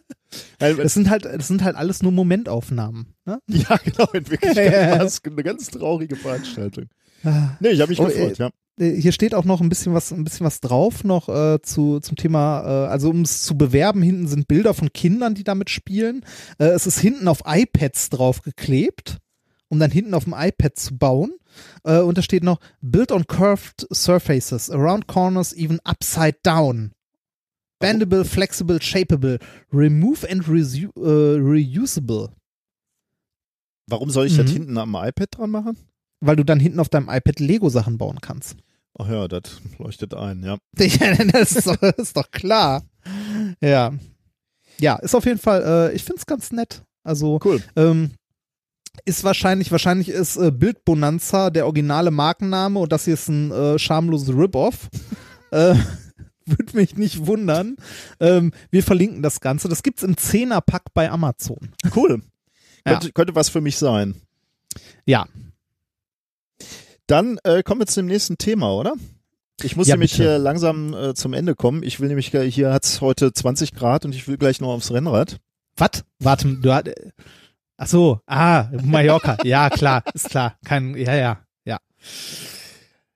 [0.59, 3.15] Das sind halt, das sind halt alles nur Momentaufnahmen.
[3.25, 3.39] Ne?
[3.47, 6.85] ja, genau, in Wirklichkeit war es eine ganz traurige Veranstaltung.
[7.23, 7.57] Ah.
[7.59, 8.49] Nee, ich habe mich Oh, gefreut, ja.
[8.79, 11.99] Äh, Hier steht auch noch ein bisschen was, ein bisschen was drauf noch äh, zu
[11.99, 12.61] zum Thema.
[12.61, 16.23] Äh, also um es zu bewerben, hinten sind Bilder von Kindern, die damit spielen.
[16.59, 19.17] Äh, es ist hinten auf iPads drauf geklebt,
[19.67, 21.33] um dann hinten auf dem iPad zu bauen.
[21.83, 26.91] Äh, und da steht noch Build on curved surfaces, around corners, even upside down.
[27.79, 29.39] Bendable, flexible, shapeable,
[29.71, 32.29] remove and resu äh, reusable.
[33.87, 34.53] Warum soll ich das Mhm.
[34.53, 35.77] hinten am iPad dran machen?
[36.21, 38.57] Weil du dann hinten auf deinem iPad Lego-Sachen bauen kannst.
[38.97, 40.57] Ach ja, das leuchtet ein, ja.
[40.73, 42.83] Das ist doch, das ist doch klar.
[43.61, 43.93] Ja.
[44.79, 46.83] Ja, ist auf jeden Fall, äh, ich finde es ganz nett.
[47.03, 47.63] Also, Cool.
[47.75, 48.11] ähm,
[49.05, 53.79] ist wahrscheinlich, wahrscheinlich ist äh, Bildbonanza der originale Markenname und das hier ist ein äh,
[53.79, 54.89] schamloses Rip-Off.
[55.51, 55.75] äh,
[56.49, 57.75] Würde mich nicht wundern.
[58.19, 59.69] Ähm, wir verlinken das Ganze.
[59.69, 61.71] Das gibt's im Zehner-Pack bei Amazon.
[61.95, 62.21] Cool.
[62.85, 62.93] Ja.
[62.93, 64.15] Könnte, könnte was für mich sein.
[65.05, 65.27] Ja.
[67.07, 68.93] Dann äh, kommen wir zu dem nächsten Thema, oder?
[69.61, 70.23] Ich muss Ja, nämlich bitte.
[70.23, 71.83] hier langsam äh, zum Ende kommen.
[71.83, 74.91] Ich will nämlich, gleich- hier hat's heute 20 Grad und ich will gleich noch aufs
[74.91, 75.37] Rennrad.
[75.75, 76.05] Was?
[76.19, 76.89] Warte, du hat,
[77.77, 79.37] ach so, ah, Mallorca.
[79.43, 80.57] ja, klar, ist klar.
[80.63, 81.79] Kein, ja, ja, ja.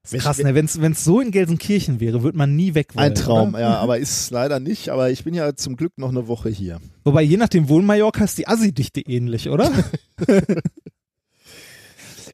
[0.04, 0.54] Ist krass, ne?
[0.54, 3.06] Wenn's, wenn's so in Gelsenkirchen wäre, würde man nie weg wollen.
[3.06, 3.62] Ein Traum, Oder?
[3.62, 4.90] ja, aber ist leider nicht.
[4.90, 6.80] Aber ich bin ja zum Glück noch eine Woche hier.
[7.06, 9.72] Wobei, je nachdem, wo in Mallorca ist die Assi-Dichte ähnlich, oder?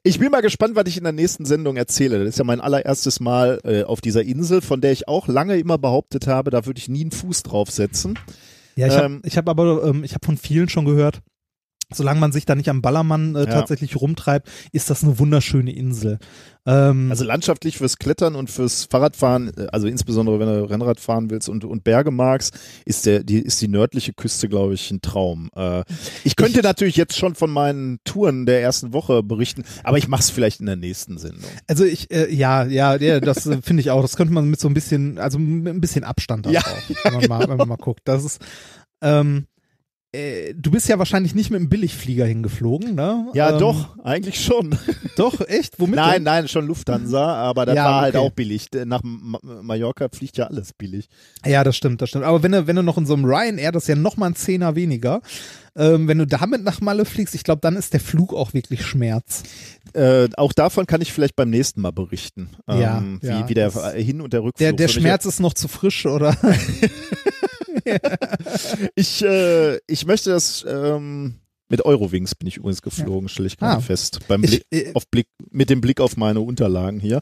[0.02, 2.20] Ich bin mal gespannt, was ich in der nächsten Sendung erzähle.
[2.20, 5.58] Das ist ja mein allererstes Mal äh, auf dieser Insel, von der ich auch lange
[5.58, 8.18] immer behauptet habe, da würde ich nie einen Fuß draufsetzen.
[8.76, 11.20] ja, ich habe Ähm, hab aber, ähm, ich habe von vielen schon gehört,
[11.92, 13.46] solange man sich da nicht am Ballermann äh, Ja.
[13.46, 16.18] tatsächlich rumtreibt, ist das eine wunderschöne Insel.
[16.66, 21.30] Ähm, Also landschaftlich fürs Klettern und fürs Fahrradfahren, äh, also insbesondere wenn du Rennrad fahren
[21.30, 25.00] willst und, und Berge magst, ist der, die, ist die nördliche Küste, glaube ich, ein
[25.00, 25.48] Traum.
[25.56, 25.84] Äh,
[26.24, 30.20] ich könnte natürlich jetzt schon von meinen Touren der ersten Woche berichten, aber ich mache
[30.20, 31.50] es vielleicht in der nächsten Sendung.
[31.66, 34.02] also ich, äh, ja, ja, ja, das äh, finde ich auch.
[34.02, 37.14] Das könnte man mit so ein bisschen, also mit ein bisschen Abstand Ja, auch, wenn,
[37.14, 38.02] man mal, wenn man mal guckt.
[38.04, 38.40] Das ist,
[39.02, 39.46] ähm,
[40.12, 43.28] äh, du bist ja wahrscheinlich nicht mit einem Billigflieger hingeflogen, ne?
[43.32, 44.76] Ja, ähm, doch, eigentlich schon.
[45.16, 45.78] Doch, echt?
[45.78, 46.22] Womit nein, denn?
[46.24, 48.26] nein, schon Lufthansa, aber das Ja, war halt okay.
[48.26, 48.68] auch billig.
[48.86, 51.08] Nach Ma Mallorca fliegt ja alles billig.
[51.44, 52.24] Ja, das stimmt, das stimmt.
[52.24, 54.26] Aber wenn du, wenn du noch in so einem Ryanair, das ist ja noch mal
[54.26, 55.20] ein Zehner weniger,
[55.76, 58.84] ähm, wenn du damit nach Malle fliegst, ich glaube, dann ist der Flug auch wirklich
[58.84, 59.44] Schmerz.
[59.92, 62.50] Äh, auch davon kann ich vielleicht beim nächsten Mal berichten.
[62.68, 64.58] Ja, ähm, wie, ja, wie der Hin- und der Rückflug.
[64.58, 66.36] Der, der Schmerz ist noch zu frisch, oder?
[68.94, 71.34] Ich, äh, ich möchte das ähm,
[71.68, 73.80] mit Eurowings bin ich übrigens geflogen, stelle ich gerade Ah.
[73.80, 74.20] fest.
[74.28, 77.20] Beim Ich- Blick, äh, auf Blick, mit dem Blick auf meine Unterlagen hier.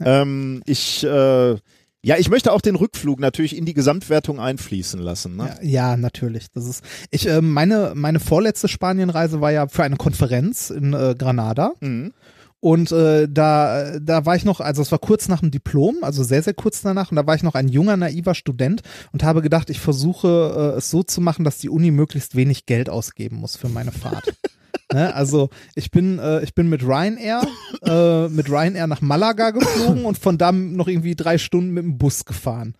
[0.00, 1.56] Ähm, ich, äh,
[2.04, 5.36] ja, ich möchte auch den Rückflug natürlich in die Gesamtwertung einfließen lassen.
[5.36, 5.56] Ne?
[5.62, 6.46] Ja, ja, natürlich.
[6.54, 6.84] Das ist.
[7.10, 11.72] Ich, ähm, meine, meine vorletzte Spanienreise war ja für eine Konferenz in äh, Granada.
[11.80, 12.12] Mhm.
[12.60, 16.24] Und äh, da, da war ich noch, also es war kurz nach dem Diplom, also
[16.24, 19.42] sehr, sehr kurz danach, und da war ich noch ein junger, naiver Student und habe
[19.42, 23.36] gedacht, ich versuche äh, es so zu machen, dass die Uni möglichst wenig Geld ausgeben
[23.36, 24.34] muss für meine Fahrt.
[24.92, 25.14] ne?
[25.14, 27.42] Also ich bin, äh, ich bin mit Ryanair,
[27.84, 31.96] äh, mit Ryanair nach Malaga geflogen und von da noch irgendwie drei Stunden mit dem
[31.96, 32.74] Bus gefahren.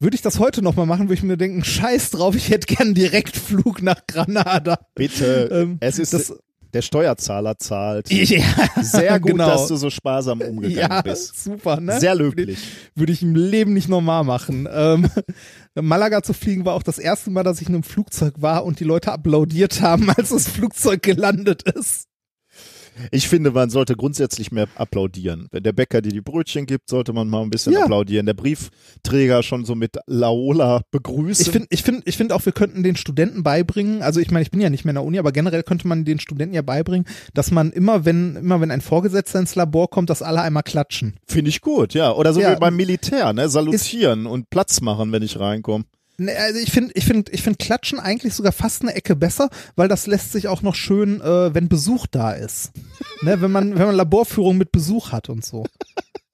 [0.00, 2.88] Würde ich das heute nochmal machen, würde ich mir denken, scheiß drauf, ich hätte gern
[2.88, 4.78] einen Direktflug nach Granada.
[4.94, 6.34] Bitte, Ähm, es ist das-
[6.72, 8.10] der Steuerzahler zahlt.
[8.32, 8.44] Ja,
[8.80, 9.46] Sehr gut, genau.
[9.46, 11.42] dass du so sparsam umgegangen ja, bist.
[11.42, 11.98] super, ne?
[12.00, 12.58] Sehr löblich.
[12.94, 14.68] Würde ich im Leben nicht normal machen.
[14.72, 15.08] Ähm,
[15.74, 18.80] Malaga zu fliegen war auch das erste Mal, dass ich in einem Flugzeug war und
[18.80, 22.06] die Leute applaudiert haben, als das Flugzeug gelandet ist.
[23.10, 25.48] Ich finde, man sollte grundsätzlich mehr applaudieren.
[25.50, 27.82] Wenn der Bäcker dir die Brötchen gibt, sollte man mal ein bisschen Ja.
[27.84, 28.26] applaudieren.
[28.26, 31.46] Der Briefträger schon so mit Laola begrüßen.
[31.46, 34.42] Ich finde ich find, ich find auch, wir könnten den Studenten beibringen, also ich meine,
[34.42, 36.62] ich bin ja nicht mehr in der Uni, aber generell könnte man den Studenten ja
[36.62, 40.62] beibringen, dass man immer, wenn, immer wenn ein Vorgesetzter ins Labor kommt, dass alle einmal
[40.62, 41.14] klatschen.
[41.26, 42.12] Finde ich gut, ja.
[42.12, 42.54] Oder so Ja.
[42.56, 43.48] wie beim Militär, ne?
[43.48, 45.84] Salutieren und Platz machen, wenn ich reinkomme.
[46.18, 49.48] Ne, also ich finde, ich finde, ich finde Klatschen eigentlich sogar fast eine Ecke besser,
[49.76, 52.72] weil das lässt sich auch noch schön, äh, wenn Besuch da ist.
[53.22, 55.64] ne, wenn man, wenn man Laborführung mit Besuch hat und so.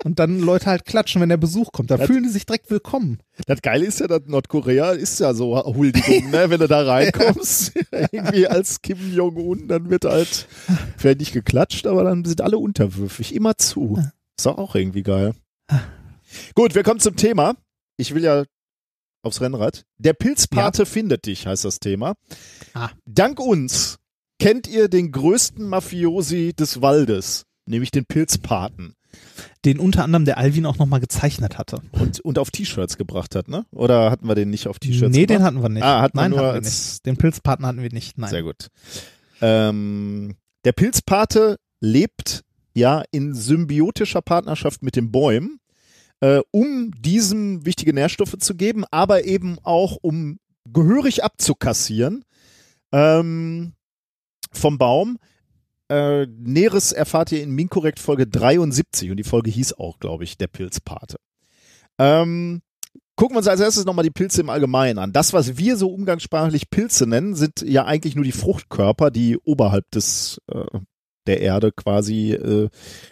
[0.05, 1.91] Und dann Leute halt klatschen, wenn der Besuch kommt.
[1.91, 3.19] Da Das- fühlen die sich direkt willkommen.
[3.47, 6.51] Das Geile ist ja, dass Nordkorea ist ja so Huldigung, ne?
[6.51, 7.73] Wenn du da reinkommst,
[8.13, 10.47] irgendwie als Kim Jong-un, dann wird halt,
[10.97, 13.99] vielleicht nicht geklatscht, aber dann sind alle unterwürfig, immer zu.
[14.37, 15.35] Ist doch auch irgendwie geil.
[16.55, 17.57] Gut, wir kommen zum Thema.
[17.97, 18.45] Ich will ja
[19.29, 19.85] aufs Rennrad.
[19.99, 22.15] Der Pilzpate findet dich, heißt das Thema.
[22.75, 22.91] Ah.
[23.07, 23.99] Dank uns
[24.39, 28.95] kennt ihr den größten Mafiosi des Waldes, nämlich den Pilzpaten.
[29.65, 31.81] Den unter anderem der Alvin auch nochmal gezeichnet hatte.
[31.93, 33.65] Und, und auf T-Shirts gebracht hat, ne?
[33.73, 35.47] Oder hatten wir den nicht auf T-Shirts nee, den gebracht?
[35.47, 35.83] hatten wir nicht.
[35.83, 37.07] Ah, hatten wir Nein, nur hatten wir nicht.
[37.07, 38.19] Den Pilzpartner hatten wir nicht.
[38.19, 38.31] Nein.
[38.31, 38.69] Sehr gut.
[39.41, 42.43] Ähm, der Pilzpate lebt
[42.75, 45.59] ja in symbiotischer Partnerschaft mit den Bäumen,
[46.21, 50.39] äh, um diesem wichtige Nährstoffe zu geben, aber eben auch um
[50.73, 52.25] gehörig abzukassieren
[52.93, 53.75] ähm,
[54.53, 55.19] vom Baum.
[55.89, 60.37] Äh, Näheres erfahrt ihr in Minkorrekt Folge 73 und die Folge hieß auch, glaube ich,
[60.37, 61.17] der Pilzpate.
[61.99, 62.61] Ähm,
[63.17, 65.13] gucken wir uns als erstes nochmal die Pilze im Allgemeinen an.
[65.13, 69.91] Das, was wir so umgangssprachlich Pilze nennen, sind ja eigentlich nur die Fruchtkörper, die oberhalb
[69.91, 70.79] des äh,
[71.29, 72.69] der Erde quasi äh,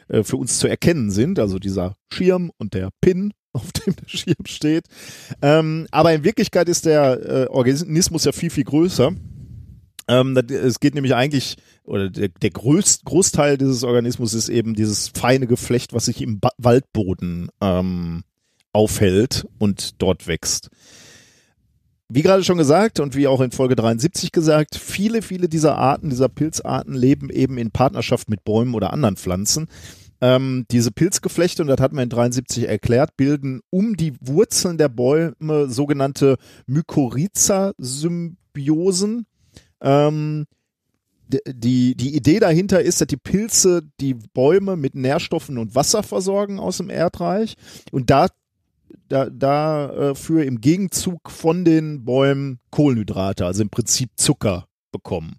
[0.08, 1.38] äh, für uns zu erkennen sind.
[1.38, 4.86] Also dieser Schirm und der Pin, auf dem der Schirm steht.
[5.42, 9.12] Ähm, aber in Wirklichkeit ist der äh, Organismus ja viel, viel größer.
[10.08, 15.08] Ähm, es geht nämlich eigentlich, oder der, der größt, Großteil dieses Organismus ist eben dieses
[15.08, 18.22] feine Geflecht, was sich im ba Waldboden ähm,
[18.72, 20.70] aufhält und dort wächst.
[22.08, 26.10] Wie gerade schon gesagt und wie auch in Folge 73 gesagt, viele, viele dieser Arten,
[26.10, 29.66] dieser Pilzarten leben eben in Partnerschaft mit Bäumen oder anderen Pflanzen.
[30.20, 34.88] Ähm, diese Pilzgeflechte, und das hat man in 73 erklärt, bilden um die Wurzeln der
[34.88, 36.36] Bäume sogenannte
[36.66, 39.26] Mykorrhiza-Symbiosen.
[39.80, 40.46] Ähm,
[41.28, 46.60] die, die Idee dahinter ist, dass die Pilze die Bäume mit Nährstoffen und Wasser versorgen
[46.60, 47.56] aus dem Erdreich
[47.90, 48.28] und da
[49.08, 55.36] da, dafür im Gegenzug von den Bäumen Kohlenhydrate, also im Prinzip Zucker bekommen.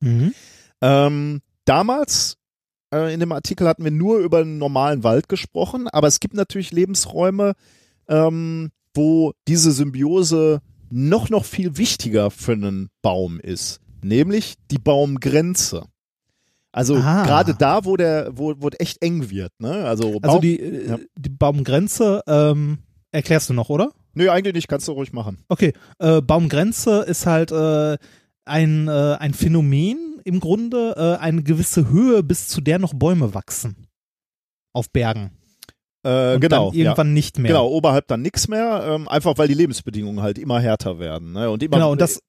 [0.00, 0.34] Mhm.
[0.80, 2.36] Ähm, damals
[2.92, 6.34] äh, in dem Artikel hatten wir nur über einen normalen Wald gesprochen, aber es gibt
[6.34, 7.54] natürlich Lebensräume,
[8.08, 15.86] ähm, wo diese Symbiose noch, noch viel wichtiger für einen Baum ist, nämlich die Baumgrenze.
[16.72, 17.24] Also Ah.
[17.24, 19.84] gerade da, wo der, wo, wo es echt eng wird, ne?
[19.86, 20.98] Also, Also Baum, die, äh, Ja.
[21.18, 22.78] die Baumgrenze ähm,
[23.10, 23.90] erklärst du noch, oder?
[24.14, 25.38] Nö, eigentlich nicht, kannst du ruhig machen.
[25.48, 27.96] Okay, äh, Baumgrenze ist halt äh,
[28.44, 33.34] ein, äh, ein Phänomen im Grunde, äh, eine gewisse Höhe, bis zu der noch Bäume
[33.34, 33.86] wachsen.
[34.72, 35.32] Auf Bergen.
[36.04, 36.70] Äh, Und genau.
[36.70, 37.48] dann irgendwann nicht mehr.
[37.50, 41.32] Genau, oberhalb dann nichts mehr, ähm, einfach weil die Lebensbedingungen halt immer härter werden.
[41.32, 41.50] Ne?
[41.50, 42.20] Und immer, Genau, und das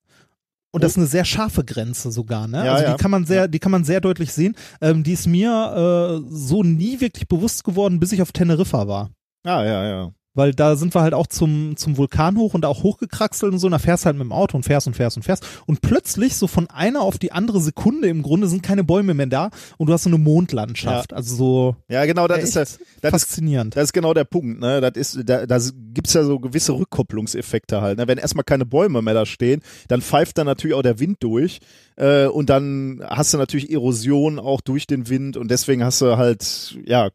[0.72, 2.66] und das ist eine sehr scharfe Grenze sogar, ne?
[2.66, 2.91] Ja, also ja.
[2.95, 4.56] die kann man sehr, die kann man sehr deutlich sehen.
[4.80, 9.09] Ähm, die ist mir äh, so nie wirklich bewusst geworden, bis ich auf Teneriffa war.
[9.43, 10.11] Ah, ja, ja.
[10.34, 13.60] Weil da sind wir halt auch zum, zum Vulkan hoch und da auch hochgekraxelt und
[13.60, 15.45] so, und da fährst halt mit dem Auto und fährst und fährst und fährst.
[15.66, 19.26] Und plötzlich, so von einer auf die andere Sekunde im Grunde, sind keine Bäume mehr
[19.26, 21.14] da und du hast so eine Mondlandschaft.
[21.14, 23.76] Also so Ja, genau, das ist, das, das ist faszinierend.
[23.76, 24.80] Das ist genau der Punkt, ne?
[24.80, 25.60] Das ist, da, da
[25.93, 27.98] gibt's ja so gewisse Rückkopplungseffekte halt.
[27.98, 28.08] Ne?
[28.08, 31.60] Wenn erstmal keine Bäume mehr da stehen, dann pfeift dann natürlich auch der Wind durch.
[31.98, 36.18] Äh, und dann hast du natürlich Erosion auch durch den Wind und deswegen hast du
[36.18, 37.10] halt, ja,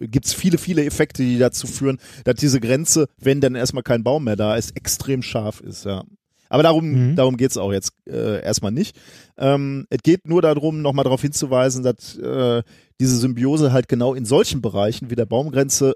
[0.00, 4.24] gibt's viele, viele Effekte, die dazu führen, dass diese Grenze, wenn dann erstmal kein Baum
[4.24, 6.02] mehr da ist, extrem scharf ist, ja.
[6.48, 7.16] Aber darum, Mhm.
[7.16, 8.98] darum geht's auch jetzt äh, erstmal nicht.
[9.38, 12.62] Ähm, es geht nur darum, nochmal darauf hinzuweisen, dass äh,
[13.00, 15.94] diese Symbiose halt genau in solchen Bereichen wie der Baumgrenze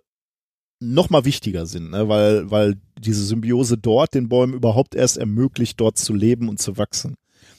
[0.81, 2.08] noch mal wichtiger sind, ne?
[2.08, 6.76] weil, weil diese Symbiose dort den Bäumen überhaupt erst ermöglicht, dort zu leben und zu
[6.76, 7.15] wachsen.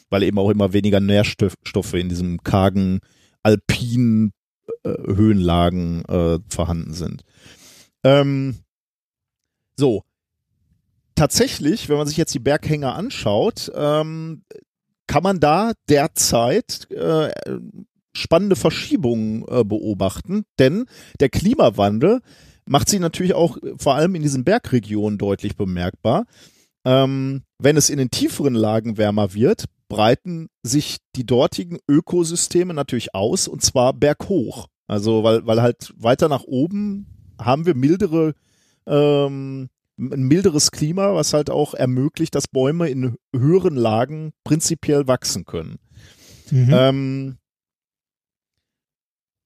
[0.09, 2.99] Weil eben auch immer weniger Nährstoffe in diesem kargen,
[3.43, 4.31] alpinen
[4.89, 7.23] Höhenlagen äh, vorhanden sind.
[8.03, 8.57] Ähm,
[9.77, 10.03] so.
[11.15, 14.43] Tatsächlich, wenn man sich jetzt die Berghänge anschaut, ähm,
[15.07, 17.31] kann man da derzeit äh,
[18.13, 20.85] spannende Verschiebungen äh, beobachten, denn
[21.19, 22.21] der Klimawandel
[22.65, 26.25] macht sich natürlich auch äh, vor allem in diesen Bergregionen deutlich bemerkbar.
[26.85, 33.13] Ähm, wenn es in den tieferen Lagen wärmer wird, breiten sich die dortigen Ökosysteme natürlich
[33.15, 34.67] aus und zwar berghoch.
[34.87, 37.07] Also weil, weil halt weiter nach oben
[37.39, 38.33] haben wir mildere
[38.85, 45.45] ähm, ein milderes Klima, was halt auch ermöglicht, dass Bäume in höheren Lagen prinzipiell wachsen
[45.45, 45.77] können.
[46.51, 46.69] Mhm.
[46.71, 47.37] Ähm,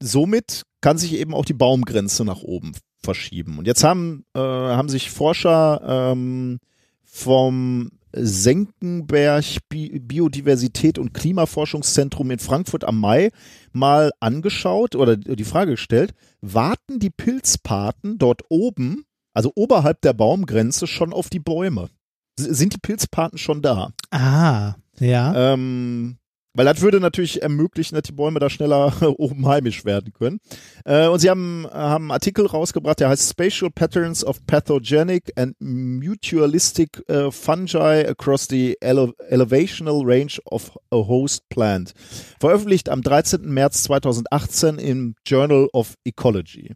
[0.02, 3.58] somit kann sich eben auch die Baumgrenze nach oben verschieben.
[3.60, 6.60] Und jetzt haben, äh, haben sich Forscher ähm,
[7.04, 13.30] vom Senckenberg Bi Biodiversität und Klimaforschungszentrum in Frankfurt am Main
[13.72, 20.88] mal angeschaut oder die Frage gestellt, warten die Pilzpaten dort oben, also oberhalb der Baumgrenze,
[20.88, 21.90] schon auf die Bäume?
[22.38, 23.92] Sind die Pilzpaten schon da?
[24.12, 25.54] Ah, ja.
[25.54, 26.19] Ähm,
[26.60, 30.42] weil das würde natürlich ermöglichen, dass die Bäume da schneller oben heimisch werden können.
[30.84, 35.56] Äh, und sie haben, haben einen Artikel rausgebracht, der heißt Spatial Patterns of Pathogenic and
[35.62, 41.94] Mutualistic äh, Fungi across the ele Elevational Range of a Host Plant.
[42.42, 43.40] Veröffentlicht am 13.
[43.44, 46.74] März 2018 im Journal of Ecology.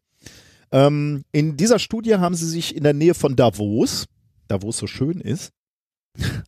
[0.72, 4.06] Ähm, in dieser Studie haben sie sich in der Nähe von Davos,
[4.48, 5.52] Davos so schön ist,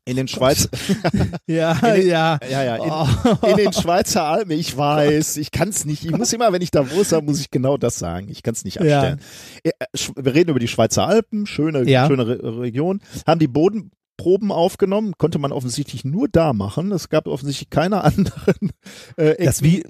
[0.06, 0.70] in den Schweiz,
[1.48, 2.38] ja, den- ja.
[2.50, 3.48] ja, ja, in, Oh.
[3.48, 6.06] in den Schweizer Alpen, ich weiß, ich kann es nicht.
[6.06, 8.28] Ich muss immer, wenn ich Davos habe, muss ich genau das sagen.
[8.30, 9.00] Ich kann es nicht Ja.
[9.00, 9.20] abstellen.
[9.64, 12.08] Äh, Sch- Wir reden über die Schweizer Alpen, schöne, Ja.
[12.08, 16.92] schöne Re Region, haben die Bodenproben aufgenommen, konnte man offensichtlich nur da machen.
[16.92, 18.72] Es gab offensichtlich keine anderen.
[19.18, 19.84] Äh, Das wie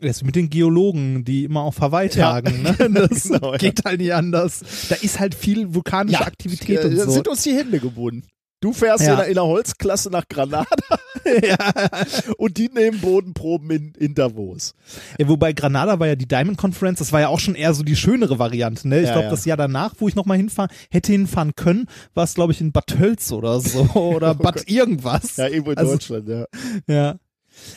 [0.00, 2.32] das ist mit den Geologen, die immer auf Hawaii Ja.
[2.40, 2.62] tagen.
[2.90, 3.08] Ne?
[3.08, 3.58] Das Genau, ja.
[3.58, 4.60] geht halt nicht anders.
[4.88, 7.12] Da ist halt viel vulkanische Aktivität äh, und da so.
[7.12, 8.26] sind uns die Hände gebunden.
[8.62, 9.10] Du fährst Ja.
[9.12, 10.64] in, der, in der Holzklasse nach Granada
[12.38, 14.74] und die nehmen Bodenproben in, in Davos.
[15.18, 17.82] Ja, wobei Granada war ja die Diamond Conference, das war ja auch schon eher so
[17.82, 18.88] die schönere Variante.
[18.88, 19.00] Ne?
[19.00, 19.30] Ich Ja, glaube, ja.
[19.30, 22.72] das Jahr danach, wo ich nochmal hinfahren, hätte hinfahren können, war es, glaube ich, in
[22.72, 25.36] Bad Tölz oder so oder Bad irgendwas.
[25.36, 26.46] Ja, irgendwo in Also- Deutschland, ja.
[26.86, 27.16] Ja.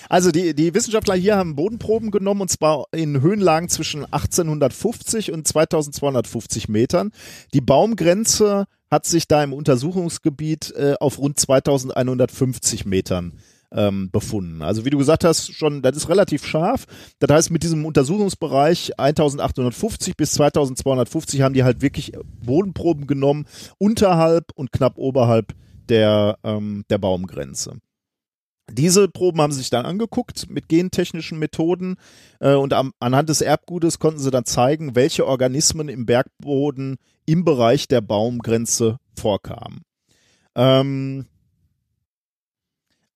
[0.10, 5.48] Also die, die Wissenschaftler hier haben Bodenproben genommen und zwar in Höhenlagen zwischen 1850 und
[5.48, 7.12] 2250 Metern.
[7.54, 13.34] Die Baumgrenze hat sich da im Untersuchungsgebiet äh, auf rund 2150 Metern
[13.72, 14.62] ähm, befunden.
[14.62, 16.86] Also wie du gesagt hast, schon, das ist relativ scharf.
[17.20, 22.14] Das heißt, mit diesem Untersuchungsbereich 1850 bis 2250 haben die halt wirklich
[22.44, 23.46] Bodenproben genommen,
[23.78, 25.54] unterhalb und knapp oberhalb
[25.90, 27.80] der, ähm, der Baumgrenze.
[28.72, 31.98] Diese Proben haben sie sich dann angeguckt mit gentechnischen Methoden
[32.40, 37.46] äh, und am, anhand des Erbgutes konnten sie dann zeigen, welche Organismen im Bergboden im
[37.46, 39.82] Bereich der Baumgrenze vorkamen.
[40.56, 41.26] Ähm,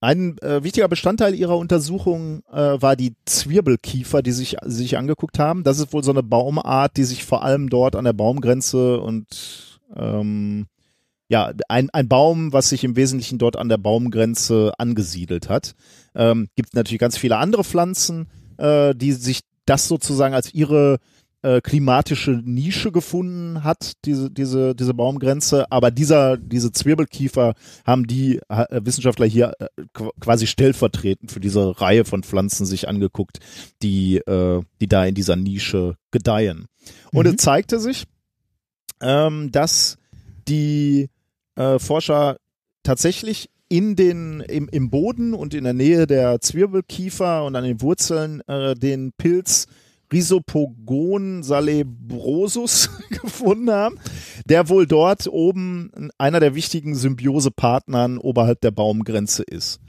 [0.01, 5.63] ein äh, wichtiger Bestandteil ihrer Untersuchung äh, war die Zwirbelkiefer, die sich, sich angeguckt haben.
[5.63, 9.81] Das ist wohl so eine Baumart, die sich vor allem dort an der Baumgrenze und
[9.95, 10.67] ähm,
[11.29, 15.75] ja, ein, ein Baum, was sich im Wesentlichen dort an der Baumgrenze angesiedelt hat.
[16.15, 18.27] Ähm, gibt natürlich ganz viele andere Pflanzen,
[18.57, 20.97] äh, die sich das sozusagen als ihre
[21.41, 25.71] äh, klimatische Nische gefunden hat, diese, diese, diese Baumgrenze.
[25.71, 27.53] Aber dieser, diese Zwirbelkiefer
[27.85, 32.89] haben die äh, Wissenschaftler hier äh, qu- quasi stellvertretend für diese Reihe von Pflanzen sich
[32.89, 33.39] angeguckt,
[33.83, 36.65] die, äh, die da in dieser Nische gedeihen.
[37.13, 37.35] Und Mhm.
[37.35, 38.05] es zeigte sich,
[38.99, 39.97] ähm, dass
[40.47, 41.09] die
[41.59, 42.37] äh, Forscher
[42.83, 47.81] tatsächlich in den, im, im Boden und in der Nähe der Zwirbelkiefer und an den
[47.81, 49.67] Wurzeln äh, den Pilz
[50.11, 52.89] Rhizopogon salebrosus
[53.21, 53.99] gefunden haben,
[54.45, 59.79] der wohl dort oben einer der wichtigen Symbiosepartnern oberhalb der Baumgrenze ist.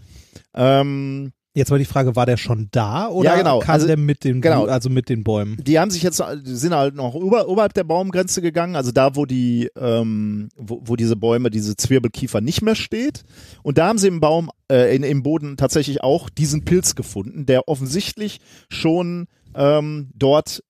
[0.54, 3.58] Ähm, Jetzt war die Frage, war der schon da oder Ja, genau.
[3.60, 4.64] kam Also- der mit den genau.
[4.64, 5.58] also mit den Bäumen?
[5.62, 9.14] die haben sich jetzt die sind halt noch über, oberhalb der Baumgrenze gegangen, also da,
[9.14, 13.24] wo die, ähm, wo, wo diese Bäume, diese Zwirbelkiefer nicht mehr steht.
[13.62, 17.44] Und da haben sie im Baum, äh, in, im Boden tatsächlich auch diesen Pilz gefunden,
[17.46, 18.40] der offensichtlich
[18.70, 20.62] schon ähm, dort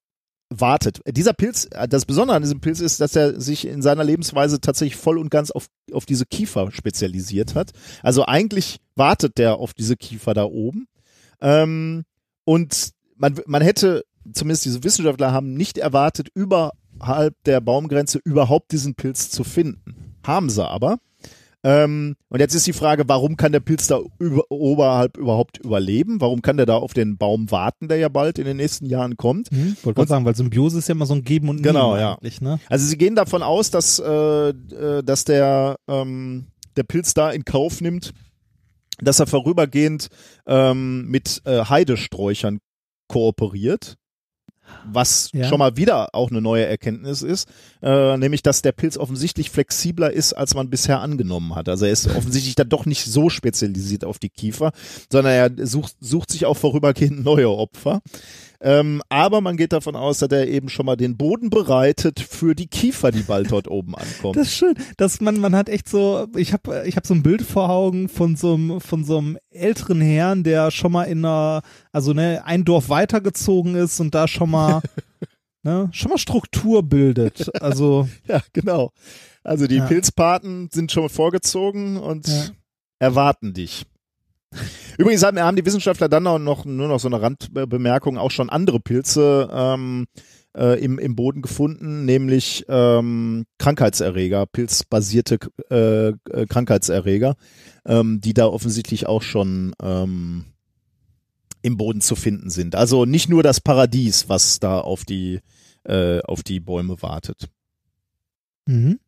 [0.51, 1.01] wartet.
[1.07, 4.59] Dieser Pilz, äh, das Besondere an diesem Pilz ist, dass er sich in seiner Lebensweise
[4.59, 7.71] tatsächlich voll und ganz auf, auf diese Kiefer spezialisiert hat.
[8.03, 10.87] Also eigentlich wartet der auf diese Kiefer da oben.
[11.39, 12.03] Ähm,
[12.43, 18.95] und man, man hätte, zumindest diese Wissenschaftler haben nicht erwartet, überhalb der Baumgrenze überhaupt diesen
[18.95, 20.15] Pilz zu finden.
[20.23, 20.97] Haben sie aber.
[21.63, 26.19] Ähm, und jetzt ist die Frage, warum kann der Pilz da über, oberhalb überhaupt überleben?
[26.19, 29.15] Warum kann der da auf den Baum warten, der ja bald in den nächsten Jahren
[29.15, 29.49] kommt?
[29.51, 29.77] Hm?
[29.83, 32.15] Wollte gerade sagen, weil Symbiose ist ja immer so ein Geben und Nehmen Genau, ja.
[32.15, 32.59] eigentlich, ne?
[32.67, 37.45] Also sie gehen davon aus, dass, äh, äh, dass der, ähm, der Pilz da in
[37.45, 38.13] Kauf nimmt,
[38.99, 40.09] dass er vorübergehend
[40.47, 42.59] ähm, mit äh, Heidesträuchern
[43.07, 43.97] kooperiert.
[44.91, 45.47] Was Ja.
[45.47, 47.47] schon mal wieder auch eine neue Erkenntnis ist,
[47.81, 51.69] äh, nämlich dass der Pilz offensichtlich flexibler ist, als man bisher angenommen hat.
[51.69, 54.71] Also er ist offensichtlich dann doch nicht so spezialisiert auf die Kiefer,
[55.11, 58.01] sondern er sucht, sucht sich auch vorübergehend neue Opfer.
[58.63, 62.53] Ähm, aber man geht davon aus, dass er eben schon mal den Boden bereitet für
[62.53, 64.33] die Kiefer, die bald dort oben ankommen.
[64.35, 67.23] Das ist schön, dass man man hat echt so, ich habe ich habe so ein
[67.23, 71.25] Bild vor Augen von so einem von so einem älteren Herrn, der schon mal in
[71.25, 74.81] einer also ne ein Dorf weitergezogen ist und da schon mal
[75.63, 77.49] ne, schon mal Struktur bildet.
[77.61, 78.91] Also, Ja, genau.
[79.43, 79.87] Also die Ja.
[79.87, 82.43] Pilzpaten sind schon vorgezogen und Ja.
[82.99, 83.85] erwarten dich.
[84.97, 88.79] Übrigens haben, die Wissenschaftler dann auch noch nur noch so eine Randbemerkung auch schon andere
[88.79, 90.07] Pilze ähm,
[90.55, 95.39] äh, im, im Boden gefunden, nämlich ähm, Krankheitserreger, pilzbasierte
[95.69, 97.35] äh, äh, Krankheitserreger,
[97.85, 100.45] ähm, die da offensichtlich auch schon ähm,
[101.61, 102.75] im Boden zu finden sind.
[102.75, 105.39] Also nicht nur das Paradies, was da auf die
[105.83, 107.49] äh, auf die Bäume wartet.
[108.65, 108.99] mhm.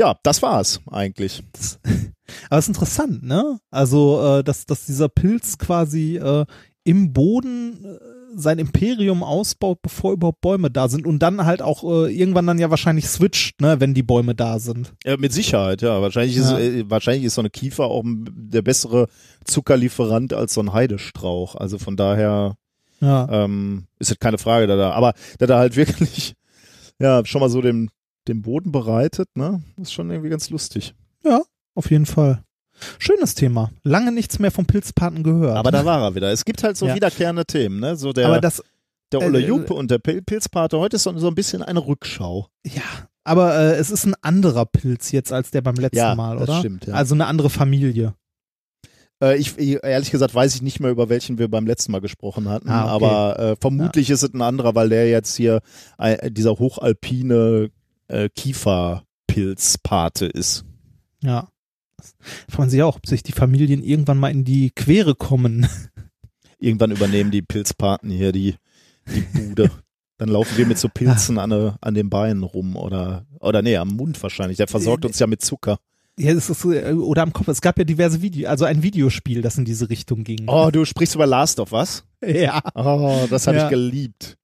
[0.00, 1.42] Ja, das war's eigentlich.
[2.48, 3.58] Aber es ist interessant, ne?
[3.70, 6.46] Also, äh, dass, dass dieser Pilz quasi äh,
[6.84, 7.98] im Boden äh,
[8.34, 12.58] sein Imperium ausbaut, bevor überhaupt Bäume da sind und dann halt auch äh, irgendwann dann
[12.58, 14.94] ja wahrscheinlich switcht, ne, wenn die Bäume da sind.
[15.04, 16.00] Ja, mit Sicherheit, ja.
[16.00, 16.58] Wahrscheinlich ist, Ja.
[16.58, 19.08] äh, wahrscheinlich ist so eine Kiefer auch der bessere
[19.44, 21.56] Zuckerlieferant als so ein Heidestrauch.
[21.56, 22.56] Also von daher
[23.00, 23.28] Ja.
[23.30, 24.92] ähm, ist das keine Frage da da.
[24.92, 26.34] Aber da da halt wirklich,
[26.98, 27.90] ja, schon mal so den,
[28.28, 29.62] den Boden bereitet, ne?
[29.80, 30.94] ist schon irgendwie ganz lustig.
[31.74, 32.42] Auf jeden Fall.
[32.98, 33.70] Schönes Thema.
[33.84, 35.56] Lange nichts mehr vom Pilzpaten gehört.
[35.56, 36.30] Aber da war er wieder.
[36.32, 36.94] Es gibt halt so Ja.
[36.94, 37.96] wiederkehrende Themen, ne?
[37.96, 38.62] So der, Aber das,
[39.12, 40.78] der Olle äh, Jupp und der Pil Pilzpate.
[40.78, 42.48] Heute ist so, so ein bisschen eine Rückschau.
[42.66, 42.82] ja,
[43.24, 46.48] aber äh, es ist ein anderer Pilz jetzt als der beim letzten Ja, Mal, das
[46.48, 46.58] oder?
[46.58, 46.94] stimmt, ja.
[46.94, 48.14] Also eine andere Familie.
[49.22, 52.48] Äh, ich, ehrlich gesagt weiß ich nicht mehr, über welchen wir beim letzten Mal gesprochen
[52.48, 53.04] hatten, Ah, okay.
[53.04, 55.60] aber äh, vermutlich ist es ein anderer, weil der jetzt hier
[55.98, 57.70] äh, dieser hochalpine
[58.10, 60.64] äh, Kieferpilzpate ist.
[61.22, 61.48] Ja.
[61.96, 65.66] Das man sich auch, ob sich die Familien irgendwann mal in die Quere kommen.
[66.58, 68.54] Irgendwann übernehmen die Pilzpaten hier die,
[69.06, 69.70] die Bude.
[70.18, 73.76] Dann laufen wir mit so Pilzen an, äh, an den Beinen rum oder, oder nee,
[73.78, 74.58] am Mund wahrscheinlich.
[74.58, 75.78] Der versorgt uns ja mit Zucker.
[76.18, 77.48] Ja, es ist, äh, oder am Kopf.
[77.48, 80.44] Es gab ja diverse Videos, also ein Videospiel, das in diese Richtung ging.
[80.48, 82.04] Oh, du sprichst über Last of Us?
[82.26, 83.64] Ja, Oh, das habe Ja.
[83.64, 84.36] ich geliebt.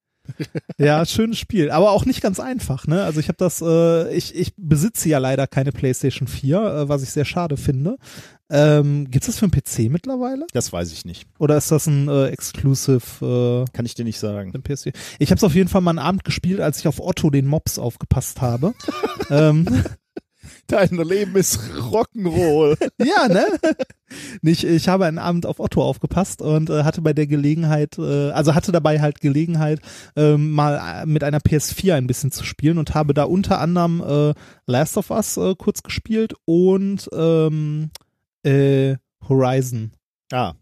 [0.79, 3.05] Ja, schönes Spiel, aber auch nicht ganz einfach, ne?
[3.05, 7.03] Also ich habe das, äh, ich, ich besitze ja leider keine PlayStation 4, äh, was
[7.03, 7.97] ich sehr schade finde.
[8.49, 10.47] Ähm, gibt's das für einen PC mittlerweile?
[10.53, 11.27] Das weiß ich nicht.
[11.39, 14.53] Oder ist das ein äh, Exclusive äh, Kann ich dir nicht sagen.
[14.53, 14.95] für den PS4?
[15.19, 17.47] Ich habe es auf jeden Fall mal einen Abend gespielt, als ich auf Otto den
[17.47, 18.75] Mops aufgepasst habe.
[19.31, 19.67] ähm,
[20.69, 22.77] Dein Leben ist Rock'n'Roll.
[23.05, 23.47] Ja, ne?
[24.41, 28.31] Nicht, ich habe einen Abend auf Otto aufgepasst und äh, hatte bei der Gelegenheit, äh,
[28.31, 29.81] also hatte dabei halt Gelegenheit,
[30.15, 34.01] ähm, mal äh, mit einer PS4 ein bisschen zu spielen und habe da unter anderem
[34.01, 34.35] äh,
[34.67, 37.91] Last of Us äh, kurz gespielt und ähm,
[38.45, 38.97] äh,
[39.29, 39.93] Horizon.
[40.33, 40.55] Ah,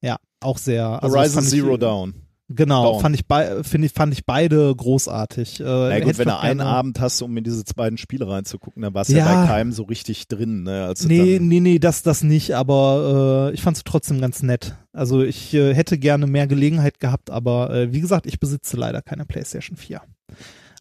[0.00, 1.02] Ja, auch sehr.
[1.02, 2.25] also Horizon Zero Dawn.
[2.48, 3.00] Genau, Dawn.
[3.02, 3.24] fand ich,
[3.68, 5.58] finde ich, fand ich beide großartig.
[5.58, 8.94] Äh, Na gut, wenn du einen Abend hast, um in diese beiden Spiele reinzugucken, dann
[8.94, 9.26] warst du ja.
[9.26, 9.40] Ja.
[9.42, 10.62] bei keinem so richtig drin.
[10.62, 10.84] Ne?
[10.86, 14.76] Als Nee, nee, nee, das, das nicht, aber äh, ich fand es trotzdem ganz nett.
[14.92, 19.02] Also ich äh, hätte gerne mehr Gelegenheit gehabt, aber äh, wie gesagt, ich besitze leider
[19.02, 20.00] keine PlayStation 4.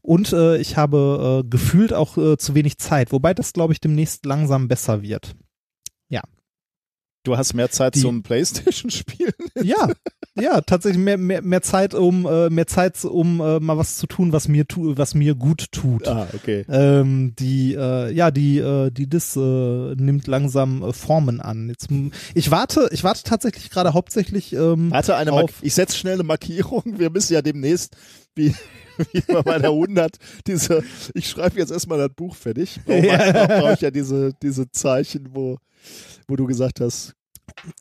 [0.03, 3.80] Und äh, ich habe äh, gefühlt auch äh, zu wenig Zeit, wobei das, glaube ich,
[3.80, 5.35] demnächst langsam besser wird.
[7.27, 9.34] Du hast mehr Zeit Die- zum Playstation-Spielen.
[9.64, 9.90] Ja,
[10.38, 14.08] ja, tatsächlich mehr, mehr, mehr Zeit, um äh, mehr Zeit, um äh, mal was zu
[14.08, 16.08] tun, was mir tu, was mir gut tut.
[16.08, 16.66] ah, okay.
[16.70, 19.40] Ähm, die, äh, ja, die, äh, die Dis äh,
[19.96, 21.70] nimmt langsam äh, Formen an.
[21.70, 21.88] Jetzt,
[22.34, 25.54] ich warte, ich warte tatsächlich gerade hauptsächlich ähm, Warte, eine Mark auf.
[25.62, 26.84] ich setze schnell eine Markierung.
[26.98, 27.96] Wir müssen ja demnächst,
[28.36, 28.54] wie,
[29.14, 30.84] wie bei der 100, diese,
[31.14, 32.80] ich schreibe jetzt erstmal das Buch fertig.
[32.86, 33.46] Brauche Ja.
[33.48, 35.58] brauch ich ja diese, diese Zeichen, wo,
[36.28, 37.14] wo du gesagt hast,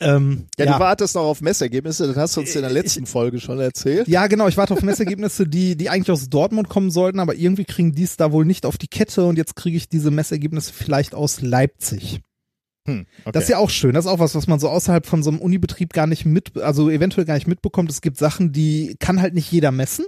[0.01, 2.75] Ähm, ja, ja, du wartest noch auf Messergebnisse, das hast du uns in der Ich-
[2.75, 4.09] letzten Folge schon erzählt.
[4.09, 4.49] ja, genau.
[4.49, 8.05] Ich warte auf Messergebnisse, die, die eigentlich aus Dortmund kommen sollten, aber irgendwie kriegen die
[8.05, 11.41] es da wohl nicht auf die Kette und jetzt kriege ich diese Messergebnisse vielleicht aus
[11.41, 12.20] Leipzig.
[12.86, 13.33] Hm, okay.
[13.33, 13.94] Das ist ja auch schön.
[13.94, 16.57] Das ist auch was, was man so außerhalb von so einem Unibetrieb gar nicht mit,
[16.59, 17.91] also eventuell gar nicht mitbekommt.
[17.91, 20.05] Es gibt Sachen, die kann halt nicht jeder messen,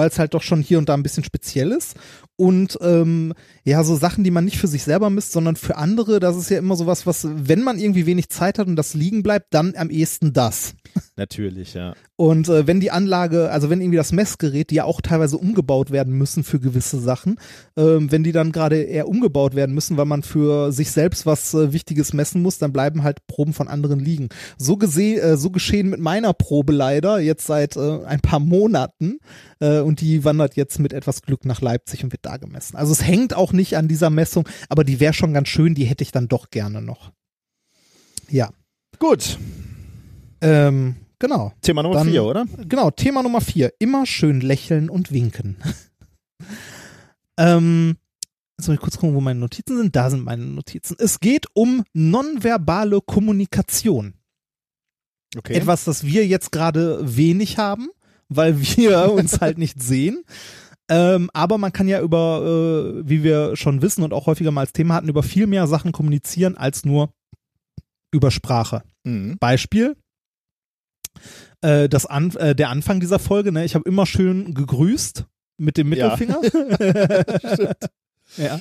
[0.00, 1.94] weil es halt doch schon hier und da ein bisschen speziell ist.
[2.36, 6.20] Und ähm, ja, so Sachen, die man nicht für sich selber misst, sondern für andere,
[6.20, 9.22] das ist ja immer sowas, was, wenn man irgendwie wenig Zeit hat und das liegen
[9.22, 10.72] bleibt, dann am ehesten das.
[11.16, 11.94] Natürlich, ja.
[12.16, 15.90] Und äh, wenn die Anlage, also wenn irgendwie das Messgerät, die ja auch teilweise umgebaut
[15.90, 17.36] werden müssen für gewisse Sachen,
[17.76, 21.52] ähm, wenn die dann gerade eher umgebaut werden müssen, weil man für sich selbst was
[21.52, 24.30] äh, Wichtiges messen muss, dann bleiben halt Proben von anderen liegen.
[24.56, 29.18] So gesehen, äh, so geschehen mit meiner Probe leider jetzt seit äh, ein paar Monaten
[29.60, 32.76] äh, und die wandert jetzt mit etwas Glück nach Leipzig und wird da gemessen.
[32.76, 35.84] Also es hängt auch nicht an dieser Messung, aber die wäre schon ganz schön, die
[35.84, 37.12] hätte ich dann doch gerne noch.
[38.30, 38.50] Ja,
[39.00, 39.38] Gut,
[40.42, 41.54] ähm, genau.
[41.62, 42.44] Thema Nummer vier, oder?
[42.68, 43.72] Genau, Thema Nummer vier.
[43.78, 45.56] Immer schön lächeln und winken.
[47.38, 47.96] ähm,
[48.58, 49.96] jetzt muss ich kurz gucken, wo meine Notizen sind.
[49.96, 50.96] Da sind meine Notizen.
[50.98, 54.14] Es geht um nonverbale Kommunikation.
[55.34, 55.54] Okay.
[55.54, 57.88] Etwas, das wir jetzt gerade wenig haben,
[58.30, 60.24] weil wir uns halt nicht sehen.
[60.88, 64.62] Ähm, aber man kann ja über, äh, wie wir schon wissen und auch häufiger mal
[64.62, 67.12] als Thema hatten, über viel mehr Sachen kommunizieren als nur
[68.12, 68.82] über Sprache.
[69.04, 69.36] Mhm.
[69.38, 69.96] Beispiel.
[71.60, 73.64] Äh, das An äh, der Anfang dieser Folge, ne?
[73.64, 75.26] ich habe immer schön gegrüßt
[75.58, 76.16] mit dem Ja.
[76.16, 76.40] Mittelfinger.
[78.36, 78.60] ja.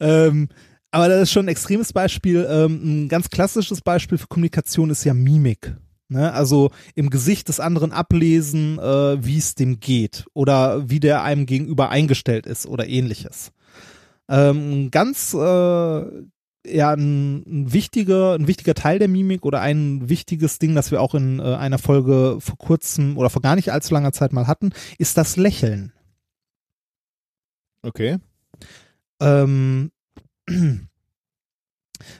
[0.00, 0.48] Ähm,
[0.90, 2.46] aber das ist schon ein extremes Beispiel.
[2.48, 5.76] Ähm, ein ganz klassisches Beispiel für Kommunikation ist ja Mimik.
[6.08, 6.32] Ne?
[6.32, 11.46] Also im Gesicht des anderen ablesen, äh, wie es dem geht oder wie der einem
[11.46, 13.52] gegenüber eingestellt ist oder ähnliches.
[14.28, 20.58] Ähm, ganz äh, ja ein, ein wichtiger ein wichtiger Teil der Mimik oder ein wichtiges
[20.58, 23.94] Ding, das wir auch in äh, einer Folge vor kurzem oder vor gar nicht allzu
[23.94, 25.92] langer Zeit mal hatten, ist das Lächeln.
[27.82, 28.18] Okay.
[29.20, 29.90] Ähm,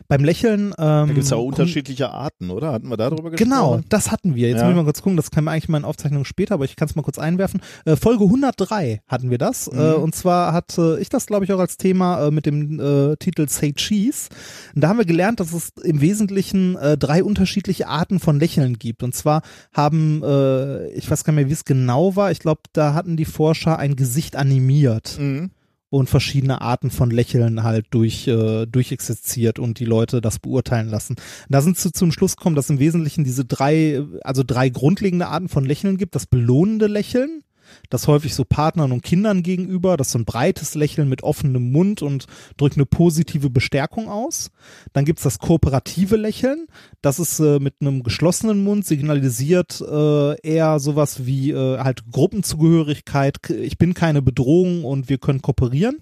[0.09, 0.69] beim Lächeln.
[0.69, 2.73] Ähm, Da gibt es ja auch kommen- unterschiedliche Arten, oder?
[2.73, 3.51] Hatten wir darüber gesprochen?
[3.51, 4.49] Genau, das hatten wir.
[4.49, 4.65] Jetzt Ja.
[4.65, 6.77] muss ich mal kurz gucken, das kann man eigentlich mal in Aufzeichnungen später, aber ich
[6.77, 7.61] kann es mal kurz einwerfen.
[7.85, 9.71] Äh, Folge 103 hatten wir das.
[9.71, 9.79] Mhm.
[9.79, 13.17] Äh, und zwar hatte ich das, glaube ich, auch als Thema äh, mit dem äh,
[13.17, 14.29] Titel Say Cheese.
[14.75, 18.79] Und da haben wir gelernt, dass es im Wesentlichen äh, drei unterschiedliche Arten von Lächeln
[18.79, 19.03] gibt.
[19.03, 22.61] Und zwar haben, äh, ich weiß gar nicht mehr, wie es genau war, ich glaube,
[22.73, 25.51] da hatten die Forscher ein Gesicht animiert Mhm.
[25.95, 31.15] Und verschiedene Arten von Lächeln halt durch, äh, durchexerziert und die Leute das beurteilen lassen.
[31.49, 35.49] Da sind sie zum Schluss gekommen, dass im Wesentlichen diese drei, also drei grundlegende Arten
[35.49, 36.17] von Lächeln gibt.
[36.17, 37.45] Das belohnende Lächeln,
[37.91, 41.73] das häufig so Partnern und Kindern gegenüber, das ist so ein breites Lächeln mit offenem
[41.73, 42.27] Mund und
[42.57, 44.51] drückt eine positive Bestärkung aus.
[44.93, 46.67] Dann gibt's das kooperative Lächeln,
[47.03, 53.39] das ist äh, mit einem geschlossenen Mund, signalisiert äh, eher sowas wie äh, halt Gruppenzugehörigkeit,
[53.51, 55.99] ich bin keine Bedrohung und wir können kooperieren.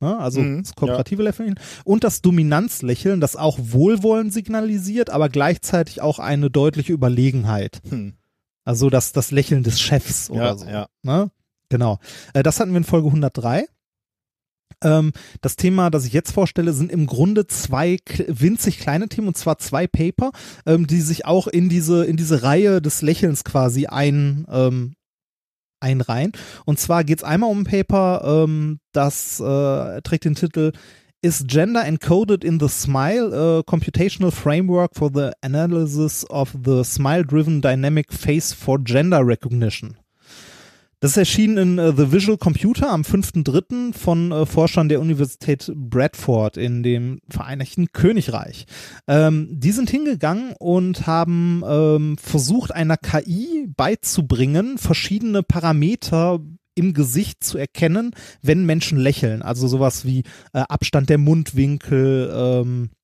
[0.00, 0.18] Ne?
[0.18, 1.54] Also Mhm, das kooperative Lächeln.
[1.84, 7.80] Und das Dominanzlächeln, das auch Wohlwollen signalisiert, aber gleichzeitig auch eine deutliche Überlegenheit.
[7.88, 8.14] Hm.
[8.64, 10.66] Also das, das Lächeln des Chefs oder Ja, so.
[10.66, 10.86] ja.
[11.02, 11.30] Ne?
[11.68, 11.98] Genau.
[12.32, 13.66] Äh, das hatten wir in Folge 103.
[14.82, 19.36] Ähm, das Thema, das ich jetzt vorstelle, sind im Grunde zwei winzig kleine Themen und
[19.36, 20.30] zwar zwei Paper,
[20.66, 24.94] ähm, die sich auch in diese in diese Reihe des Lächelns quasi ein ähm,
[25.80, 26.32] einreihen.
[26.64, 30.72] Und zwar geht's einmal um ein Paper, ähm, das äh, trägt den Titel
[31.24, 37.62] Is Gender Encoded in the Smile, a Computational Framework for the Analysis of the Smile-Driven
[37.62, 39.96] Dynamic Face for Gender Recognition.
[41.00, 43.94] Das ist erschienen in äh, The Visual Computer am 5.3.
[43.94, 48.66] von äh, Forschern der Universität Bradford in dem Vereinigten Königreich.
[49.08, 56.40] Ähm, die sind hingegangen und haben ähm, versucht, einer KI beizubringen, verschiedene Parameter
[56.74, 59.42] im Gesicht zu erkennen, wenn Menschen lächeln.
[59.42, 63.03] Also sowas wie äh, Abstand der Mundwinkel, ähm, äh,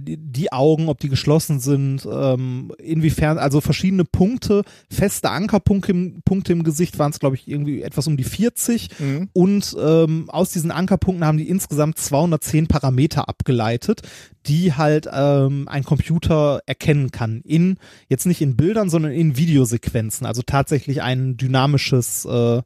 [0.00, 6.20] die, die Augen, ob die geschlossen sind, ähm, inwiefern, also verschiedene Punkte, feste Ankerpunkte im,
[6.24, 9.28] Punkte im Gesicht waren es, glaube ich, irgendwie etwas um die 40 Mhm.
[9.32, 14.02] und ähm, aus diesen Ankerpunkten haben die insgesamt 210 Parameter abgeleitet,
[14.46, 17.40] die halt ähm, ein Computer erkennen kann.
[17.42, 17.78] In,
[18.08, 20.26] jetzt nicht in Bildern, sondern in Videosequenzen.
[20.26, 22.62] Also tatsächlich ein dynamisches, äh,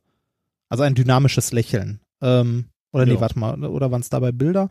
[0.69, 2.01] also ein dynamisches Lächeln.
[2.21, 3.21] Ähm, oder nee, Ja.
[3.21, 4.69] warte mal, oder waren es dabei Bilder?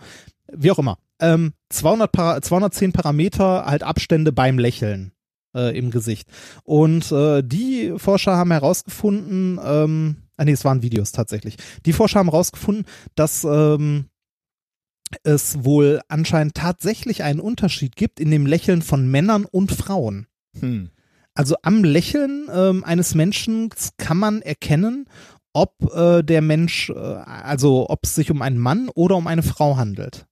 [0.53, 0.98] Wie auch immer.
[1.19, 5.11] Ähm, 200 Para 210 Parameter, halt Abstände beim Lächeln
[5.56, 6.27] äh, im Gesicht.
[6.64, 11.57] Und äh, die Forscher haben herausgefunden, ähm, ah nee, es waren Videos tatsächlich.
[11.85, 14.06] Die Forscher haben herausgefunden, dass ähm,
[15.23, 20.27] es wohl anscheinend tatsächlich einen Unterschied gibt in dem Lächeln von Männern und Frauen.
[20.59, 20.91] Hm.
[21.33, 25.07] Also am Lächeln ähm, eines Menschen kann man erkennen,
[25.53, 29.43] ob äh, der Mensch, äh, also ob es sich um einen Mann oder um eine
[29.43, 30.27] Frau handelt.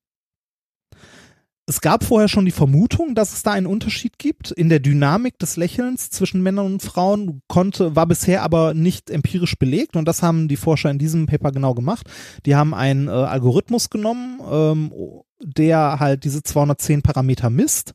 [1.69, 5.37] Es gab vorher schon die Vermutung, dass es da einen Unterschied gibt in der Dynamik
[5.37, 10.23] des Lächelns zwischen Männern und Frauen, konnte, war bisher aber nicht empirisch belegt und das
[10.23, 12.09] haben die Forscher in diesem Paper genau gemacht.
[12.45, 14.93] Die haben einen äh, Algorithmus genommen, ähm,
[15.43, 17.93] der halt diese 210 Parameter misst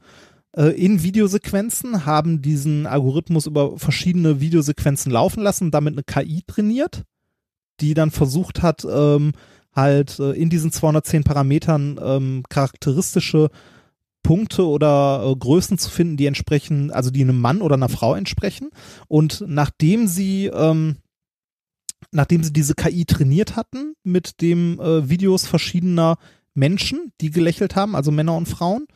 [0.54, 7.04] äh, in Videosequenzen, haben diesen Algorithmus über verschiedene Videosequenzen laufen lassen, damit eine KI trainiert,
[7.80, 9.32] die dann versucht hat, ähm,
[9.74, 13.50] halt äh, in diesen 210 Parametern ähm, charakteristische
[14.22, 18.14] Punkte oder äh, Größen zu finden, die entsprechen, also die einem Mann oder einer Frau
[18.14, 18.70] entsprechen.
[19.08, 20.96] Und nachdem sie ähm,
[22.10, 26.18] nachdem sie diese KI trainiert hatten mit dem äh, Videos verschiedener
[26.54, 28.86] Menschen, die gelächelt haben, also Männer und Frauen,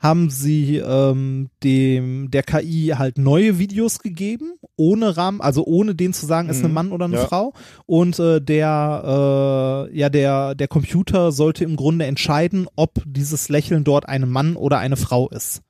[0.00, 6.12] haben sie ähm, dem der KI halt neue Videos gegeben, ohne Rahmen, also ohne denen
[6.12, 6.74] zu sagen, ist ein Mhm.
[6.74, 7.26] Mann oder eine Ja.
[7.26, 7.52] Frau.
[7.86, 13.84] Und äh, der äh, ja der der Computer sollte im Grunde entscheiden, ob dieses Lächeln
[13.84, 15.62] dort ein Mann oder eine Frau ist.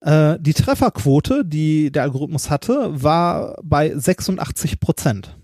[0.00, 5.36] Äh, die Trefferquote, die der Algorithmus hatte, war bei 86 Prozent.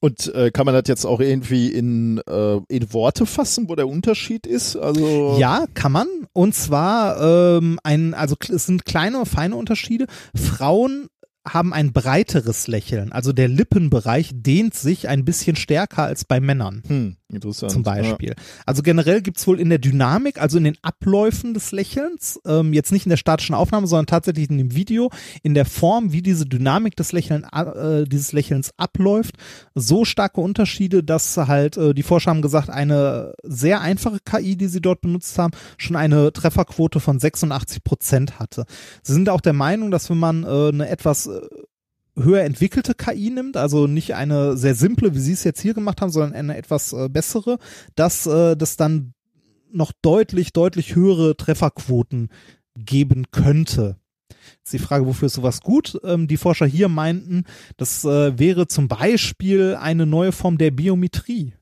[0.00, 3.88] Und äh, kann man das jetzt auch irgendwie in, äh, in Worte fassen, wo der
[3.88, 4.76] Unterschied ist?
[4.76, 6.06] Also Ja, kann man.
[6.32, 7.20] Und zwar
[7.58, 10.06] ähm, ein, also es sind kleine, feine Unterschiede.
[10.34, 11.08] Frauen
[11.52, 13.12] haben ein breiteres Lächeln.
[13.12, 16.82] Also der Lippenbereich dehnt sich ein bisschen stärker als bei Männern.
[16.86, 17.72] hm, interessant.
[17.72, 18.34] zum Beispiel.
[18.66, 22.92] Also generell gibt's wohl in der Dynamik, also in den Abläufen des Lächelns, ähm, jetzt
[22.92, 25.10] nicht in der statischen Aufnahme, sondern tatsächlich in dem Video,
[25.42, 29.36] in der Form, wie diese Dynamik des Lächeln, äh, dieses Lächelns abläuft,
[29.74, 34.68] so starke Unterschiede, dass halt äh, die Forscher haben gesagt, eine sehr einfache KI, die
[34.68, 38.64] sie dort benutzt haben, schon eine Trefferquote von 86 Prozent hatte.
[39.02, 41.37] Sie sind auch der Meinung, dass wenn man äh, eine etwas äh,
[42.16, 46.00] höher entwickelte KI nimmt, also nicht eine sehr simple, wie Sie es jetzt hier gemacht
[46.00, 47.58] haben, sondern eine etwas äh, bessere,
[47.94, 49.14] dass äh, das dann
[49.70, 52.30] noch deutlich, deutlich höhere Trefferquoten
[52.74, 53.96] geben könnte.
[54.64, 55.98] Ist die Frage, wofür ist sowas gut?
[56.04, 57.44] Ähm, die Forscher hier meinten,
[57.76, 61.54] das äh, wäre zum Beispiel eine neue Form der Biometrie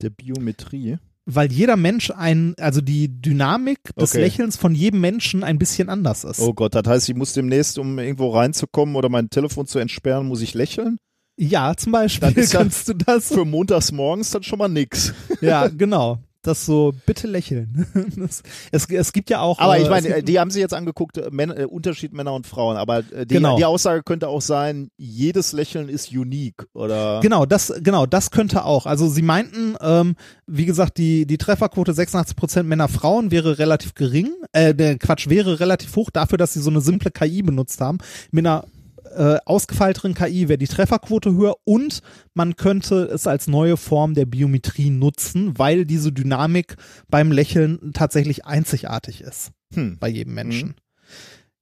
[0.00, 0.98] Der Biometrie.
[1.34, 4.22] Weil jeder Mensch ein, also die Dynamik des Okay.
[4.22, 6.40] Lächelns von jedem Menschen ein bisschen anders ist.
[6.40, 10.26] Oh Gott, das heißt, ich muss demnächst, um irgendwo reinzukommen oder mein Telefon zu entsperren,
[10.26, 10.98] muss ich lächeln?
[11.38, 13.28] Ja, zum Beispiel Dann ist ja kannst du das.
[13.28, 15.14] Für montags morgens dann schon mal nix.
[15.40, 16.18] Ja, genau.
[16.42, 17.86] Das so, bitte lächeln.
[18.16, 19.58] Das, es, es gibt ja auch.
[19.58, 21.64] Aber äh, ich es meine, gibt- äh, die haben sich jetzt angeguckt, äh, Männer, äh,
[21.66, 23.56] Unterschied Männer und Frauen, aber äh, die, Genau.
[23.56, 28.64] die Aussage könnte auch sein, jedes Lächeln ist unique oder Genau, das, genau, das könnte
[28.64, 28.86] auch.
[28.86, 34.32] Also sie meinten, ähm, wie gesagt, die, die Trefferquote 86% Männer, Frauen wäre relativ gering,
[34.52, 37.98] äh, der Quatsch wäre relativ hoch dafür, dass sie so eine simple KI benutzt haben.
[38.30, 38.64] Mit einer
[39.14, 42.00] äh, ausgefeilteren KI wäre die Trefferquote höher und
[42.34, 46.76] man könnte es als neue Form der Biometrie nutzen, weil diese Dynamik
[47.08, 49.98] beim Lächeln tatsächlich einzigartig ist Hm.
[49.98, 50.74] bei jedem Menschen.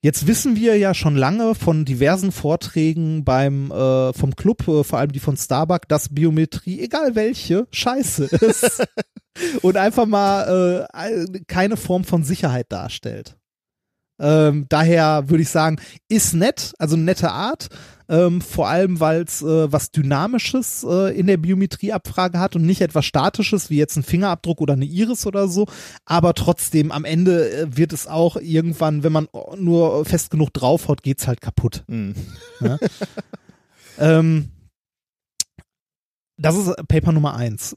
[0.00, 5.00] Jetzt wissen wir ja schon lange von diversen Vorträgen beim äh, vom Club, äh, vor
[5.00, 8.86] allem die von Starbuck, dass Biometrie, egal welche, scheiße ist
[9.62, 13.37] und einfach mal äh, keine Form von Sicherheit darstellt.
[14.18, 17.68] Ähm, daher würde ich sagen, ist nett, also nette Art,
[18.08, 22.80] ähm, vor allem weil es äh, was Dynamisches äh, in der Biometrieabfrage hat und nicht
[22.80, 25.66] etwas Statisches wie jetzt ein Fingerabdruck oder eine Iris oder so,
[26.04, 31.02] aber trotzdem am Ende äh, wird es auch irgendwann, wenn man nur fest genug draufhaut,
[31.02, 31.84] geht's halt kaputt.
[31.88, 32.14] Hm.
[33.98, 34.50] Ähm,
[36.36, 37.76] das ist Paper Nummer eins.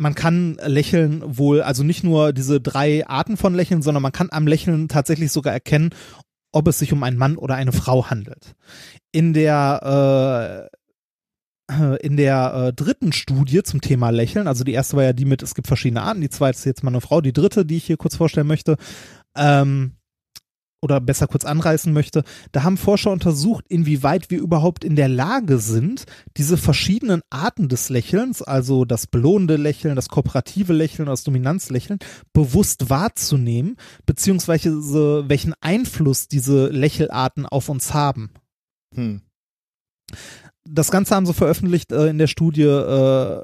[0.00, 4.28] Man kann Lächeln wohl, also nicht nur diese drei Arten von Lächeln, sondern man kann
[4.30, 5.90] am Lächeln tatsächlich sogar erkennen,
[6.52, 8.54] ob es sich um einen Mann oder eine Frau handelt.
[9.12, 10.70] In der
[11.70, 15.26] äh, in der äh, dritten Studie zum Thema Lächeln, also die erste war ja die
[15.26, 17.76] mit, es gibt verschiedene Arten, die zweite ist jetzt mal eine Frau, die dritte, die
[17.76, 18.76] ich hier kurz vorstellen möchte,
[19.36, 19.96] ähm,
[20.82, 25.58] oder besser kurz anreißen möchte, da haben Forscher untersucht, inwieweit wir überhaupt in der Lage
[25.58, 26.04] sind,
[26.36, 31.98] diese verschiedenen Arten des Lächelns, also das belohnende Lächeln, das kooperative Lächeln, das Dominanzlächeln,
[32.32, 33.76] bewusst wahrzunehmen,
[34.06, 38.30] beziehungsweise welchen Einfluss diese Lächelarten auf uns haben.
[38.94, 39.22] Hm.
[40.64, 43.42] Das Ganze haben sie veröffentlicht äh, in der Studie äh,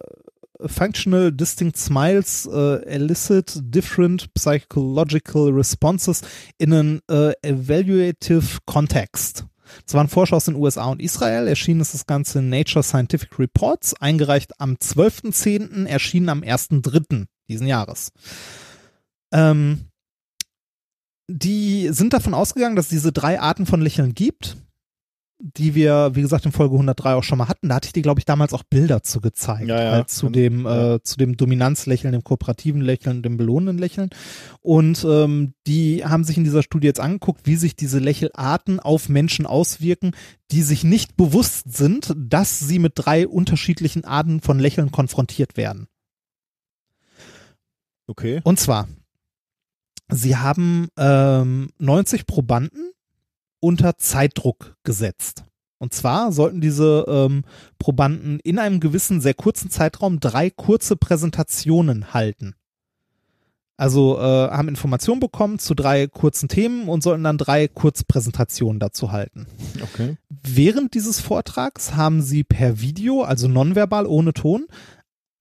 [0.64, 6.22] Functional Distinct Smiles äh, elicit different psychological responses
[6.58, 9.44] in an äh, evaluative context.
[9.84, 11.48] Das waren Forscher aus den USA und Israel.
[11.48, 17.26] Erschienen ist das Ganze in Nature Scientific Reports, eingereicht am 12.10., erschienen am 1.3.
[17.48, 18.12] diesen Jahres.
[19.32, 19.86] Ähm,
[21.28, 24.56] die sind davon ausgegangen, dass es diese drei Arten von Lächeln gibt
[25.38, 27.68] die wir, wie gesagt, in Folge 103 auch schon mal hatten.
[27.68, 29.68] Da hatte ich dir, glaube ich, damals auch Bilder zu gezeigt.
[29.68, 29.92] Ja, ja.
[29.92, 34.10] Halt zu dem, äh, zu dem Dominanzlächeln, dem kooperativen Lächeln, dem belohnenden Lächeln.
[34.62, 39.08] Und ähm, die haben sich in dieser Studie jetzt angeguckt, wie sich diese Lächelarten auf
[39.08, 40.12] Menschen auswirken,
[40.50, 45.86] die sich nicht bewusst sind, dass sie mit drei unterschiedlichen Arten von Lächeln konfrontiert werden.
[48.06, 48.40] Okay.
[48.44, 48.88] Und zwar,
[50.08, 52.92] sie haben ähm, 90 Probanden
[53.66, 55.42] unter Zeitdruck gesetzt.
[55.78, 57.42] Und zwar sollten diese ähm,
[57.80, 62.54] Probanden in einem gewissen, sehr kurzen Zeitraum drei kurze Präsentationen halten.
[63.76, 69.10] Also äh, haben Informationen bekommen zu drei kurzen Themen und sollten dann drei Kurzpräsentationen dazu
[69.10, 69.48] halten.
[69.82, 70.16] Okay.
[70.28, 74.66] Während dieses Vortrags haben sie per Video, also nonverbal ohne Ton,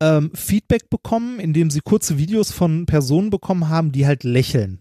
[0.02, 4.80] ähm, Feedback bekommen, indem sie kurze Videos von Personen bekommen haben, die halt lächeln.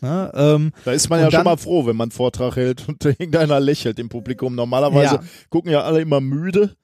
[0.00, 2.88] Na, ähm, Da ist man ja schon dann- mal froh, wenn man einen Vortrag hält
[2.88, 4.54] und irgendeiner lächelt im Publikum.
[4.54, 5.22] Normalerweise Ja.
[5.50, 6.76] gucken ja alle immer müde.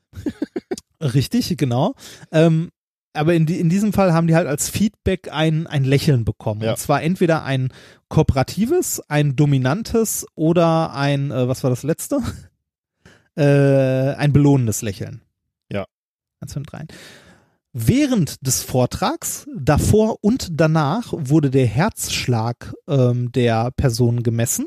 [1.00, 1.94] Richtig, genau.
[2.32, 2.70] Ähm,
[3.12, 6.62] aber in, die, in diesem Fall haben die halt als Feedback ein, ein Lächeln bekommen.
[6.62, 6.70] Ja.
[6.70, 7.72] Und zwar entweder ein
[8.08, 12.18] kooperatives, ein dominantes oder ein, äh, was war das letzte?
[13.36, 15.22] äh, ein belohnendes Lächeln.
[15.70, 15.86] Ja.
[16.46, 16.88] Von dreien.
[17.76, 24.66] Während des Vortrags, davor und danach, wurde der Herzschlag ähm, der Person gemessen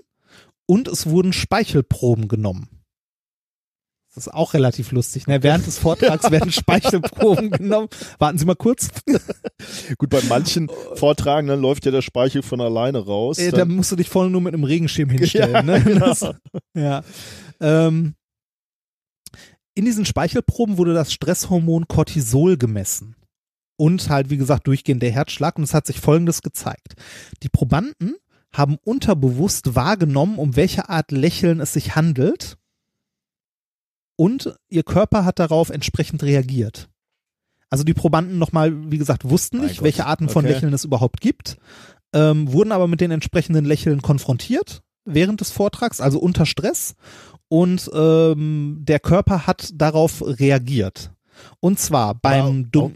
[0.66, 2.68] und es wurden Speichelproben genommen.
[4.14, 5.26] Das ist auch relativ lustig.
[5.28, 5.42] Ne?
[5.42, 7.88] Während des Vortrags werden Speichelproben genommen.
[8.20, 8.90] Warten Sie mal kurz.
[9.98, 13.38] Gut, bei manchen Vortragenden läuft ja der Speichel von alleine raus.
[13.38, 15.54] Äh, da Dann- musst du dich vorne nur mit einem Regenschirm hinstellen.
[15.54, 15.82] Ja, ne?
[15.82, 16.08] genau.
[16.08, 16.26] Das,
[16.74, 17.04] ja.
[17.62, 18.16] Ähm,
[19.78, 23.16] in diesen Speichelproben wurde das Stresshormon Cortisol gemessen.
[23.76, 25.56] Und halt, wie gesagt, durchgehend der Herzschlag.
[25.58, 26.96] Und es hat sich Folgendes gezeigt.
[27.44, 28.16] Die Probanden
[28.52, 32.58] haben unterbewusst wahrgenommen, um welche Art Lächeln es sich handelt.
[34.16, 36.90] Und ihr Körper hat darauf entsprechend reagiert.
[37.70, 40.56] Also die Probanden nochmal, wie gesagt, wussten nicht, welche Arten von Okay.
[40.56, 41.58] Lächeln es überhaupt gibt,
[42.14, 46.96] ähm, wurden aber mit den entsprechenden Lächeln konfrontiert während des Vortrags, also unter Stress.
[47.50, 51.12] Und ähm, der Körper hat darauf reagiert.
[51.60, 52.92] Und zwar beim auf,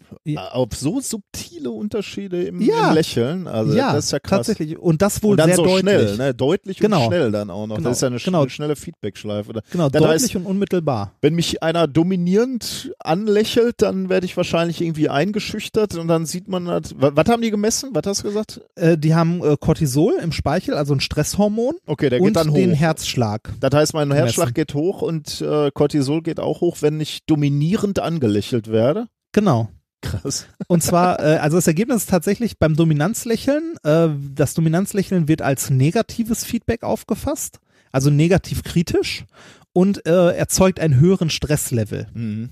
[0.51, 2.89] auf so subtile Unterschiede im, Ja.
[2.89, 3.47] im Lächeln.
[3.47, 4.47] Also ja, das ist ja krass.
[4.47, 4.77] tatsächlich.
[4.77, 5.79] Und das wohl und dann sehr so deutlich.
[5.81, 6.33] schnell, ne?
[6.33, 7.01] Deutlich Genau.
[7.01, 7.77] und schnell dann auch noch.
[7.77, 8.47] Genau, Das ist ja eine, genau.
[8.47, 9.53] schnelle Feedback-Schleife.
[9.71, 11.13] Genau, Das deutlich heißt, und unmittelbar.
[11.21, 16.67] wenn mich einer dominierend anlächelt, dann werde ich wahrscheinlich irgendwie eingeschüchtert und dann sieht man
[16.67, 17.89] halt, wa- was haben die gemessen?
[17.93, 18.61] Was hast du gesagt?
[18.75, 22.53] Äh, die haben äh, Cortisol im Speichel, also ein Stresshormon, Okay, der und geht dann
[22.53, 22.79] den hoch.
[22.79, 23.49] Herzschlag.
[23.59, 24.53] Das heißt, mein Herzschlag Messen.
[24.53, 28.30] geht hoch und äh, Cortisol geht auch hoch, wenn ich dominierend angelächelt
[28.71, 29.07] werde.
[29.31, 29.69] Genau.
[30.01, 30.47] Krass.
[30.67, 33.75] Und zwar, äh, also das Ergebnis ist tatsächlich beim Dominanzlächeln.
[33.83, 37.59] Äh, das Dominanzlächeln wird als negatives Feedback aufgefasst,
[37.91, 39.25] also negativ kritisch
[39.73, 42.07] und äh, erzeugt einen höheren Stresslevel.
[42.13, 42.49] Mhm.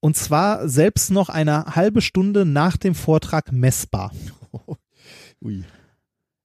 [0.00, 4.12] Und zwar selbst noch eine halbe Stunde nach dem Vortrag messbar.
[5.42, 5.64] Ui.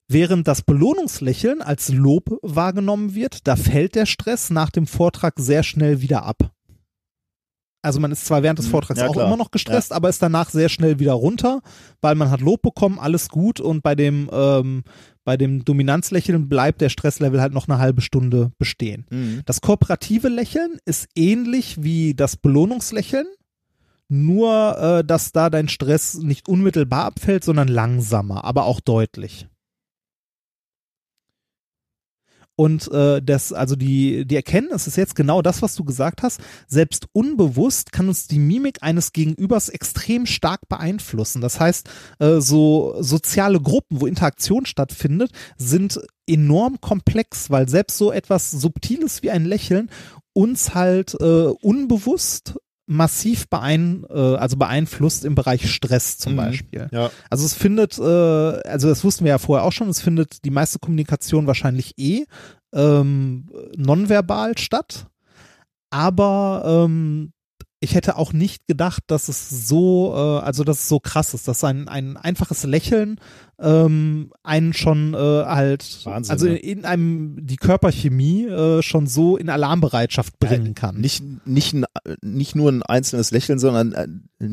[0.08, 5.64] Während das Belohnungslächeln als Lob wahrgenommen wird, da fällt der Stress nach dem Vortrag sehr
[5.64, 6.52] schnell wieder ab.
[7.84, 8.72] Also man ist zwar während des Mhm.
[8.72, 9.28] Vortrags Ja, auch klar.
[9.28, 11.62] immer noch gestresst, aber ist danach sehr schnell wieder runter,
[12.02, 14.84] weil man hat Lob bekommen, alles gut und bei dem ähm,
[15.26, 19.06] bei dem Dominanzlächeln bleibt der Stresslevel halt noch eine halbe Stunde bestehen.
[19.12, 19.42] Mhm.
[19.46, 23.28] Das kooperative Lächeln ist ähnlich wie das Belohnungslächeln,
[24.10, 29.48] nur äh, dass da dein Stress nicht unmittelbar abfällt, sondern langsamer, aber auch deutlich.
[32.56, 36.40] Und äh, das, also die, die Erkenntnis ist jetzt genau das, was du gesagt hast.
[36.68, 41.42] Selbst unbewusst kann uns die Mimik eines Gegenübers extrem stark beeinflussen.
[41.42, 48.12] Das heißt, äh, so soziale Gruppen, wo Interaktion stattfindet, sind enorm komplex, weil selbst so
[48.12, 49.90] etwas Subtiles wie ein Lächeln
[50.34, 56.38] uns halt äh, unbewusst massiv beein, äh, also beeinflusst im Bereich Stress zum Mhm.
[56.38, 56.90] Beispiel.
[56.92, 57.12] Ja.
[57.30, 60.50] Also es findet, äh, also das wussten wir ja vorher auch schon, es findet die
[60.52, 62.26] meiste Kommunikation wahrscheinlich eh
[62.74, 65.08] ähm, nonverbal statt.
[65.92, 67.32] Aber ähm,
[67.84, 71.50] ich hätte auch nicht gedacht, dass es so, äh, also dass es so krass ist,
[71.50, 73.20] dass ein, ein einfaches Lächeln
[73.60, 76.56] ähm, einen schon äh, halt, Wahnsinn, also ne?
[76.56, 80.96] in einem die Körperchemie äh, schon so in Alarmbereitschaft bringen kann.
[80.96, 81.86] Nicht, nicht, ein,
[82.22, 83.92] nicht nur ein einzelnes Lächeln, sondern
[84.40, 84.48] äh,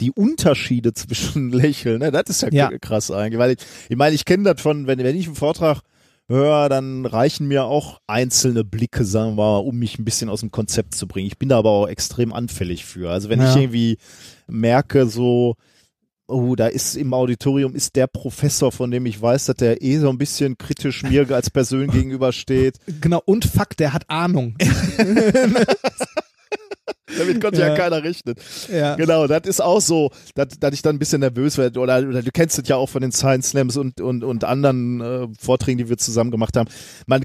[0.00, 2.10] die Unterschiede zwischen Lächeln, ne?
[2.10, 2.78] das ist ja, Ja.
[2.80, 5.82] krass eigentlich, weil ich, ich meine, ich kenne das von, wenn, wenn ich einen Vortrag
[6.30, 10.40] höre, dann reichen mir auch einzelne Blicke, sagen wir mal, um mich ein bisschen aus
[10.40, 11.26] dem Konzept zu bringen.
[11.26, 13.10] Ich bin da aber auch extrem anfällig für.
[13.10, 13.50] Also wenn Ja.
[13.50, 13.98] ich irgendwie
[14.46, 15.56] merke, so,
[16.28, 19.98] oh, da ist im Auditorium ist der Professor, von dem ich weiß, dass der eh
[19.98, 22.78] so ein bisschen kritisch mir als Person gegenübersteht.
[23.00, 24.54] Genau, und fuck, der hat Ahnung.
[27.20, 27.68] Damit konnte ja.
[27.68, 27.74] Ja.
[27.74, 28.34] keiner rechnen.
[28.72, 28.96] ja.
[28.96, 31.78] Genau, das ist auch so, dass, dass ich dann ein bisschen nervös werde.
[31.80, 35.00] Oder, oder du kennst es ja auch von den Science Slams und, und, und anderen
[35.00, 36.68] äh, Vorträgen, die wir zusammen gemacht haben.
[37.06, 37.22] Man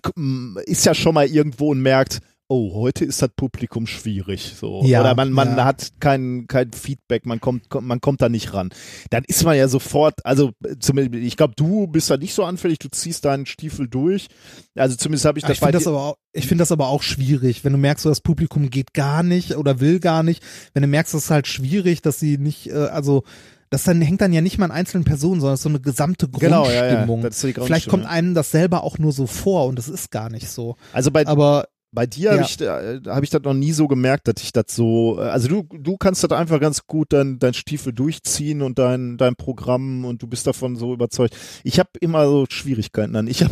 [0.66, 4.54] ist ja schon mal irgendwo und merkt, oh, heute ist das Publikum schwierig.
[4.60, 4.84] So.
[4.86, 5.66] Ja, oder man, man ja.
[5.66, 8.70] hat kein, kein Feedback, man kommt, man kommt da nicht ran.
[9.10, 12.80] Dann ist man ja sofort, also zumindest, ich glaube, du bist da nicht so anfällig,
[12.80, 14.28] du ziehst deinen Stiefel durch.
[14.76, 17.74] Also zumindest habe ich das ich das auch, ich finde das aber auch schwierig, wenn
[17.74, 20.44] du merkst, so das Publikum geht gar nicht oder will gar nicht.
[20.74, 23.24] Wenn du merkst, es ist halt schwierig, dass sie nicht, äh, also
[23.72, 25.80] das dann hängt dann ja nicht mal an einzelnen Personen, sondern es ist so eine
[25.80, 27.06] gesamte Genau, ja, ja.
[27.06, 27.22] Grundstimmung.
[27.24, 30.30] Das Vielleicht Grundstimmung, kommt einem das selber auch nur so vor und es ist gar
[30.30, 30.76] nicht so.
[30.94, 31.66] also bei, Aber
[31.96, 32.46] Bei dir habe Ja.
[32.46, 35.48] ich, äh, hab ich das noch nie so gemerkt, dass ich das so, äh, also
[35.48, 40.04] du, du kannst das einfach ganz gut dein, dein Stiefel durchziehen und dein, dein Programm
[40.06, 41.36] und du bist davon so überzeugt.
[41.64, 43.28] Ich habe immer so Schwierigkeiten dann.
[43.28, 43.52] Ich hab,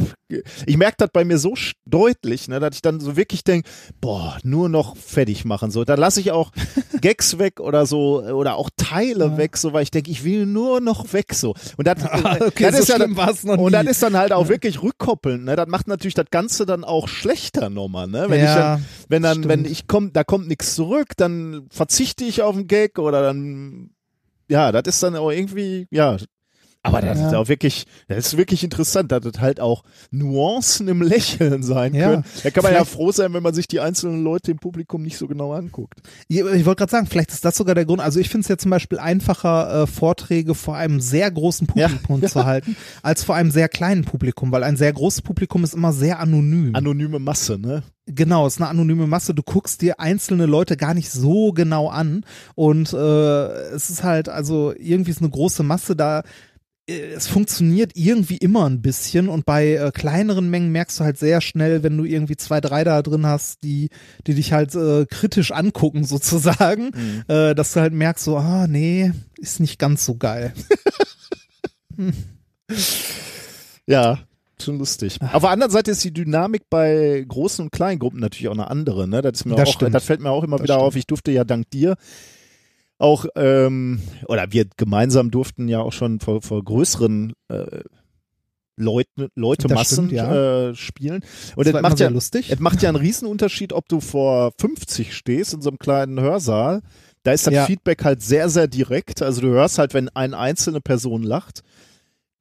[0.66, 1.54] ich merke das bei mir so
[1.86, 3.70] deutlich, ne, dass ich dann so wirklich denke,
[4.02, 5.72] boah, nur noch fertig machen.
[5.72, 6.52] So, da lasse ich auch
[7.02, 10.82] Gags weg oder so, oder auch Teile weg, so, weil ich denke, ich will nur
[10.82, 11.54] noch weg so.
[11.78, 11.98] Und das,
[12.42, 15.56] okay, das so ist ja noch und das ist dann halt auch wirklich rückkoppelnd, ne?
[15.56, 18.30] Das macht natürlich das Ganze dann auch schlechter nochmal, ne?
[18.34, 19.50] Wenn Ja, ich dann, wenn dann, stimmt.
[19.50, 23.92] wenn ich komm, da kommt nichts zurück, dann verzichte ich auf einen Gag oder dann,
[24.50, 26.18] ja, das ist dann auch irgendwie, ja.
[26.86, 27.40] Aber das ist Ja.
[27.40, 32.10] auch wirklich, das ist wirklich interessant, dass das halt auch Nuancen im Lächeln sein Ja.
[32.10, 32.26] können.
[32.44, 35.02] Da kann man ja Vielleicht- froh sein, wenn man sich die einzelnen Leute im Publikum
[35.02, 36.02] nicht so genau anguckt.
[36.28, 38.02] Ja, Ich wollte gerade sagen, vielleicht ist das sogar der Grund.
[38.02, 42.22] Also ich finde es ja zum Beispiel einfacher, äh, Vorträge vor einem sehr großen Publikum
[42.22, 42.28] Ja.
[42.30, 45.94] zu halten, als vor einem sehr kleinen Publikum, weil ein sehr großes Publikum ist immer
[45.94, 46.76] sehr anonym.
[46.76, 47.84] Anonyme Masse, ne?
[48.08, 49.34] Genau, es ist eine anonyme Masse.
[49.34, 54.28] Du guckst dir einzelne Leute gar nicht so genau an und äh, es ist halt,
[54.28, 56.24] also irgendwie ist eine große Masse da.
[56.88, 61.18] Äh, Es funktioniert irgendwie immer ein bisschen und bei äh, kleineren Mengen merkst du halt
[61.18, 63.90] sehr schnell, wenn du irgendwie zwei, drei da drin hast, die,
[64.28, 66.92] die dich halt äh, kritisch angucken sozusagen,
[67.28, 70.54] äh, dass du halt merkst so, ah nee, ist nicht ganz so geil.
[73.86, 74.20] Ja,
[74.62, 75.20] schon lustig.
[75.34, 78.70] Auf der anderen Seite ist die Dynamik bei großen und kleinen Gruppen natürlich auch eine
[78.70, 79.08] andere.
[79.08, 79.22] Ne?
[79.22, 80.88] Das, Das auch, das fällt mir auch immer Das wieder stimmt.
[80.88, 80.96] auf.
[80.96, 81.96] Ich durfte ja dank dir
[83.04, 87.82] auch, ähm, oder wir gemeinsam durften ja auch schon vor, vor größeren äh,
[88.76, 90.70] Leute, Leutemassen stimmt, ja.
[90.70, 91.24] äh, spielen.
[91.56, 92.50] Und Das immer macht, ja, lustig.
[92.50, 96.82] es macht ja einen Riesenunterschied, ob du vor 50 stehst in so einem kleinen Hörsaal.
[97.24, 97.66] Da ist das Ja.
[97.66, 99.22] Feedback halt sehr, sehr direkt.
[99.22, 101.62] Also du hörst halt, wenn eine einzelne Person lacht.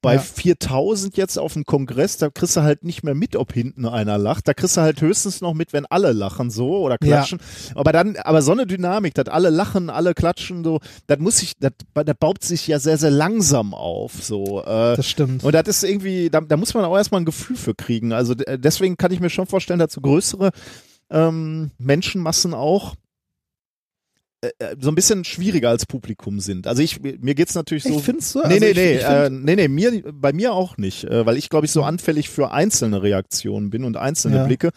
[0.03, 0.21] Bei Ja.
[0.21, 4.19] 4000 jetzt auf dem Kongress, da kriegst du halt nicht mehr mit, ob hinten einer
[4.19, 4.49] lacht.
[4.49, 7.19] Da kriegst du halt höchstens noch mit, wenn alle lachen so oder Ja.
[7.19, 7.39] klatschen.
[7.77, 11.53] Aber dann, aber so eine Dynamik, dass alle lachen, alle klatschen so, das muss sich,
[11.61, 14.13] das, das baut sich ja sehr, sehr langsam auf.
[14.23, 14.61] So.
[14.63, 15.45] Äh, Das stimmt.
[15.45, 18.13] und das ist irgendwie, da, da muss man auch erstmal ein Gefühl für kriegen.
[18.13, 20.51] Also deswegen kann ich mir schon vorstellen, dass so größere
[21.11, 22.95] ähm, Menschenmassen auch
[24.81, 26.67] so ein bisschen schwieriger als Publikum sind.
[26.67, 27.97] Also ich, mir geht's natürlich so.
[27.97, 28.41] Ich find's so.
[28.41, 31.25] Nee, also nee, ich- nee, ich äh, nee, nee, mir, bei mir auch nicht, äh,
[31.25, 34.45] weil ich glaube ich so anfällig für einzelne Reaktionen bin und einzelne Ja.
[34.45, 34.71] Blicke.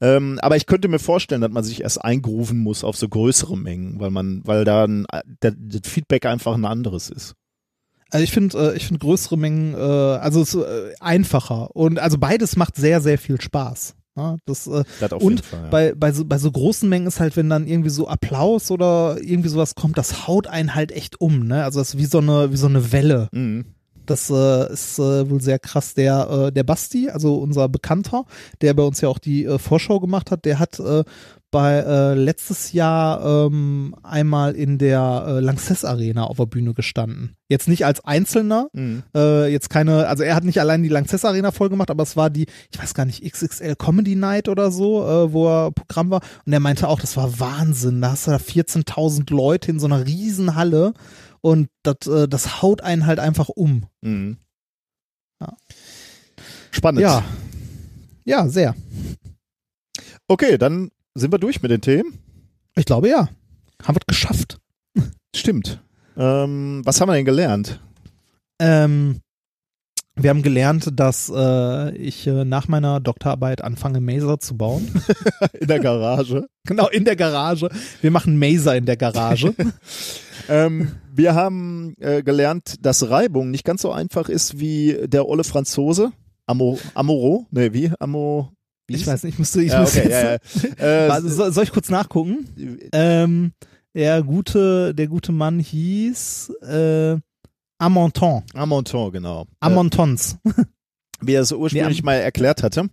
[0.00, 3.58] Ähm, aber ich könnte mir vorstellen, dass man sich erst eingrooven muss auf so größere
[3.58, 7.34] Mengen, weil man, weil da der, das Feedback einfach ein anderes ist.
[8.12, 12.16] Also ich finde, äh, ich finde größere Mengen, äh, also es, äh, einfacher und also
[12.18, 13.94] beides macht sehr, sehr viel Spaß.
[14.20, 15.62] Ja, das, äh, Das und Fall.
[15.62, 15.68] Ja.
[15.70, 19.16] bei, bei, so, bei so großen Mengen ist halt, wenn dann irgendwie so Applaus oder
[19.20, 21.64] irgendwie sowas kommt, das haut einen halt echt um, ne?
[21.64, 23.28] Also das ist wie so eine, wie so eine Welle.
[23.32, 23.64] mhm.
[24.06, 25.94] Das äh, ist äh, wohl sehr krass.
[25.94, 28.24] Der, äh, der Basti, also unser Bekannter,
[28.60, 31.04] der bei uns ja auch die äh, Vorschau gemacht hat, der hat äh,
[31.50, 37.36] bei äh, letztes Jahr ähm, einmal in der äh, Lanxess Arena auf der Bühne gestanden.
[37.48, 39.02] Jetzt nicht als Einzelner, Mhm.
[39.16, 42.16] äh, jetzt keine, also er hat nicht allein die Lanxess Arena voll gemacht, aber es
[42.16, 46.10] war die, ich weiß gar nicht, XXL Comedy Night oder so, äh, wo er Programm
[46.10, 46.20] war.
[46.46, 48.00] Und er meinte auch, das war Wahnsinn.
[48.00, 50.94] Da hast du da 14.000 Leute in so einer riesen Halle
[51.40, 53.86] und das, äh, das haut einen halt einfach um.
[54.02, 54.36] Mhm.
[55.40, 55.56] Ja.
[56.70, 57.00] Spannend.
[57.00, 57.24] Ja.
[58.24, 58.76] Ja, sehr.
[60.28, 62.18] Okay, dann sind wir durch mit den Themen.
[62.76, 63.28] Ich glaube ja.
[63.82, 64.58] Haben wir es geschafft.
[65.34, 65.82] Stimmt.
[66.16, 67.80] Ähm, was haben wir denn gelernt?
[68.60, 69.20] Ähm,
[70.16, 74.90] wir haben gelernt, dass äh, ich äh, nach meiner Doktorarbeit anfange, Maser zu bauen.
[75.60, 76.46] In der Garage.
[76.66, 77.70] genau, in der Garage.
[78.02, 79.54] Wir machen Maser in der Garage.
[80.48, 85.44] ähm, wir haben äh, gelernt, dass Reibung nicht ganz so einfach ist wie der olle
[85.44, 86.12] Franzose.
[86.46, 87.46] Amo, Amoro?
[87.50, 87.90] Ne, wie?
[87.98, 88.52] Amo.
[88.96, 91.04] Ich weiß nicht, ich müsste, ich ja, müsste okay, jetzt, ja, ja.
[91.04, 92.46] Äh, Warte, soll, ich kurz nachgucken?
[92.92, 93.52] Ähm,
[93.94, 97.16] der gute, der gute Mann hieß äh,
[97.78, 98.42] Amonton.
[98.54, 99.42] Amonton, genau.
[99.42, 100.38] Äh, Amontons.
[101.20, 102.88] wie er es ursprünglich Nee, mal erklärt hatte.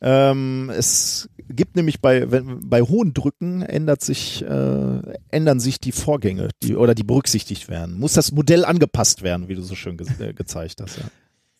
[0.00, 5.92] Ähm, es gibt nämlich bei, wenn, bei hohen Drücken ändert sich, äh, ändern sich die
[5.92, 7.98] Vorgänge, die, oder die berücksichtigt werden.
[7.98, 10.98] Muss das Modell angepasst werden, wie du so schön ge äh, gezeigt hast.
[10.98, 11.04] Ja.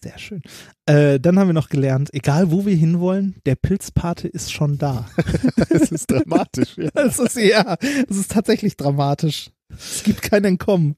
[0.06, 0.42] Sehr schön.
[0.86, 5.08] Äh, dann haben wir noch gelernt, egal wo wir hinwollen, der Pilzpate ist schon da.
[5.68, 6.76] Das ist dramatisch.
[6.76, 6.90] Ja.
[6.94, 7.76] Das ist ja,
[8.08, 9.50] das ist tatsächlich dramatisch.
[9.68, 10.96] Es gibt kein Entkommen.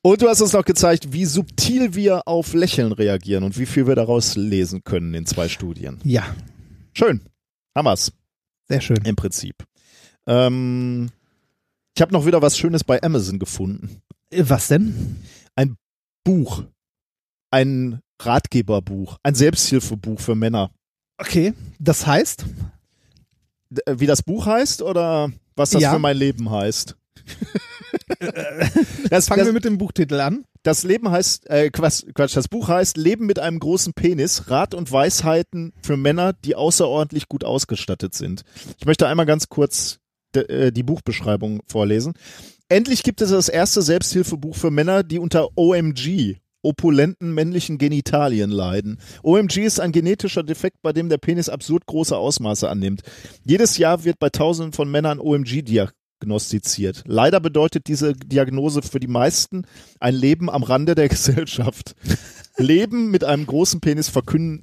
[0.00, 3.86] Und du hast uns noch gezeigt, wie subtil wir auf Lächeln reagieren und wie viel
[3.86, 6.00] wir daraus lesen können in zwei Studien.
[6.04, 6.24] Ja,
[6.94, 7.20] Schön.
[7.76, 8.12] Hammers
[8.68, 8.98] sehr schön.
[9.04, 9.56] im Prinzip.
[10.26, 11.10] Ähm,
[11.94, 14.02] ich habe noch wieder was Schönes bei Amazon gefunden.
[14.30, 15.16] Äh, Was denn?
[16.24, 16.64] Buch.
[17.50, 19.18] Ein Ratgeberbuch.
[19.22, 20.70] Ein Selbsthilfebuch für Männer.
[21.18, 22.44] Okay, das heißt,
[23.86, 25.92] äh, Wie das Buch heißt oder was das Ja.
[25.92, 26.96] für mein Leben heißt?
[29.10, 30.44] das, Fangen das, wir mit dem Buchtitel an.
[30.62, 34.74] das Leben heißt, äh, Quatsch, Quatsch, das Buch heißt Leben mit einem großen Penis, Rat
[34.74, 38.42] und Weisheiten für Männer, die außerordentlich gut ausgestattet sind.
[38.78, 39.98] Ich möchte einmal ganz kurz
[40.34, 42.14] äh, die Buchbeschreibung vorlesen.
[42.68, 48.98] Endlich gibt es das erste Selbsthilfebuch für Männer, die unter OMG opulenten männlichen Genitalien leiden.
[49.22, 53.02] OMG ist ein genetischer Defekt, bei dem der Penis absurd große Ausmaße annimmt.
[53.44, 57.02] Jedes Jahr wird bei tausenden von Männern OMG diagnostiziert.
[57.06, 59.66] Leider bedeutet diese Diagnose für die meisten
[60.00, 61.94] ein Leben am Rande der Gesellschaft.
[62.56, 64.62] Leben mit einem großen Penis verkündet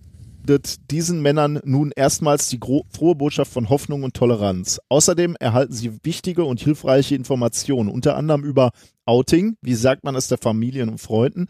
[0.91, 4.79] diesen Männern nun erstmals die frohe Botschaft von Hoffnung und Toleranz.
[4.89, 8.71] Außerdem erhalten sie wichtige und hilfreiche Informationen, unter anderem über
[9.05, 11.47] Outing, wie sagt man es der Familien und Freunden,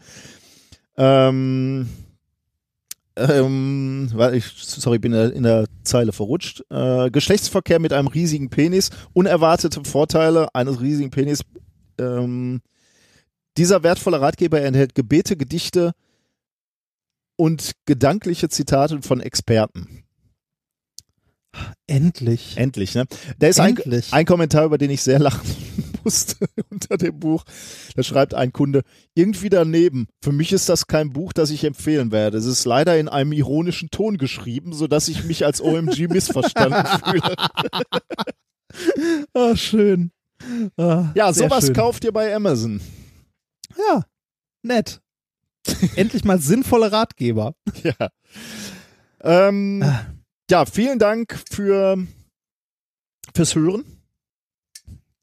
[1.00, 1.88] ähm,
[3.16, 6.62] ähm, weil ich, sorry, bin in der, Zeile verrutscht.
[6.70, 11.40] Äh, Geschlechtsverkehr mit einem riesigen Penis, unerwartete Vorteile eines riesigen Penis.
[11.98, 12.60] Ähm,
[13.56, 15.92] dieser wertvolle Ratgeber enthält Gebete, Gedichte
[17.36, 20.04] und gedankliche Zitate von Experten.
[21.86, 22.58] Endlich.
[22.58, 23.06] Endlich, ne?
[23.38, 24.12] Da ist ein, Endlich.
[24.12, 25.48] ein Kommentar, über den ich sehr lachen
[26.04, 26.36] musste
[26.70, 27.44] unter dem Buch.
[27.96, 28.82] Da schreibt ein Kunde,
[29.14, 30.06] irgendwie daneben.
[30.22, 32.38] Für mich ist das kein Buch, das ich empfehlen werde.
[32.38, 37.36] Es ist leider in einem ironischen Ton geschrieben, sodass ich mich als OMG missverstanden fühle.
[39.34, 40.12] Ah, schön.
[40.76, 41.74] Ah, Ja, sowas schön.
[41.74, 42.80] kauft ihr bei Amazon.
[43.76, 44.04] Ja,
[44.62, 45.00] nett.
[45.96, 47.54] Endlich mal sinnvolle Ratgeber.
[47.82, 48.10] Ja.
[49.22, 50.06] Ähm, Ah.
[50.50, 51.98] ja, vielen Dank für
[53.34, 53.84] fürs Hören.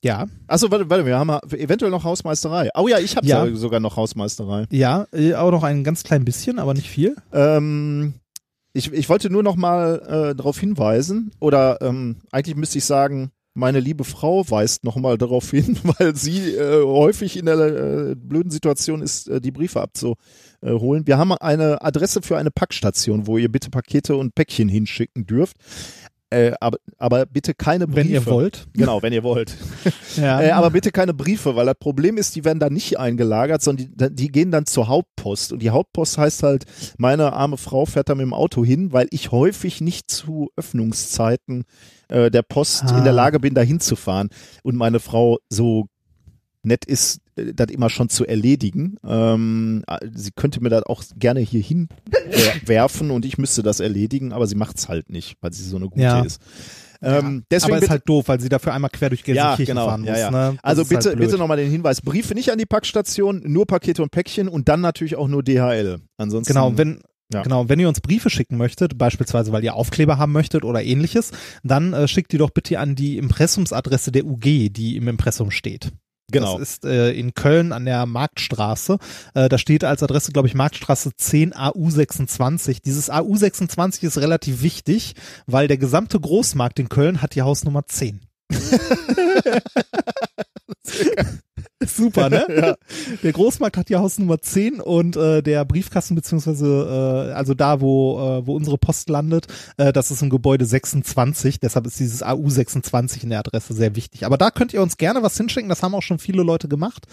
[0.07, 2.69] Ja, Achso, warte, warte, wir haben eventuell noch Hausmeisterei.
[2.75, 3.45] Oh ja, ich habe Ja.
[3.55, 4.65] sogar noch Hausmeisterei.
[4.71, 7.15] ja, äh, auch noch ein ganz klein bisschen, aber nicht viel.
[7.33, 8.13] Ähm,
[8.73, 13.31] ich, ich wollte nur noch mal äh, darauf hinweisen, oder ähm, eigentlich müsste ich sagen,
[13.53, 18.15] meine liebe Frau weist noch mal darauf hin, weil sie äh, häufig in der äh,
[18.15, 21.07] blöden Situation ist, äh, die Briefe abzuholen.
[21.07, 25.57] Wir haben eine Adresse für eine Packstation, wo ihr bitte Pakete und Päckchen hinschicken dürft.
[26.29, 28.05] Äh, aber, aber bitte keine Briefe.
[28.05, 28.67] Wenn ihr wollt.
[28.73, 29.55] Genau, wenn ihr wollt.
[30.17, 33.61] Ja, Äh, aber bitte keine Briefe, weil das Problem ist, die werden da nicht eingelagert,
[33.61, 35.53] sondern die, die gehen dann zur Hauptpost.
[35.53, 36.65] Und die Hauptpost heißt halt,
[36.97, 41.65] meine arme Frau fährt da mit dem Auto hin, weil ich häufig nicht zu Öffnungszeiten
[42.09, 42.97] äh, der Post Ah.
[42.97, 44.29] in der Lage bin, da hinzufahren.
[44.63, 45.85] Und meine Frau so
[46.63, 47.19] nett ist,
[47.53, 48.97] das immer schon zu erledigen.
[49.05, 53.63] Ähm, äh, sie könnte mir das auch gerne hier hin äh, werfen und ich müsste
[53.63, 56.21] das erledigen, aber sie macht's halt nicht, weil sie so eine gute Ja.
[56.21, 56.41] ist.
[57.01, 59.87] Ähm, deswegen aber ist halt doof, weil sie dafür einmal quer durch Gelsenkirchen ja, genau.
[59.87, 60.09] fahren muss.
[60.09, 60.31] ja, ja.
[60.31, 60.57] Ne?
[60.63, 64.09] Also bitte, halt bitte nochmal den Hinweis: Briefe nicht an die Packstation, nur Pakete und
[64.11, 65.99] Päckchen und dann natürlich auch nur DHL.
[66.17, 66.51] Ansonsten.
[66.51, 67.01] Genau, wenn,
[67.31, 67.43] Ja.
[67.43, 71.31] genau, wenn ihr uns Briefe schicken möchtet, beispielsweise weil ihr Aufkleber haben möchtet oder ähnliches,
[71.63, 75.91] dann äh, schickt die doch bitte an die Impressumsadresse der UG, die im Impressum steht.
[76.31, 76.59] Genau.
[76.59, 78.97] Das ist äh, in Köln an der Marktstraße.
[79.33, 82.81] Äh, da steht als Adresse, glaube ich, Marktstraße 10 AU26.
[82.83, 85.15] Dieses AU26 ist relativ wichtig,
[85.45, 88.21] weil der gesamte Großmarkt in Köln hat die Hausnummer 10.
[91.85, 92.45] Super, ne?
[92.57, 92.75] Ja.
[93.21, 98.17] Der Großmarkt hat die Hausnummer 10 und äh, der Briefkasten beziehungsweise äh, also da, wo,
[98.19, 99.47] äh, wo unsere Post landet,
[99.77, 101.59] äh, das ist im Gebäude 26.
[101.59, 104.25] Deshalb ist dieses AU 26 in der Adresse sehr wichtig.
[104.25, 105.69] Aber da könnt ihr uns gerne was hinschicken.
[105.69, 107.05] Das haben auch schon viele Leute gemacht.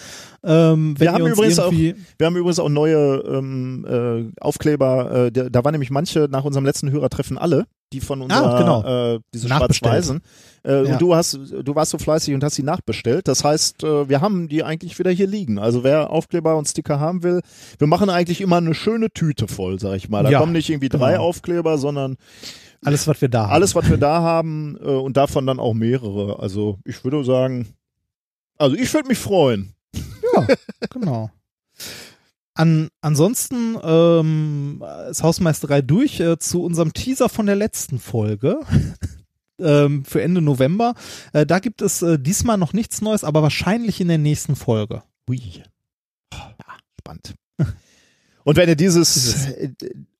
[0.43, 4.41] Ähm, wenn Wir ihr haben, uns übrigens auch, wir haben übrigens auch neue ähm, äh,
[4.41, 5.27] Aufkleber.
[5.27, 8.59] Äh, da, da waren nämlich manche nach unserem letzten Hörertreffen alle, die von unserer, Ah,
[8.59, 9.15] genau.
[9.15, 9.49] äh, diese.
[9.49, 10.21] Schwarz-Weißen.
[10.65, 10.93] Äh, Ja.
[10.95, 13.29] Und du hast, du warst so fleißig und hast sie nachbestellt.
[13.29, 15.59] Das heißt, äh, wir haben die eigentlich wieder hier liegen.
[15.59, 17.41] Also wer Aufkleber und Sticker haben will,
[17.79, 20.23] wir machen eigentlich immer eine schöne Tüte voll, sag ich mal.
[20.25, 21.25] Da Ja, kommen nicht irgendwie drei genau.
[21.25, 22.17] Aufkleber, sondern
[22.85, 23.53] alles, was wir da haben.
[23.53, 26.39] alles, was wir da haben äh, und davon dann auch mehrere.
[26.41, 27.69] Also ich würde sagen,
[28.59, 29.75] also ich würde mich freuen.
[30.35, 30.47] Ja,
[30.91, 31.31] genau.
[32.55, 38.61] An, ansonsten ähm, ist Hausmeisterei durch äh, zu unserem Teaser von der letzten Folge.
[39.59, 40.95] ähm, für Ende November.
[41.33, 45.03] Äh, da gibt es äh, diesmal noch nichts Neues, aber wahrscheinlich in der nächsten Folge.
[45.29, 45.41] Hui.
[46.33, 46.55] Ja,
[47.01, 47.35] spannend.
[48.45, 49.71] Und wenn ihr dieses äh,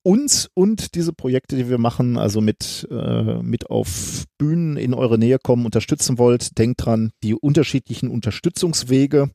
[0.01, 5.17] uns und diese Projekte, die wir machen, also mit, äh, mit auf Bühnen in eure
[5.17, 9.31] Nähe kommen, unterstützen wollt, denkt dran, die unterschiedlichen Unterstützungswege,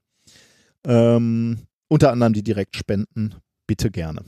[0.87, 1.59] ähm,
[1.91, 3.35] unter anderem die Direktspenden,
[3.67, 4.25] bitte gerne.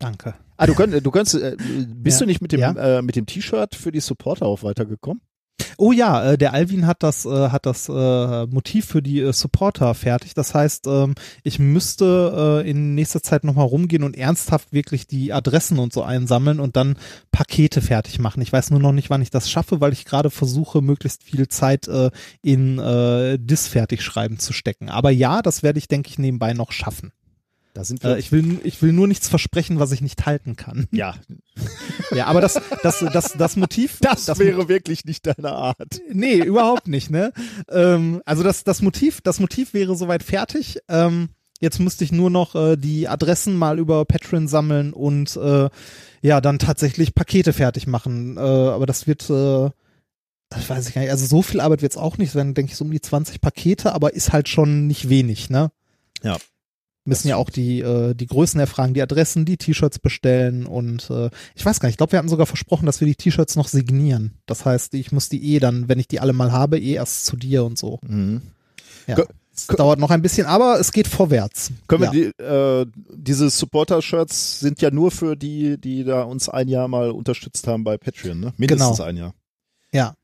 [0.00, 0.34] Danke.
[0.56, 1.56] Ah, du, könnt, du könntest, äh,
[1.94, 2.24] bist Ja.
[2.24, 2.98] du nicht mit dem, Ja.
[2.98, 5.22] äh, mit dem T-Shirt für die Supporter auch weitergekommen?
[5.76, 9.32] Oh ja, äh, der Alvin hat das, äh, hat das äh, Motiv für die äh,
[9.32, 10.34] Supporter fertig.
[10.34, 15.32] Das heißt, ähm, ich müsste äh, in nächster Zeit nochmal rumgehen und ernsthaft wirklich die
[15.32, 16.96] Adressen und so einsammeln und dann
[17.32, 18.40] Pakete fertig machen.
[18.42, 21.48] Ich weiß nur noch nicht, wann ich das schaffe, weil ich gerade versuche, möglichst viel
[21.48, 22.10] Zeit äh,
[22.42, 24.88] in äh, Dis fertigschreiben zu stecken.
[24.88, 27.12] Aber ja, das werde ich, denke ich, nebenbei noch schaffen.
[27.74, 28.16] Da sind wir.
[28.16, 30.86] Äh, ich, will, ich will nur nichts versprechen, was ich nicht halten kann.
[30.92, 31.16] ja,
[32.14, 33.98] Ja, aber das, das, das, das Motiv.
[34.00, 36.00] das, wäre wirklich nicht deine Art.
[36.10, 37.32] Nee, überhaupt nicht, ne?
[37.68, 40.78] Ähm, also das, das Motiv, das Motiv wäre soweit fertig.
[40.88, 41.30] Ähm,
[41.60, 45.68] jetzt müsste ich nur noch äh, die Adressen mal über Patreon sammeln und äh,
[46.22, 48.36] ja, dann tatsächlich Pakete fertig machen.
[48.36, 49.70] Äh, aber das wird, äh,
[50.48, 52.70] das weiß ich gar nicht, also so viel Arbeit wird es auch nicht, werden, denke
[52.70, 55.72] ich, so um die 20 Pakete, aber ist halt schon nicht wenig, ne?
[56.22, 56.36] Ja.
[57.06, 61.28] Müssen ja auch die, äh, die Größen erfragen, die Adressen, die T-Shirts bestellen und äh,
[61.54, 63.68] ich weiß gar nicht, ich glaube, wir hatten sogar versprochen, dass wir die T-Shirts noch
[63.68, 64.32] signieren.
[64.46, 67.26] Das heißt, ich muss die eh dann, wenn ich die alle mal habe, eh erst
[67.26, 67.98] zu dir und so.
[68.06, 68.40] Mhm.
[69.06, 69.16] Ja.
[69.16, 71.70] Ko- Es dauert noch ein bisschen, aber es geht vorwärts.
[71.88, 72.12] Können ja.
[72.12, 76.88] wir die, äh, diese Supporter-Shirts sind ja nur für die, die da uns ein Jahr
[76.88, 78.54] mal unterstützt haben bei Patreon, ne?
[78.56, 79.08] Mindestens Genau.
[79.08, 79.34] ein Jahr.
[79.92, 80.14] Ja,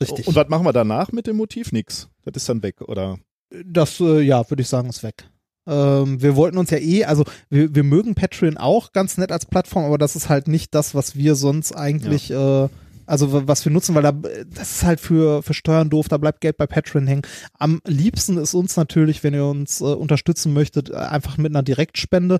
[0.00, 0.28] richtig.
[0.28, 1.72] Und was machen wir danach mit dem Motiv?
[1.72, 2.08] Nix.
[2.24, 3.18] Das ist dann weg, oder?
[3.66, 5.28] das, äh, ja, würde ich sagen, ist weg.
[5.70, 9.46] Ähm, wir wollten uns ja eh, also wir, wir mögen Patreon auch ganz nett als
[9.46, 12.68] Plattform, aber das ist halt nicht das, was wir sonst eigentlich, äh,
[13.06, 16.40] also was wir nutzen, weil da, das ist halt für, für Steuern doof, da bleibt
[16.40, 17.22] Geld bei Patreon hängen.
[17.58, 21.62] Am liebsten ist uns natürlich, wenn ihr uns äh, unterstützen möchtet, äh, einfach mit einer
[21.62, 22.38] Direktspende.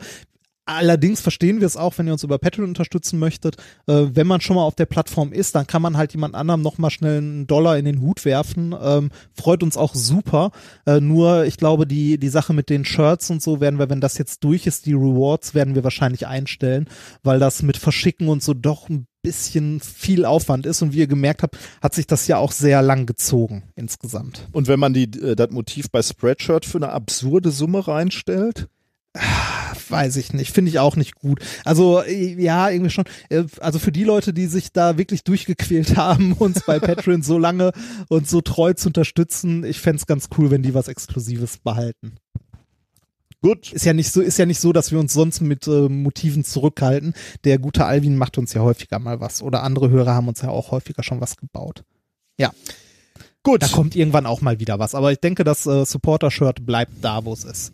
[0.70, 3.56] Allerdings verstehen wir es auch, wenn ihr uns über Patreon unterstützen möchtet.
[3.88, 6.62] Äh, wenn man schon mal auf der Plattform ist, dann kann man halt jemand anderem
[6.62, 8.72] noch mal schnell einen Dollar in den Hut werfen.
[8.80, 10.52] Ähm, freut uns auch super.
[10.86, 14.00] Äh, nur, ich glaube, die, die Sache mit den Shirts und so werden wir, wenn
[14.00, 16.88] das jetzt durch ist, die Rewards werden wir wahrscheinlich einstellen,
[17.24, 20.82] weil das mit Verschicken und so doch ein bisschen viel Aufwand ist.
[20.82, 24.46] Und wie ihr gemerkt habt, hat sich das ja auch sehr lang gezogen insgesamt.
[24.52, 28.68] Und wenn man die, äh, das Motiv bei Spreadshirt für eine absurde Summe reinstellt?
[29.90, 31.40] Weiß ich nicht, finde ich auch nicht gut.
[31.64, 33.04] Also äh, ja, irgendwie schon.
[33.28, 37.38] Äh, Also für die Leute, die sich da wirklich durchgequält haben, uns bei Patreon so
[37.38, 37.72] lange
[38.08, 42.14] und so treu zu unterstützen, ich fänd's ganz cool, wenn die was Exklusives behalten.
[43.42, 43.72] Gut.
[43.72, 46.44] Ist ja nicht so, ist ja nicht so, dass wir uns sonst mit äh, Motiven
[46.44, 47.14] zurückhalten.
[47.44, 49.42] Der gute Alvin macht uns ja häufiger mal was.
[49.42, 51.82] Oder andere Hörer haben uns ja auch häufiger schon was gebaut.
[52.38, 52.52] Ja,
[53.42, 53.62] Gut.
[53.62, 54.94] da kommt irgendwann auch mal wieder was.
[54.94, 57.72] Aber ich denke, das äh, Supporter-Shirt bleibt da, wo es ist.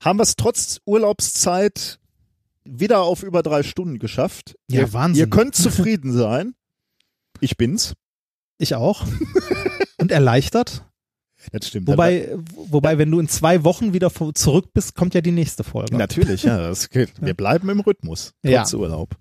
[0.00, 1.98] Haben wir es trotz Urlaubszeit
[2.64, 4.56] wieder auf über drei Stunden geschafft.
[4.70, 5.24] Ja, ihr, Wahnsinn.
[5.24, 6.54] Ihr könnt zufrieden sein.
[7.40, 7.94] Ich bin's.
[8.58, 9.06] Ich auch.
[9.98, 10.84] und erleichtert.
[11.52, 11.86] Das stimmt.
[11.86, 15.96] Wobei, wobei, wenn du in zwei Wochen wieder zurück bist, kommt ja die nächste Folge.
[15.96, 16.58] Natürlich, ja.
[16.58, 17.12] Das geht.
[17.20, 18.34] Wir bleiben im Rhythmus.
[18.42, 18.78] Trotz Ja.
[18.78, 19.16] Urlaub.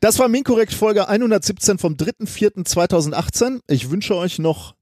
[0.00, 3.60] Das war Minkorrekt Folge 117 vom 3.4.2018.
[3.68, 4.75] Ich wünsche euch noch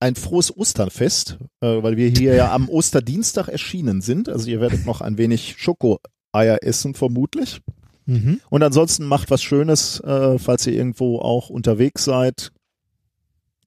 [0.00, 4.28] ein frohes Osternfest, äh, weil wir hier ja am Osterdienstag erschienen sind.
[4.28, 7.60] Also ihr werdet noch ein wenig Schokoeier essen, vermutlich.
[8.06, 8.40] Mhm.
[8.48, 12.52] Und ansonsten macht was Schönes, äh, falls ihr irgendwo auch unterwegs seid.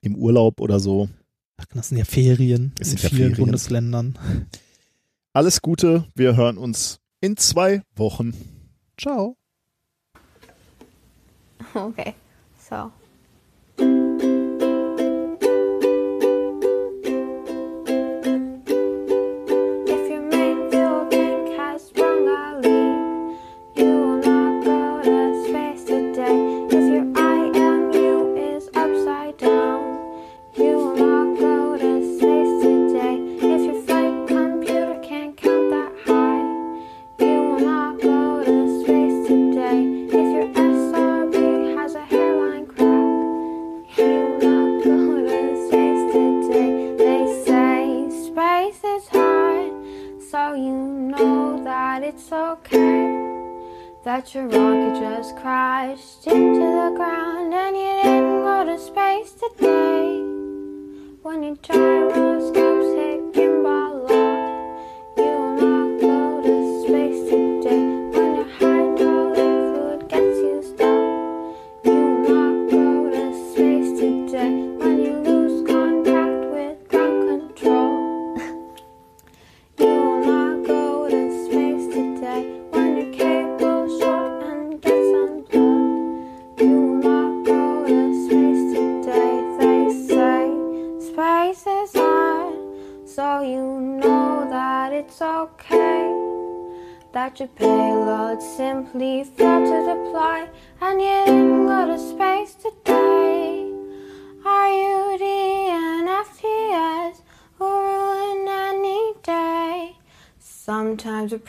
[0.02, 1.10] Im Urlaub oder so.
[1.58, 3.36] Ach, Das sind ja Ferien Es in vielen Ferien.
[3.38, 4.18] Bundesländern.
[5.34, 6.06] Alles Gute.
[6.16, 8.34] Wir hören uns in zwei Wochen.
[8.98, 9.38] Ciao.
[11.76, 12.16] Okay,
[12.68, 12.92] so.
[54.34, 54.61] natural.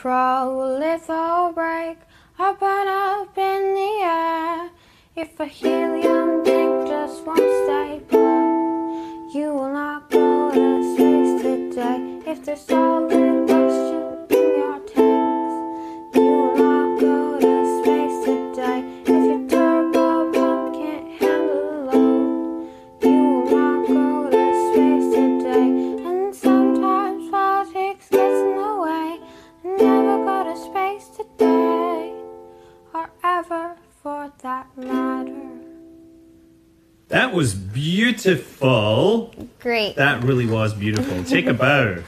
[0.03, 1.97] A prolitho break
[2.37, 4.69] up and up in the air.
[5.15, 12.19] If a helium dick just won't stay put, you will not go to space today.
[12.29, 13.12] If there's solid
[37.33, 39.33] That was beautiful.
[39.59, 39.95] Great.
[39.95, 41.23] That really was beautiful.
[41.23, 42.03] Take a bow.